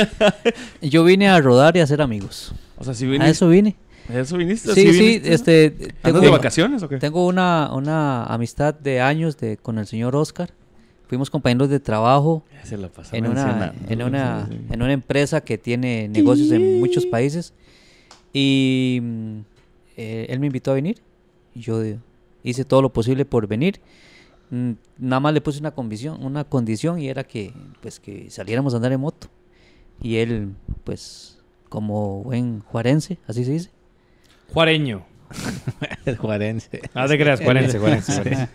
Yo 0.80 1.02
vine 1.02 1.28
a 1.28 1.40
rodar 1.40 1.76
y 1.76 1.80
a 1.80 1.82
hacer 1.82 2.00
amigos. 2.00 2.54
O 2.78 2.84
sea, 2.84 2.94
si 2.94 3.06
A 3.06 3.08
viniste... 3.08 3.30
eso 3.30 3.48
vine. 3.48 3.76
¿A 4.08 4.20
eso 4.20 4.36
viniste? 4.36 4.72
Sí, 4.72 4.92
sí, 4.92 5.00
viniste? 5.00 5.34
este... 5.34 5.66
¿Andas 5.66 6.02
Tengo, 6.02 6.20
de 6.20 6.28
vacaciones 6.28 6.82
o 6.84 6.88
qué? 6.88 6.98
tengo 6.98 7.26
una, 7.26 7.70
una 7.74 8.24
amistad 8.24 8.72
de 8.72 9.00
años 9.00 9.36
de, 9.36 9.56
con 9.56 9.78
el 9.78 9.86
señor 9.88 10.14
Oscar. 10.14 10.50
Fuimos 11.10 11.28
compañeros 11.28 11.68
de 11.68 11.80
trabajo 11.80 12.44
Se 12.62 12.76
la 12.76 12.88
en 13.10 13.26
una, 13.26 13.74
en, 13.88 14.00
una, 14.00 14.46
Sí, 14.46 14.54
sí. 14.56 14.64
en 14.70 14.80
una 14.80 14.92
empresa 14.92 15.40
que 15.40 15.58
tiene 15.58 16.06
negocios 16.06 16.52
en 16.52 16.78
muchos 16.78 17.04
países. 17.04 17.52
Y 18.32 19.00
mm, 19.02 19.38
eh, 19.96 20.26
él 20.28 20.38
me 20.38 20.46
invitó 20.46 20.70
a 20.70 20.74
venir. 20.74 21.02
Y 21.52 21.62
yo 21.62 21.82
hice 22.44 22.64
todo 22.64 22.80
lo 22.80 22.92
posible 22.92 23.24
por 23.24 23.48
venir. 23.48 23.80
Mm, 24.50 24.74
Nada 24.98 25.18
más 25.18 25.34
le 25.34 25.40
puse 25.40 25.58
una 25.58 25.72
condición, 25.72 26.24
una 26.24 26.44
condición 26.44 27.00
y 27.00 27.08
era 27.08 27.24
que, 27.24 27.52
pues, 27.82 27.98
que 27.98 28.30
saliéramos 28.30 28.72
a 28.74 28.76
andar 28.76 28.92
en 28.92 29.00
moto. 29.00 29.26
Y 30.00 30.18
él, 30.18 30.54
pues, 30.84 31.40
como 31.68 32.22
buen 32.22 32.60
juarense, 32.60 33.18
así 33.26 33.44
se 33.44 33.50
dice. 33.50 33.70
Juareño. 34.52 35.04
El 36.04 36.16
juarense. 36.16 36.80
Ah, 36.94 37.06
te 37.06 37.18
creas, 37.18 37.40
juarense, 37.40 37.78
juarense. 37.78 38.12
juarense. 38.12 38.48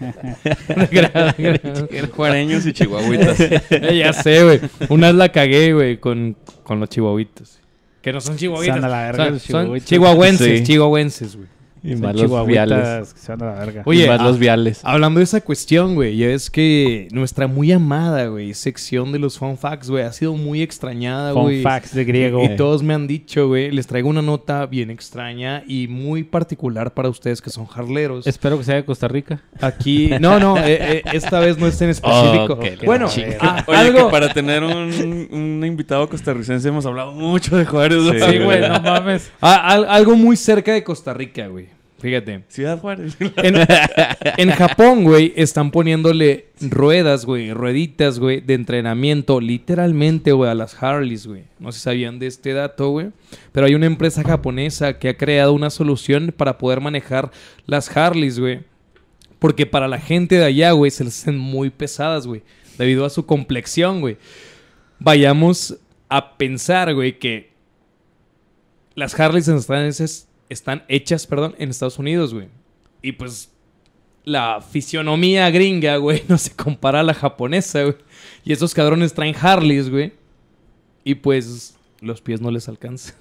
El 1.92 2.08
juareños 2.08 2.66
y 2.66 2.74
chihuahuitas. 2.74 3.40
Eh, 3.72 3.98
ya 3.98 4.14
sé, 4.14 4.44
güey. 4.44 4.62
Una 4.90 5.08
vez 5.08 5.16
la 5.16 5.30
cagué, 5.32 5.74
güey, 5.74 5.98
con, 5.98 6.36
con 6.64 6.80
los 6.80 6.90
chihuahuitos. 6.90 7.60
Que 8.02 8.14
no 8.14 8.22
son 8.22 8.38
chihuahuitas. 8.38 8.76
Están 8.76 8.92
a 8.92 8.94
la 8.96 9.04
verga 9.12 9.26
son, 9.26 9.40
son 9.40 9.42
chihuahuitas. 9.62 9.90
chihuahuenses, 9.90 10.58
Sí. 10.60 10.64
chihuahuenses, 10.66 11.36
güey. 11.36 11.48
Y 11.86 11.96
más 11.96 12.16
los 12.16 12.48
viales. 12.48 13.14
que 13.14 13.20
se 13.20 13.32
van 13.36 13.44
a 13.44 13.54
la 13.54 13.60
verga. 13.60 13.84
Oye, 13.86 14.06
y 14.06 14.08
más 14.08 14.20
ah, 14.20 14.24
los 14.24 14.40
viales. 14.40 14.80
Hablando 14.84 15.20
de 15.20 15.24
esa 15.26 15.42
cuestión, 15.42 15.96
güey, 15.96 16.18
ya 16.18 16.28
es 16.30 16.50
que 16.50 17.08
nuestra 17.12 17.48
muy 17.48 17.72
amada, 17.72 18.26
güey, 18.28 18.54
sección 18.54 19.12
de 19.12 19.20
los 19.20 19.38
fun 19.38 19.58
facts, 19.58 19.90
güey, 19.90 20.04
ha 20.04 20.12
sido 20.12 20.34
muy 20.36 20.62
extrañada, 20.62 21.34
Fun 21.34 21.44
güey. 21.44 21.62
facts 21.62 21.94
de 21.94 22.04
griego. 22.06 22.44
Y 22.44 22.56
todos 22.56 22.82
me 22.84 22.94
han 22.94 23.08
dicho, 23.08 23.48
güey, 23.48 23.72
les 23.72 23.88
traigo 23.88 24.10
una 24.10 24.22
nota 24.22 24.66
bien 24.66 24.90
extraña 24.90 25.64
y 25.68 25.88
muy 25.88 26.24
particular 26.24 26.94
para 26.94 27.10
ustedes 27.10 27.42
que 27.42 27.50
son 27.50 27.68
harleros. 27.76 28.26
Espero 28.28 28.58
que 28.58 28.64
sea 28.64 28.76
de 28.76 28.86
Costa 28.86 29.08
Rica. 29.08 29.42
Aquí, 29.62 30.10
no, 30.20 30.40
no, 30.40 30.58
eh, 30.58 30.98
eh, 30.98 31.02
esta 31.14 31.40
vez 31.40 31.58
no 31.58 31.68
es 31.68 31.80
en 31.82 31.90
específico. 31.90 32.60
Oh, 32.60 32.86
bueno, 32.86 33.08
ah, 33.40 33.64
Oye, 33.68 33.78
algo, 33.78 34.06
que 34.08 34.12
para 34.12 34.34
tener 34.34 34.64
un, 34.64 35.28
un 35.32 35.64
invitado 35.66 36.10
costarricense 36.10 36.68
hemos 36.68 36.86
hablado 36.86 37.12
mucho 37.12 37.56
de 37.58 37.66
Juárez. 37.66 38.00
Sí, 38.30 38.40
güey, 38.40 38.62
no 38.62 38.80
mames. 38.82 39.32
ah, 39.42 39.56
al- 39.74 39.86
algo 39.90 40.16
muy 40.16 40.36
cerca 40.38 40.74
de 40.74 40.84
Costa 40.84 41.14
Rica, 41.14 41.48
güey. 41.48 41.68
Fíjate. 42.06 42.44
Ciudad 42.50 42.78
Juárez. 42.78 43.18
En, 43.20 43.56
en 44.38 44.52
Japón, 44.52 45.06
güey, 45.06 45.34
están 45.36 45.72
poniéndole 45.72 46.50
ruedas, 46.62 47.26
güey, 47.26 47.52
rueditas, 47.52 48.20
güey, 48.20 48.42
de 48.42 48.54
entrenamiento, 48.54 49.42
literalmente, 49.42 50.32
güey, 50.32 50.52
a 50.52 50.54
las 50.54 50.84
Harleys, 50.84 51.26
güey. 51.26 51.46
No 51.58 51.72
sé 51.72 51.80
si 51.80 51.84
sabían 51.86 52.20
de 52.20 52.28
este 52.28 52.54
dato, 52.54 52.90
güey. 52.92 53.08
Pero 53.52 53.66
hay 53.66 53.74
una 53.74 53.88
empresa 53.88 54.24
japonesa 54.24 55.00
que 55.00 55.10
ha 55.10 55.18
creado 55.18 55.52
una 55.54 55.72
solución 55.72 56.32
para 56.38 56.60
poder 56.60 56.80
manejar 56.80 57.32
las 57.66 57.98
Harleys, 57.98 58.38
güey. 58.38 58.60
Porque 59.40 59.66
para 59.66 59.88
la 59.88 59.98
gente 59.98 60.38
de 60.38 60.46
allá, 60.46 60.74
güey, 60.74 60.92
se 60.92 61.06
les 61.06 61.20
hacen 61.20 61.40
muy 61.40 61.72
pesadas, 61.72 62.28
güey. 62.28 62.44
Debido 62.78 63.04
a 63.04 63.10
su 63.10 63.26
complexión, 63.26 64.02
güey. 64.02 64.18
Vayamos 65.00 65.80
a 66.08 66.38
pensar, 66.38 66.94
güey, 66.94 67.18
que 67.18 67.50
las 68.94 69.20
Harleys 69.20 69.48
están, 69.48 69.92
están 70.50 70.84
hechas, 70.88 71.28
perdón, 71.28 71.56
en 71.58 71.70
Estados 71.70 72.00
Unidos, 72.00 72.34
güey. 72.34 72.48
Y 73.02 73.14
pues 73.14 73.52
la 74.24 74.62
fisionomía 74.62 75.50
gringa, 75.52 75.98
güey, 75.98 76.24
no 76.28 76.38
se 76.38 76.52
compara 76.56 77.02
a 77.02 77.04
la 77.04 77.14
japonesa, 77.14 77.84
güey. 77.84 77.96
Y 78.44 78.54
esos 78.54 78.74
cabrones 78.74 79.14
traen 79.14 79.36
Harleys, 79.40 79.90
güey. 79.90 80.14
Y 81.04 81.16
pues 81.16 81.78
los 82.02 82.22
pies 82.22 82.42
no 82.42 82.52
les 82.52 82.68
alcanzan. 82.68 83.16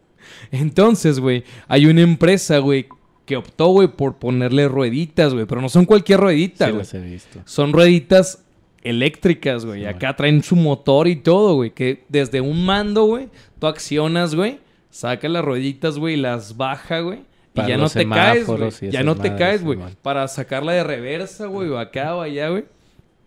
Entonces, 0.50 1.20
güey, 1.20 1.44
hay 1.68 1.86
una 1.86 2.02
empresa, 2.02 2.58
güey, 2.58 2.86
que 3.26 3.36
optó, 3.36 3.68
güey, 3.68 3.88
por 3.88 4.16
ponerle 4.18 4.68
rueditas, 4.68 5.32
güey. 5.32 5.46
Pero 5.46 5.60
no 5.60 5.68
son 5.68 5.84
cualquier 5.86 6.20
ruedita, 6.20 6.66
Sí, 6.66 6.70
güey. 6.72 6.78
los 6.82 6.94
he 6.94 7.00
visto. 7.00 7.40
Son 7.44 7.72
rueditas 7.72 8.44
eléctricas, 8.82 9.64
güey. 9.64 9.80
Sí, 9.82 9.86
Acá 9.86 10.16
traen 10.16 10.42
su 10.42 10.56
motor 10.56 11.06
y 11.08 11.16
todo, 11.16 11.54
güey. 11.54 11.70
Que 11.70 12.04
desde 12.08 12.40
un 12.40 12.64
mando, 12.64 13.04
güey, 13.04 13.28
tú 13.58 13.66
accionas, 13.66 14.34
güey. 14.34 14.58
Saca 14.90 15.28
las 15.28 15.44
rueditas, 15.44 15.98
güey, 15.98 16.16
las 16.16 16.56
baja, 16.56 17.00
güey. 17.00 17.20
Y 17.54 17.66
ya 17.66 17.76
no 17.76 17.88
te 17.88 18.08
caes, 18.08 18.46
güey. 18.46 18.70
Ya 18.90 19.02
no 19.02 19.16
te 19.16 19.34
caes, 19.36 19.62
güey. 19.62 19.78
Para 20.02 20.26
sacarla 20.28 20.72
de 20.72 20.84
reversa, 20.84 21.46
güey, 21.46 21.68
o 21.68 21.78
acá 21.78 22.14
o 22.14 22.20
allá, 22.20 22.48
güey. 22.48 22.64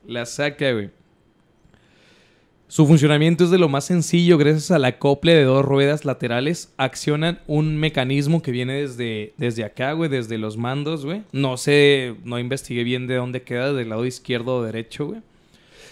La 0.05 0.25
saca, 0.25 0.71
güey. 0.71 0.89
Su 2.73 2.87
funcionamiento 2.87 3.43
es 3.43 3.51
de 3.51 3.59
lo 3.59 3.69
más 3.69 3.85
sencillo. 3.85 4.37
Gracias 4.39 4.71
al 4.71 4.85
acople 4.85 5.35
de 5.35 5.43
dos 5.43 5.63
ruedas 5.63 6.05
laterales, 6.05 6.73
accionan 6.77 7.39
un 7.45 7.77
mecanismo 7.77 8.41
que 8.41 8.49
viene 8.51 8.81
desde, 8.81 9.33
desde 9.37 9.63
acá, 9.63 9.91
güey, 9.93 10.09
desde 10.09 10.39
los 10.39 10.57
mandos, 10.57 11.05
güey. 11.05 11.21
No 11.31 11.55
sé, 11.57 12.15
no 12.23 12.39
investigué 12.39 12.83
bien 12.83 13.05
de 13.05 13.15
dónde 13.17 13.43
queda, 13.43 13.73
del 13.73 13.89
lado 13.89 14.07
izquierdo 14.07 14.55
o 14.55 14.63
derecho, 14.63 15.05
güey. 15.05 15.21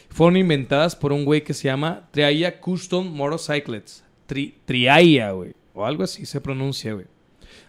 Fueron 0.09 0.38
inventadas 0.38 0.95
por 0.95 1.13
un 1.13 1.24
güey 1.24 1.43
que 1.43 1.53
se 1.53 1.67
llama 1.67 2.07
Triaya 2.09 2.59
Custom 2.59 3.07
Motorcycles. 3.15 4.03
Tri 4.26 4.55
Triaya, 4.65 5.32
güey. 5.32 5.53
O 5.74 5.86
algo 5.86 6.03
así 6.03 6.26
se 6.26 6.41
pronuncia, 6.41 6.93
güey. 6.93 7.05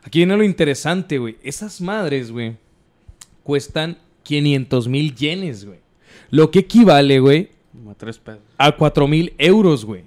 Aquí 0.03 0.21
viene 0.21 0.37
lo 0.37 0.45
interesante, 0.45 1.19
güey. 1.19 1.37
Esas 1.43 1.81
madres, 1.81 2.31
güey, 2.31 2.57
cuestan 3.43 3.99
500 4.25 4.89
mil 4.89 5.15
yenes, 5.15 5.65
güey. 5.65 5.79
Lo 6.31 6.51
que 6.51 6.61
equivale, 6.61 7.21
güey, 7.21 7.51
a 7.91 7.95
tres 7.95 8.19
pedos. 8.19 8.41
a 8.59 8.73
4 8.73 9.07
mil 9.09 9.33
euros, 9.39 9.85
güey. 9.85 10.05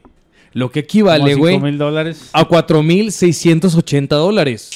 Lo 0.54 0.72
que 0.72 0.80
equivale, 0.82 1.36
güey, 1.36 1.60
mil 1.60 1.78
dólares. 1.78 2.30
a 2.34 2.46
4 2.46 2.84
mil 2.84 3.12
680 3.12 4.16
dólares. 4.16 4.72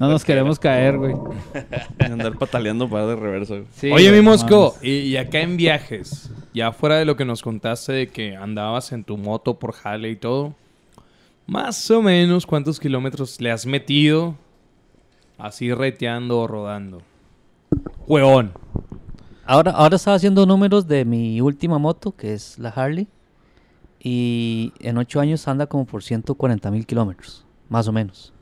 No 0.00 0.08
nos 0.08 0.24
queremos 0.24 0.58
caer, 0.58 0.98
güey. 0.98 1.14
Andar 1.98 2.36
pataleando 2.38 2.88
para 2.88 3.06
de. 3.06 3.64
Sí, 3.72 3.90
Oye, 3.90 4.08
güey, 4.08 4.20
mi 4.20 4.22
Mosco, 4.22 4.74
y 4.82 5.16
acá 5.16 5.40
en 5.40 5.56
viajes, 5.56 6.30
ya 6.54 6.72
fuera 6.72 6.96
de 6.96 7.04
lo 7.04 7.16
que 7.16 7.24
nos 7.24 7.42
contaste 7.42 7.92
de 7.92 8.08
que 8.08 8.36
andabas 8.36 8.92
en 8.92 9.04
tu 9.04 9.16
moto 9.16 9.58
por 9.58 9.72
jale 9.72 10.10
y 10.10 10.16
todo, 10.16 10.54
más 11.46 11.90
o 11.90 12.02
menos 12.02 12.46
cuántos 12.46 12.80
kilómetros 12.80 13.40
le 13.40 13.50
has 13.50 13.66
metido 13.66 14.36
así 15.38 15.72
reteando 15.72 16.40
o 16.40 16.46
rodando. 16.46 17.02
Hueón. 18.06 18.52
Ahora, 19.44 19.72
ahora 19.72 19.96
estaba 19.96 20.16
haciendo 20.16 20.46
números 20.46 20.88
de 20.88 21.04
mi 21.04 21.40
última 21.40 21.78
moto, 21.78 22.12
que 22.12 22.32
es 22.32 22.58
la 22.58 22.70
Harley. 22.70 23.06
Y 24.00 24.72
en 24.80 24.98
ocho 24.98 25.20
años 25.20 25.46
anda 25.48 25.66
como 25.66 25.84
por 25.84 26.02
140 26.02 26.70
mil 26.70 26.86
kilómetros, 26.86 27.44
más 27.68 27.88
o 27.88 27.92
menos. 27.92 28.32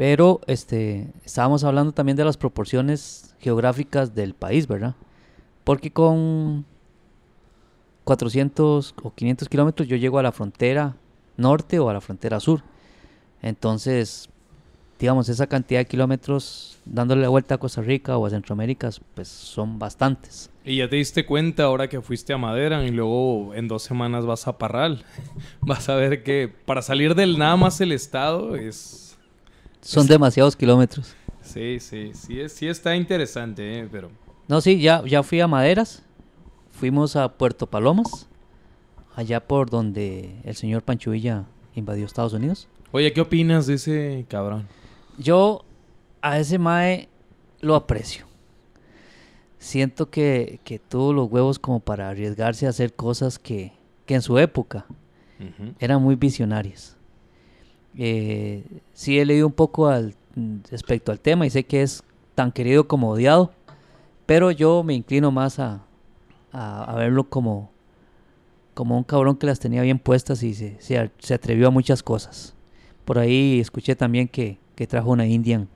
Pero 0.00 0.40
este, 0.46 1.08
estábamos 1.26 1.62
hablando 1.62 1.92
también 1.92 2.16
de 2.16 2.24
las 2.24 2.38
proporciones 2.38 3.34
geográficas 3.38 4.14
del 4.14 4.32
país, 4.32 4.66
¿verdad? 4.66 4.94
Porque 5.62 5.90
con 5.90 6.64
400 8.04 8.94
o 9.02 9.14
500 9.14 9.46
kilómetros 9.50 9.86
yo 9.86 9.98
llego 9.98 10.18
a 10.18 10.22
la 10.22 10.32
frontera 10.32 10.96
norte 11.36 11.78
o 11.78 11.90
a 11.90 11.92
la 11.92 12.00
frontera 12.00 12.40
sur. 12.40 12.62
Entonces, 13.42 14.30
digamos, 14.98 15.28
esa 15.28 15.46
cantidad 15.46 15.80
de 15.80 15.84
kilómetros 15.84 16.78
dándole 16.86 17.20
la 17.20 17.28
vuelta 17.28 17.56
a 17.56 17.58
Costa 17.58 17.82
Rica 17.82 18.16
o 18.16 18.24
a 18.24 18.30
Centroamérica, 18.30 18.88
pues 19.14 19.28
son 19.28 19.78
bastantes. 19.78 20.48
Y 20.64 20.78
ya 20.78 20.88
te 20.88 20.96
diste 20.96 21.26
cuenta 21.26 21.64
ahora 21.64 21.90
que 21.90 22.00
fuiste 22.00 22.32
a 22.32 22.38
Madera 22.38 22.82
y 22.86 22.90
luego 22.90 23.52
en 23.54 23.68
dos 23.68 23.82
semanas 23.82 24.24
vas 24.24 24.48
a 24.48 24.56
Parral. 24.56 25.04
Vas 25.60 25.90
a 25.90 25.94
ver 25.96 26.22
que 26.22 26.50
para 26.64 26.80
salir 26.80 27.14
del 27.14 27.38
nada 27.38 27.56
más 27.56 27.82
el 27.82 27.92
estado 27.92 28.56
es... 28.56 29.09
Son 29.80 30.06
demasiados 30.06 30.56
kilómetros. 30.56 31.14
Sí, 31.42 31.80
sí, 31.80 32.12
sí, 32.14 32.48
sí 32.48 32.68
está 32.68 32.94
interesante, 32.94 33.80
¿eh? 33.80 33.88
pero... 33.90 34.10
No, 34.46 34.60
sí, 34.60 34.80
ya, 34.80 35.02
ya 35.06 35.22
fui 35.22 35.40
a 35.40 35.46
Maderas. 35.46 36.02
Fuimos 36.70 37.16
a 37.16 37.28
Puerto 37.28 37.66
Palomas, 37.66 38.28
allá 39.14 39.40
por 39.46 39.68
donde 39.70 40.40
el 40.44 40.54
señor 40.54 40.82
Pancho 40.82 41.10
Villa 41.10 41.44
invadió 41.74 42.06
Estados 42.06 42.32
Unidos. 42.32 42.68
Oye, 42.92 43.12
¿qué 43.12 43.20
opinas 43.20 43.66
de 43.66 43.74
ese 43.74 44.26
cabrón? 44.28 44.66
Yo 45.18 45.64
a 46.22 46.38
ese 46.38 46.58
Mae 46.58 47.08
lo 47.60 47.74
aprecio. 47.74 48.26
Siento 49.58 50.10
que, 50.10 50.60
que 50.64 50.78
tuvo 50.78 51.12
los 51.12 51.30
huevos 51.30 51.58
como 51.58 51.80
para 51.80 52.08
arriesgarse 52.08 52.66
a 52.66 52.70
hacer 52.70 52.94
cosas 52.94 53.38
que, 53.38 53.72
que 54.06 54.14
en 54.14 54.22
su 54.22 54.38
época 54.38 54.86
eran 55.78 56.02
muy 56.02 56.16
visionarias. 56.16 56.96
Eh, 57.98 58.64
sí 58.92 59.18
he 59.18 59.24
leído 59.26 59.46
un 59.46 59.52
poco 59.52 59.88
al, 59.88 60.14
respecto 60.70 61.10
al 61.12 61.20
tema 61.20 61.46
y 61.46 61.50
sé 61.50 61.64
que 61.64 61.82
es 61.82 62.02
tan 62.34 62.52
querido 62.52 62.86
como 62.86 63.10
odiado, 63.10 63.52
pero 64.26 64.50
yo 64.52 64.82
me 64.84 64.94
inclino 64.94 65.30
más 65.32 65.58
a, 65.58 65.82
a- 66.52 66.84
a 66.84 66.94
verlo 66.96 67.28
como, 67.28 67.70
como 68.74 68.96
un 68.96 69.04
cabrón 69.04 69.36
que 69.36 69.46
las 69.46 69.58
tenía 69.58 69.82
bien 69.82 69.98
puestas 69.98 70.42
y 70.42 70.54
se, 70.54 70.76
se 71.18 71.34
atrevió 71.34 71.68
a 71.68 71.70
muchas 71.70 72.02
cosas. 72.02 72.54
Por 73.04 73.18
ahí 73.18 73.58
escuché 73.60 73.96
también 73.96 74.28
que, 74.28 74.58
que 74.76 74.86
trajo 74.86 75.10
una 75.10 75.26
Indian 75.26 75.68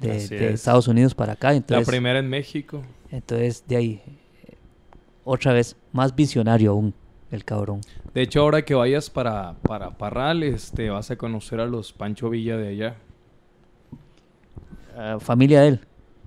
de, 0.00 0.12
Así 0.12 0.34
de 0.34 0.48
es. 0.48 0.54
Estados 0.54 0.88
Unidos 0.88 1.14
para 1.14 1.34
acá. 1.34 1.52
La 1.68 1.82
primera 1.82 2.18
en 2.18 2.28
México. 2.28 2.82
entonces 3.10 3.62
de 3.68 3.76
ahí, 3.76 4.02
otra 5.24 5.52
vez, 5.52 5.76
más 5.92 6.14
visionario 6.14 6.70
aún, 6.72 6.94
el 7.30 7.44
cabrón. 7.44 7.80
De 8.14 8.22
hecho, 8.22 8.40
ahora 8.42 8.62
que 8.64 8.74
vayas 8.74 9.10
para, 9.10 9.54
para 9.62 9.90
Parral, 9.90 10.42
este, 10.42 10.90
vas 10.90 11.10
a 11.10 11.16
conocer 11.16 11.60
a 11.60 11.66
los 11.66 11.92
Pancho 11.92 12.30
Villa 12.30 12.56
de 12.56 12.68
allá. 12.68 12.96
Ah, 14.96 15.18
familia 15.20 15.60
de 15.62 15.68
él. 15.68 15.80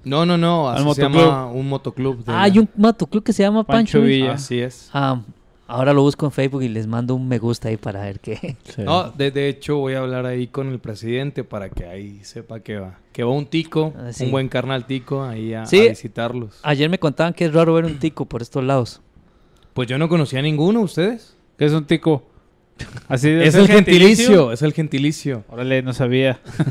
No, 0.04 0.26
no, 0.26 0.38
no, 0.38 0.70
así 0.70 0.80
se 0.80 0.86
motoclub. 0.86 1.22
llama 1.22 1.46
un 1.48 1.68
motoclub. 1.70 2.24
de 2.24 2.32
Ah, 2.32 2.44
hay 2.44 2.60
un 2.60 2.70
motoclub 2.76 3.24
que 3.24 3.34
se 3.34 3.44
llama 3.44 3.64
Pancho 3.64 4.00
Pancho, 4.00 4.02
Villa. 4.02 4.24
Villa. 4.26 4.34
Así 4.34 4.60
es. 4.60 4.90
Ah, 4.94 5.22
ahora 5.68 5.92
lo 5.94 6.02
busco 6.02 6.26
en 6.26 6.32
Facebook 6.32 6.62
y 6.64 6.70
les 6.70 6.88
mando 6.88 7.16
un 7.16 7.28
me 7.28 7.40
gusta 7.40 7.70
ahí 7.70 7.78
para 7.78 8.02
ver 8.02 8.20
qué. 8.20 8.56
Sí. 8.64 8.84
No, 8.84 9.10
de, 9.12 9.32
de 9.32 9.50
hecho 9.50 9.78
voy 9.78 9.94
a 9.96 10.00
hablar 10.00 10.26
ahí 10.26 10.48
con 10.48 10.68
el 10.70 10.80
presidente 10.80 11.44
para 11.44 11.70
que 11.70 11.86
ahí 11.86 12.20
sepa 12.24 12.60
que 12.62 12.78
va. 12.80 13.00
Que 13.12 13.24
va 13.24 13.32
un 13.32 13.46
tico, 13.48 13.94
Ah, 13.98 14.12
sí. 14.14 14.26
un 14.26 14.32
buen 14.32 14.48
carnal 14.50 14.86
tico 14.86 15.24
ahí 15.24 15.54
a, 15.54 15.66
Sí. 15.66 15.86
a 15.86 15.90
visitarlos. 15.90 16.60
Ayer 16.64 16.90
me 16.90 17.00
contaban 17.00 17.34
que 17.34 17.46
es 17.46 17.54
raro 17.54 17.74
ver 17.74 17.86
un 17.86 18.00
tico 18.00 18.26
por 18.26 18.42
estos 18.42 18.64
lados. 18.64 19.02
Pues 19.78 19.88
yo 19.88 20.00
no 20.00 20.10
conocía 20.10 20.40
a 20.40 20.42
ninguno, 20.42 20.82
¿ustedes? 20.82 21.36
¿Qué 21.56 21.66
es 21.66 21.72
un 21.72 21.86
tico? 21.86 22.24
Así 23.08 23.30
Es 23.30 23.54
el 23.54 23.68
gentilicio, 23.68 24.52
es 24.52 24.64
el 24.64 24.74
gentilicio. 24.74 25.44
Órale, 25.50 25.84
no 25.84 25.94
sabía. 25.94 26.40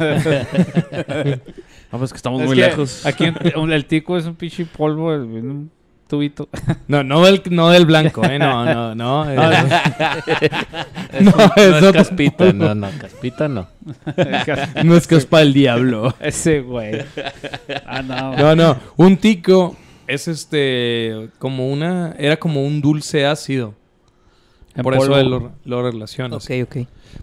Vamos 1.92 2.10
que 2.10 2.16
estamos 2.16 2.40
Es 2.40 2.48
muy 2.48 2.56
que 2.56 2.62
lejos. 2.62 3.06
Aquí 3.06 3.26
un- 3.54 3.72
el 3.72 3.84
tico 3.84 4.18
es 4.18 4.24
un 4.26 4.34
pinche 4.34 4.66
polvo 4.66 5.14
en 5.14 5.22
un 5.50 5.70
tubito. 6.08 6.48
No, 6.88 7.04
no 7.04 7.24
del, 7.24 7.42
no 7.50 7.70
del 7.70 7.86
blanco, 7.86 8.24
¿eh? 8.24 8.40
No, 8.40 8.64
no, 8.64 8.92
no. 8.96 9.22
Ah, 9.22 10.16
es- 11.12 11.22
no, 11.22 11.30
no 11.36 11.44
es 11.54 11.62
es 11.64 11.74
otro 11.76 11.92
caspita, 11.92 12.36
polvo. 12.38 12.52
no, 12.54 12.74
no, 12.74 12.88
caspita 13.00 13.46
no. 13.46 13.68
No 14.82 14.96
es 14.96 15.06
que 15.06 15.14
es 15.14 15.26
para 15.26 15.44
el 15.44 15.52
diablo. 15.52 16.12
Ese 16.18 16.60
güey. 16.60 17.04
Ah, 17.86 18.02
no. 18.02 18.36
No, 18.36 18.56
no. 18.56 18.76
Un 18.96 19.16
tico 19.16 19.76
es 20.06 20.28
este 20.28 21.30
como 21.38 21.70
una 21.70 22.14
era 22.18 22.36
como 22.36 22.64
un 22.64 22.80
dulce 22.80 23.26
ácido. 23.26 23.74
En 24.74 24.82
Por 24.82 24.94
eso 24.94 25.22
lo, 25.22 25.52
lo 25.64 25.82
relaciono. 25.82 26.36
Ok, 26.36 26.50
ok. 26.64 26.76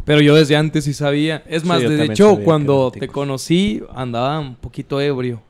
Pero 0.05 0.21
yo 0.21 0.33
desde 0.35 0.55
antes 0.55 0.85
sí 0.85 0.93
sabía. 0.93 1.43
Es 1.47 1.61
Sí, 1.61 1.67
más, 1.67 1.81
yo 1.81 1.89
de 1.89 1.97
también 1.97 2.11
hecho, 2.13 2.39
cuando 2.43 2.91
te 2.91 3.07
conocí 3.07 3.83
andaba 3.93 4.39
un 4.39 4.55
poquito 4.55 4.99
ebrio. 4.99 5.41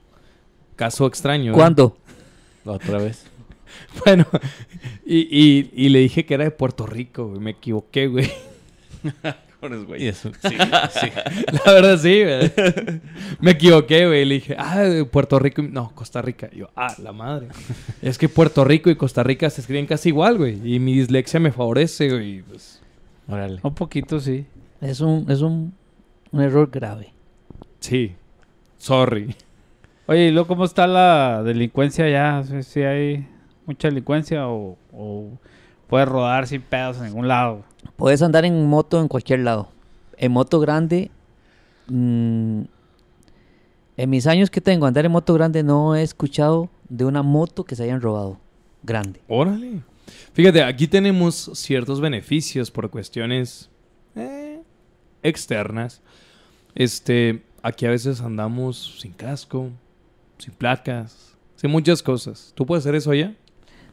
Caso 0.76 1.08
extraño. 1.08 1.54
¿eh? 1.54 1.56
¿Cuándo? 1.56 1.98
Otra 2.66 2.98
vez. 3.00 3.26
Bueno, 4.06 4.26
y, 5.06 5.20
y, 5.22 5.72
y 5.74 5.90
le 5.90 6.00
dije 6.00 6.26
que 6.26 6.36
era 6.36 6.44
de 6.44 6.52
Puerto 6.52 6.86
Rico, 6.86 7.28
güey. 7.28 7.40
Me 7.40 7.52
equivoqué, 7.52 8.08
güey. 8.08 8.32
Güey. 9.70 10.12
Sí, 10.14 10.30
sí. 10.32 10.50
La 11.66 11.72
verdad 11.74 11.98
sí, 11.98 12.24
güey. 12.24 12.52
Me 13.40 13.52
equivoqué, 13.52 14.06
güey. 14.08 14.26
Le 14.26 14.36
dije, 14.36 14.56
ah, 14.58 14.86
Puerto 15.12 15.40
Rico. 15.40 15.62
y- 15.62 15.68
No, 15.70 15.92
Costa 15.96 16.22
Rica. 16.22 16.50
Y 16.52 16.58
yo, 16.60 16.70
ah, 16.76 16.94
la 17.02 17.12
madre. 17.14 17.48
es 18.02 18.18
que 18.18 18.30
Puerto 18.30 18.64
Rico 18.66 18.90
y 18.90 18.96
Costa 18.96 19.24
Rica 19.24 19.50
se 19.50 19.62
escriben 19.62 19.86
casi 19.86 20.10
igual, 20.10 20.38
güey. 20.38 20.60
Y 20.76 20.80
mi 20.80 20.94
dislexia 20.96 21.40
me 21.40 21.52
favorece, 21.52 22.10
güey. 22.10 22.42
Pues, 22.44 22.82
Órale. 23.28 23.60
Un 23.64 23.74
poquito, 23.74 24.20
sí. 24.20 24.46
Es 24.82 25.00
un, 25.00 25.30
es 25.32 25.42
un, 25.42 25.74
un 26.32 26.42
error 26.42 26.70
grave. 26.72 27.14
sí. 27.80 28.14
Sorry. 28.78 29.34
Oye, 30.08 30.28
¿y 30.28 30.32
luego 30.32 30.46
cómo 30.48 30.66
está 30.66 30.88
la 30.88 31.42
delincuencia 31.42 32.10
ya? 32.10 32.44
Si 32.64 32.82
hay 32.82 33.26
mucha 33.66 33.88
delincuencia 33.88 34.50
o, 34.50 34.78
o 34.92 35.40
puedes 35.88 36.10
rodar 36.10 36.48
sin 36.48 36.62
pedos 36.62 36.98
en 36.98 37.06
ningún 37.06 37.30
lado. 37.30 37.64
Puedes 37.96 38.22
andar 38.22 38.46
en 38.46 38.68
moto 38.68 39.00
en 39.00 39.08
cualquier 39.08 39.40
lado. 39.40 39.70
En 40.18 40.32
moto 40.32 40.60
grande, 40.60 41.12
mm, 41.88 42.62
en 43.98 44.10
mis 44.10 44.28
años 44.28 44.50
que 44.50 44.62
tengo 44.62 44.86
andar 44.86 45.06
en 45.06 45.12
moto 45.12 45.34
grande 45.34 45.64
no 45.64 45.96
he 45.96 46.04
escuchado 46.04 46.70
de 46.90 47.06
una 47.06 47.22
moto 47.22 47.64
que 47.64 47.76
se 47.76 47.84
hayan 47.84 48.02
robado. 48.02 48.40
Grande. 48.84 49.22
Órale. 49.28 49.82
Fíjate, 50.34 50.64
aquí 50.64 50.88
tenemos 50.88 51.52
ciertos 51.54 52.02
beneficios 52.02 52.72
por 52.72 52.90
cuestiones 52.90 53.70
eh, 54.16 54.62
externas. 55.22 56.02
Este, 56.76 57.44
aquí 57.62 57.86
a 57.86 57.90
veces 57.90 58.22
andamos 58.22 59.00
sin 59.00 59.14
casco, 59.14 59.70
sin 60.38 60.54
placas, 60.54 61.38
sin 61.56 61.72
muchas 61.72 62.02
cosas. 62.02 62.52
¿Tú 62.56 62.66
puedes 62.66 62.84
hacer 62.84 62.96
eso 62.96 63.12
allá? 63.12 63.36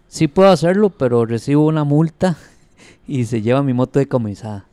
Sí 0.09 0.27
puedo 0.27 0.49
hacerlo, 0.49 0.91
pero 0.91 1.25
recibo 1.25 1.67
una 1.67 1.85
multa 1.85 2.37
y 3.11 3.24
se 3.24 3.43
lleva 3.43 3.62
mi 3.62 3.73
moto 3.73 3.99
decomisada. 3.99 4.66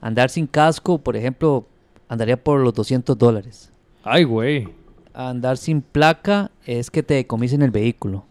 Andar 0.00 0.30
sin 0.30 0.46
casco, 0.46 0.98
por 0.98 1.14
ejemplo, 1.16 1.66
andaría 2.08 2.42
por 2.42 2.58
los 2.60 2.72
200 2.74 3.16
dólares. 3.18 3.70
Ay, 4.02 4.24
güey. 4.24 4.68
Andar 5.14 5.58
sin 5.58 5.82
placa 5.82 6.50
es 6.64 6.90
que 6.90 7.02
te 7.02 7.14
decomisen 7.14 7.60
el 7.62 7.70
vehículo. 7.70 8.24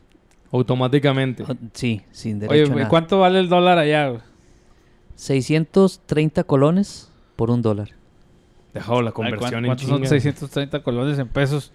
Automáticamente. 0.51 1.45
Sí, 1.73 2.01
sin 2.11 2.38
Oye, 2.38 2.47
derecho 2.47 2.63
a 2.63 2.73
güey, 2.73 2.77
nada. 2.83 2.89
¿cuánto 2.89 3.19
vale 3.19 3.39
el 3.39 3.47
dólar 3.49 3.77
allá? 3.77 4.09
güey? 4.09 4.21
630 5.15 6.43
colones 6.43 7.09
por 7.35 7.51
un 7.51 7.61
dólar. 7.61 7.89
Dejado 8.73 9.01
la 9.01 9.09
Ay, 9.09 9.13
conversión 9.13 9.49
¿cuán- 9.51 9.63
en 9.65 9.69
¿Cuántos 9.69 9.88
son 9.88 9.97
chinga. 9.97 10.09
630 10.09 10.81
colones 10.83 11.19
en 11.19 11.27
pesos? 11.27 11.71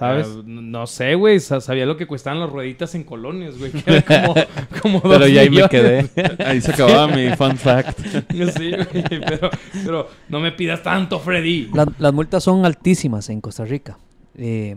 ¿Sabes? 0.00 0.28
No, 0.46 0.86
sé, 0.86 1.14
güey. 1.14 1.38
sa- 1.40 1.60
Sabía 1.60 1.84
lo 1.86 1.96
que 1.96 2.06
cuestaban 2.06 2.40
las 2.40 2.50
rueditas 2.50 2.94
en 2.94 3.04
colonias, 3.04 3.58
güey. 3.58 3.70
Que 3.70 3.82
era 3.98 4.02
como, 4.02 4.34
como 4.82 5.00
Pero 5.02 5.18
dos 5.20 5.30
ya 5.30 5.42
ahí 5.42 5.50
me 5.50 5.68
quedé. 5.68 6.10
Ahí 6.44 6.60
se 6.60 6.72
acababa 6.72 7.06
mi 7.08 7.28
fun 7.36 7.56
fact. 7.56 7.98
Sí, 8.30 8.70
güey, 8.72 9.04
pero, 9.26 9.50
pero 9.84 10.08
no 10.28 10.40
me 10.40 10.52
pidas 10.52 10.82
tanto, 10.82 11.20
Freddy. 11.20 11.68
La- 11.74 11.86
las 11.98 12.12
multas 12.14 12.42
son 12.42 12.64
altísimas 12.64 13.28
en 13.28 13.40
Costa 13.42 13.64
Rica. 13.64 13.98
Eh, 14.36 14.76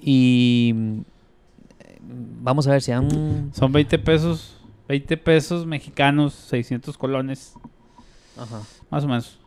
y 0.00 0.72
mm, 0.74 0.98
vamos 2.42 2.66
a 2.66 2.72
ver 2.72 2.82
si 2.82 2.90
han... 2.92 3.50
Son 3.54 3.70
20 3.72 3.98
pesos. 4.00 4.56
20 4.88 5.16
pesos 5.16 5.66
mexicanos, 5.66 6.34
600 6.34 6.98
colones. 6.98 7.54
Más 8.90 9.04
o 9.04 9.06
menos. 9.08 9.38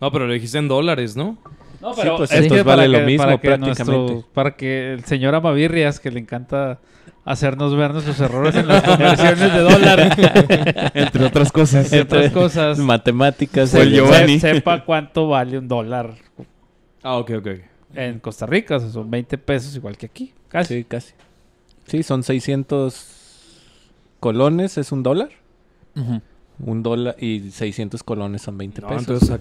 No, 0.00 0.10
pero 0.12 0.26
lo 0.26 0.32
dijiste 0.32 0.58
en 0.58 0.68
dólares, 0.68 1.16
¿no? 1.16 1.36
No, 1.80 1.92
pero 1.94 2.16
pues 2.18 2.30
es 2.32 2.46
que 2.52 2.62
vale 2.62 2.88
lo 2.88 3.00
mismo 3.00 3.24
prácticamente. 3.38 4.24
para 4.34 4.52
que 4.56 4.92
el 4.94 5.04
señor 5.04 5.34
Amavirrias, 5.34 5.98
que 6.00 6.10
le 6.10 6.20
encanta 6.20 6.78
hacernos 7.24 7.74
ver 7.76 7.92
nuestros 7.92 8.18
errores 8.20 8.54
en 8.54 8.66
las 8.68 8.82
conversiones 8.82 9.52
de 9.52 9.58
dólar, 9.60 10.90
Entre 10.94 11.24
otras 11.24 11.50
cosas. 11.52 11.92
entre 11.92 12.18
otras 12.18 12.32
cosas, 12.32 12.78
Matemáticas. 12.78 13.70
se- 13.70 13.80
el 13.82 13.92
Giovanni. 13.94 14.38
se- 14.40 14.54
sepa 14.54 14.84
cuánto 14.84 15.28
vale 15.28 15.58
un 15.58 15.68
dólar 15.68 16.14
Ah, 17.02 17.16
ok, 17.16 17.30
ok. 17.38 17.48
en 17.94 18.18
Costa 18.20 18.44
Rica. 18.46 18.76
O 18.76 18.80
sea, 18.80 18.90
son 18.90 19.10
20 19.10 19.38
pesos 19.38 19.74
igual 19.76 19.96
que 19.96 20.06
aquí. 20.06 20.34
Casi. 20.48 20.74
Sí, 20.78 20.84
casi. 20.84 21.12
Sí, 21.86 22.02
son 22.02 22.22
600 22.22 23.06
colones, 24.20 24.76
es 24.78 24.92
un 24.92 25.02
dólar. 25.02 25.30
Un 26.62 26.82
dólar 26.82 27.16
y 27.18 27.50
600 27.50 28.02
colones 28.02 28.42
son 28.42 28.58
20 28.58 28.82
No, 28.82 28.88
pesos. 28.88 29.02
entonces, 29.08 29.40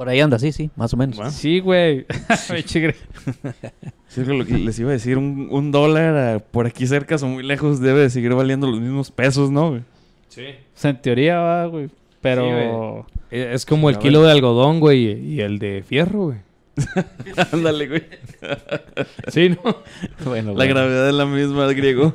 Por 0.00 0.08
ahí 0.08 0.18
anda, 0.18 0.38
sí, 0.38 0.50
sí, 0.50 0.70
más 0.76 0.94
o 0.94 0.96
menos. 0.96 1.16
Bueno. 1.16 1.30
Sí, 1.30 1.60
güey. 1.60 2.06
Sí, 4.08 4.22
es 4.22 4.26
lo 4.26 4.46
que 4.46 4.56
les 4.56 4.78
iba 4.78 4.88
a 4.88 4.92
decir, 4.94 5.18
un, 5.18 5.48
un 5.50 5.70
dólar 5.70 6.42
por 6.50 6.66
aquí 6.66 6.86
cerca 6.86 7.16
o 7.16 7.26
muy 7.26 7.42
lejos 7.42 7.80
debe 7.80 8.00
de 8.00 8.08
seguir 8.08 8.32
valiendo 8.32 8.66
los 8.66 8.80
mismos 8.80 9.10
pesos, 9.10 9.50
¿no? 9.50 9.72
güey? 9.72 9.82
sí. 10.28 10.46
O 10.46 10.78
sea, 10.78 10.92
en 10.92 11.02
teoría 11.02 11.38
va, 11.40 11.66
güey. 11.66 11.90
Pero... 12.22 13.04
Sí, 13.30 13.36
Es 13.36 13.66
como 13.66 13.90
el 13.90 13.98
kilo 13.98 14.22
de 14.22 14.32
algodón, 14.32 14.80
güey, 14.80 15.34
y 15.34 15.42
el 15.42 15.58
de 15.58 15.84
fierro, 15.86 16.24
güey. 16.28 16.38
Ándale, 17.52 17.88
güey. 17.88 18.02
Sí, 19.28 19.50
¿no? 19.50 19.56
Bueno, 20.24 20.48
La 20.50 20.54
bueno. 20.54 20.74
gravedad 20.74 21.08
es 21.08 21.14
la 21.14 21.26
misma, 21.26 21.66
griego. 21.72 22.12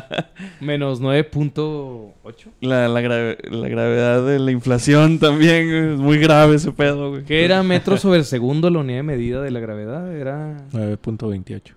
Menos 0.60 1.00
9.8. 1.00 2.12
la, 2.60 2.88
la, 2.88 3.00
grave- 3.00 3.38
la 3.50 3.68
gravedad 3.68 4.26
de 4.26 4.38
la 4.38 4.50
inflación 4.50 5.18
también, 5.18 5.66
güey, 5.68 5.94
es 5.94 5.98
muy 6.00 6.18
grave 6.18 6.56
ese 6.56 6.72
pedo, 6.72 7.10
güey. 7.10 7.24
¿Qué 7.24 7.44
era 7.44 7.62
metros 7.62 8.00
sobre 8.00 8.24
segundo 8.24 8.70
la 8.70 8.78
unidad 8.80 8.98
de 8.98 9.02
medida 9.02 9.42
de 9.42 9.50
la 9.50 9.60
gravedad? 9.60 10.14
Era 10.16 10.56
9.28 10.72 11.72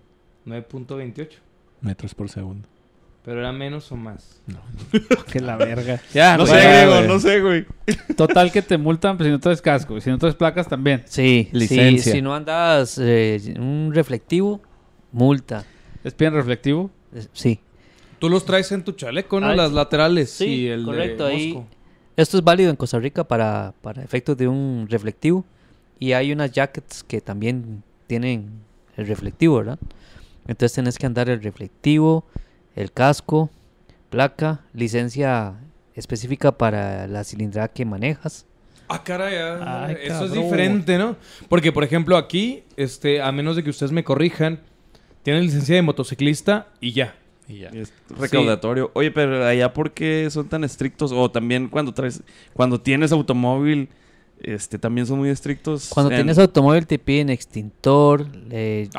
9.28. 0.45 1.29
metros 1.81 2.13
por 2.15 2.29
segundo. 2.29 2.67
Pero 3.27 3.41
era 3.41 3.51
menos 3.51 3.91
o 3.91 3.97
más. 3.97 4.41
No. 4.47 4.61
Que 5.29 5.41
la 5.41 5.57
verga. 5.57 5.99
Ya, 6.13 6.37
no 6.37 6.45
sé, 6.45 6.55
griego, 6.55 7.01
no 7.01 7.19
sé, 7.19 7.41
güey. 7.41 7.65
Total 8.15 8.49
que 8.53 8.61
te 8.61 8.77
multan 8.77 9.17
pues, 9.17 9.27
si 9.27 9.31
no 9.31 9.39
traes 9.41 9.61
casco. 9.61 9.97
y 9.97 10.01
Si 10.01 10.09
no 10.09 10.17
traes 10.17 10.35
placas 10.35 10.69
también. 10.69 11.03
Sí, 11.07 11.49
Licencia. 11.51 12.03
Si, 12.03 12.11
si 12.11 12.21
no 12.21 12.33
andas 12.33 12.97
eh, 13.03 13.53
un 13.59 13.91
reflectivo, 13.93 14.61
multa. 15.11 15.65
¿Es 16.05 16.15
bien 16.15 16.33
reflectivo? 16.33 16.89
Sí. 17.33 17.59
Tú 18.17 18.29
los 18.29 18.45
traes 18.45 18.71
en 18.71 18.85
tu 18.85 18.93
chaleco, 18.93 19.41
¿no? 19.41 19.47
Ay, 19.47 19.57
Las 19.57 19.73
laterales. 19.73 20.29
sí, 20.29 20.45
y 20.45 20.67
el 20.67 20.85
correcto, 20.85 21.25
de 21.25 21.33
ahí-. 21.33 21.65
Esto 22.15 22.37
es 22.37 22.43
válido 22.45 22.69
en 22.69 22.77
Costa 22.77 22.97
Rica 22.97 23.25
para, 23.25 23.73
para 23.81 24.03
efectos 24.03 24.37
de 24.37 24.47
un 24.47 24.87
reflectivo. 24.89 25.43
Y 25.99 26.13
hay 26.13 26.31
unas 26.31 26.53
jackets 26.53 27.03
que 27.03 27.19
también 27.19 27.83
tienen 28.07 28.51
el 28.95 29.05
reflectivo, 29.05 29.57
¿verdad? 29.57 29.79
Entonces 30.47 30.73
tenés 30.73 30.97
que 30.97 31.05
andar 31.05 31.27
el 31.29 31.43
reflectivo, 31.43 32.23
el 32.77 32.91
casco, 32.91 33.49
placa, 34.09 34.61
licencia 34.73 35.55
específica 35.95 36.57
para 36.57 37.07
la 37.07 37.23
cilindrada 37.23 37.67
que 37.69 37.85
manejas. 37.85 38.45
Ah, 38.87 39.03
caray, 39.03 39.35
ah, 39.35 39.85
Ay, 39.87 39.97
eso 40.03 40.25
es 40.25 40.31
diferente, 40.31 40.97
¿no? 40.97 41.17
Porque, 41.49 41.71
por 41.73 41.83
ejemplo, 41.83 42.15
aquí, 42.15 42.63
este, 42.77 43.21
a 43.21 43.31
menos 43.31 43.55
de 43.57 43.63
que 43.63 43.69
ustedes 43.69 43.91
me 43.91 44.03
corrijan, 44.03 44.61
tienen 45.23 45.43
licencia 45.43 45.75
de 45.75 45.81
motociclista 45.81 46.67
y 46.79 46.93
ya. 46.93 47.15
Y 47.49 47.59
ya. 47.59 47.69
Es 47.69 47.91
recaudatorio. 48.09 48.91
Oye, 48.93 49.11
pero 49.11 49.45
allá 49.45 49.73
por 49.73 49.91
qué 49.91 50.29
son 50.29 50.47
tan 50.47 50.63
estrictos 50.63 51.11
o 51.11 51.31
también 51.31 51.67
cuando 51.67 51.93
traes 51.93 52.21
cuando 52.53 52.79
tienes 52.79 53.11
automóvil 53.11 53.89
este 54.41 54.77
también 54.77 55.07
son 55.07 55.19
muy 55.19 55.29
estrictos. 55.29 55.89
Cuando 55.89 56.11
en- 56.11 56.17
tienes 56.17 56.37
automóvil 56.37 56.85
te 56.85 56.99
piden 56.99 57.29
extintor, 57.29 58.27
eh, 58.51 58.89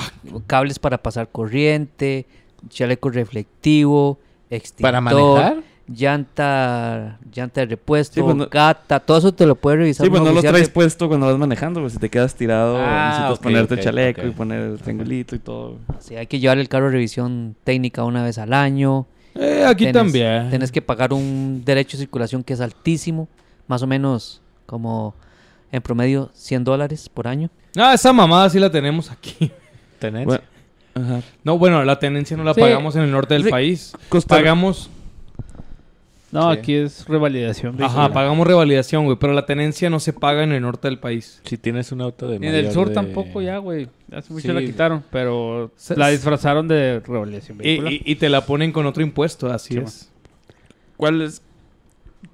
cables 0.46 0.78
para 0.78 0.98
pasar 1.02 1.28
corriente, 1.30 2.26
chaleco 2.68 3.10
reflectivo, 3.10 4.18
extintor, 4.51 4.82
¿Para 4.82 5.01
manejar? 5.01 5.62
llanta, 5.86 7.18
llanta 7.35 7.60
de 7.62 7.66
repuesto, 7.66 8.14
Sí, 8.14 8.22
pues 8.22 8.36
no- 8.36 8.47
gata, 8.51 9.01
todo 9.01 9.18
eso 9.18 9.32
te 9.32 9.47
lo 9.47 9.55
puede 9.55 9.78
revisar. 9.78 10.05
Sí, 10.06 10.10
pues 10.10 10.22
no 10.22 10.30
oficial 10.30 10.52
traes 10.52 10.66
de- 10.68 10.72
puesto 10.72 11.09
cuando 11.09 11.26
vas 11.26 11.36
manejando, 11.39 11.80
pues 11.80 11.93
si 11.94 11.98
te 11.98 12.09
quedas 12.10 12.35
tirado, 12.35 12.76
Ah, 12.78 13.09
necesitas 13.10 13.39
ponerte 13.39 13.74
el 13.74 13.80
chaleco 13.80 14.26
y 14.26 14.30
poner 14.30 14.60
el 14.60 14.78
triangulito 14.78 15.35
y 15.36 15.39
todo. 15.39 15.76
Sí, 16.01 16.16
hay 16.16 16.26
que 16.26 16.39
llevar 16.40 16.59
el 16.59 16.68
carro 16.68 16.86
a 16.89 16.90
revisión 16.90 17.56
técnica 17.64 18.05
una 18.05 18.22
vez 18.22 18.39
al 18.39 18.52
año. 18.52 19.06
Eh, 19.35 19.64
aquí 19.66 19.85
Tenés- 19.86 19.93
también. 19.93 20.51
Tienes 20.51 20.72
que 20.72 20.82
pagar 20.82 21.12
un 21.12 21.62
derecho 21.64 21.97
de 21.97 22.02
circulación 22.02 22.43
que 22.43 22.55
es 22.55 22.60
altísimo, 22.60 23.28
más 23.66 23.82
o 23.82 23.86
menos 23.86 24.40
como 24.66 25.14
en 25.70 25.80
promedio 25.82 26.30
100 26.35 26.64
dólares 26.64 27.09
por 27.09 27.28
año. 27.28 27.51
Ah, 27.76 27.94
esa 27.94 28.12
mamada 28.12 28.48
sí 28.51 28.59
la 28.59 28.70
tenemos 28.70 29.10
aquí. 29.10 29.51
¿Tenés? 29.98 30.24
Bueno, 30.26 30.43
ajá. 31.02 31.22
No, 31.44 31.58
bueno, 31.58 31.84
la 31.84 31.98
tenencia 31.98 32.36
no 32.36 32.44
la 32.44 32.54
Sí. 32.54 32.60
pagamos 32.60 32.94
en 32.96 33.02
el 33.02 33.10
norte 33.10 33.34
del 33.34 33.44
Sí. 33.44 33.50
país. 33.50 33.92
Costa- 34.08 34.36
Pagamos, 34.36 34.90
No, 36.30 36.52
Sí. 36.52 36.58
aquí 36.58 36.74
es 36.74 37.06
revalidación. 37.08 37.82
ajá, 37.82 38.12
pagamos 38.12 38.46
revalidación, 38.46 39.06
güey, 39.06 39.16
pero 39.18 39.32
la 39.32 39.46
tenencia 39.46 39.88
no 39.88 39.98
se 39.98 40.12
paga 40.12 40.42
en 40.42 40.52
el 40.52 40.60
norte 40.60 40.86
del 40.86 40.98
país. 40.98 41.40
Si 41.44 41.56
tienes 41.56 41.90
un 41.90 42.02
auto 42.02 42.28
de 42.28 42.38
Ni 42.38 42.48
en 42.48 42.54
el 42.54 42.70
sur 42.70 42.88
de- 42.90 42.94
tampoco 42.94 43.40
ya, 43.40 43.56
güey. 43.56 43.88
Hace 44.12 44.34
mucho 44.34 44.48
Sí. 44.48 44.52
la 44.52 44.60
quitaron, 44.60 45.02
pero 45.10 45.70
Se- 45.76 45.96
la 45.96 46.08
disfrazaron 46.10 46.68
de 46.68 47.00
revalidación 47.00 47.58
Y, 47.62 47.70
y- 47.80 48.02
y 48.04 48.16
te 48.16 48.28
la 48.28 48.44
ponen 48.44 48.72
con 48.72 48.84
otro 48.84 49.02
impuesto, 49.02 49.50
así 49.50 49.72
Sí, 49.74 49.80
es. 49.80 50.10
¿Cuál 50.98 51.22
es 51.22 51.40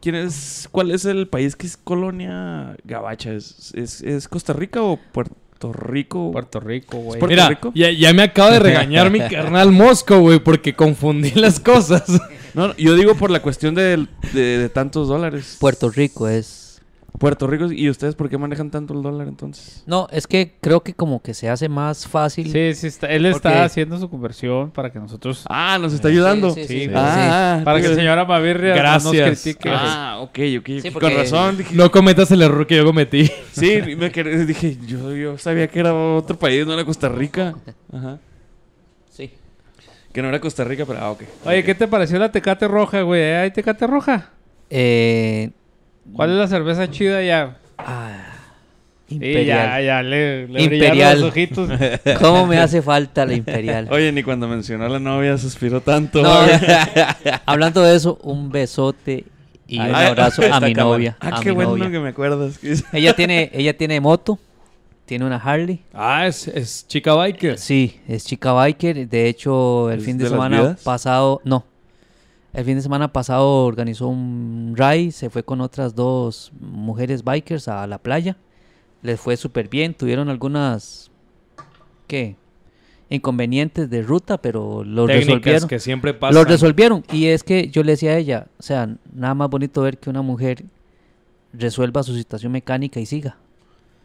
quién 0.00 0.16
es 0.16 0.68
cuál 0.72 0.90
es 0.90 1.04
el 1.04 1.28
país 1.28 1.54
que 1.54 1.68
es 1.68 1.76
colonia 1.76 2.76
gabacha? 2.84 3.32
¿Es, 3.32 3.72
es, 3.76 4.02
es 4.02 4.26
Costa 4.26 4.52
Rica 4.54 4.82
o 4.82 4.98
Puerto 5.12 5.36
Rico? 5.72 6.30
Puerto 6.32 6.60
Rico, 6.60 6.98
güey. 6.98 7.18
Puerto 7.20 7.32
Mira, 7.34 7.48
Rico? 7.48 7.72
ya, 7.74 7.90
ya 7.90 8.12
me 8.12 8.22
acaba 8.22 8.52
de 8.52 8.58
regañar 8.58 9.10
mi 9.10 9.20
carnal 9.30 9.72
Mosco, 9.72 10.18
güey, 10.20 10.38
porque 10.38 10.74
confundí 10.74 11.30
las 11.32 11.60
cosas. 11.60 12.04
No, 12.54 12.68
no, 12.68 12.76
yo 12.76 12.94
digo 12.94 13.14
por 13.14 13.30
la 13.30 13.40
cuestión 13.42 13.74
de, 13.74 14.06
de 14.32 14.68
tantos 14.68 15.08
dólares. 15.08 15.56
Puerto 15.58 15.90
Rico 15.90 16.28
es... 16.28 16.63
Puerto 17.18 17.46
Rico 17.46 17.70
y 17.70 17.88
ustedes 17.88 18.16
por 18.16 18.28
qué 18.28 18.36
manejan 18.38 18.70
tanto 18.72 18.92
el 18.92 19.00
dólar 19.00 19.28
entonces? 19.28 19.84
No, 19.86 20.08
es 20.10 20.26
que 20.26 20.56
creo 20.60 20.82
que 20.82 20.94
como 20.94 21.22
que 21.22 21.32
se 21.32 21.48
hace 21.48 21.68
más 21.68 22.08
fácil. 22.08 22.50
Sí, 22.50 22.74
sí, 22.74 22.88
está, 22.88 23.06
él 23.06 23.24
está 23.26 23.50
Porque- 23.50 23.58
haciendo 23.64 23.98
su 23.98 24.10
conversión 24.10 24.72
para 24.72 24.90
que 24.90 24.98
nosotros... 24.98 25.44
Ah, 25.48 25.78
nos 25.80 25.92
está 25.92 26.08
ayudando. 26.08 26.50
Sí, 26.50 26.62
sí, 26.62 26.66
sí, 26.66 26.74
Sí, 26.74 26.80
sí, 26.80 26.86
güey. 26.88 26.98
Ah, 26.98 27.60
para 27.64 27.80
que 27.80 27.86
el 27.86 27.94
señor 27.94 28.18
Amavirria 28.18 28.74
no 28.74 28.82
nos 28.94 29.12
Gracias. 29.12 29.42
critique. 29.42 29.70
Ah, 29.72 30.18
ok, 30.22 30.28
ok. 30.28 30.36
Sí, 30.36 30.52
ok. 30.88 30.92
porque- 30.92 31.08
Con 31.08 31.16
razón 31.16 31.56
dije. 31.58 31.74
No 31.76 31.90
cometas 31.92 32.30
el 32.32 32.42
error 32.42 32.66
que 32.66 32.76
yo 32.76 32.84
cometí. 32.84 33.30
Sí, 33.52 33.80
me 33.96 34.10
quedé- 34.10 34.44
dije, 34.44 34.76
yo, 34.84 35.14
yo 35.14 35.38
sabía 35.38 35.68
que 35.68 35.78
era 35.78 35.94
otro 35.94 36.36
país, 36.36 36.66
no 36.66 36.74
era 36.74 36.84
Costa 36.84 37.08
Rica. 37.08 37.54
Ajá. 37.92 38.18
Sí. 39.10 39.30
Que 40.12 40.20
no 40.20 40.28
era 40.30 40.40
Costa 40.40 40.64
Rica, 40.64 40.84
pero 40.84 40.98
ah, 41.00 41.12
ok. 41.12 41.22
Oye. 41.46 41.62
¿qué 41.62 41.76
te 41.76 41.86
pareció 41.86 42.18
la 42.18 42.32
Tecate 42.32 42.66
Roja, 42.66 43.02
güey? 43.02 43.22
¿Hay 43.34 43.52
Tecate 43.52 43.86
Roja? 43.86 44.30
Eh, 44.68 45.50
¿Cuál 46.12 46.30
es 46.30 46.36
la 46.36 46.46
cerveza 46.48 46.90
chida 46.90 47.22
ya? 47.22 47.56
ah, 47.78 48.30
Sí, 49.06 49.18
ya, 49.20 49.26
Imperial. 49.26 49.84
ya, 49.84 50.02
le, 50.02 50.48
le 50.48 50.62
Imperial. 50.62 50.90
brillaron 50.92 51.20
los 51.20 51.30
ojitos. 51.30 51.70
¿Cómo 52.20 52.46
me 52.46 52.58
hace 52.58 52.80
falta 52.82 53.26
la 53.26 53.34
Imperial? 53.34 53.86
Oye, 53.90 54.10
ni 54.12 54.22
cuando 54.22 54.48
mencionó 54.48 54.86
a 54.86 54.88
la 54.88 54.98
novia 54.98 55.36
suspiró 55.38 55.80
tanto. 55.82 56.22
No, 56.22 56.32
hablando 57.46 57.82
de 57.82 57.94
eso, 57.96 58.18
un 58.22 58.50
besote 58.50 59.24
y 59.66 59.78
un 59.78 59.94
Ay, 59.94 60.06
abrazo 60.06 60.42
a 60.50 60.58
mi 60.60 60.72
novia. 60.72 61.16
Ah, 61.20 61.36
a 61.38 61.40
qué 61.42 61.50
mi 61.50 61.54
bueno 61.56 61.76
novia. 61.76 61.90
que 61.90 62.00
me 62.00 62.08
acuerdas. 62.08 62.58
Ella 62.92 63.14
tiene, 63.14 63.50
ella 63.52 63.76
tiene 63.76 64.00
moto, 64.00 64.38
tiene 65.04 65.26
una 65.26 65.36
Harley. 65.36 65.80
Ah, 65.92 66.26
es, 66.26 66.48
es 66.48 66.86
chica 66.88 67.14
biker. 67.14 67.58
Sí, 67.58 68.00
es 68.08 68.24
chica 68.24 68.52
biker. 68.54 69.06
De 69.06 69.28
hecho, 69.28 69.90
el 69.90 69.98
¿Es 69.98 70.04
fin 70.06 70.16
de, 70.18 70.24
de 70.24 70.30
semana 70.30 70.76
pasado, 70.82 71.40
no. 71.44 71.64
El 72.54 72.64
fin 72.64 72.76
de 72.76 72.82
semana 72.82 73.12
pasado 73.12 73.64
organizó 73.66 74.06
un 74.08 74.74
ride, 74.76 75.10
se 75.10 75.28
fue 75.28 75.42
con 75.42 75.60
otras 75.60 75.94
dos 75.94 76.52
mujeres 76.60 77.24
bikers 77.24 77.66
a 77.68 77.86
la 77.86 77.98
playa. 77.98 78.36
Les 79.02 79.20
fue 79.20 79.36
súper 79.36 79.68
bien, 79.68 79.92
tuvieron 79.92 80.28
algunas, 80.28 81.10
¿qué? 82.06 82.36
Inconvenientes 83.10 83.90
de 83.90 84.02
ruta, 84.02 84.38
pero 84.38 84.82
lo 84.84 85.06
Técnicas 85.06 85.26
resolvieron. 85.34 85.68
que 85.68 85.78
siempre 85.80 86.14
pasan. 86.14 86.34
Lo 86.36 86.44
resolvieron. 86.44 87.04
Y 87.12 87.26
es 87.26 87.42
que 87.42 87.68
yo 87.68 87.82
le 87.82 87.92
decía 87.92 88.12
a 88.12 88.16
ella, 88.18 88.46
o 88.58 88.62
sea, 88.62 88.88
nada 89.12 89.34
más 89.34 89.50
bonito 89.50 89.82
ver 89.82 89.98
que 89.98 90.08
una 90.08 90.22
mujer 90.22 90.64
resuelva 91.52 92.02
su 92.02 92.14
situación 92.16 92.52
mecánica 92.52 93.00
y 93.00 93.06
siga, 93.06 93.36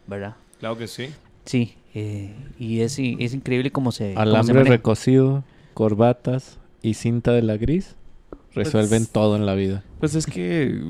¿verdad? 0.06 0.36
Claro 0.58 0.76
que 0.76 0.86
sí. 0.88 1.06
Sí, 1.44 1.74
eh, 1.94 2.34
y 2.58 2.80
es, 2.80 2.98
i- 2.98 3.16
es 3.20 3.32
increíble 3.32 3.70
cómo 3.70 3.90
se, 3.92 4.14
cómo 4.14 4.24
se 4.26 4.30
Alambre 4.30 4.64
recocido, 4.64 5.44
corbatas 5.72 6.58
y 6.82 6.94
cinta 6.94 7.32
de 7.32 7.42
la 7.42 7.56
gris 7.56 7.96
resuelven 8.54 9.02
Pues- 9.02 9.10
todo 9.12 9.36
en 9.36 9.46
la 9.46 9.54
vida. 9.54 9.82
Pues 10.00 10.14
es 10.14 10.26
que 10.26 10.80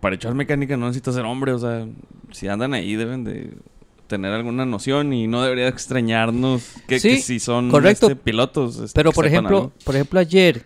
para 0.00 0.14
echar 0.14 0.34
mecánica 0.34 0.76
no 0.76 0.86
necesitas 0.86 1.14
ser 1.14 1.24
hombre, 1.24 1.52
o 1.52 1.58
sea, 1.58 1.86
si 2.30 2.48
andan 2.48 2.72
ahí 2.74 2.94
deben 2.96 3.24
de 3.24 3.50
tener 4.06 4.32
alguna 4.32 4.64
noción 4.66 5.12
y 5.12 5.26
no 5.26 5.42
debería 5.42 5.68
extrañarnos 5.68 6.62
que, 6.88 6.98
Sí, 7.00 7.08
que 7.10 7.16
si 7.18 7.38
son 7.40 7.70
correcto. 7.70 8.06
este, 8.06 8.16
pilotos. 8.16 8.78
este, 8.78 8.94
Pero 8.94 9.12
por 9.12 9.26
ejemplo, 9.26 9.56
algo. 9.56 9.72
por 9.84 9.94
ejemplo 9.94 10.18
ayer 10.20 10.64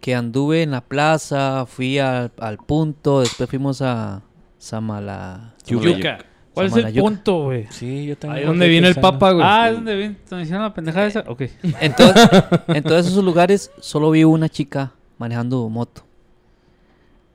que 0.00 0.14
anduve 0.16 0.62
en 0.62 0.72
la 0.72 0.80
plaza, 0.80 1.64
fui 1.66 1.98
al, 1.98 2.32
al 2.38 2.58
punto, 2.58 3.20
después 3.20 3.48
fuimos 3.48 3.82
a 3.82 4.22
Samala... 4.58 5.54
Yuca. 5.66 6.18
¿Cuál 6.54 6.66
es 6.66 6.76
el 6.76 6.92
punto, 6.92 7.44
güey? 7.44 7.66
Sí, 7.70 8.06
yo 8.06 8.14
Ahí 8.30 8.44
donde 8.44 8.68
viene 8.68 8.86
el 8.88 8.94
papa, 8.96 9.30
güey. 9.32 9.44
Ah, 9.48 9.68
es 9.70 9.74
donde 9.76 9.94
ven- 9.94 10.18
donde 10.28 10.42
hicieron 10.44 10.64
la 10.64 10.74
pendejada 10.74 11.06
esa. 11.06 11.24
Ok. 11.26 11.42
En, 11.80 11.94
to- 11.96 12.12
en 12.74 12.82
todos 12.82 13.06
esos 13.06 13.24
lugares 13.24 13.70
solo 13.80 14.10
vi 14.10 14.24
una 14.24 14.48
chica 14.50 14.92
manejando 15.22 15.68
moto. 15.68 16.02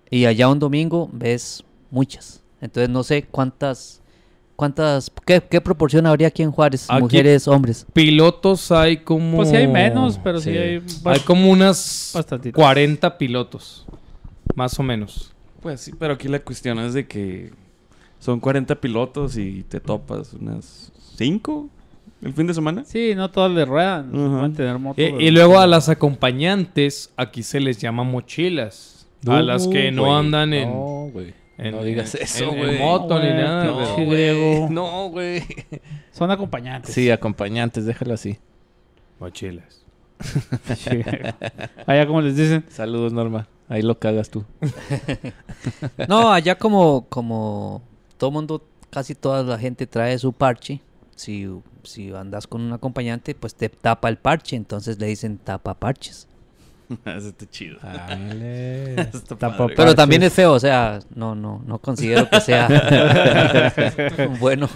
Y 0.09 0.25
allá 0.25 0.49
un 0.49 0.59
domingo 0.59 1.09
ves 1.13 1.63
muchas. 1.89 2.41
Entonces 2.61 2.89
no 2.89 3.03
sé 3.03 3.23
cuántas... 3.23 4.01
cuántas 4.57 5.09
¿Qué, 5.25 5.41
qué 5.41 5.61
proporción 5.61 6.05
habría 6.05 6.27
aquí 6.27 6.43
en 6.43 6.51
Juárez? 6.51 6.85
Aquí- 6.89 7.01
Mujeres, 7.01 7.47
hombres. 7.47 7.85
Pilotos 7.93 8.71
hay 8.71 8.97
como... 8.97 9.37
Pues 9.37 9.49
sí 9.49 9.55
hay 9.55 9.67
menos, 9.67 10.19
pero 10.23 10.39
sí, 10.39 10.51
Sí. 10.51 10.57
hay 10.57 10.83
Hay 11.05 11.19
como 11.21 11.49
unas 11.49 12.11
bastantitos. 12.13 12.61
40 12.61 13.17
pilotos. 13.17 13.85
Más 14.55 14.77
o 14.79 14.83
menos. 14.83 15.33
Pues 15.61 15.81
sí, 15.81 15.91
pero 15.97 16.13
aquí 16.15 16.27
la 16.27 16.39
cuestión 16.39 16.79
es 16.79 16.93
de 16.93 17.07
que 17.07 17.51
son 18.19 18.39
40 18.39 18.75
pilotos 18.81 19.37
y 19.37 19.63
te 19.63 19.79
topas 19.79 20.33
unas 20.33 20.91
5 21.17 21.69
el 22.21 22.33
fin 22.33 22.47
de 22.47 22.53
semana. 22.53 22.83
Sí, 22.85 23.13
no 23.15 23.29
todas 23.29 23.51
le 23.51 23.65
ruedan. 23.65 24.11
Van 24.11 24.51
a 24.51 24.55
tener 24.55 24.77
moto. 24.79 25.01
Y 25.01 25.31
luego 25.31 25.59
a 25.59 25.67
las 25.67 25.89
acompañantes, 25.89 27.11
aquí 27.17 27.43
se 27.43 27.59
les 27.59 27.77
llama 27.79 28.03
mochilas. 28.03 29.07
a 29.27 29.41
las 29.41 29.67
que 29.67 29.91
no 29.91 30.15
andan 30.17 30.53
en, 30.53 30.69
No, 30.69 31.09
güey. 31.11 31.33
en- 31.57 31.71
no 31.75 31.83
digas 31.83 32.15
eso, 32.15 32.45
en- 32.45 32.49
en 32.51 32.57
güey. 32.57 32.79
moto 32.79 33.19
ni 33.19 33.27
güey, 33.29 33.37
nada. 33.41 33.65
no. 33.65 34.69
No, 34.69 35.09
güey. 35.09 35.43
Son 36.11 36.29
acompañantes. 36.31 36.93
Sí, 36.93 37.09
acompañantes, 37.11 37.85
déjalo 37.85 38.13
así. 38.13 38.37
Mochilas. 39.19 39.83
Allá 41.85 42.07
como 42.07 42.21
les 42.21 42.35
dicen. 42.35 42.65
Saludos, 42.69 43.13
Norma. 43.13 43.47
Ahí 43.69 43.81
lo 43.81 43.99
cagas 43.99 44.29
tú. 44.29 44.43
No, 46.07 46.31
allá 46.31 46.55
como, 46.57 47.05
como 47.09 47.81
todo 48.17 48.31
mundo, 48.31 48.63
casi 48.89 49.13
toda 49.15 49.43
la 49.43 49.57
gente 49.59 49.85
trae 49.87 50.17
su 50.17 50.31
parche. 50.33 50.81
Si, 51.15 51.47
si 51.89 52.11
andas 52.13 52.47
con 52.47 52.61
un 52.61 52.73
acompañante, 52.73 53.35
pues 53.35 53.55
te 53.55 53.69
tapa 53.69 54.09
el 54.09 54.17
parche. 54.17 54.55
Entonces 54.55 54.99
le 54.99 55.07
dicen 55.07 55.37
tapa 55.37 55.73
parches. 55.73 56.27
Eso 57.05 57.29
está 57.29 57.49
chido. 57.49 57.77
Dale. 57.83 58.93
Está 59.01 59.35
Tampoco. 59.35 59.63
padre. 59.69 59.75
Pero 59.75 59.95
también 59.95 60.23
es 60.23 60.31
feo, 60.33 60.53
o 60.53 60.59
sea, 60.59 60.99
no, 61.15 61.35
no, 61.35 61.61
no 61.65 61.79
considero 61.79 62.29
que 62.29 62.39
sea 62.39 62.67
bueno. 64.39 64.69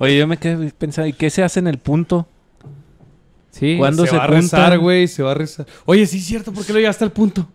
Oye, 0.00 0.18
yo 0.18 0.26
me 0.26 0.36
quedé 0.36 0.70
pensando, 0.72 1.06
¿y 1.06 1.12
qué 1.12 1.30
se 1.30 1.44
hace 1.44 1.60
en 1.60 1.68
el 1.68 1.78
punto? 1.78 2.26
Sí. 3.50 3.76
¿Cuándo 3.78 4.04
se, 4.04 4.10
se 4.10 4.16
va 4.18 4.24
a 4.24 4.26
rezar, 4.26 4.78
güey, 4.80 5.06
se 5.06 5.22
va 5.22 5.30
a 5.30 5.34
rezar. 5.34 5.64
Oye, 5.84 6.04
sí 6.06 6.18
es 6.18 6.24
cierto, 6.24 6.52
¿por 6.52 6.66
qué 6.66 6.72
lo 6.72 6.78
llegaste 6.80 7.04
al 7.04 7.12
punto? 7.12 7.48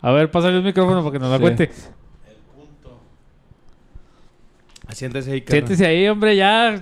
A 0.00 0.12
ver, 0.12 0.30
pásale 0.30 0.56
el 0.58 0.62
micrófono 0.62 1.00
para 1.02 1.12
que 1.12 1.18
nos 1.18 1.30
la 1.30 1.36
Sí. 1.38 1.42
cuente. 1.42 1.70
Siéntese 4.92 5.32
ahí. 5.32 5.44
Siéntese 5.46 5.86
ahí, 5.86 6.08
hombre, 6.08 6.36
ya. 6.36 6.80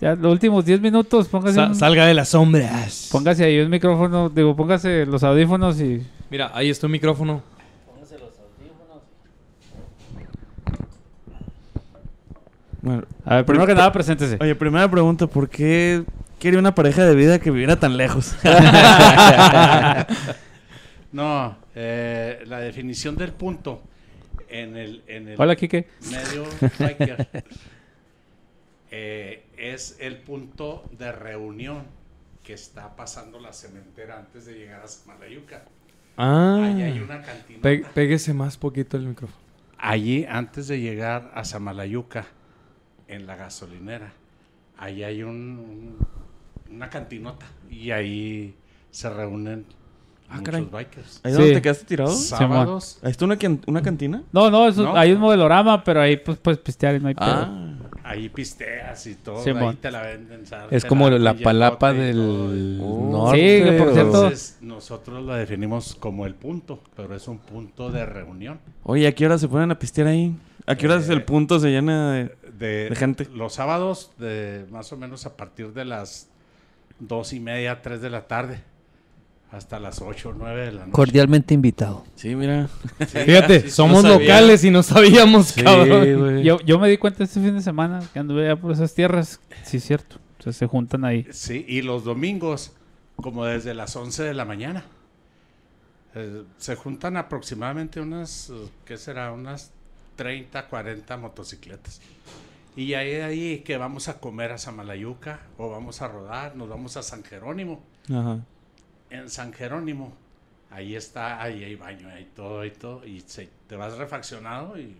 Ya 0.00 0.16
los 0.16 0.32
últimos 0.32 0.64
10 0.64 0.80
minutos, 0.80 1.28
póngase. 1.28 1.54
Sa 1.54 1.66
un... 1.68 1.74
Salga 1.74 2.06
de 2.06 2.14
las 2.14 2.30
sombras. 2.30 3.08
Póngase 3.12 3.44
ahí 3.44 3.60
un 3.60 3.70
micrófono, 3.70 4.28
digo, 4.28 4.56
póngase 4.56 5.06
los 5.06 5.22
audífonos 5.22 5.80
y. 5.80 6.04
Mira, 6.30 6.50
ahí 6.52 6.68
está 6.68 6.86
un 6.86 6.92
micrófono. 6.92 7.42
Póngase 7.86 8.18
los 8.18 8.32
audífonos. 8.38 9.02
Bueno, 12.82 13.04
a 13.24 13.36
ver, 13.36 13.46
primero 13.46 13.66
que 13.66 13.74
nada, 13.74 13.92
preséntese. 13.92 14.36
Oye, 14.40 14.54
primera 14.54 14.90
pregunta, 14.90 15.26
¿por 15.26 15.48
qué 15.48 16.04
quería 16.38 16.58
una 16.58 16.74
pareja 16.74 17.04
de 17.04 17.14
vida 17.14 17.38
que 17.38 17.50
viviera 17.50 17.78
tan 17.78 17.96
lejos? 17.96 18.34
no, 21.12 21.56
eh, 21.74 22.42
la 22.46 22.58
definición 22.58 23.16
del 23.16 23.32
punto 23.32 23.80
en 24.60 24.76
el, 24.76 25.02
en 25.06 25.28
el 25.28 25.40
Hola, 25.40 25.56
Kike. 25.56 25.86
medio 26.10 26.44
biker 26.78 27.28
eh, 28.90 29.44
es 29.56 29.96
el 30.00 30.18
punto 30.18 30.84
de 30.96 31.10
reunión 31.12 31.84
que 32.42 32.52
está 32.52 32.94
pasando 32.96 33.40
la 33.40 33.52
cementera 33.52 34.18
antes 34.18 34.44
de 34.46 34.54
llegar 34.54 34.82
a 34.82 34.88
Samalayuca. 34.88 35.64
Ah. 36.16 36.60
Ahí 36.62 36.82
hay 36.82 36.98
una 37.00 37.22
cantina. 37.22 37.60
Pe- 37.62 37.84
péguese 37.94 38.34
más 38.34 38.56
poquito 38.56 38.96
el 38.96 39.06
micrófono. 39.06 39.42
Allí, 39.78 40.24
antes 40.28 40.68
de 40.68 40.80
llegar 40.80 41.30
a 41.34 41.44
Samalayuca, 41.44 42.26
en 43.08 43.26
la 43.26 43.36
gasolinera, 43.36 44.12
ahí 44.78 45.02
hay 45.02 45.22
un, 45.22 45.98
un- 46.68 46.74
una 46.74 46.88
cantinota 46.90 47.46
y 47.70 47.90
ahí 47.90 48.54
se 48.90 49.10
reúnen 49.10 49.66
Ah, 50.34 50.38
muchos 50.38 50.52
caray. 50.54 50.68
bikers. 50.70 51.20
¿Ahí 51.22 51.32
donde 51.32 51.48
Sí. 51.48 51.54
te 51.54 51.62
quedaste 51.62 51.84
tirado? 51.84 52.10
Sábados. 52.12 52.98
¿Ahí 53.02 53.10
está 53.10 53.24
una, 53.24 53.38
una 53.66 53.82
cantina? 53.82 54.22
No, 54.32 54.50
no, 54.50 54.68
eso, 54.68 54.82
No. 54.82 54.96
hay 54.96 55.12
un 55.12 55.20
modelorama, 55.20 55.82
pero 55.84 56.00
ahí 56.00 56.16
pues 56.16 56.38
puedes 56.38 56.58
pistear 56.60 56.96
y 56.96 57.00
no 57.00 57.08
hay 57.08 57.14
pedo. 57.14 57.26
Ah. 57.28 57.70
Ahí 58.06 58.28
pisteas 58.28 59.06
y 59.06 59.14
todo, 59.14 59.42
Simón. 59.42 59.70
ahí 59.70 59.76
te 59.76 59.90
la 59.90 60.02
venden. 60.02 60.46
¿sabes? 60.46 60.66
Es 60.72 60.84
como 60.84 61.08
la 61.08 61.34
palapa 61.34 61.92
del 61.92 62.78
Oh. 62.82 63.08
norte. 63.10 63.38
Sí, 63.64 63.78
por 63.78 63.92
cierto- 63.94 64.00
Entonces, 64.24 64.58
nosotros 64.60 65.24
la 65.24 65.36
definimos 65.36 65.94
como 65.94 66.26
el 66.26 66.34
punto, 66.34 66.80
pero 66.96 67.14
es 67.14 67.26
un 67.28 67.38
punto 67.38 67.90
de 67.90 68.04
reunión. 68.04 68.60
Oye, 68.82 69.06
¿a 69.06 69.12
qué 69.14 69.24
hora 69.24 69.38
se 69.38 69.48
ponen 69.48 69.70
a 69.70 69.78
pistear 69.78 70.08
ahí? 70.08 70.36
¿A 70.66 70.74
qué 70.76 70.86
horas 70.86 71.08
Eh, 71.08 71.12
el 71.12 71.24
punto 71.24 71.58
se 71.60 71.70
llena 71.70 72.12
de...? 72.12 72.36
De, 72.58 72.88
De 72.90 72.94
gente. 72.96 73.26
Los 73.34 73.54
sábados, 73.54 74.12
de 74.18 74.64
más 74.70 74.92
o 74.92 74.96
menos 74.96 75.26
a 75.26 75.36
partir 75.36 75.72
de 75.72 75.84
las 75.84 76.28
dos 77.00 77.32
y 77.32 77.40
media, 77.40 77.82
tres 77.82 78.00
de 78.00 78.10
la 78.10 78.26
tarde, 78.28 78.62
hasta 79.54 79.78
las 79.78 80.00
ocho 80.02 80.30
o 80.30 80.32
nueve 80.32 80.66
de 80.66 80.72
la 80.72 80.80
noche. 80.80 80.92
Cordialmente 80.92 81.54
invitado. 81.54 82.04
Sí, 82.16 82.34
mira. 82.34 82.68
Sí, 83.00 83.18
Fíjate, 83.18 83.60
sí, 83.62 83.70
somos 83.70 84.02
no 84.02 84.18
locales 84.18 84.64
y 84.64 84.70
no 84.70 84.82
sabíamos, 84.82 85.46
Sí, 85.48 85.62
cabrón. 85.62 86.18
güey. 86.20 86.42
Yo, 86.42 86.58
yo 86.60 86.78
me 86.78 86.88
di 86.88 86.98
cuenta 86.98 87.24
este 87.24 87.40
fin 87.40 87.54
de 87.54 87.62
semana 87.62 88.02
que 88.12 88.18
anduve 88.18 88.44
allá 88.50 88.60
por 88.60 88.72
esas 88.72 88.94
tierras. 88.94 89.40
Sí, 89.62 89.76
es 89.78 89.84
cierto. 89.84 90.16
O 90.38 90.42
sea, 90.42 90.52
se 90.52 90.66
juntan 90.66 91.04
ahí. 91.04 91.26
Sí, 91.30 91.64
y 91.68 91.82
los 91.82 92.04
domingos, 92.04 92.72
como 93.16 93.44
desde 93.44 93.74
las 93.74 93.94
11 93.96 94.22
de 94.24 94.34
la 94.34 94.44
mañana. 94.44 94.84
Eh, 96.14 96.42
se 96.58 96.76
juntan 96.76 97.16
aproximadamente 97.16 98.00
unas, 98.00 98.52
¿qué 98.84 98.96
será? 98.96 99.32
Unas 99.32 99.72
30, 100.16 100.66
40 100.68 101.16
motocicletas. 101.16 102.00
Y 102.76 102.94
ahí, 102.94 103.14
ahí 103.14 103.58
que 103.60 103.76
vamos 103.76 104.08
a 104.08 104.18
comer 104.18 104.52
a 104.52 104.58
Samalayuca 104.58 105.40
o 105.58 105.70
vamos 105.70 106.02
a 106.02 106.08
rodar, 106.08 106.56
nos 106.56 106.68
vamos 106.68 106.96
a 106.96 107.02
San 107.02 107.22
Jerónimo. 107.24 107.82
Ajá. 108.10 108.40
En 109.10 109.28
San 109.30 109.52
Jerónimo, 109.52 110.12
ahí 110.70 110.96
está, 110.96 111.40
ahí 111.42 111.62
hay 111.64 111.76
baño, 111.76 112.08
ahí 112.08 112.28
todo 112.34 112.64
y 112.64 112.70
todo. 112.70 113.04
Y 113.06 113.20
se- 113.20 113.48
te 113.68 113.76
vas 113.76 113.96
refaccionado 113.96 114.78
y... 114.78 114.96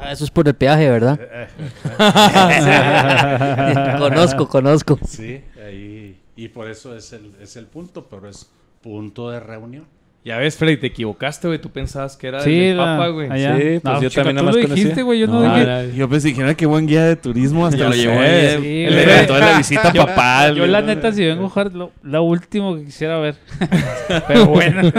Ah, 0.00 0.12
eso 0.12 0.22
es 0.24 0.30
por 0.30 0.46
el 0.46 0.54
peaje, 0.54 0.88
¿verdad? 0.88 1.18
conozco, 3.98 4.48
conozco. 4.48 4.98
sí, 5.06 5.42
ahí... 5.64 6.20
Y 6.36 6.48
por 6.48 6.68
eso 6.68 6.96
es 6.96 7.12
el, 7.12 7.32
es 7.40 7.54
el 7.56 7.66
punto, 7.66 8.06
pero 8.06 8.28
es 8.28 8.50
punto 8.82 9.30
de 9.30 9.38
reunión. 9.38 9.86
Ya 10.24 10.38
ves, 10.38 10.56
Freddy, 10.56 10.78
te 10.78 10.86
equivocaste, 10.86 11.46
güey. 11.48 11.60
Tú 11.60 11.68
pensabas 11.68 12.16
que 12.16 12.28
era 12.28 12.40
Sí, 12.40 12.68
el 12.68 12.78
la- 12.78 12.84
Papa, 12.96 13.08
güey. 13.08 13.30
allá. 13.30 13.58
Sí, 13.58 13.78
pues 13.82 14.00
yo 14.00 14.08
chica, 14.08 14.22
también 14.22 14.36
nada 14.36 14.46
más 14.46 14.56
lo 14.56 14.74
dijiste, 14.74 15.02
güey. 15.02 15.20
Yo 15.20 15.26
no, 15.26 15.34
No, 15.42 15.42
dije. 15.50 15.62
era- 15.62 15.84
Yo 15.84 16.08
pensé, 16.08 16.28
dijera 16.28 16.54
que 16.54 16.64
buen 16.64 16.86
guía 16.86 17.04
de 17.04 17.16
turismo, 17.16 17.66
hasta 17.66 17.84
lo 17.90 17.94
llevó 17.94 18.18
ahí. 18.18 18.56
sí, 18.58 18.84
de 18.84 19.26
la 19.38 19.58
visita 19.58 19.92
papal. 19.92 20.54
Yo, 20.56 20.66
la 20.66 20.80
neta, 20.80 21.12
si 21.12 21.24
vengo 21.26 21.44
a 21.46 21.50
jugar, 21.50 21.72
lo, 21.74 21.92
lo 22.02 22.22
último 22.22 22.74
que 22.76 22.84
quisiera 22.86 23.18
ver. 23.18 23.34
Pero 24.28 24.46
bueno. 24.46 24.90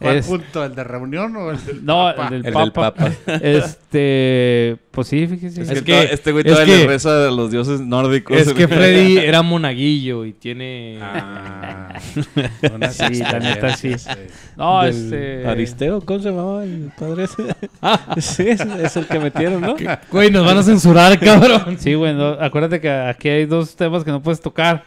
¿Cuál 0.00 0.16
Es- 0.16 0.26
punto? 0.26 0.64
¿El 0.64 0.74
de 0.74 0.82
reunión 0.82 1.36
o 1.36 1.50
el 1.50 1.64
del 1.66 1.84
no, 1.84 2.04
Papa? 2.16 2.22
el 2.24 2.30
del 2.42 2.46
El 2.46 2.54
del 2.54 2.72
Papa. 2.72 3.10
Este. 3.42 4.76
Pues 4.90 5.08
sí, 5.08 5.26
fíjese. 5.26 5.62
Es, 5.62 5.70
Es 5.70 5.82
que, 5.82 6.02
este 6.04 6.32
güey 6.32 6.42
todavía 6.42 6.76
le 6.78 6.86
reza 6.86 7.28
a 7.28 7.30
los 7.30 7.50
dioses 7.50 7.80
nórdicos. 7.80 8.36
Es 8.36 8.52
que 8.54 8.66
Freddy 8.68 9.18
era 9.18 9.42
monaguillo 9.42 10.24
y 10.24 10.32
tiene... 10.32 10.98
Ah, 11.02 11.98
Sí, 12.90 13.18
la 13.20 13.38
neta, 13.38 13.76
sí. 13.76 13.94
No, 14.56 14.82
Del 14.82 14.90
este. 14.94 15.46
Aristeo, 15.46 16.00
¿cómo 16.00 16.20
se 16.20 16.30
llamaba 16.30 16.64
el 16.64 16.90
padre 16.98 17.24
ese? 17.24 17.42
sí, 18.20 18.48
es, 18.48 18.60
es 18.60 18.96
el 18.96 19.06
que 19.06 19.18
metieron, 19.18 19.60
¿no? 19.60 19.76
Güey, 20.10 20.30
nos 20.30 20.46
van 20.46 20.58
a 20.58 20.62
censurar, 20.62 21.18
cabrón. 21.20 21.76
Sí, 21.78 21.94
güey. 21.94 22.14
no, 22.14 22.28
acuérdate 22.40 22.80
que 22.80 22.90
aquí 22.90 23.28
hay 23.28 23.46
dos 23.46 23.76
temas 23.76 24.02
que 24.04 24.10
no 24.10 24.22
puedes 24.22 24.40
tocar: 24.40 24.84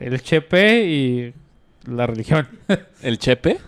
el 0.00 0.20
chepe 0.22 0.84
y 0.84 1.34
la 1.86 2.06
religión. 2.06 2.48
¿El 3.02 3.18
Chepe? 3.18 3.58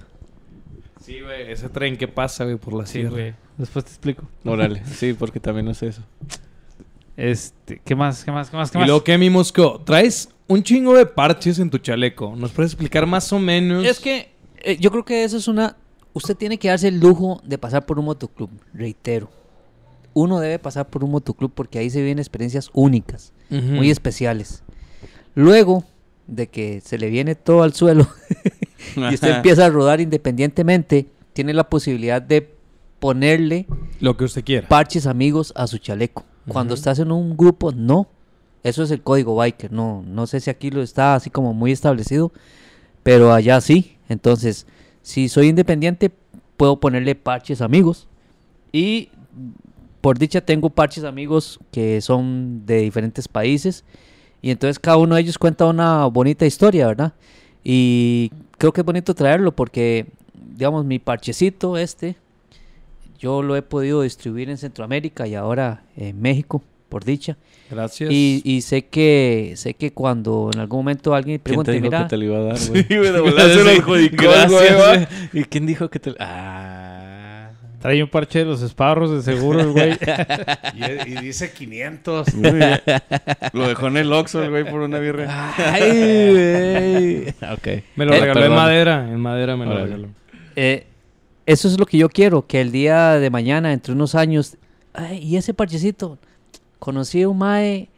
Sí, 1.06 1.20
güey, 1.20 1.52
ese 1.52 1.68
tren 1.68 1.96
que 1.96 2.08
pasa, 2.08 2.42
güey, 2.44 2.56
por 2.56 2.74
la 2.74 2.84
Sí, 2.84 2.94
sierra. 2.94 3.10
güey. 3.10 3.34
Después 3.58 3.84
te 3.84 3.90
explico. 3.92 4.24
Órale, 4.44 4.84
sí, 4.86 5.12
porque 5.14 5.38
también 5.38 5.66
no 5.66 5.72
sé 5.74 5.86
eso. 5.86 6.02
Este, 7.16 7.80
¿qué 7.84 7.94
más? 7.94 8.24
¿Qué 8.24 8.32
más? 8.32 8.50
¿Qué 8.50 8.56
más? 8.56 8.70
¿Qué 8.70 8.78
Y 8.78 8.80
más? 8.80 8.88
luego, 8.88 9.04
¿qué, 9.04 9.16
mi 9.16 9.30
Mosco? 9.30 9.80
Traes 9.84 10.28
un 10.48 10.62
chingo 10.62 10.94
de 10.94 11.06
parches 11.06 11.58
en 11.60 11.70
tu 11.70 11.78
chaleco. 11.78 12.34
¿Nos 12.36 12.50
puedes 12.52 12.72
explicar 12.72 13.06
más 13.06 13.32
o 13.32 13.38
menos? 13.38 13.86
Es 13.86 14.00
que 14.00 14.30
eh, 14.58 14.76
yo 14.78 14.90
creo 14.90 15.04
que 15.04 15.24
eso 15.24 15.36
es 15.36 15.48
una... 15.48 15.76
Usted 16.12 16.36
tiene 16.36 16.58
que 16.58 16.68
darse 16.68 16.88
el 16.88 16.98
lujo 16.98 17.40
de 17.44 17.56
pasar 17.58 17.86
por 17.86 17.98
un 17.98 18.06
motoclub, 18.06 18.50
reitero. 18.74 19.30
Uno 20.12 20.40
debe 20.40 20.58
pasar 20.58 20.88
por 20.88 21.04
un 21.04 21.10
motoclub 21.10 21.52
porque 21.54 21.78
ahí 21.78 21.88
se 21.90 22.00
viven 22.00 22.18
experiencias 22.18 22.70
únicas, 22.72 23.32
muy 23.50 23.90
especiales. 23.90 24.62
Luego 25.34 25.84
de 26.26 26.48
que 26.48 26.80
se 26.80 26.98
le 26.98 27.10
viene 27.10 27.34
todo 27.34 27.62
al 27.62 27.74
suelo 27.74 28.08
y 28.94 29.14
usted 29.14 29.36
empieza 29.36 29.66
a 29.66 29.70
rodar 29.70 30.00
independientemente, 30.00 31.06
tiene 31.32 31.52
la 31.54 31.68
posibilidad 31.68 32.20
de 32.22 32.54
ponerle 32.98 33.66
Lo 34.00 34.16
que 34.16 34.24
usted 34.24 34.44
quiera. 34.44 34.68
parches 34.68 35.06
amigos 35.06 35.52
a 35.56 35.66
su 35.66 35.78
chaleco. 35.78 36.24
Cuando 36.48 36.74
Ujú. 36.74 36.78
estás 36.78 36.98
en 36.98 37.10
un 37.10 37.36
grupo, 37.36 37.72
no. 37.72 38.08
Eso 38.62 38.82
es 38.82 38.90
el 38.90 39.02
código 39.02 39.34
biker. 39.36 39.72
No, 39.72 40.02
no 40.06 40.26
sé 40.26 40.40
si 40.40 40.50
aquí 40.50 40.70
lo 40.70 40.82
está 40.82 41.14
así 41.14 41.30
como 41.30 41.52
muy 41.54 41.72
establecido, 41.72 42.32
pero 43.02 43.32
allá 43.32 43.60
sí. 43.60 43.96
Entonces, 44.08 44.66
si 45.02 45.28
soy 45.28 45.48
independiente, 45.48 46.10
puedo 46.56 46.78
ponerle 46.80 47.14
parches 47.14 47.60
amigos. 47.60 48.08
Y 48.72 49.10
por 50.00 50.18
dicha 50.18 50.40
tengo 50.40 50.70
parches 50.70 51.04
amigos 51.04 51.58
que 51.70 52.00
son 52.00 52.64
de 52.66 52.78
diferentes 52.78 53.28
países. 53.28 53.84
Y 54.42 54.50
entonces 54.50 54.78
cada 54.78 54.96
uno 54.98 55.14
de 55.16 55.22
ellos 55.22 55.38
cuenta 55.38 55.64
una 55.66 56.04
bonita 56.06 56.46
historia, 56.46 56.86
¿verdad? 56.86 57.12
Y 57.64 58.30
creo 58.58 58.72
que 58.72 58.80
es 58.80 58.84
bonito 58.84 59.14
traerlo 59.14 59.52
porque, 59.52 60.06
digamos, 60.34 60.84
mi 60.84 60.98
parchecito 60.98 61.76
este, 61.76 62.16
yo 63.18 63.42
lo 63.42 63.56
he 63.56 63.62
podido 63.62 64.02
distribuir 64.02 64.50
en 64.50 64.58
Centroamérica 64.58 65.26
y 65.26 65.34
ahora 65.34 65.82
en 65.96 66.20
México, 66.20 66.62
por 66.88 67.04
dicha. 67.04 67.36
Gracias. 67.70 68.10
Y, 68.12 68.42
y 68.44 68.60
sé 68.60 68.86
que 68.86 69.54
sé 69.56 69.74
que 69.74 69.92
cuando 69.92 70.50
en 70.52 70.60
algún 70.60 70.80
momento 70.80 71.14
alguien 71.14 71.38
¿Quién 71.38 71.42
te 71.42 71.48
pregunte, 71.48 71.72
dijo 71.72 71.84
mira, 71.84 72.02
que 72.04 72.10
te 72.10 72.16
lo 72.16 72.24
iba 72.24 72.36
a 72.38 72.42
dar, 72.42 72.58
güey? 72.68 72.84
Sí, 72.84 72.96
güey, 72.96 73.12
de 73.12 73.20
Gracias, 74.12 74.50
güey, 74.50 74.72
va. 74.74 74.94
güey. 74.94 75.08
¿Y 75.32 75.44
quién 75.44 75.66
dijo 75.66 75.88
que 75.90 75.98
te 75.98 76.10
lo... 76.10 76.16
Ah... 76.20 77.15
Trae 77.86 78.02
un 78.02 78.08
parche 78.08 78.40
de 78.40 78.44
los 78.46 78.62
esparros 78.62 79.12
de 79.12 79.22
seguro, 79.22 79.70
güey. 79.72 79.92
Y, 80.74 81.10
y 81.12 81.14
dice 81.20 81.52
500. 81.52 82.26
Güey, 82.34 82.52
Lo 83.52 83.68
dejó 83.68 83.86
en 83.86 83.96
el 83.98 84.12
Oxxo, 84.12 84.42
el 84.42 84.50
güey, 84.50 84.64
por 84.68 84.80
una 84.80 84.98
birra. 84.98 85.54
Ay, 85.56 86.32
güey. 86.32 87.28
Ok. 87.52 87.84
me 87.94 88.04
lo 88.04 88.12
Eh, 88.14 88.20
regaló 88.20 88.44
en 88.44 88.52
madera. 88.52 89.08
En 89.08 89.20
madera 89.20 89.56
me 89.56 89.66
lo 89.66 89.84
regaló. 89.84 90.08
eh, 90.56 90.86
eso 91.46 91.68
es 91.68 91.78
lo 91.78 91.86
que 91.86 91.96
yo 91.96 92.08
quiero, 92.08 92.44
que 92.44 92.60
el 92.60 92.72
día 92.72 93.12
de 93.20 93.30
mañana, 93.30 93.72
entre 93.72 93.92
unos 93.92 94.16
años, 94.16 94.56
ay, 94.92 95.18
y 95.18 95.36
ese 95.36 95.54
parchecito, 95.54 96.18
conocí 96.80 97.22
a 97.22 97.28
un 97.28 97.38
mae 97.38 97.88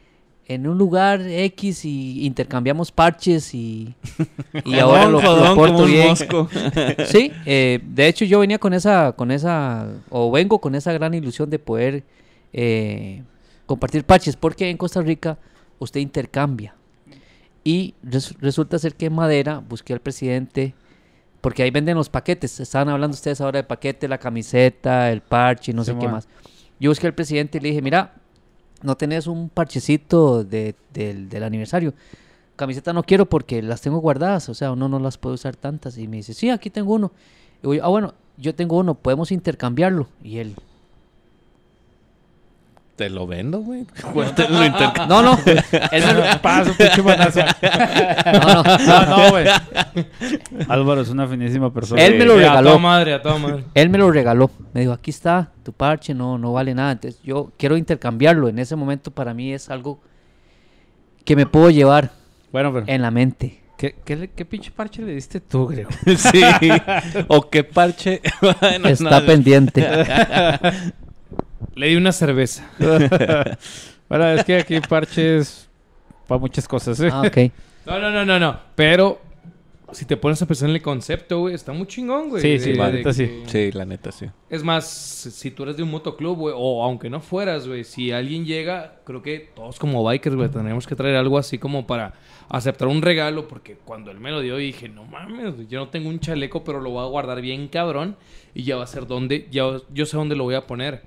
en 0.49 0.67
un 0.67 0.77
lugar 0.77 1.21
X 1.21 1.85
y 1.85 2.25
intercambiamos 2.25 2.91
parches 2.91 3.53
y, 3.53 3.93
y 4.65 4.79
ahora 4.79 5.05
lo, 5.07 5.21
lo 5.21 5.55
porto 5.55 5.85
bien. 5.85 6.15
Sí, 7.05 7.31
eh, 7.45 7.79
de 7.83 8.07
hecho 8.07 8.25
yo 8.25 8.39
venía 8.39 8.57
con 8.59 8.73
esa, 8.73 9.13
con 9.13 9.31
esa, 9.31 9.87
o 10.09 10.29
vengo 10.31 10.59
con 10.59 10.75
esa 10.75 10.91
gran 10.91 11.13
ilusión 11.13 11.49
de 11.49 11.59
poder 11.59 12.03
eh, 12.51 13.23
compartir 13.65 14.03
parches, 14.03 14.35
porque 14.35 14.69
en 14.69 14.75
Costa 14.77 15.01
Rica 15.01 15.37
usted 15.77 15.99
intercambia. 16.01 16.75
Y 17.63 17.93
res- 18.03 18.35
resulta 18.39 18.79
ser 18.79 18.95
que 18.95 19.05
en 19.05 19.13
Madera 19.13 19.61
busqué 19.69 19.93
al 19.93 19.99
presidente, 20.01 20.73
porque 21.41 21.63
ahí 21.63 21.71
venden 21.71 21.95
los 21.95 22.09
paquetes, 22.09 22.59
estaban 22.59 22.89
hablando 22.89 23.13
ustedes 23.15 23.39
ahora 23.39 23.59
de 23.59 23.63
paquete, 23.63 24.07
la 24.07 24.17
camiseta, 24.17 25.11
el 25.11 25.21
parche, 25.21 25.73
no 25.73 25.83
sé 25.83 25.91
qué 25.99 26.07
más. 26.11 26.27
Yo 26.79 26.89
busqué 26.89 27.07
al 27.07 27.13
presidente 27.13 27.59
y 27.59 27.61
le 27.61 27.69
dije, 27.69 27.81
mira, 27.81 28.15
no 28.81 28.95
tenés 28.97 29.27
un 29.27 29.49
parchecito 29.49 30.43
de- 30.43 30.75
del, 30.93 31.29
del 31.29 31.43
aniversario. 31.43 31.93
Camiseta 32.55 32.91
no 32.93 33.03
quiero 33.03 33.25
porque 33.27 33.61
las 33.61 33.81
tengo 33.81 33.99
guardadas, 33.99 34.49
o 34.49 34.53
sea, 34.53 34.71
uno 34.71 34.89
no 34.89 34.99
las 34.99 35.17
puede 35.17 35.35
usar 35.35 35.55
tantas. 35.55 35.97
Y 35.97 36.07
me 36.07 36.17
dice, 36.17 36.33
sí, 36.33 36.49
aquí 36.49 36.69
tengo 36.69 36.93
uno. 36.93 37.11
Y 37.63 37.79
ah, 37.79 37.87
bueno, 37.87 38.13
yo 38.37 38.53
tengo 38.55 38.77
uno, 38.77 38.95
podemos 38.95 39.31
intercambiarlo. 39.31 40.07
Y 40.23 40.37
él, 40.39 40.55
te 42.99 43.09
lo 43.09 43.25
vendo, 43.25 43.59
güey. 43.59 43.85
No, 45.07 45.21
no. 45.23 45.39
Paso, 46.41 46.73
pinche 46.77 47.01
manazo. 47.01 47.39
no, 47.39 48.53
no. 48.55 48.63
No, 48.77 49.05
no, 49.05 49.29
güey. 49.29 49.45
Álvaro 50.67 50.99
es 50.99 51.07
una 51.09 51.25
finísima 51.25 51.73
persona. 51.73 52.03
Él 52.03 52.17
me 52.17 52.25
lo 52.25 52.33
Sí, 52.33 52.39
A 52.43 52.49
regaló. 52.49 52.67
toda 52.71 52.79
madre, 52.79 53.13
a 53.13 53.21
toda 53.21 53.37
madre. 53.37 53.63
Él 53.73 53.89
me 53.89 53.97
lo 53.97 54.11
regaló. 54.11 54.51
Me 54.73 54.81
dijo, 54.81 54.91
aquí 54.91 55.11
está 55.11 55.49
tu 55.63 55.71
parche, 55.71 56.13
no, 56.13 56.37
no 56.37 56.51
vale 56.51 56.75
nada. 56.75 56.91
Entonces 56.91 57.21
yo 57.23 57.53
quiero 57.57 57.77
intercambiarlo. 57.77 58.49
En 58.49 58.59
ese 58.59 58.75
momento 58.75 59.11
para 59.11 59.33
mí 59.33 59.53
es 59.53 59.69
algo 59.69 60.01
que 61.23 61.37
me 61.37 61.45
puedo 61.45 61.69
llevar 61.69 62.11
Bueno, 62.51 62.73
pero. 62.73 62.85
en 62.85 63.01
la 63.01 63.11
mente. 63.11 63.61
¿Qué, 63.77 63.95
qué, 64.03 64.43
pinche 64.43 64.71
parche 64.71 65.01
le 65.01 65.13
diste 65.13 65.39
tú, 65.39 65.65
Grego? 65.67 65.89
sí. 66.17 66.41
O 67.29 67.49
qué 67.49 67.63
parche. 67.63 68.19
Bueno, 68.59 68.89
Está 68.89 69.25
pendiente. 69.25 69.87
Le 71.79 71.87
di 71.87 71.95
una 71.95 72.11
cerveza. 72.11 72.69
bueno, 74.09 74.27
es 74.31 74.43
que 74.43 74.57
aquí 74.57 74.79
parches 74.81 75.69
para 76.27 76.39
muchas 76.39 76.67
cosas, 76.67 76.99
¿eh? 76.99 77.09
Ah, 77.11 77.21
ok. 77.25 77.37
No, 77.85 77.99
no, 77.99 78.11
no, 78.11 78.25
no, 78.25 78.37
no. 78.39 78.59
Pero 78.75 79.21
si 79.91 80.05
te 80.05 80.17
pones 80.17 80.41
a 80.41 80.45
pensar 80.45 80.69
en 80.69 80.75
el 80.75 80.81
concepto, 80.81 81.39
güey, 81.39 81.55
está 81.55 81.71
muy 81.71 81.87
chingón, 81.87 82.29
güey. 82.29 82.41
Sí, 82.41 82.49
De- 82.49 82.59
sí, 82.59 82.71
de 82.71 82.75
la 82.77 82.91
neta 82.91 83.13
sí. 83.13 83.25
que- 83.25 83.43
Sí, 83.47 83.71
la 83.71 83.85
neta, 83.85 84.11
sí. 84.11 84.25
Es 84.49 84.61
más, 84.63 84.85
si 84.87 85.51
tú 85.51 85.63
eres 85.63 85.77
de 85.77 85.83
un 85.83 85.89
motoclub, 85.89 86.37
güey, 86.37 86.53
o 86.57 86.83
aunque 86.83 87.09
no 87.09 87.21
fueras, 87.21 87.65
güey, 87.65 87.83
si 87.85 88.11
alguien 88.11 88.45
llega, 88.45 88.95
creo 89.05 89.21
que 89.23 89.49
todos 89.55 89.79
como 89.79 90.03
bikers, 90.03 90.35
güey, 90.35 90.49
tenemos 90.49 90.85
que 90.85 90.95
traer 90.95 91.15
algo 91.15 91.37
así 91.37 91.57
como 91.57 91.87
para 91.87 92.13
aceptar 92.49 92.87
un 92.89 93.01
regalo, 93.01 93.47
porque 93.47 93.77
cuando 93.85 94.11
él 94.11 94.19
me 94.19 94.31
lo 94.31 94.41
dio 94.41 94.57
dije, 94.57 94.89
no 94.89 95.05
mames, 95.05 95.55
güey, 95.55 95.67
yo 95.67 95.79
no 95.79 95.87
tengo 95.87 96.09
un 96.09 96.19
chaleco, 96.19 96.63
pero 96.63 96.81
lo 96.81 96.89
voy 96.91 97.03
a 97.05 97.07
guardar 97.07 97.41
bien 97.41 97.67
cabrón 97.69 98.17
y 98.53 98.63
ya 98.63 98.75
va 98.75 98.83
a 98.83 98.87
ser 98.87 99.07
donde, 99.07 99.47
ya, 99.49 99.63
yo 99.93 100.05
sé 100.05 100.17
dónde 100.17 100.35
lo 100.35 100.43
voy 100.43 100.55
a 100.55 100.67
poner. 100.67 101.03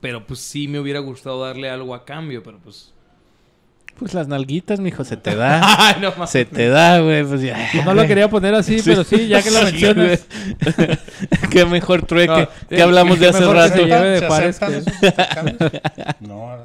Pero 0.00 0.26
pues 0.26 0.40
sí 0.40 0.66
me 0.68 0.80
hubiera 0.80 1.00
gustado 1.00 1.44
darle 1.44 1.68
algo 1.68 1.94
a 1.94 2.04
cambio, 2.04 2.42
pero 2.42 2.58
pues... 2.58 2.92
Pues 3.98 4.14
las 4.14 4.28
nalguitas, 4.28 4.80
mijo, 4.80 5.04
se 5.04 5.18
te 5.18 5.34
da. 5.36 5.60
Ay, 5.62 5.96
no 6.00 6.10
mames. 6.12 6.30
se 6.30 6.46
te 6.46 6.68
da, 6.68 7.00
güey. 7.00 7.22
Pues 7.22 7.42
ya. 7.42 7.68
Pues 7.70 7.84
no 7.84 7.92
lo 7.92 8.06
quería 8.06 8.30
poner 8.30 8.54
así, 8.54 8.80
pero 8.82 9.04
sí, 9.04 9.28
ya 9.28 9.42
que 9.42 9.50
lo 9.50 9.62
mencionas. 9.64 10.26
Qué 11.50 11.66
mejor 11.66 12.02
trueque. 12.06 12.32
No, 12.32 12.68
que 12.68 12.76
eh, 12.76 12.82
hablamos 12.82 13.20
de 13.20 13.28
hace 13.28 13.44
rato. 13.44 13.74
se 13.74 13.84
lleve 13.84 14.08
de 14.08 14.18
¿Se 14.20 14.26
pares 14.26 14.58
que-? 14.58 15.82
No, 16.20 16.56
no. 16.56 16.64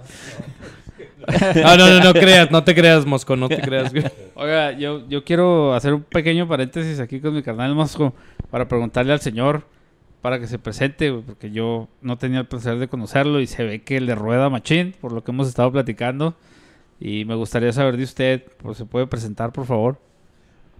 No, 1.55 1.77
no, 1.77 1.89
no, 1.89 1.99
no 2.03 2.13
creas, 2.13 2.51
no 2.51 2.63
te 2.63 2.75
creas, 2.75 3.05
Mosco, 3.05 3.35
no 3.35 3.49
te 3.49 3.59
creas, 3.59 3.91
güey. 3.91 4.05
Oiga, 4.35 4.71
yo, 4.73 5.07
yo 5.09 5.23
quiero 5.23 5.73
hacer 5.73 5.93
un 5.95 6.03
pequeño 6.03 6.47
paréntesis 6.47 6.99
aquí 6.99 7.19
con 7.19 7.33
mi 7.33 7.41
carnal 7.41 7.73
Mosco 7.73 8.13
para 8.51 8.67
preguntarle 8.67 9.11
al 9.11 9.21
señor 9.21 9.63
para 10.25 10.39
que 10.39 10.47
se 10.47 10.57
presente, 10.57 11.13
porque 11.23 11.51
yo 11.51 11.87
no 12.01 12.17
tenía 12.17 12.39
el 12.39 12.47
placer 12.47 12.79
de 12.79 12.87
conocerlo 12.87 13.39
y 13.41 13.45
se 13.45 13.63
ve 13.63 13.83
que 13.83 14.01
le 14.01 14.15
rueda 14.15 14.49
machín, 14.49 14.95
por 14.99 15.11
lo 15.11 15.23
que 15.23 15.29
hemos 15.29 15.47
estado 15.47 15.71
platicando. 15.71 16.33
Y 16.99 17.25
me 17.25 17.35
gustaría 17.35 17.71
saber 17.71 17.95
de 17.95 18.05
usted, 18.05 18.43
pues 18.57 18.79
se 18.79 18.85
puede 18.85 19.05
presentar, 19.05 19.51
por 19.51 19.67
favor. 19.67 19.99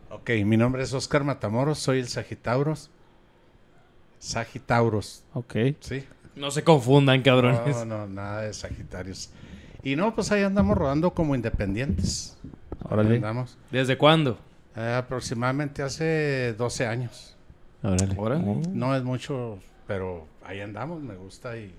Ok, 0.10 0.32
mi 0.46 0.58
nombre 0.58 0.82
es 0.82 0.92
Oscar 0.96 1.24
Matamoros, 1.24 1.78
soy 1.78 2.00
el 2.00 2.08
Sagitauros. 2.08 2.90
Sagitauros, 4.18 5.24
Ok. 5.36 5.56
¿sí? 5.80 6.04
No 6.36 6.50
se 6.50 6.64
confundan, 6.64 7.22
cabrones. 7.22 7.76
No, 7.78 7.86
no, 7.86 8.08
nada 8.08 8.42
de 8.42 8.52
Sagitarios. 8.52 9.30
Y 9.84 9.96
no, 9.96 10.16
pues 10.16 10.32
ahí 10.32 10.42
andamos 10.42 10.76
rodando 10.76 11.12
como 11.14 11.36
independientes. 11.36 12.36
Ahí 12.80 12.88
Órale. 12.90 13.16
andamos. 13.18 13.60
¿Desde 13.70 13.96
cuándo? 13.96 14.40
Eh, 14.76 14.96
aproximadamente 14.98 15.84
hace 15.84 16.56
12 16.58 16.88
años. 16.88 17.35
Órale. 17.86 18.16
Ahora. 18.18 18.40
No 18.40 18.96
es 18.96 19.04
mucho, 19.04 19.60
pero 19.88 20.26
ahí 20.46 20.60
andamos, 20.62 21.02
me 21.02 21.16
gusta 21.16 21.58
y... 21.58 21.72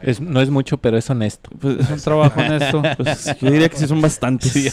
Es- 0.00 0.20
no 0.20 0.40
es 0.40 0.48
mucho, 0.48 0.78
pero 0.78 0.96
es 0.96 1.10
honesto. 1.10 1.50
Pues, 1.60 1.78
Es 1.80 1.90
un 1.90 2.00
trabajo 2.00 2.38
honesto. 2.40 2.82
pues, 2.96 3.36
yo 3.40 3.50
diría 3.50 3.68
que 3.68 3.76
sí 3.76 3.86
son 3.88 4.00
bastantes. 4.00 4.52
Sí. 4.52 4.68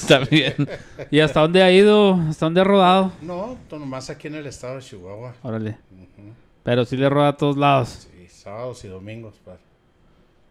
¿Y 1.09 1.19
hasta 1.19 1.39
dónde 1.41 1.63
ha 1.63 1.71
ido? 1.71 2.13
¿Hasta 2.29 2.45
dónde 2.45 2.61
ha 2.61 2.63
rodado? 2.63 3.11
No, 3.23 3.57
nomás 3.71 4.09
aquí 4.11 4.27
en 4.27 4.35
el 4.35 4.45
estado 4.45 4.75
de 4.75 4.81
Chihuahua. 4.81 5.33
Órale. 5.41 5.77
Pero 6.63 6.85
sí 6.85 6.95
le 6.97 7.09
rueda 7.09 7.29
a 7.29 7.37
todos 7.37 7.57
lados. 7.57 8.07
Sí, 8.15 8.27
sábados 8.27 8.83
y 8.85 8.87
domingos. 8.87 9.35
pa. 9.43 9.57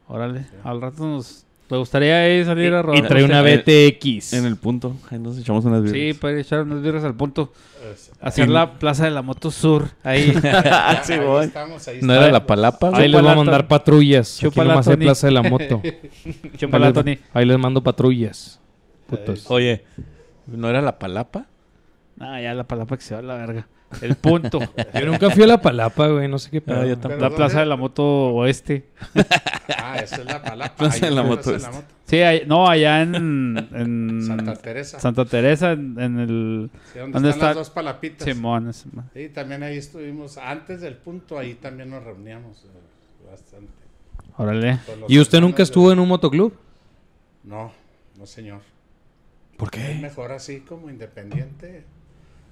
Órale. 0.09 0.47
Al 0.65 0.81
rato 0.81 1.07
nos... 1.07 1.47
¿Le 1.70 1.78
gustaría 1.78 2.19
ahí 2.20 2.45
salir 2.45 2.73
a 2.74 2.82
rodar? 2.82 3.03
Y 3.05 3.09
trae 3.09 3.24
una 3.24 3.41
en 3.41 3.47
el- 3.47 3.59
BTX. 3.62 4.35
En 4.35 4.45
el 4.45 4.57
punto. 4.57 4.97
Ahí 5.11 5.19
nos 5.19 5.39
echamos 5.39 5.65
unas 5.65 5.82
Sí, 5.91 5.93
birras. 5.97 6.19
para 6.20 6.41
echar 6.41 6.62
unas 6.62 6.82
birras 6.82 7.05
al 7.05 7.15
punto. 7.15 7.53
Hacer 8.20 8.49
la 8.49 8.78
Plaza 8.78 9.05
de 9.05 9.11
la 9.11 9.23
Moto 9.23 9.51
Sur. 9.51 9.89
Ahí. 10.03 10.32
Ya, 10.43 11.03
Sí, 11.05 11.15
ahí 11.15 11.19
voy. 11.20 11.45
estamos, 11.47 11.86
ahí 11.89 11.99
¿No 12.03 12.12
era 12.15 12.31
la 12.31 12.47
palapa? 12.47 12.91
Ahí 12.95 13.09
les 13.09 13.20
voy 13.23 13.31
a 13.31 13.35
mandar 13.35 13.66
patrullas. 13.69 14.39
Aquí 14.39 14.47
hay 14.61 14.69
Tony. 14.82 15.05
Plaza 15.05 15.27
de 15.27 15.32
la 15.32 15.43
Moto. 15.43 15.82
Tony. 16.95 17.19
ahí 17.32 17.45
les 17.47 17.59
mando 17.59 17.82
patrullas. 17.82 18.61
Putos. 19.07 19.51
Oye, 19.51 19.85
¿no 20.47 20.69
era 20.69 20.81
la 20.82 20.99
palapa? 20.99 21.47
Ah, 22.20 22.41
ya 22.41 22.55
la 22.55 22.65
palapa 22.65 22.97
que 22.97 23.03
se 23.03 23.15
va 23.15 23.20
a 23.20 23.23
la 23.23 23.36
verga. 23.36 23.66
El 24.03 24.15
punto. 24.16 24.59
Yo 24.95 25.07
nunca 25.07 25.31
fui 25.31 25.43
a 25.45 25.47
la 25.47 25.61
palapa, 25.61 26.09
güey. 26.09 26.29
No 26.29 26.39
sé 26.39 26.51
qué 26.51 26.61
pedo. 26.61 26.81
Ah, 26.83 26.99
Pero 27.03 27.19
la. 27.19 27.31
Plaza 27.31 27.61
de 27.61 27.66
la 27.66 27.77
Moto 27.77 28.05
Oeste. 28.35 28.87
Ah, 29.79 29.99
esa 29.99 30.16
es 30.16 30.25
la 30.25 30.43
palapa. 30.43 30.77
Plaza 30.79 31.07
de 31.07 31.12
la 31.12 31.23
Moto 31.23 31.51
de 31.51 31.57
Este. 31.57 31.71
Sí, 32.07 32.21
ahí- 32.21 32.43
no, 32.47 32.69
allá 32.69 33.01
en, 33.03 33.57
en 33.73 34.23
Santa 34.27 34.55
Teresa. 34.57 35.01
Santa 35.01 35.25
Teresa, 35.25 35.73
en, 35.73 35.99
en 35.99 36.19
el 36.21 36.71
Sí, 36.93 36.99
donde 36.99 37.12
¿Dónde 37.15 37.29
están 37.31 37.31
está? 37.31 37.47
las 37.47 37.55
dos 37.57 37.71
palapitas. 37.71 38.25
Simón. 38.29 38.73
Sí, 38.73 39.29
también 39.31 39.62
ahí 39.62 39.79
estuvimos. 39.79 40.37
Antes 40.37 40.81
del 40.83 40.97
punto, 40.97 41.39
ahí 41.39 41.55
también 41.55 41.91
nos 41.91 42.05
reuníamos 42.05 42.65
eh, 42.65 43.31
bastante. 43.31 43.73
Órale. 44.37 44.79
¿Y 45.09 45.19
usted 45.19 45.41
nunca 45.41 45.59
de- 45.59 45.62
estuvo 45.65 45.91
en 45.93 45.99
un 45.99 46.09
motoclub? 46.09 46.53
No, 47.43 47.73
no 48.19 48.27
señor. 48.27 48.61
¿Por 49.57 49.71
Es 49.77 50.01
mejor 50.01 50.33
así 50.33 50.61
como 50.61 50.91
independiente. 50.91 51.85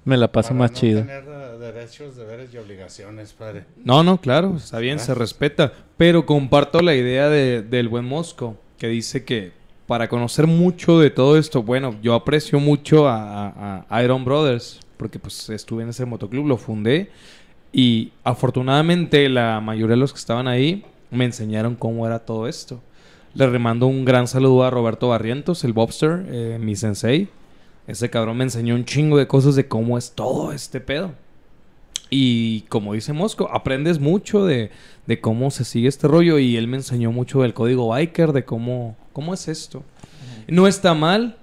Me 0.05 0.17
la 0.17 0.31
paso 0.31 0.49
para 0.49 0.59
más 0.59 0.71
no 0.71 0.77
chido. 0.77 0.99
tener 1.01 1.23
eh, 1.27 1.57
derechos, 1.59 2.15
deberes 2.15 2.53
y 2.53 2.57
obligaciones, 2.57 3.31
padre. 3.33 3.65
No, 3.83 4.03
no, 4.03 4.19
claro. 4.19 4.55
Está 4.57 4.79
bien, 4.79 4.99
se 4.99 5.13
respeta. 5.15 5.71
Pero 5.97 6.25
comparto 6.25 6.81
la 6.81 6.93
idea 6.95 7.29
de- 7.29 7.61
del 7.61 7.87
buen 7.89 8.05
Mosco. 8.05 8.57
Que 8.77 8.87
dice 8.89 9.23
que 9.23 9.51
para 9.87 10.09
conocer 10.09 10.45
mucho 10.47 10.99
de 10.99 11.09
todo 11.09 11.37
esto, 11.37 11.63
bueno, 11.63 11.95
yo 12.01 12.15
aprecio 12.15 12.59
mucho 12.59 13.07
a, 13.07 13.47
a- 13.47 13.85
a 13.89 14.03
Iron 14.03 14.25
Brothers. 14.25 14.79
Porque 14.97 15.19
pues 15.19 15.49
estuve 15.49 15.83
en 15.83 15.89
ese 15.89 16.05
motoclub, 16.05 16.47
lo 16.47 16.57
fundé. 16.57 17.09
Y 17.71 18.11
afortunadamente 18.23 19.27
la 19.29 19.59
mayoría 19.61 19.95
de 19.95 19.99
los 20.01 20.13
que 20.13 20.19
estaban 20.19 20.47
ahí 20.47 20.85
me 21.11 21.25
enseñaron 21.25 21.75
cómo 21.75 22.05
era 22.05 22.19
todo 22.19 22.47
esto. 22.47 22.81
Le 23.33 23.47
remando 23.47 23.87
un 23.87 24.05
gran 24.05 24.27
saludo 24.27 24.63
a 24.63 24.69
Roberto 24.69 25.07
Barrientos, 25.09 25.63
el 25.63 25.73
Bobster, 25.73 26.25
eh, 26.29 26.57
mi 26.61 26.75
sensei. 26.75 27.29
Ese 27.87 28.09
cabrón 28.09 28.37
me 28.37 28.45
enseñó 28.45 28.75
un 28.75 28.85
chingo 28.85 29.17
de 29.17 29.27
cosas 29.27 29.55
de 29.55 29.67
cómo 29.67 29.97
es 29.97 30.11
todo 30.11 30.53
este 30.53 30.79
pedo. 30.79 31.13
Y 32.09 32.61
como 32.69 32.93
dice 32.93 33.11
Mosco, 33.11 33.49
aprendes 33.51 33.99
mucho 33.99 34.45
de, 34.45 34.69
de 35.07 35.19
cómo 35.19 35.51
se 35.51 35.65
sigue 35.65 35.87
este 35.87 36.07
rollo. 36.07 36.37
Y 36.39 36.55
él 36.57 36.67
me 36.67 36.77
enseñó 36.77 37.11
mucho 37.11 37.41
del 37.41 37.53
código 37.53 37.87
biker, 37.89 38.33
de 38.33 38.45
cómo, 38.45 38.95
cómo 39.11 39.33
es 39.33 39.47
esto. 39.47 39.83
No 40.47 40.67
está 40.67 40.93
mal, 40.93 41.37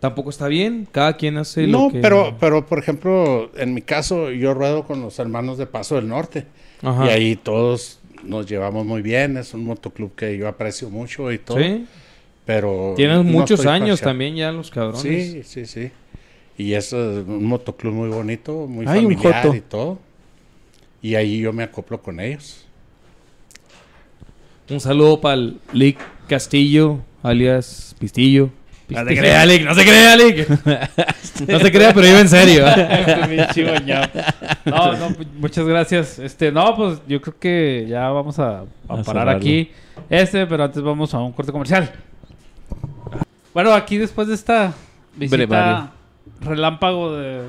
tampoco 0.00 0.30
está 0.30 0.48
bien. 0.48 0.88
Cada 0.90 1.16
quien 1.16 1.36
hace 1.36 1.66
no, 1.66 1.84
lo 1.84 1.92
que... 1.92 2.00
pero, 2.00 2.36
pero 2.40 2.66
por 2.66 2.78
ejemplo, 2.78 3.50
en 3.56 3.74
mi 3.74 3.82
caso, 3.82 4.30
yo 4.30 4.54
ruedo 4.54 4.84
con 4.86 5.02
los 5.02 5.18
hermanos 5.18 5.58
de 5.58 5.66
Paso 5.66 5.96
del 5.96 6.08
Norte. 6.08 6.46
Ajá. 6.82 7.06
Y 7.06 7.08
ahí 7.10 7.36
todos 7.36 8.00
nos 8.24 8.46
llevamos 8.46 8.86
muy 8.86 9.02
bien. 9.02 9.36
Es 9.36 9.52
un 9.54 9.64
motoclub 9.64 10.14
que 10.14 10.36
yo 10.36 10.48
aprecio 10.48 10.88
mucho 10.90 11.30
y 11.30 11.38
todo. 11.38 11.58
Sí. 11.58 11.86
Pero. 12.50 12.94
Tienes 12.96 13.18
no 13.18 13.22
muchos 13.22 13.64
años 13.64 14.00
parcial. 14.00 14.10
también 14.10 14.34
ya 14.34 14.50
los 14.50 14.72
cabrones. 14.72 15.00
Sí, 15.02 15.42
sí, 15.44 15.66
sí. 15.66 15.92
Y 16.58 16.74
es 16.74 16.92
eh, 16.92 16.96
un 17.24 17.44
motoclub 17.44 17.92
muy 17.94 18.08
bonito, 18.08 18.66
muy 18.66 18.86
Ay, 18.88 19.02
familiar 19.02 19.54
y 19.54 19.60
todo. 19.60 20.00
Y 21.00 21.14
ahí 21.14 21.38
yo 21.38 21.52
me 21.52 21.62
acoplo 21.62 22.02
con 22.02 22.18
ellos. 22.18 22.66
Un 24.68 24.80
saludo 24.80 25.20
para 25.20 25.34
el 25.34 25.60
Lick 25.72 25.98
Castillo, 26.26 26.98
alias 27.22 27.94
Pistillo. 28.00 28.50
No 28.88 29.04
se 29.06 29.16
crea, 29.16 29.46
Lick, 29.46 29.64
no 29.64 29.74
se 29.76 29.84
crea, 29.84 30.16
Lick. 30.16 30.48
no 31.46 31.60
se 31.60 31.70
crea, 31.70 31.94
pero 31.94 32.08
iba 32.08 32.18
en 32.18 32.28
serio. 32.28 32.64
Este 33.30 33.62
no, 34.64 34.96
no, 34.96 35.14
pues, 35.14 35.28
muchas 35.38 35.64
gracias. 35.64 36.18
Este, 36.18 36.50
no, 36.50 36.76
pues 36.76 37.00
yo 37.06 37.20
creo 37.20 37.38
que 37.38 37.86
ya 37.88 38.08
vamos 38.08 38.40
a, 38.40 38.58
a 38.58 38.62
A 38.62 38.64
parar 38.88 39.04
cerrarlo. 39.04 39.30
aquí. 39.36 39.70
Este, 40.08 40.44
pero 40.48 40.64
antes 40.64 40.82
vamos 40.82 41.14
a 41.14 41.20
un 41.20 41.30
corte 41.30 41.52
comercial. 41.52 41.92
Bueno, 43.54 43.72
aquí 43.72 43.98
después 43.98 44.28
de 44.28 44.34
esta 44.34 44.74
visita 45.16 45.36
Brevario. 45.36 45.90
relámpago 46.40 47.16
de, 47.16 47.42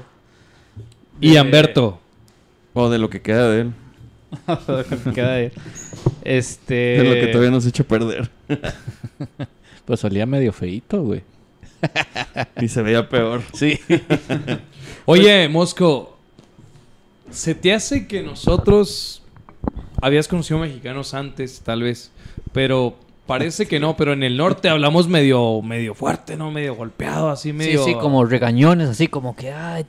y 1.20 1.32
de- 1.34 1.40
Amberto. 1.40 2.00
O 2.74 2.90
de 2.90 2.98
lo 3.00 3.10
que 3.10 3.22
queda 3.22 3.50
de 3.50 3.62
él. 3.62 3.74
que 5.06 5.12
queda 5.14 5.34
ahí. 5.36 5.52
Este. 6.24 6.74
De 6.74 7.04
lo 7.04 7.14
que 7.14 7.28
todavía 7.28 7.52
nos 7.52 7.66
echa 7.66 7.84
a 7.84 7.88
perder. 7.88 8.30
Pues 9.84 10.04
olía 10.06 10.26
medio 10.28 10.54
feito, 10.54 11.02
güey. 11.02 11.24
Y 12.62 12.68
se 12.68 12.82
veía 12.84 13.10
peor. 13.10 13.42
Sí. 13.52 13.80
Oye, 15.06 15.50
Mosco, 15.50 16.18
¿se 17.32 17.56
te 17.56 17.74
hace 17.74 18.08
que 18.08 18.22
nosotros 18.22 19.24
habías 20.00 20.28
conocido 20.28 20.60
mexicanos 20.60 21.14
antes, 21.16 21.62
tal 21.62 21.82
vez, 21.82 22.12
pero 22.54 22.96
parece 23.32 23.68
que 23.68 23.80
no, 23.80 23.96
pero 23.96 24.14
en 24.14 24.24
el 24.24 24.38
norte 24.38 24.70
hablamos 24.70 25.08
medio, 25.08 25.62
medio 25.62 25.94
fuerte, 25.96 26.36
¿no? 26.38 26.52
Medio 26.52 26.76
golpeado, 26.76 27.30
así 27.30 27.50
Sí, 27.50 27.54
medio... 27.54 27.84
sí, 27.86 27.96
como 27.96 28.26
regañones, 28.26 28.90
así 28.90 29.08
como 29.08 29.36
que 29.36 29.52
ay, 29.52 29.86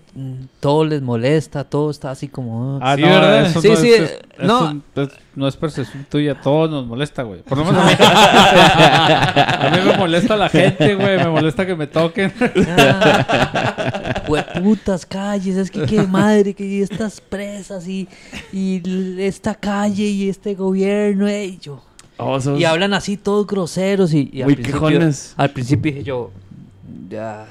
todo 0.60 0.84
les 0.84 1.02
molesta, 1.02 1.64
todo 1.64 1.90
está 1.90 2.10
así 2.10 2.28
como... 2.28 2.78
Ah, 2.82 2.94
Sí, 2.96 3.02
no, 3.02 3.08
¿verdad? 3.08 3.46
eso 3.46 3.60
Sí, 3.60 3.68
no, 3.68 3.76
sí, 3.76 3.92
es, 3.92 4.00
eh, 4.10 4.18
no. 4.42 4.82
es- 4.96 5.08
no 5.34 5.48
es 5.48 5.56
percepción 5.56 6.06
tuya, 6.10 6.38
todo 6.42 6.68
nos 6.68 6.86
molesta, 6.86 7.22
güey. 7.22 7.40
Por 7.40 7.56
lo 7.56 7.64
menos 7.64 7.82
a 7.82 7.86
mí, 7.86 7.92
a 7.98 9.70
mí 9.74 9.78
me 9.90 9.96
molesta 9.96 10.36
la 10.36 10.50
gente, 10.50 10.94
güey, 10.94 11.16
me 11.16 11.28
molesta 11.28 11.64
que 11.66 11.74
me 11.74 11.86
toquen. 11.86 12.30
Ah, 12.68 14.22
putas 14.62 15.06
calles, 15.06 15.56
es 15.56 15.70
que 15.70 15.86
qué 15.86 16.02
madre, 16.02 16.52
que 16.54 16.82
estas 16.82 17.20
presas 17.20 17.88
y, 17.88 18.08
y 18.52 18.82
esta 19.22 19.54
calle 19.54 20.04
y 20.04 20.28
este 20.28 20.54
gobierno, 20.54 21.26
ey, 21.28 21.58
yo. 21.60 21.80
Oh, 22.24 22.40
sos- 22.40 22.60
Y 22.60 22.64
hablan 22.64 22.94
así 22.94 23.16
todos 23.16 23.46
groseros 23.46 24.12
y, 24.14 24.30
y 24.32 24.42
al, 24.42 24.46
Muy 24.48 24.54
principio, 24.56 24.88
quejones. 24.88 25.34
al 25.36 25.50
principio 25.50 25.92
dije 25.92 26.04
yo, 26.04 26.30
"Ay, 27.12 27.46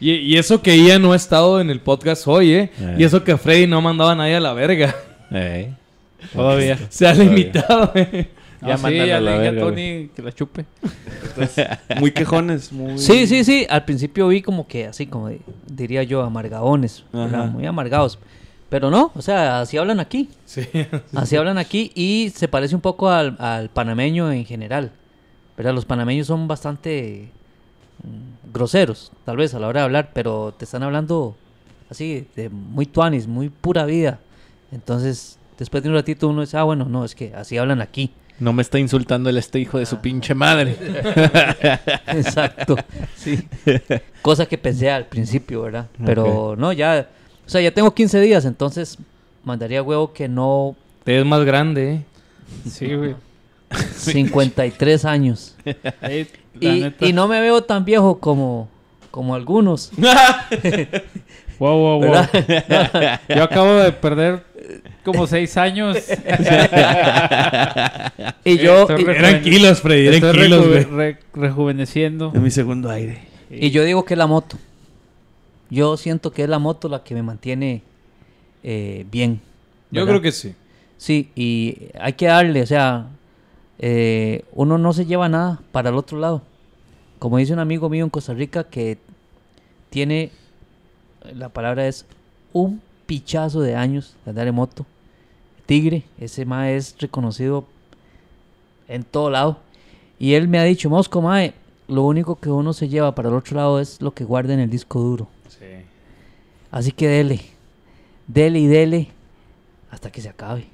Y, 0.00 0.10
y 0.12 0.36
eso 0.38 0.62
que 0.62 0.72
ella 0.74 0.98
no 0.98 1.12
ha 1.12 1.16
estado 1.16 1.60
en 1.60 1.70
el 1.70 1.80
podcast 1.80 2.26
hoy, 2.26 2.52
¿eh? 2.52 2.70
Eh. 2.80 2.96
Y 2.98 3.04
eso 3.04 3.22
que 3.22 3.36
Freddy 3.36 3.66
no 3.66 3.80
mandaba 3.82 4.12
a 4.12 4.14
nadie 4.14 4.36
a 4.36 4.40
la 4.40 4.52
verga. 4.54 4.94
Ey. 5.30 5.74
Todavía. 6.32 6.78
Se 6.88 7.06
ha 7.06 7.12
Todavía. 7.12 7.32
limitado, 7.32 7.92
¿eh? 7.94 8.28
Ya 8.62 8.68
Ya 8.68 8.76
sí, 8.76 8.82
mándalo 8.82 9.06
ya 9.06 9.16
a 9.16 9.20
la 9.20 9.30
le 9.30 9.36
dije 9.36 9.48
a 9.48 9.50
verga, 9.52 9.66
Tony 9.66 10.10
que 10.14 10.22
la 10.22 10.32
chupe. 10.32 10.64
Muy 11.98 12.12
quejones, 12.12 12.70
muy... 12.72 12.98
Sí, 12.98 13.26
sí, 13.26 13.42
sí. 13.44 13.66
Al 13.70 13.84
principio 13.86 14.28
vi 14.28 14.42
como 14.42 14.66
que 14.66 14.86
así, 14.86 15.06
como 15.06 15.28
di- 15.30 15.38
diría 15.66 16.02
yo, 16.02 16.22
amargadones, 16.22 17.04
muy 17.12 17.64
amargados. 17.66 18.18
Pero 18.70 18.90
no, 18.90 19.12
o 19.14 19.20
sea, 19.20 19.60
así 19.60 19.76
hablan 19.76 20.00
aquí. 20.00 20.30
Sí. 20.46 20.66
Así 21.14 21.36
hablan 21.36 21.58
aquí 21.58 21.92
y 21.94 22.32
se 22.34 22.48
parece 22.48 22.74
un 22.74 22.80
poco 22.80 23.10
al, 23.10 23.36
al 23.38 23.68
panameño 23.68 24.32
en 24.32 24.46
general. 24.46 24.92
¿verdad? 25.60 25.74
Los 25.74 25.84
panameños 25.84 26.26
son 26.26 26.48
bastante 26.48 27.28
mm, 28.02 28.50
groseros, 28.50 29.12
tal 29.26 29.36
vez, 29.36 29.52
a 29.52 29.58
la 29.58 29.68
hora 29.68 29.80
de 29.80 29.84
hablar, 29.84 30.10
pero 30.14 30.54
te 30.56 30.64
están 30.64 30.82
hablando 30.82 31.36
así, 31.90 32.26
de 32.34 32.48
muy 32.48 32.86
tuanis, 32.86 33.26
muy 33.26 33.50
pura 33.50 33.84
vida. 33.84 34.20
Entonces, 34.72 35.38
después 35.58 35.82
de 35.82 35.90
un 35.90 35.96
ratito 35.96 36.28
uno 36.28 36.40
dice, 36.40 36.56
ah, 36.56 36.62
bueno, 36.62 36.86
no, 36.86 37.04
es 37.04 37.14
que 37.14 37.34
así 37.34 37.58
hablan 37.58 37.82
aquí. 37.82 38.10
No 38.38 38.54
me 38.54 38.62
está 38.62 38.78
insultando 38.78 39.28
el 39.28 39.36
este 39.36 39.58
hijo 39.58 39.78
de 39.78 39.84
su 39.84 39.98
pinche 39.98 40.34
madre. 40.34 40.74
Exacto, 42.06 42.76
sí. 43.14 43.46
Cosa 44.22 44.46
que 44.46 44.56
pensé 44.56 44.90
al 44.90 45.08
principio, 45.08 45.60
¿verdad? 45.60 45.88
Pero 46.06 46.54
no, 46.56 46.72
ya, 46.72 47.06
o 47.50 47.52
sea, 47.52 47.60
ya 47.60 47.72
tengo 47.72 47.92
15 47.92 48.20
días, 48.20 48.44
entonces 48.44 48.96
mandaría 49.42 49.82
huevo 49.82 50.12
que 50.12 50.28
no 50.28 50.76
Te 51.02 51.18
es 51.18 51.26
más 51.26 51.44
grande, 51.44 51.94
¿eh? 51.94 52.02
Sí, 52.70 52.94
güey. 52.94 53.16
53 53.96 55.04
años. 55.04 55.56
Y, 56.60 57.12
no 57.12 57.26
me 57.26 57.40
veo 57.40 57.62
tan 57.64 57.84
viejo 57.84 58.20
como, 58.20 58.68
como 59.10 59.34
algunos, 59.34 59.90
Wow, 61.58 61.76
wow, 61.76 61.98
wow. 62.06 62.24
Yo 63.34 63.42
acabo 63.42 63.74
de 63.74 63.90
perder 63.92 64.44
como 65.04 65.26
seis 65.26 65.56
años. 65.56 65.96
y 68.44 68.58
yo, 68.58 68.86
y, 68.96 69.02
Eran 69.10 69.42
kilos, 69.42 69.80
Freddy, 69.80 70.06
eran 70.06 70.14
Estoy 70.14 70.42
kilos, 70.42 70.66
rejuve- 70.66 70.86
güey. 70.86 71.12
re- 71.12 71.18
rejuveneciendo. 71.34 72.30
En 72.34 72.42
mi 72.44 72.50
segundo 72.52 72.90
aire. 72.90 73.18
y 73.50 73.70
yo 73.70 73.82
digo 73.84 74.04
que 74.04 74.14
es 74.14 74.18
la 74.18 74.26
moto. 74.28 74.56
Yo 75.70 75.96
siento 75.96 76.32
que 76.32 76.42
es 76.42 76.48
la 76.48 76.58
moto 76.58 76.88
la 76.88 77.04
que 77.04 77.14
me 77.14 77.22
mantiene 77.22 77.82
eh, 78.62 79.06
bien. 79.10 79.40
Yo 79.90 80.04
creo 80.06 80.20
que 80.20 80.32
sí. 80.32 80.54
Sí, 80.96 81.30
y 81.34 81.88
hay 81.98 82.12
que 82.12 82.26
darle, 82.26 82.60
o 82.62 82.66
sea, 82.66 83.06
eh, 83.78 84.44
uno 84.52 84.76
no 84.76 84.92
se 84.92 85.06
lleva 85.06 85.28
nada 85.28 85.60
para 85.72 85.88
el 85.88 85.96
otro 85.96 86.18
lado. 86.18 86.42
Como 87.18 87.38
dice 87.38 87.52
un 87.52 87.58
amigo 87.58 87.88
mío 87.88 88.04
en 88.04 88.10
Costa 88.10 88.34
Rica 88.34 88.64
que 88.64 88.98
tiene, 89.88 90.30
la 91.34 91.48
palabra 91.48 91.86
es 91.86 92.04
un 92.52 92.82
pichazo 93.06 93.60
de 93.60 93.76
años 93.76 94.14
de 94.24 94.30
andar 94.30 94.46
en 94.48 94.54
moto. 94.54 94.84
Tigre, 95.66 96.02
ese 96.18 96.44
mae 96.44 96.76
es 96.76 96.96
reconocido 96.98 97.64
en 98.88 99.04
todo 99.04 99.30
lado. 99.30 99.58
Y 100.18 100.34
él 100.34 100.48
me 100.48 100.58
ha 100.58 100.64
dicho, 100.64 100.90
Mosco, 100.90 101.22
mae, 101.22 101.54
lo 101.88 102.02
único 102.02 102.36
que 102.36 102.50
uno 102.50 102.72
se 102.72 102.88
lleva 102.88 103.14
para 103.14 103.28
el 103.30 103.34
otro 103.34 103.56
lado 103.56 103.80
es 103.80 104.02
lo 104.02 104.12
que 104.12 104.24
guarda 104.24 104.52
en 104.52 104.60
el 104.60 104.70
disco 104.70 105.00
duro. 105.00 105.28
Sí. 106.70 106.76
Así 106.76 106.92
que 106.92 107.08
dele, 107.08 107.40
dele 108.26 108.60
y 108.60 108.66
dele 108.66 109.08
hasta 109.90 110.10
que 110.10 110.20
se 110.20 110.28
acabe. 110.28 110.66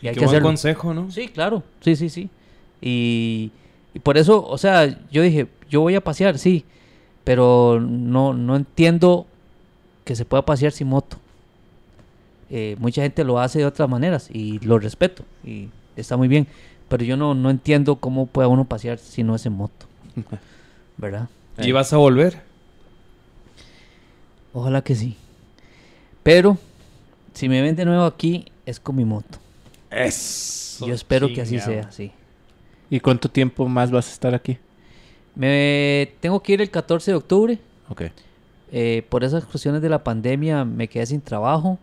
Y 0.00 0.08
hay 0.08 0.14
Qué 0.14 0.20
que 0.20 0.26
buen 0.26 0.28
hacerlo. 0.36 0.48
consejo, 0.48 0.94
¿no? 0.94 1.10
Sí, 1.10 1.28
claro, 1.28 1.62
sí, 1.80 1.94
sí, 1.96 2.08
sí. 2.08 2.28
Y, 2.80 3.52
y 3.94 3.98
por 4.00 4.18
eso, 4.18 4.44
o 4.44 4.58
sea, 4.58 4.98
yo 5.10 5.22
dije, 5.22 5.46
yo 5.70 5.80
voy 5.80 5.94
a 5.94 6.00
pasear, 6.02 6.38
sí, 6.38 6.64
pero 7.22 7.78
no, 7.80 8.34
no 8.34 8.56
entiendo 8.56 9.26
que 10.04 10.16
se 10.16 10.24
pueda 10.24 10.44
pasear 10.44 10.72
sin 10.72 10.88
moto. 10.88 11.18
Eh, 12.50 12.76
mucha 12.80 13.02
gente 13.02 13.22
lo 13.24 13.38
hace 13.38 13.60
de 13.60 13.66
otras 13.66 13.88
maneras 13.88 14.28
y 14.30 14.58
lo 14.58 14.78
respeto 14.78 15.24
y 15.42 15.68
está 15.96 16.16
muy 16.16 16.28
bien, 16.28 16.46
pero 16.88 17.02
yo 17.04 17.16
no, 17.16 17.34
no 17.34 17.48
entiendo 17.48 17.96
cómo 17.96 18.26
puede 18.26 18.48
uno 18.48 18.64
pasear 18.64 18.98
si 18.98 19.22
no 19.22 19.36
es 19.36 19.46
en 19.46 19.52
moto. 19.52 19.86
¿Verdad? 20.98 21.28
¿Y 21.58 21.72
vas 21.72 21.92
a 21.92 21.96
volver? 21.96 22.42
Ojalá 24.52 24.82
que 24.82 24.94
sí. 24.94 25.16
Pero 26.22 26.58
si 27.34 27.48
me 27.48 27.60
ven 27.62 27.74
de 27.76 27.84
nuevo 27.84 28.04
aquí 28.04 28.44
es 28.66 28.78
con 28.80 28.96
mi 28.96 29.04
moto. 29.04 29.38
Eso. 29.90 30.86
Yo 30.86 30.94
espero 30.94 31.28
que 31.32 31.42
así 31.42 31.58
sea, 31.58 31.90
sí. 31.92 32.12
¿Y 32.90 33.00
cuánto 33.00 33.28
tiempo 33.30 33.66
más 33.68 33.90
vas 33.90 34.08
a 34.08 34.12
estar 34.12 34.34
aquí? 34.34 34.58
Me 35.34 36.12
tengo 36.20 36.42
que 36.42 36.52
ir 36.52 36.60
el 36.60 36.70
14 36.70 37.10
de 37.12 37.16
octubre. 37.16 37.58
Ok. 37.88 38.02
Eh, 38.70 39.04
por 39.08 39.24
esas 39.24 39.44
cuestiones 39.44 39.82
de 39.82 39.88
la 39.88 40.02
pandemia 40.02 40.64
me 40.64 40.88
quedé 40.88 41.06
sin 41.06 41.20
trabajo, 41.20 41.78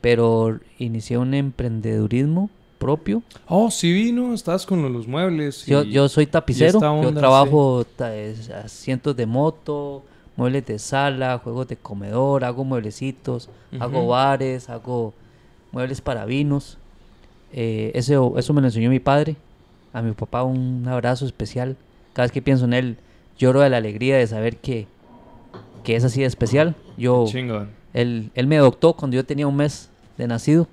pero 0.00 0.58
inicié 0.78 1.16
un 1.18 1.34
emprendedurismo 1.34 2.50
propio. 2.78 3.22
Oh, 3.46 3.70
sí 3.70 3.92
vino, 3.92 4.32
estabas 4.34 4.64
con 4.66 4.90
los 4.92 5.06
muebles. 5.06 5.66
y- 5.66 5.70
Yo, 5.70 5.82
yo 5.82 6.08
soy 6.08 6.26
tapicero, 6.26 6.80
yo 7.02 7.12
trabajo 7.14 7.84
es- 8.14 8.48
asientos 8.50 9.14
de 9.16 9.26
moto, 9.26 10.02
muebles 10.40 10.64
de 10.64 10.78
sala, 10.78 11.38
juegos 11.44 11.68
de 11.68 11.76
comedor, 11.76 12.44
hago 12.44 12.64
mueblecitos, 12.64 13.50
hago 13.78 14.06
bares, 14.06 14.70
hago 14.70 15.12
muebles 15.70 16.00
para 16.00 16.24
vinos. 16.24 16.78
Eh, 17.52 17.92
eso, 17.94 18.38
eso 18.38 18.54
me 18.54 18.62
lo 18.62 18.68
enseñó 18.68 18.88
mi 18.88 19.00
padre. 19.00 19.36
A 19.92 20.00
mi 20.00 20.12
papá 20.12 20.42
un 20.42 20.88
abrazo 20.88 21.26
especial. 21.26 21.76
Cada 22.14 22.24
vez 22.24 22.32
que 22.32 22.40
pienso 22.40 22.64
en 22.64 22.72
él, 22.72 22.96
lloro 23.36 23.60
de 23.60 23.68
la 23.68 23.76
alegría 23.76 24.16
de 24.16 24.26
saber 24.26 24.56
que, 24.56 24.86
que 25.84 25.94
es 25.94 26.04
así 26.04 26.20
de 26.20 26.26
especial. 26.26 26.74
Yo, 26.96 27.26
Chingón. 27.28 27.68
él, 27.92 28.30
él 28.34 28.46
me 28.46 28.56
adoptó 28.56 28.94
cuando 28.94 29.16
yo 29.16 29.26
tenía 29.26 29.46
un 29.46 29.56
mes 29.56 29.90
de 30.16 30.26
nacido. 30.26 30.68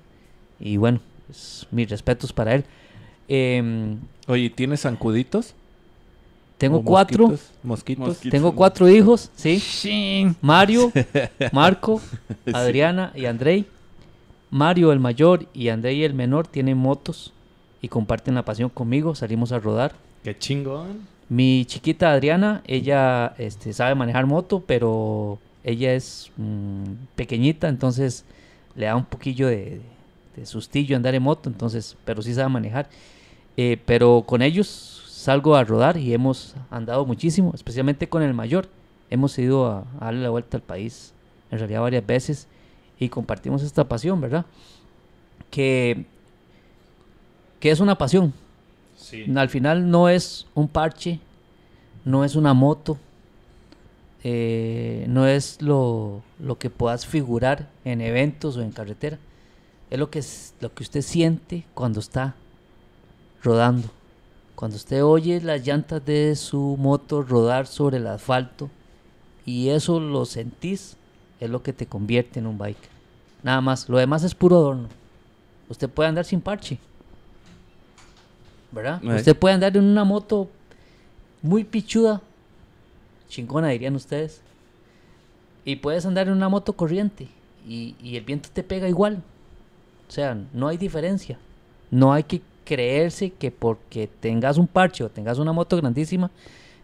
Y 0.58 0.78
bueno, 0.78 1.00
pues, 1.26 1.66
mis 1.70 1.90
respetos 1.90 2.32
para 2.32 2.54
él. 2.54 2.64
Em, 3.28 3.98
Oye, 4.28 4.48
¿tienes 4.48 4.80
zancuditos? 4.80 5.54
Tengo 6.58 6.78
¿O 6.78 6.82
cuatro. 6.82 7.28
Mosquitos? 7.28 7.52
¿Mosquitos? 7.62 8.08
Mosquitos. 8.08 8.30
Tengo 8.32 8.52
cuatro 8.52 8.88
hijos, 8.88 9.30
¿sí? 9.36 10.36
Mario, 10.40 10.92
Marco, 11.52 12.00
Adriana 12.52 13.12
y 13.14 13.26
Andrei. 13.26 13.64
Mario 14.50 14.92
el 14.92 14.98
mayor 14.98 15.46
y 15.54 15.68
Andrei 15.68 16.02
el 16.04 16.14
menor 16.14 16.46
tienen 16.48 16.76
motos 16.76 17.32
y 17.80 17.88
comparten 17.88 18.34
la 18.34 18.44
pasión 18.44 18.70
conmigo. 18.70 19.14
Salimos 19.14 19.52
a 19.52 19.60
rodar. 19.60 19.94
Qué 20.24 20.36
chingón. 20.36 21.06
Mi 21.28 21.64
chiquita 21.66 22.10
Adriana, 22.12 22.62
ella 22.66 23.34
este, 23.38 23.72
sabe 23.72 23.94
manejar 23.94 24.26
moto, 24.26 24.64
pero 24.66 25.38
ella 25.62 25.92
es 25.92 26.30
mm, 26.38 26.84
pequeñita, 27.14 27.68
entonces 27.68 28.24
le 28.74 28.86
da 28.86 28.96
un 28.96 29.04
poquillo 29.04 29.46
de, 29.46 29.82
de 30.34 30.46
sustillo 30.46 30.96
andar 30.96 31.14
en 31.14 31.22
moto, 31.22 31.50
entonces, 31.50 31.96
pero 32.04 32.22
sí 32.22 32.34
sabe 32.34 32.48
manejar. 32.48 32.88
Eh, 33.56 33.76
pero 33.84 34.24
con 34.26 34.40
ellos 34.40 34.97
salgo 35.18 35.56
a 35.56 35.64
rodar 35.64 35.96
y 35.96 36.14
hemos 36.14 36.54
andado 36.70 37.04
muchísimo, 37.04 37.52
especialmente 37.54 38.08
con 38.08 38.22
el 38.22 38.34
mayor. 38.34 38.68
Hemos 39.10 39.38
ido 39.38 39.66
a, 39.66 39.84
a 40.00 40.06
darle 40.06 40.22
la 40.22 40.30
vuelta 40.30 40.56
al 40.56 40.62
país, 40.62 41.12
en 41.50 41.58
realidad 41.58 41.80
varias 41.80 42.06
veces, 42.06 42.46
y 42.98 43.08
compartimos 43.08 43.62
esta 43.62 43.88
pasión, 43.88 44.20
¿verdad? 44.20 44.44
Que, 45.50 46.04
que 47.60 47.70
es 47.70 47.80
una 47.80 47.96
pasión, 47.98 48.32
Sí. 48.96 49.24
al 49.36 49.48
final 49.48 49.90
no 49.90 50.08
es 50.08 50.46
un 50.54 50.68
parche, 50.68 51.20
no 52.04 52.24
es 52.24 52.34
una 52.36 52.52
moto, 52.52 52.98
eh, 54.24 55.06
no 55.08 55.26
es 55.26 55.62
lo, 55.62 56.22
lo 56.40 56.58
que 56.58 56.68
puedas 56.70 57.06
figurar 57.06 57.68
en 57.84 58.00
eventos 58.00 58.56
o 58.56 58.62
en 58.62 58.72
carretera. 58.72 59.18
Es 59.90 59.98
lo 59.98 60.10
que, 60.10 60.18
es, 60.18 60.54
lo 60.60 60.74
que 60.74 60.82
usted 60.82 61.00
siente 61.02 61.64
cuando 61.74 62.00
está 62.00 62.34
rodando. 63.42 63.88
Cuando 64.58 64.76
usted 64.76 65.04
oye 65.04 65.40
las 65.40 65.64
llantas 65.64 66.04
de 66.04 66.34
su 66.34 66.76
moto 66.80 67.22
rodar 67.22 67.68
sobre 67.68 67.98
el 67.98 68.08
asfalto 68.08 68.68
y 69.46 69.68
eso 69.68 70.00
lo 70.00 70.24
sentís, 70.24 70.96
es 71.38 71.48
lo 71.48 71.62
que 71.62 71.72
te 71.72 71.86
convierte 71.86 72.40
en 72.40 72.48
un 72.48 72.58
bike. 72.58 72.88
Nada 73.44 73.60
más. 73.60 73.88
Lo 73.88 73.98
demás 73.98 74.24
es 74.24 74.34
puro 74.34 74.56
adorno. 74.56 74.88
Usted 75.68 75.88
puede 75.88 76.08
andar 76.08 76.24
sin 76.24 76.40
parche. 76.40 76.76
¿verdad? 78.72 79.00
Usted 79.04 79.36
puede 79.36 79.54
andar 79.54 79.76
en 79.76 79.84
una 79.84 80.02
moto 80.02 80.50
muy 81.40 81.62
pichuda, 81.62 82.20
chingona 83.28 83.68
dirían 83.68 83.94
ustedes, 83.94 84.42
y 85.64 85.76
puedes 85.76 86.04
andar 86.04 86.26
en 86.26 86.32
una 86.32 86.48
moto 86.48 86.72
corriente 86.72 87.28
y, 87.64 87.94
y 88.02 88.16
el 88.16 88.24
viento 88.24 88.48
te 88.52 88.64
pega 88.64 88.88
igual. 88.88 89.22
O 90.08 90.10
sea, 90.10 90.36
no 90.52 90.66
hay 90.66 90.78
diferencia. 90.78 91.38
No 91.92 92.12
hay 92.12 92.24
que 92.24 92.42
creerse 92.68 93.30
que 93.30 93.50
porque 93.50 94.08
tengas 94.20 94.58
un 94.58 94.66
parche 94.66 95.02
o 95.02 95.08
tengas 95.08 95.38
una 95.38 95.52
moto 95.52 95.76
grandísima, 95.78 96.30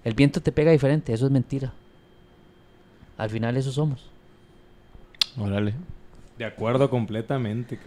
el 0.02 0.14
viento 0.14 0.40
te 0.40 0.50
pega 0.52 0.70
diferente. 0.72 1.12
Eso 1.12 1.26
es 1.26 1.30
mentira. 1.32 1.72
Al 3.18 3.28
final 3.30 3.56
eso 3.56 3.70
somos. 3.70 4.08
Órale. 5.38 5.74
De 6.38 6.44
acuerdo 6.46 6.88
completamente. 6.88 7.78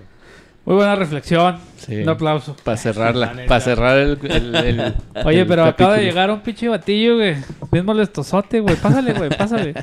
Muy 0.66 0.76
buena 0.76 0.96
reflexión. 0.96 1.58
Sí. 1.78 1.96
Un 2.04 2.10
aplauso. 2.10 2.56
Para 2.64 2.76
La 2.76 2.82
cerrarla. 2.82 3.34
Para 3.48 3.60
cerrar 3.62 3.98
el, 3.98 4.20
el- 4.24 4.56
el- 4.56 4.94
Oye, 5.26 5.42
el 5.42 5.48
pero 5.48 5.64
acaba 5.64 5.96
de 5.96 6.04
llegar 6.04 6.30
un 6.30 6.42
pinche 6.42 6.68
batillo, 6.68 7.16
güey. 7.16 7.36
Bien 7.72 7.86
molestosote, 7.86 8.60
güey. 8.60 8.76
Pásale, 8.76 9.14
güey, 9.14 9.30
pásale. 9.30 9.74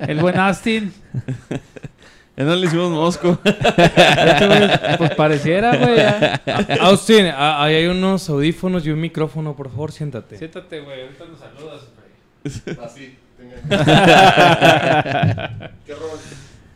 El 0.00 0.18
buen 0.20 0.36
Austin. 0.38 0.92
No 2.44 2.54
le 2.56 2.66
hicimos 2.66 2.90
mosco. 2.90 3.38
Güey, 4.42 4.96
pues 4.98 5.14
pareciera, 5.14 5.76
güey. 5.76 6.78
Austin, 6.80 7.26
ahí 7.36 7.74
hay 7.74 7.86
unos 7.86 8.28
audífonos 8.28 8.86
y 8.86 8.90
un 8.90 9.00
micrófono, 9.00 9.54
por 9.54 9.70
favor, 9.70 9.92
siéntate. 9.92 10.38
Siéntate, 10.38 10.80
güey. 10.80 11.02
Ahorita 11.02 11.24
nos 11.26 11.38
saludas, 11.38 11.80
güey. 11.94 12.76
Así. 12.84 13.16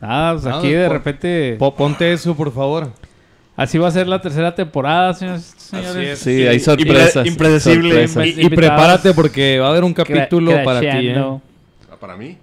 Nada, 0.00 0.32
pues 0.32 0.44
Nada, 0.44 0.58
aquí 0.58 0.70
de 0.70 0.88
repente... 0.88 1.56
Po- 1.58 1.74
ponte 1.74 2.12
eso, 2.12 2.34
por 2.36 2.52
favor. 2.52 2.90
Así 3.56 3.78
va 3.78 3.88
a 3.88 3.90
ser 3.90 4.06
la 4.06 4.20
tercera 4.20 4.54
temporada, 4.54 5.14
señores. 5.14 5.54
señores. 5.56 5.96
es. 5.96 6.18
Sí, 6.18 6.46
hay 6.46 6.60
sorpresas. 6.60 7.26
impredecible. 7.26 8.06
sorpresas. 8.06 8.44
Y, 8.44 8.48
prepárate 8.50 9.14
porque 9.14 9.58
va 9.58 9.68
a 9.68 9.70
haber 9.70 9.84
un 9.84 9.94
Cra- 9.94 10.06
capítulo 10.06 10.52
para 10.62 10.80
ti, 10.80 10.86
¿eh? 11.08 11.16
Ah, 11.18 11.96
para 11.98 12.16
mí. 12.16 12.36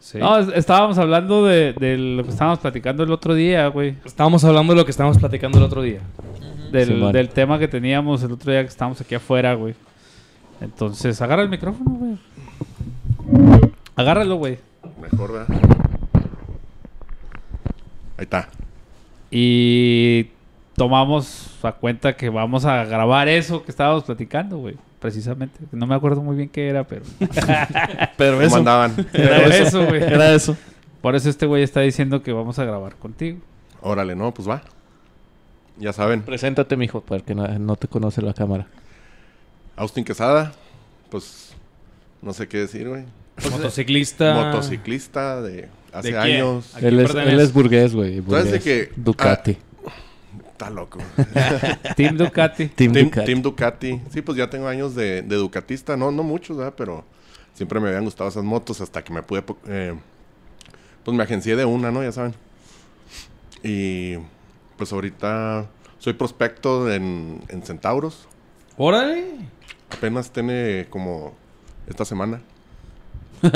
Sí. 0.00 0.18
No, 0.18 0.38
es- 0.38 0.48
estábamos 0.56 0.98
hablando 0.98 1.44
de, 1.44 1.72
de 1.74 1.96
lo 1.98 2.24
que 2.24 2.30
estábamos 2.30 2.58
platicando 2.58 3.02
el 3.04 3.12
otro 3.12 3.34
día, 3.34 3.68
güey. 3.68 3.94
Estábamos 4.04 4.42
hablando 4.44 4.72
de 4.72 4.78
lo 4.78 4.84
que 4.84 4.90
estábamos 4.90 5.18
platicando 5.18 5.58
el 5.58 5.64
otro 5.64 5.82
día. 5.82 6.00
Del, 6.72 7.12
del 7.12 7.28
tema 7.30 7.58
que 7.58 7.68
teníamos 7.68 8.22
el 8.22 8.32
otro 8.32 8.50
día 8.52 8.62
que 8.62 8.68
estábamos 8.68 9.00
aquí 9.00 9.14
afuera, 9.14 9.54
güey. 9.54 9.74
Entonces, 10.60 11.20
agarra 11.20 11.42
el 11.42 11.48
micrófono, 11.48 11.90
güey. 11.90 12.18
Agárralo, 13.96 14.36
güey. 14.36 14.58
Mejor, 15.00 15.32
¿verdad? 15.32 15.48
Ahí 18.16 18.24
está. 18.24 18.48
Y 19.30 20.28
tomamos 20.80 21.46
a 21.62 21.72
cuenta 21.72 22.16
que 22.16 22.30
vamos 22.30 22.64
a 22.64 22.86
grabar 22.86 23.28
eso 23.28 23.62
que 23.62 23.70
estábamos 23.70 24.04
platicando, 24.04 24.56
güey. 24.56 24.76
Precisamente. 24.98 25.60
No 25.72 25.86
me 25.86 25.94
acuerdo 25.94 26.22
muy 26.22 26.36
bien 26.36 26.48
qué 26.48 26.70
era, 26.70 26.84
pero... 26.84 27.02
Pero 28.16 28.36
¿Cómo 28.36 28.46
eso. 28.46 28.56
andaban? 28.56 28.94
Era 29.12 29.44
eso, 29.46 29.84
güey. 29.84 30.02
Era 30.02 30.34
eso. 30.34 30.56
Por 31.02 31.16
eso 31.16 31.28
este 31.28 31.44
güey 31.44 31.62
está 31.62 31.80
diciendo 31.80 32.22
que 32.22 32.32
vamos 32.32 32.58
a 32.58 32.64
grabar 32.64 32.96
contigo. 32.96 33.40
Órale, 33.82 34.16
no, 34.16 34.32
pues 34.32 34.48
va. 34.48 34.62
Ya 35.76 35.92
saben. 35.92 36.22
Preséntate, 36.22 36.78
mijo, 36.78 37.02
porque 37.02 37.34
no, 37.34 37.46
no 37.58 37.76
te 37.76 37.86
conoce 37.86 38.22
la 38.22 38.32
cámara. 38.32 38.66
Austin 39.76 40.04
Quesada. 40.04 40.52
Pues 41.10 41.52
no 42.22 42.32
sé 42.32 42.48
qué 42.48 42.56
decir, 42.56 42.88
güey. 42.88 43.04
Motociclista. 43.50 44.32
Motociclista 44.32 45.42
de 45.42 45.68
hace 45.92 46.12
¿De 46.12 46.18
años. 46.18 46.74
¿A 46.74 46.78
quién 46.78 46.94
Él 46.94 47.00
es, 47.00 47.14
él 47.14 47.40
es 47.40 47.52
burgués, 47.52 47.94
güey. 47.94 48.22
¿Sabes 48.22 48.44
de 48.44 48.58
burgués. 48.58 48.62
qué? 48.62 48.92
Ducati. 48.96 49.58
Está 50.60 50.68
loco. 50.68 50.98
Team 51.96 52.18
Ducati. 52.18 52.68
Team, 52.68 52.92
Team, 52.92 53.06
Ducati. 53.06 53.26
Team 53.26 53.40
Ducati. 53.40 54.02
Sí, 54.10 54.20
pues 54.20 54.36
ya 54.36 54.50
tengo 54.50 54.68
años 54.68 54.94
de, 54.94 55.22
de 55.22 55.36
Ducatista. 55.36 55.96
No, 55.96 56.10
no 56.10 56.22
muchos, 56.22 56.58
¿verdad? 56.58 56.74
Pero 56.76 57.02
siempre 57.54 57.80
me 57.80 57.88
habían 57.88 58.04
gustado 58.04 58.28
esas 58.28 58.44
motos 58.44 58.82
hasta 58.82 59.02
que 59.02 59.10
me 59.10 59.22
pude... 59.22 59.42
eh, 59.68 59.94
pues 61.02 61.16
me 61.16 61.22
agencié 61.22 61.56
de 61.56 61.64
una, 61.64 61.90
¿no? 61.90 62.02
Ya 62.02 62.12
saben. 62.12 62.34
Y 63.62 64.16
pues 64.76 64.92
ahorita 64.92 65.64
soy 65.98 66.12
prospecto 66.12 66.92
en, 66.92 67.40
en 67.48 67.62
Centauros. 67.62 68.28
Órale. 68.76 69.28
Apenas 69.90 70.30
tiene 70.30 70.88
como 70.90 71.32
esta 71.86 72.04
semana. 72.04 72.42
Sí, 73.42 73.48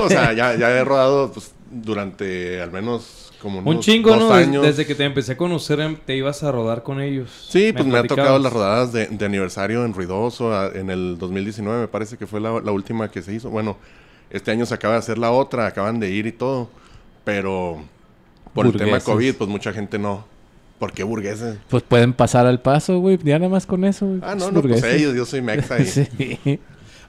o 0.00 0.08
sea, 0.08 0.32
ya, 0.34 0.54
ya 0.54 0.70
he 0.70 0.84
rodado 0.84 1.32
pues, 1.32 1.52
durante 1.68 2.62
al 2.62 2.70
menos 2.70 3.29
como 3.40 3.60
Un 3.68 3.80
chingo, 3.80 4.10
dos 4.10 4.20
¿no? 4.20 4.32
Años. 4.32 4.62
Desde 4.62 4.86
que 4.86 4.94
te 4.94 5.04
empecé 5.04 5.32
a 5.32 5.36
conocer, 5.36 5.80
em, 5.80 5.96
te 5.96 6.16
ibas 6.16 6.42
a 6.42 6.52
rodar 6.52 6.82
con 6.82 7.00
ellos. 7.00 7.30
Sí, 7.48 7.72
pues 7.72 7.86
me, 7.86 7.98
ha 7.98 8.04
tocado 8.04 8.38
las 8.38 8.52
rodadas 8.52 8.92
de, 8.92 9.06
de 9.06 9.24
aniversario 9.24 9.84
en 9.84 9.94
Ruidoso 9.94 10.54
a- 10.54 10.68
en 10.74 10.90
el 10.90 11.16
2019, 11.18 11.80
me 11.82 11.88
parece 11.88 12.16
que 12.16 12.26
fue 12.26 12.40
la, 12.40 12.60
la 12.60 12.72
última 12.72 13.10
que 13.10 13.22
se 13.22 13.32
hizo. 13.34 13.50
Bueno, 13.50 13.76
este 14.30 14.50
año 14.50 14.66
se 14.66 14.74
acaba 14.74 14.94
de 14.94 14.98
hacer 15.00 15.18
la 15.18 15.30
otra, 15.30 15.66
acaban 15.66 15.98
de 16.00 16.10
ir 16.10 16.26
y 16.26 16.32
todo, 16.32 16.68
pero 17.24 17.82
por 18.54 18.66
el 18.66 18.72
tema. 18.76 19.00
COVID, 19.00 19.34
pues 19.34 19.48
mucha 19.50 19.72
gente 19.72 19.98
no. 19.98 20.24
¿Por 20.78 20.92
qué 20.92 21.02
burgueses? 21.04 21.58
Pues 21.68 21.82
pueden 21.82 22.14
pasar 22.14 22.46
al 22.46 22.60
paso, 22.60 23.00
güey. 23.00 23.18
Ya 23.22 23.38
nada 23.38 23.50
más 23.50 23.66
con 23.66 23.84
eso, 23.84 24.06
güey. 24.06 24.20
Ah, 24.22 24.34
no, 24.34 24.46
no, 24.50 24.62
pues 24.62 24.80
burgueses. 24.80 24.94
ellos, 24.94 25.14
yo 25.14 25.26
soy 25.26 25.42
mexa 25.42 25.78
y... 25.78 25.84
sí. 25.86 26.08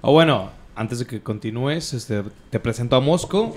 Ah, 0.01 0.09
bueno, 0.09 0.49
antes 0.75 0.99
de 0.99 1.05
que 1.05 1.21
continúes, 1.21 1.93
este, 1.93 2.23
te 2.49 2.59
presento 2.59 2.97
a 2.97 2.99
Mosco, 2.99 3.55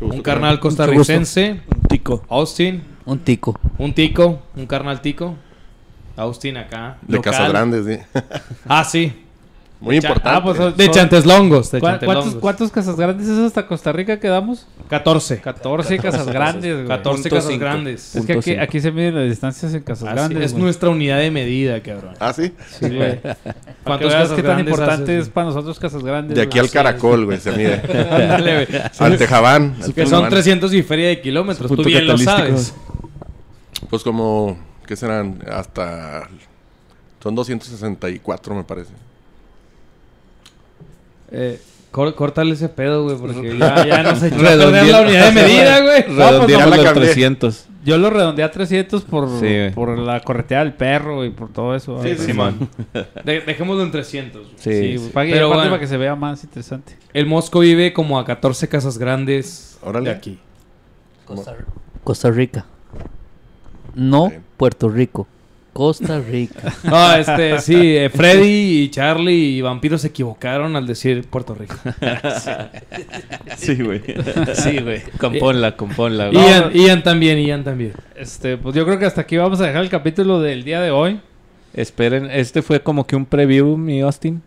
un 0.00 0.22
carnal 0.22 0.60
costarricense, 0.60 1.60
Tico. 1.88 2.22
Austin, 2.28 2.82
Un 3.04 3.18
tico. 3.20 3.58
un 3.78 3.94
tico, 3.94 4.42
un 4.56 4.66
carnal 4.66 5.00
tico. 5.00 5.36
Austin 6.16 6.56
acá. 6.56 6.96
De 7.02 7.16
local. 7.16 7.32
Casas 7.32 7.48
Grandes, 7.50 7.84
sí. 7.86 8.20
Ah, 8.66 8.84
sí. 8.84 9.12
Muy 9.78 10.00
Cha- 10.00 10.08
importante. 10.08 10.38
Ah, 10.38 10.42
pues 10.42 10.56
son- 10.56 10.74
De 10.76 10.84
son- 10.86 10.94
Chanteslongos. 10.94 11.70
De 11.70 11.80
¿Cuá- 11.80 11.90
Chanteslongos. 11.92 12.22
¿Cuántos, 12.24 12.40
¿Cuántos 12.40 12.70
casas 12.72 12.96
grandes 12.96 13.28
es 13.28 13.38
hasta 13.38 13.66
Costa 13.66 13.92
Rica 13.92 14.18
que 14.18 14.26
damos? 14.28 14.66
14. 14.88 15.38
14 15.40 15.98
casas 15.98 16.26
grandes, 16.28 16.74
güey. 16.76 16.88
14 16.88 17.22
Punto 17.24 17.36
casas 17.36 17.50
cinco. 17.50 17.64
grandes. 17.64 18.16
Es 18.16 18.24
que 18.24 18.32
aquí, 18.32 18.56
aquí 18.56 18.80
se 18.80 18.90
miden 18.90 19.16
las 19.16 19.28
distancias 19.28 19.74
en 19.74 19.82
casas 19.82 20.08
Así 20.08 20.14
grandes. 20.16 20.44
es 20.44 20.52
güey. 20.52 20.62
nuestra 20.64 20.88
unidad 20.88 21.18
de 21.18 21.30
medida, 21.30 21.78
cabrón. 21.82 22.14
Ah, 22.20 22.32
sí. 22.32 22.52
Sí, 22.80 22.88
güey. 22.88 23.20
Que 23.20 23.36
¿Cuántos 23.84 24.12
casas 24.12 24.30
qué 24.30 24.42
tan 24.42 24.52
grandes 24.54 24.72
importante 24.72 25.12
haces, 25.12 25.22
es 25.26 25.28
para 25.28 25.46
nosotros 25.48 25.78
casas 25.78 26.02
grandes. 26.02 26.36
De 26.36 26.42
aquí 26.42 26.58
güey. 26.58 26.66
al 26.68 26.70
caracol, 26.72 27.24
güey, 27.26 27.38
se 27.38 27.52
mide. 27.52 27.74
Ándale, 28.10 28.64
güey. 28.66 28.82
al 28.98 29.18
Tejabán. 29.18 29.74
Que 29.74 29.82
son 29.82 29.94
Tejabán. 29.94 30.30
300 30.30 30.72
y 30.72 30.82
feria 30.82 31.08
de 31.08 31.20
kilómetros. 31.20 31.70
Tú 31.70 31.82
bien 31.84 32.06
lo 32.06 32.16
sabes. 32.16 32.74
Pues 33.90 34.02
como, 34.02 34.56
¿qué 34.86 34.96
serán? 34.96 35.38
Hasta... 35.52 36.28
Son 37.22 37.34
264, 37.34 38.54
me 38.54 38.64
parece. 38.64 38.92
Eh, 41.30 41.60
cór- 41.92 42.14
córtale 42.14 42.52
ese 42.54 42.68
pedo, 42.68 43.04
güey, 43.04 43.16
porque 43.16 43.56
ya, 43.58 43.86
ya 43.86 44.02
nos 44.02 44.22
echó 44.22 44.36
a 44.36 44.38
perder 44.38 44.86
la 44.86 45.00
unidad 45.02 45.32
de 45.32 45.42
medida, 45.42 45.80
güey. 45.80 46.02
Redondeamos 46.02 46.70
la 46.70 46.76
los 46.76 46.84
cambié. 46.84 47.04
300. 47.06 47.66
Yo 47.84 47.98
lo 47.98 48.10
redondeé 48.10 48.44
a 48.44 48.50
300 48.50 49.02
por, 49.04 49.28
Sí, 49.38 49.72
por 49.74 49.96
la 49.96 50.18
correteada 50.20 50.64
del 50.64 50.74
perro 50.74 51.24
y 51.24 51.30
por 51.30 51.52
todo 51.52 51.74
eso. 51.76 51.98
Sí, 52.02 52.08
güey. 52.08 52.18
sí, 52.18 52.24
Simón. 52.26 52.68
De- 53.24 53.40
dejémoslo 53.42 53.82
en 53.84 53.92
300. 53.92 54.42
güey. 54.42 54.54
Sí. 54.58 55.10
Pero 55.14 55.48
bueno. 55.48 55.62
para 55.70 55.78
que 55.78 55.86
se 55.86 55.96
vea 55.96 56.16
más 56.16 56.42
interesante. 56.42 56.96
El 57.12 57.26
Mosco 57.26 57.60
vive 57.60 57.92
como 57.92 58.18
a 58.18 58.24
14 58.24 58.68
casas 58.68 58.98
grandes 58.98 59.78
Órale. 59.82 60.10
de 60.10 60.16
aquí. 60.16 60.38
Costa, 61.24 61.54
Costa 62.02 62.30
Rica. 62.30 62.66
No. 63.94 64.32
Puerto 64.56 64.88
Rico. 64.88 65.26
Costa 65.76 66.20
Rica. 66.20 66.72
No, 66.84 67.14
este, 67.14 67.58
sí, 67.60 67.96
eh, 67.96 68.08
Freddy 68.08 68.84
y 68.84 68.88
Charlie 68.90 69.56
y 69.58 69.60
Vampiro 69.60 69.98
se 69.98 70.08
equivocaron 70.08 70.74
al 70.74 70.86
decir 70.86 71.24
Puerto 71.28 71.54
Rico. 71.54 71.76
Sí, 73.56 73.74
güey. 73.82 74.02
Sí, 74.54 74.78
güey. 74.78 75.02
Componla, 75.18 75.76
componla, 75.76 76.28
güey. 76.30 76.44
Ian, 76.44 76.72
Ian 76.72 77.02
también, 77.02 77.38
Ian 77.38 77.64
también. 77.64 77.92
Este, 78.16 78.56
pues 78.56 78.74
yo 78.74 78.84
creo 78.84 78.98
que 78.98 79.06
hasta 79.06 79.20
aquí 79.22 79.36
vamos 79.36 79.60
a 79.60 79.66
dejar 79.66 79.82
el 79.82 79.88
capítulo 79.90 80.40
del 80.40 80.64
día 80.64 80.80
de 80.80 80.90
hoy. 80.90 81.20
Esperen, 81.74 82.28
este 82.30 82.62
fue 82.62 82.80
como 82.80 83.06
que 83.06 83.16
un 83.16 83.26
preview, 83.26 83.76
mi 83.76 84.00
Austin. 84.00 84.42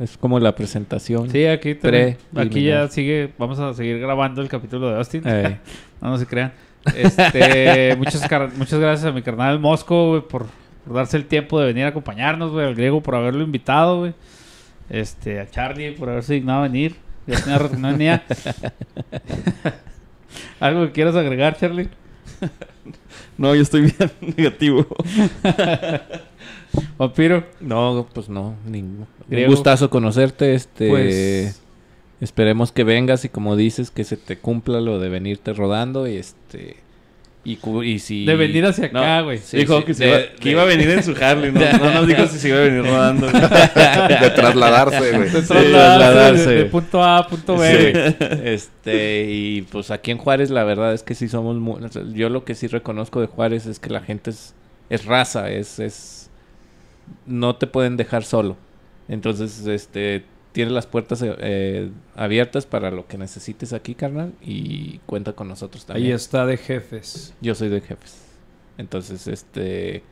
Es 0.00 0.16
como 0.18 0.38
la 0.40 0.54
presentación. 0.54 1.30
Sí, 1.30 1.46
aquí, 1.46 1.74
Pre- 1.74 2.18
también- 2.34 2.48
aquí 2.48 2.64
ya 2.64 2.88
sigue, 2.88 3.30
vamos 3.38 3.58
a 3.58 3.72
seguir 3.72 3.98
grabando 3.98 4.42
el 4.42 4.48
capítulo 4.48 4.90
de 4.90 4.96
Austin. 4.96 5.26
Ey. 5.26 5.56
No, 6.02 6.10
no 6.10 6.18
se 6.18 6.26
crean. 6.26 6.52
Este, 6.94 7.96
muchas, 7.96 8.22
muchas 8.56 8.78
gracias 8.78 9.04
a 9.06 9.12
mi 9.12 9.22
carnal 9.22 9.58
Mosco, 9.58 10.10
güey, 10.10 10.20
por, 10.22 10.46
por 10.86 10.96
darse 10.96 11.16
el 11.16 11.26
tiempo 11.26 11.58
de 11.60 11.66
venir 11.66 11.84
a 11.84 11.88
acompañarnos, 11.88 12.52
güey. 12.52 12.66
Al 12.66 12.74
griego 12.74 13.02
por 13.02 13.14
haberlo 13.14 13.42
invitado, 13.42 14.00
güey. 14.00 14.14
Este, 14.88 15.40
a 15.40 15.50
Charlie 15.50 15.92
por 15.92 16.08
haberse 16.08 16.34
dignado 16.34 16.60
a 16.60 16.68
venir. 16.68 16.96
Ya 17.26 17.40
tenía 17.42 17.58
rato 17.58 17.76
no 17.76 17.88
venía. 17.88 18.24
¿Algo 20.60 20.86
que 20.86 20.92
quieras 20.92 21.16
agregar, 21.16 21.56
Charlie? 21.58 21.88
No, 23.38 23.54
yo 23.54 23.62
estoy 23.62 23.82
bien 23.82 24.10
negativo. 24.36 24.86
Vampiro. 26.98 27.44
No, 27.60 28.06
pues 28.12 28.28
no, 28.28 28.54
ningún. 28.66 29.06
Griego. 29.28 29.50
Un 29.50 29.54
gustazo 29.56 29.90
conocerte, 29.90 30.54
este 30.54 30.88
Pues- 30.88 31.62
esperemos 32.20 32.72
que 32.72 32.84
vengas 32.84 33.24
y 33.24 33.28
como 33.28 33.56
dices 33.56 33.90
que 33.90 34.04
se 34.04 34.16
te 34.16 34.38
cumpla 34.38 34.80
lo 34.80 34.98
de 34.98 35.08
venirte 35.10 35.52
rodando 35.52 36.06
y 36.06 36.16
este 36.16 36.76
Y, 37.48 37.56
cu- 37.58 37.84
y 37.84 38.00
si... 38.00 38.24
De 38.24 38.34
venir 38.34 38.66
hacia 38.66 38.88
No, 38.88 38.98
acá, 38.98 39.20
güey. 39.20 39.38
sí, 39.38 39.58
dijo 39.58 39.78
sí, 39.78 39.84
que, 39.84 39.94
se 39.94 40.04
de- 40.04 40.10
iba, 40.10 40.18
que 40.34 40.44
de- 40.44 40.50
iba 40.50 40.62
a 40.62 40.64
venir 40.64 40.90
en 40.90 41.02
su 41.04 41.12
Harley. 41.12 41.52
No, 41.52 41.60
no 41.78 41.90
nos 41.94 42.08
dijo 42.08 42.26
si 42.26 42.38
se 42.40 42.48
iba 42.48 42.58
a 42.58 42.62
venir 42.62 42.82
rodando. 42.84 43.26
de 43.30 44.30
trasladarse, 44.34 45.12
güey. 45.16 45.30
De 45.30 45.42
trasladarse 45.42 46.50
de, 46.50 46.56
de 46.56 46.64
punto 46.64 47.04
A 47.04 47.18
a 47.18 47.26
punto 47.28 47.56
B, 47.56 47.92
güey. 47.92 48.16
Este, 48.52 49.26
y 49.30 49.62
pues 49.62 49.92
aquí 49.92 50.10
en 50.10 50.18
Juárez 50.18 50.50
la 50.50 50.64
verdad 50.64 50.92
es 50.92 51.04
que 51.04 51.14
sí 51.14 51.28
somos 51.28 51.56
muy, 51.56 51.84
o 51.84 51.88
sea, 51.88 52.02
yo 52.12 52.28
lo 52.30 52.44
que 52.44 52.56
sí 52.56 52.66
reconozco 52.66 53.20
de 53.20 53.28
Juárez 53.28 53.66
es 53.66 53.78
que 53.78 53.90
la 53.90 54.00
gente 54.00 54.30
es, 54.30 54.52
es 54.90 55.04
raza, 55.04 55.48
es, 55.48 55.78
es 55.78 56.30
no 57.26 57.54
te 57.54 57.68
pueden 57.68 57.96
dejar 57.96 58.24
solo. 58.24 58.56
Entonces, 59.08 59.64
este, 59.68 60.24
tienes 60.56 60.72
las 60.72 60.86
puertas 60.86 61.20
eh, 61.20 61.36
eh, 61.38 61.90
abiertas 62.14 62.64
para 62.64 62.90
lo 62.90 63.06
que 63.06 63.18
necesites 63.18 63.74
aquí, 63.74 63.94
carnal, 63.94 64.32
y 64.40 65.00
cuenta 65.04 65.34
con 65.34 65.48
nosotros 65.48 65.84
también. 65.84 66.06
Ahí 66.06 66.12
está 66.14 66.46
de 66.46 66.56
jefes. 66.56 67.34
Yo 67.42 67.54
soy 67.54 67.68
de 67.68 67.82
jefes. 67.82 68.22
Entonces, 68.78 69.26
este 69.28 70.02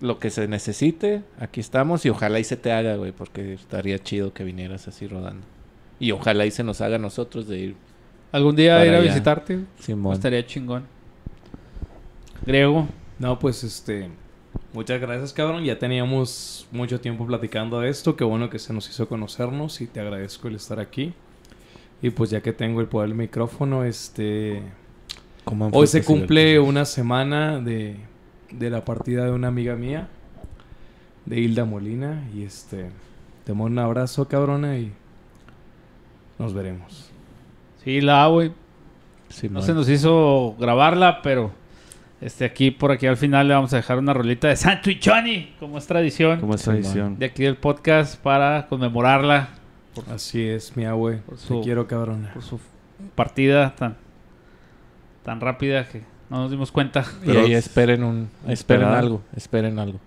lo 0.00 0.18
que 0.18 0.30
se 0.30 0.48
necesite, 0.48 1.22
aquí 1.38 1.60
estamos 1.60 2.04
y 2.04 2.10
ojalá 2.10 2.40
y 2.40 2.44
se 2.44 2.56
te 2.56 2.72
haga, 2.72 2.96
güey, 2.96 3.12
porque 3.12 3.54
estaría 3.54 3.96
chido 4.00 4.34
que 4.34 4.42
vinieras 4.42 4.88
así 4.88 5.06
rodando. 5.06 5.46
Y 6.00 6.10
ojalá 6.10 6.44
y 6.44 6.50
se 6.50 6.64
nos 6.64 6.80
haga 6.80 6.96
a 6.96 6.98
nosotros 6.98 7.46
de 7.46 7.58
ir 7.58 7.76
Algún 8.32 8.56
día 8.56 8.84
ir 8.84 8.92
a 8.92 8.98
allá. 8.98 9.08
visitarte. 9.08 9.60
Simón. 9.78 10.14
Estaría 10.14 10.44
chingón. 10.44 10.82
Griego. 12.44 12.88
No, 13.20 13.38
pues 13.38 13.62
este. 13.62 14.10
Muchas 14.72 15.00
gracias, 15.00 15.32
cabrón. 15.32 15.64
Ya 15.64 15.78
teníamos 15.78 16.68
mucho 16.70 17.00
tiempo 17.00 17.26
platicando 17.26 17.80
de 17.80 17.88
esto. 17.88 18.16
Qué 18.16 18.24
bueno 18.24 18.50
que 18.50 18.58
se 18.58 18.72
nos 18.72 18.88
hizo 18.90 19.08
conocernos 19.08 19.80
y 19.80 19.86
te 19.86 20.00
agradezco 20.00 20.48
el 20.48 20.56
estar 20.56 20.80
aquí. 20.80 21.14
Y 22.02 22.10
pues 22.10 22.30
ya 22.30 22.42
que 22.42 22.52
tengo 22.52 22.80
el 22.80 22.86
poder 22.86 23.08
del 23.08 23.18
micrófono, 23.18 23.84
este. 23.84 24.62
Hoy 25.72 25.86
se 25.86 26.04
cumple 26.04 26.58
una 26.58 26.84
semana 26.84 27.60
de, 27.60 27.96
de 28.50 28.70
la 28.70 28.84
partida 28.84 29.24
de 29.24 29.30
una 29.30 29.48
amiga 29.48 29.76
mía, 29.76 30.08
de 31.24 31.40
Hilda 31.40 31.64
Molina. 31.64 32.28
Y 32.34 32.42
este. 32.42 32.90
Te 33.44 33.52
mando 33.52 33.66
un 33.66 33.78
abrazo, 33.78 34.26
cabrona, 34.26 34.76
y 34.76 34.92
nos 36.38 36.52
veremos. 36.52 37.10
Sí, 37.84 38.00
la 38.00 38.26
güey. 38.26 38.52
No 39.50 39.62
se 39.62 39.74
nos 39.74 39.88
hizo 39.88 40.54
grabarla, 40.58 41.22
pero 41.22 41.52
este 42.20 42.44
aquí 42.44 42.70
por 42.70 42.90
aquí 42.92 43.06
al 43.06 43.16
final 43.16 43.46
le 43.48 43.54
vamos 43.54 43.72
a 43.72 43.76
dejar 43.76 43.98
una 43.98 44.12
rolita 44.14 44.48
de 44.48 44.56
Santo 44.56 44.90
y 44.90 44.98
Johnny, 45.04 45.54
como 45.60 45.76
es 45.78 45.86
tradición 45.86 46.40
Como 46.40 46.54
es 46.54 46.62
tradición. 46.62 47.18
de 47.18 47.26
aquí 47.26 47.42
del 47.44 47.56
podcast 47.56 48.18
para 48.20 48.66
conmemorarla 48.68 49.48
Así 50.12 50.46
es, 50.46 50.76
mi 50.76 50.84
abue. 50.84 51.16
Por 51.24 51.36
Te 51.36 51.40
su- 51.42 51.62
quiero, 51.62 51.86
cabrona. 51.86 52.30
por 52.34 52.42
su 52.42 52.60
partida 53.14 53.74
tan 53.74 53.96
tan 55.24 55.40
rápida 55.40 55.88
que 55.88 56.02
no 56.30 56.38
nos 56.38 56.50
dimos 56.50 56.70
cuenta. 56.70 57.04
Y 57.24 57.30
ahí 57.36 57.54
esperen 57.54 58.04
un 58.04 58.28
esperen 58.46 58.88
algo, 58.88 59.22
esperen 59.34 59.78
algo. 59.78 59.98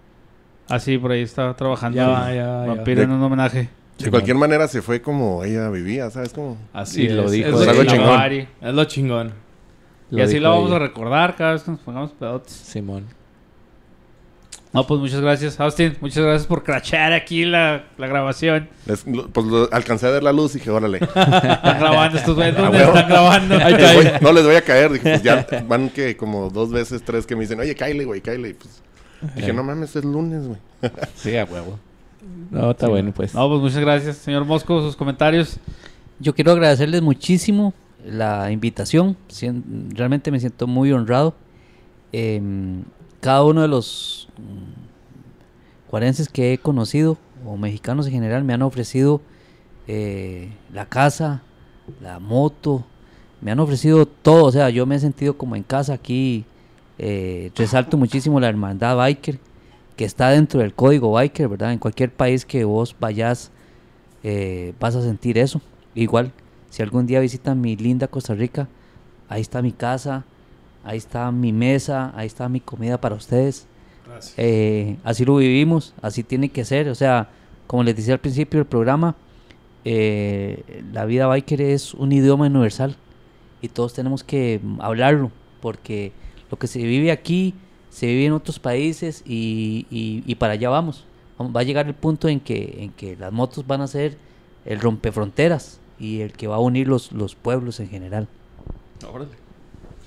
Así 0.67 0.97
por 0.99 1.11
ahí 1.11 1.21
estaba 1.23 1.55
trabajando 1.55 1.95
Ya 1.97 2.03
ya 2.05 2.09
va, 2.11 2.33
ya 2.33 2.47
vampiro 2.75 2.99
va. 2.99 3.03
en 3.05 3.11
un 3.11 3.23
homenaje. 3.23 3.69
De 3.97 4.09
cualquier 4.11 4.37
manera 4.37 4.67
se 4.67 4.81
fue 4.83 5.01
como 5.01 5.43
ella 5.43 5.69
vivía, 5.69 6.09
¿sabes 6.11 6.31
cómo? 6.33 6.57
Así 6.71 7.03
Y 7.03 7.07
es. 7.07 7.13
lo 7.13 7.29
dijo. 7.29 7.49
Lo 7.49 7.83
chingón. 7.83 8.21
Es 8.61 8.73
lo 8.73 8.83
chingón. 8.85 9.33
Y 10.11 10.17
Lo 10.17 10.23
así 10.23 10.39
la 10.39 10.49
vamos 10.49 10.67
ella. 10.67 10.77
a 10.77 10.79
recordar 10.79 11.35
cada 11.35 11.53
vez 11.53 11.63
que 11.63 11.71
nos 11.71 11.79
pongamos 11.81 12.11
pedotes. 12.11 12.51
Simón. 12.53 13.05
No, 14.71 14.85
pues 14.85 14.99
muchas 14.99 15.19
gracias, 15.21 15.59
Austin. 15.59 15.97
Muchas 15.99 16.23
gracias 16.23 16.45
por 16.45 16.63
crachar 16.63 17.11
aquí 17.11 17.43
la, 17.43 17.85
la 17.97 18.05
grabación. 18.07 18.69
Les- 18.85 19.05
lo- 19.07 19.27
pues 19.27 19.47
lo- 19.47 19.67
alcancé 19.73 20.05
a 20.05 20.11
ver 20.11 20.21
la 20.21 20.31
luz 20.31 20.53
y 20.55 20.59
dije, 20.59 20.69
órale. 20.69 20.97
Están 21.03 21.79
grabando 21.79 22.17
estos 22.19 22.35
güeyes. 22.35 22.55
¿Dónde 22.55 22.77
Ah, 22.77 22.87
están 22.87 23.09
grabando? 23.09 23.57
Les 23.57 23.95
voy- 23.95 24.11
no 24.21 24.31
les 24.31 24.43
voy 24.45 24.55
a 24.55 24.61
caer. 24.61 24.91
Dije, 24.91 25.09
pues 25.09 25.23
ya 25.23 25.47
van 25.67 25.89
que 25.89 26.15
como 26.15 26.51
dos 26.51 26.69
veces, 26.71 27.01
tres 27.03 27.25
que 27.25 27.35
me 27.35 27.41
dicen, 27.41 27.59
oye, 27.59 27.73
Kyle, 27.73 28.05
güey, 28.05 28.21
Kyle. 28.21 28.55
Pues, 28.55 28.81
dije, 29.35 29.49
Eh. 29.49 29.53
no 29.53 29.63
mames, 29.63 29.95
es 29.95 30.05
lunes, 30.05 30.47
güey. 30.47 30.59
Sí, 31.15 31.35
a 31.35 31.45
huevo. 31.45 31.79
No, 32.51 32.69
está 32.71 32.87
bueno, 32.87 33.11
pues. 33.11 33.33
No, 33.33 33.49
pues 33.49 33.61
muchas 33.61 33.79
gracias, 33.79 34.17
señor 34.17 34.45
Mosco, 34.45 34.81
sus 34.81 34.95
comentarios. 34.95 35.57
Yo 36.19 36.35
quiero 36.35 36.51
agradecerles 36.51 37.01
muchísimo 37.01 37.73
la 38.05 38.51
invitación. 38.51 39.17
Realmente 39.89 40.31
me 40.31 40.39
siento 40.39 40.67
muy 40.67 40.91
honrado. 40.91 41.35
Em, 42.11 42.83
cada 43.21 43.43
uno 43.43 43.61
de 43.61 43.67
los 43.67 44.29
mm, 44.37 45.89
cuarenses 45.89 46.29
que 46.29 46.53
he 46.53 46.57
conocido, 46.57 47.17
o 47.45 47.57
mexicanos 47.57 48.07
en 48.07 48.13
general, 48.13 48.43
me 48.43 48.53
han 48.53 48.61
ofrecido 48.61 49.21
eh, 49.87 50.49
la 50.73 50.85
casa, 50.85 51.41
la 52.01 52.19
moto, 52.19 52.85
me 53.41 53.51
han 53.51 53.59
ofrecido 53.59 54.05
todo. 54.05 54.45
O 54.45 54.51
sea, 54.51 54.69
yo 54.69 54.85
me 54.85 54.95
he 54.95 54.99
sentido 54.99 55.37
como 55.37 55.55
en 55.55 55.63
casa 55.63 55.93
aquí. 55.93 56.45
eh, 56.97 57.51
resalto 57.55 57.97
muchísimo 57.97 58.39
la 58.39 58.49
hermandad 58.49 58.97
biker, 58.97 59.39
que 59.95 60.05
está 60.05 60.29
dentro 60.29 60.59
del 60.61 60.73
código 60.73 61.11
biker, 61.13 61.47
¿verdad? 61.47 61.71
En 61.73 61.79
cualquier 61.79 62.11
país 62.11 62.45
que 62.45 62.63
vos 62.65 62.95
vayas, 62.99 63.51
eh, 64.23 64.73
vas 64.79 64.95
a 64.95 65.01
sentir 65.01 65.37
eso. 65.37 65.61
Igual, 65.95 66.31
si 66.69 66.81
algún 66.83 67.05
día 67.05 67.19
visitan 67.19 67.59
mi 67.61 67.75
linda 67.75 68.07
Costa 68.07 68.33
Rica, 68.35 68.67
ahí 69.27 69.41
está 69.41 69.61
mi 69.61 69.71
casa, 69.71 70.23
ahí 70.83 70.97
está 70.97 71.31
mi 71.31 71.51
mesa, 71.53 72.11
ahí 72.15 72.27
está 72.27 72.47
mi 72.49 72.59
comida 72.59 72.99
para 73.01 73.15
ustedes. 73.15 73.67
Eh, 74.37 74.97
así 75.03 75.25
lo 75.25 75.35
vivimos, 75.37 75.93
así 76.01 76.23
tiene 76.23 76.49
que 76.49 76.65
ser. 76.65 76.89
O 76.89 76.95
sea, 76.95 77.29
como 77.67 77.83
les 77.83 77.95
decía 77.95 78.13
al 78.13 78.19
principio 78.19 78.59
del 78.59 78.67
programa, 78.67 79.15
eh, 79.85 80.83
la 80.91 81.05
vida 81.05 81.27
biker 81.27 81.61
es 81.61 81.93
un 81.93 82.11
idioma 82.11 82.47
universal 82.47 82.95
y 83.61 83.69
todos 83.69 83.93
tenemos 83.93 84.23
que 84.23 84.59
hablarlo 84.79 85.31
porque 85.61 86.11
lo 86.51 86.57
que 86.57 86.67
se 86.67 86.79
vive 86.79 87.11
aquí 87.11 87.53
se 87.89 88.07
vive 88.07 88.25
en 88.25 88.33
otros 88.33 88.59
países 88.59 89.23
y, 89.25 89.85
y- 89.89 90.23
y 90.25 90.35
para 90.35 90.53
allá 90.53 90.69
vamos. 90.69 91.05
Vamos- 91.37 91.55
Va 91.55 91.61
a 91.61 91.63
llegar 91.63 91.87
el 91.87 91.93
punto 91.95 92.27
en 92.27 92.39
que, 92.39 92.75
en 92.83 92.91
que 92.91 93.15
las 93.15 93.31
motos 93.31 93.65
van 93.65 93.81
a 93.81 93.87
ser 93.87 94.17
el 94.65 94.79
rompefronteras 94.79 95.79
y 95.99 96.21
el 96.21 96.31
que 96.33 96.47
va 96.47 96.55
a 96.55 96.59
unir 96.59 96.87
los, 96.87 97.11
los 97.11 97.35
pueblos 97.35 97.79
en 97.79 97.89
general. 97.89 98.27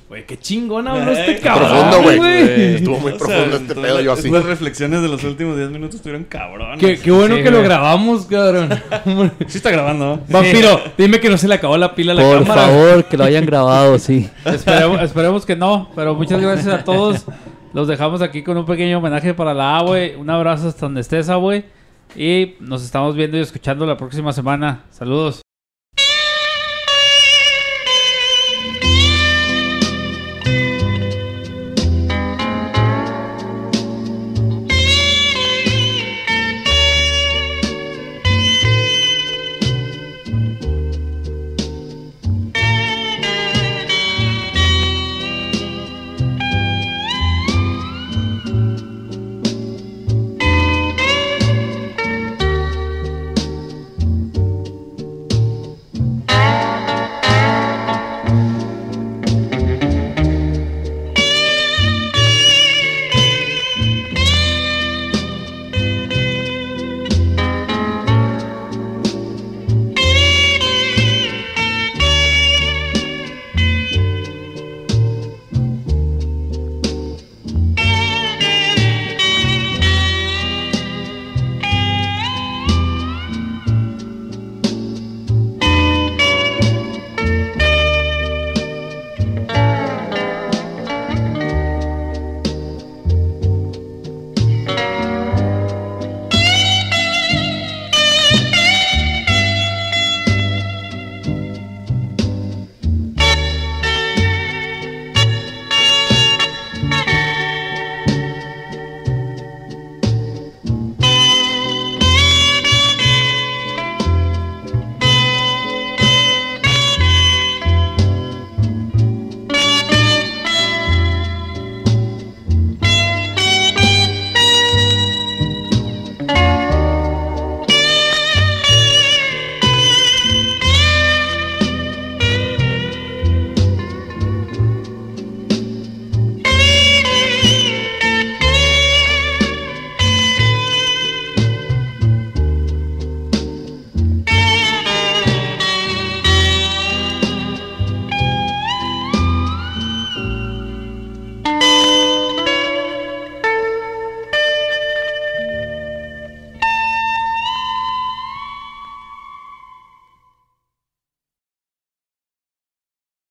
Güey, 0.08 0.26
qué 0.26 0.38
chingón 0.38 0.86
habló 0.88 1.10
este 1.12 1.38
cabrón. 1.40 1.70
profundo, 1.70 2.02
güey. 2.02 2.18
güey. 2.18 2.74
Estuvo 2.74 2.98
muy 2.98 3.12
O 3.12 3.18
sea, 3.18 3.26
profundo 3.28 3.56
este 3.56 3.74
pedo, 3.74 4.00
yo 4.02 4.10
las- 4.10 4.18
así. 4.18 4.30
Las 4.30 4.44
reflexiones 4.44 5.00
de 5.00 5.08
los 5.08 5.24
últimos 5.24 5.56
10 5.56 5.70
minutos 5.70 5.94
estuvieron 5.96 6.24
cabrones. 6.24 6.78
Qué, 6.78 6.98
qué 6.98 7.10
bueno 7.10 7.36
Sí, 7.36 7.42
que 7.42 7.50
lo 7.50 7.56
güey. 7.58 7.68
grabamos, 7.68 8.26
cabrón. 8.26 8.68
Sí 9.46 9.56
está 9.56 9.70
grabando, 9.70 10.04
¿no? 10.16 10.20
Vampiro, 10.28 10.80
dime 10.98 11.18
que 11.18 11.30
no 11.30 11.38
se 11.38 11.48
le 11.48 11.54
acabó 11.54 11.78
la 11.78 11.94
pila 11.94 12.12
a 12.12 12.16
la 12.16 12.22
Por 12.22 12.42
cámara. 12.42 12.62
favor, 12.66 13.04
que 13.06 13.16
lo 13.16 13.24
hayan 13.24 13.46
grabado, 13.46 13.98
sí. 13.98 14.28
Esperemos, 14.44 15.00
esperemos 15.00 15.46
que 15.46 15.56
no, 15.56 15.90
pero 15.96 16.14
muchas 16.14 16.40
gracias 16.42 16.68
a 16.74 16.84
todos. 16.84 17.24
Los 17.72 17.88
dejamos 17.88 18.20
aquí 18.20 18.42
con 18.42 18.58
un 18.58 18.66
pequeño 18.66 18.98
homenaje 18.98 19.32
para 19.32 19.54
la 19.54 19.78
Abue. 19.78 20.16
Un 20.18 20.28
abrazo 20.28 20.68
hasta 20.68 20.80
donde 20.84 21.00
estés, 21.00 21.30
Abue. 21.30 21.64
Y 22.14 22.56
nos 22.60 22.84
estamos 22.84 23.16
viendo 23.16 23.38
y 23.38 23.40
escuchando 23.40 23.86
la 23.86 23.96
próxima 23.96 24.30
semana. 24.34 24.84
Saludos. 24.90 25.40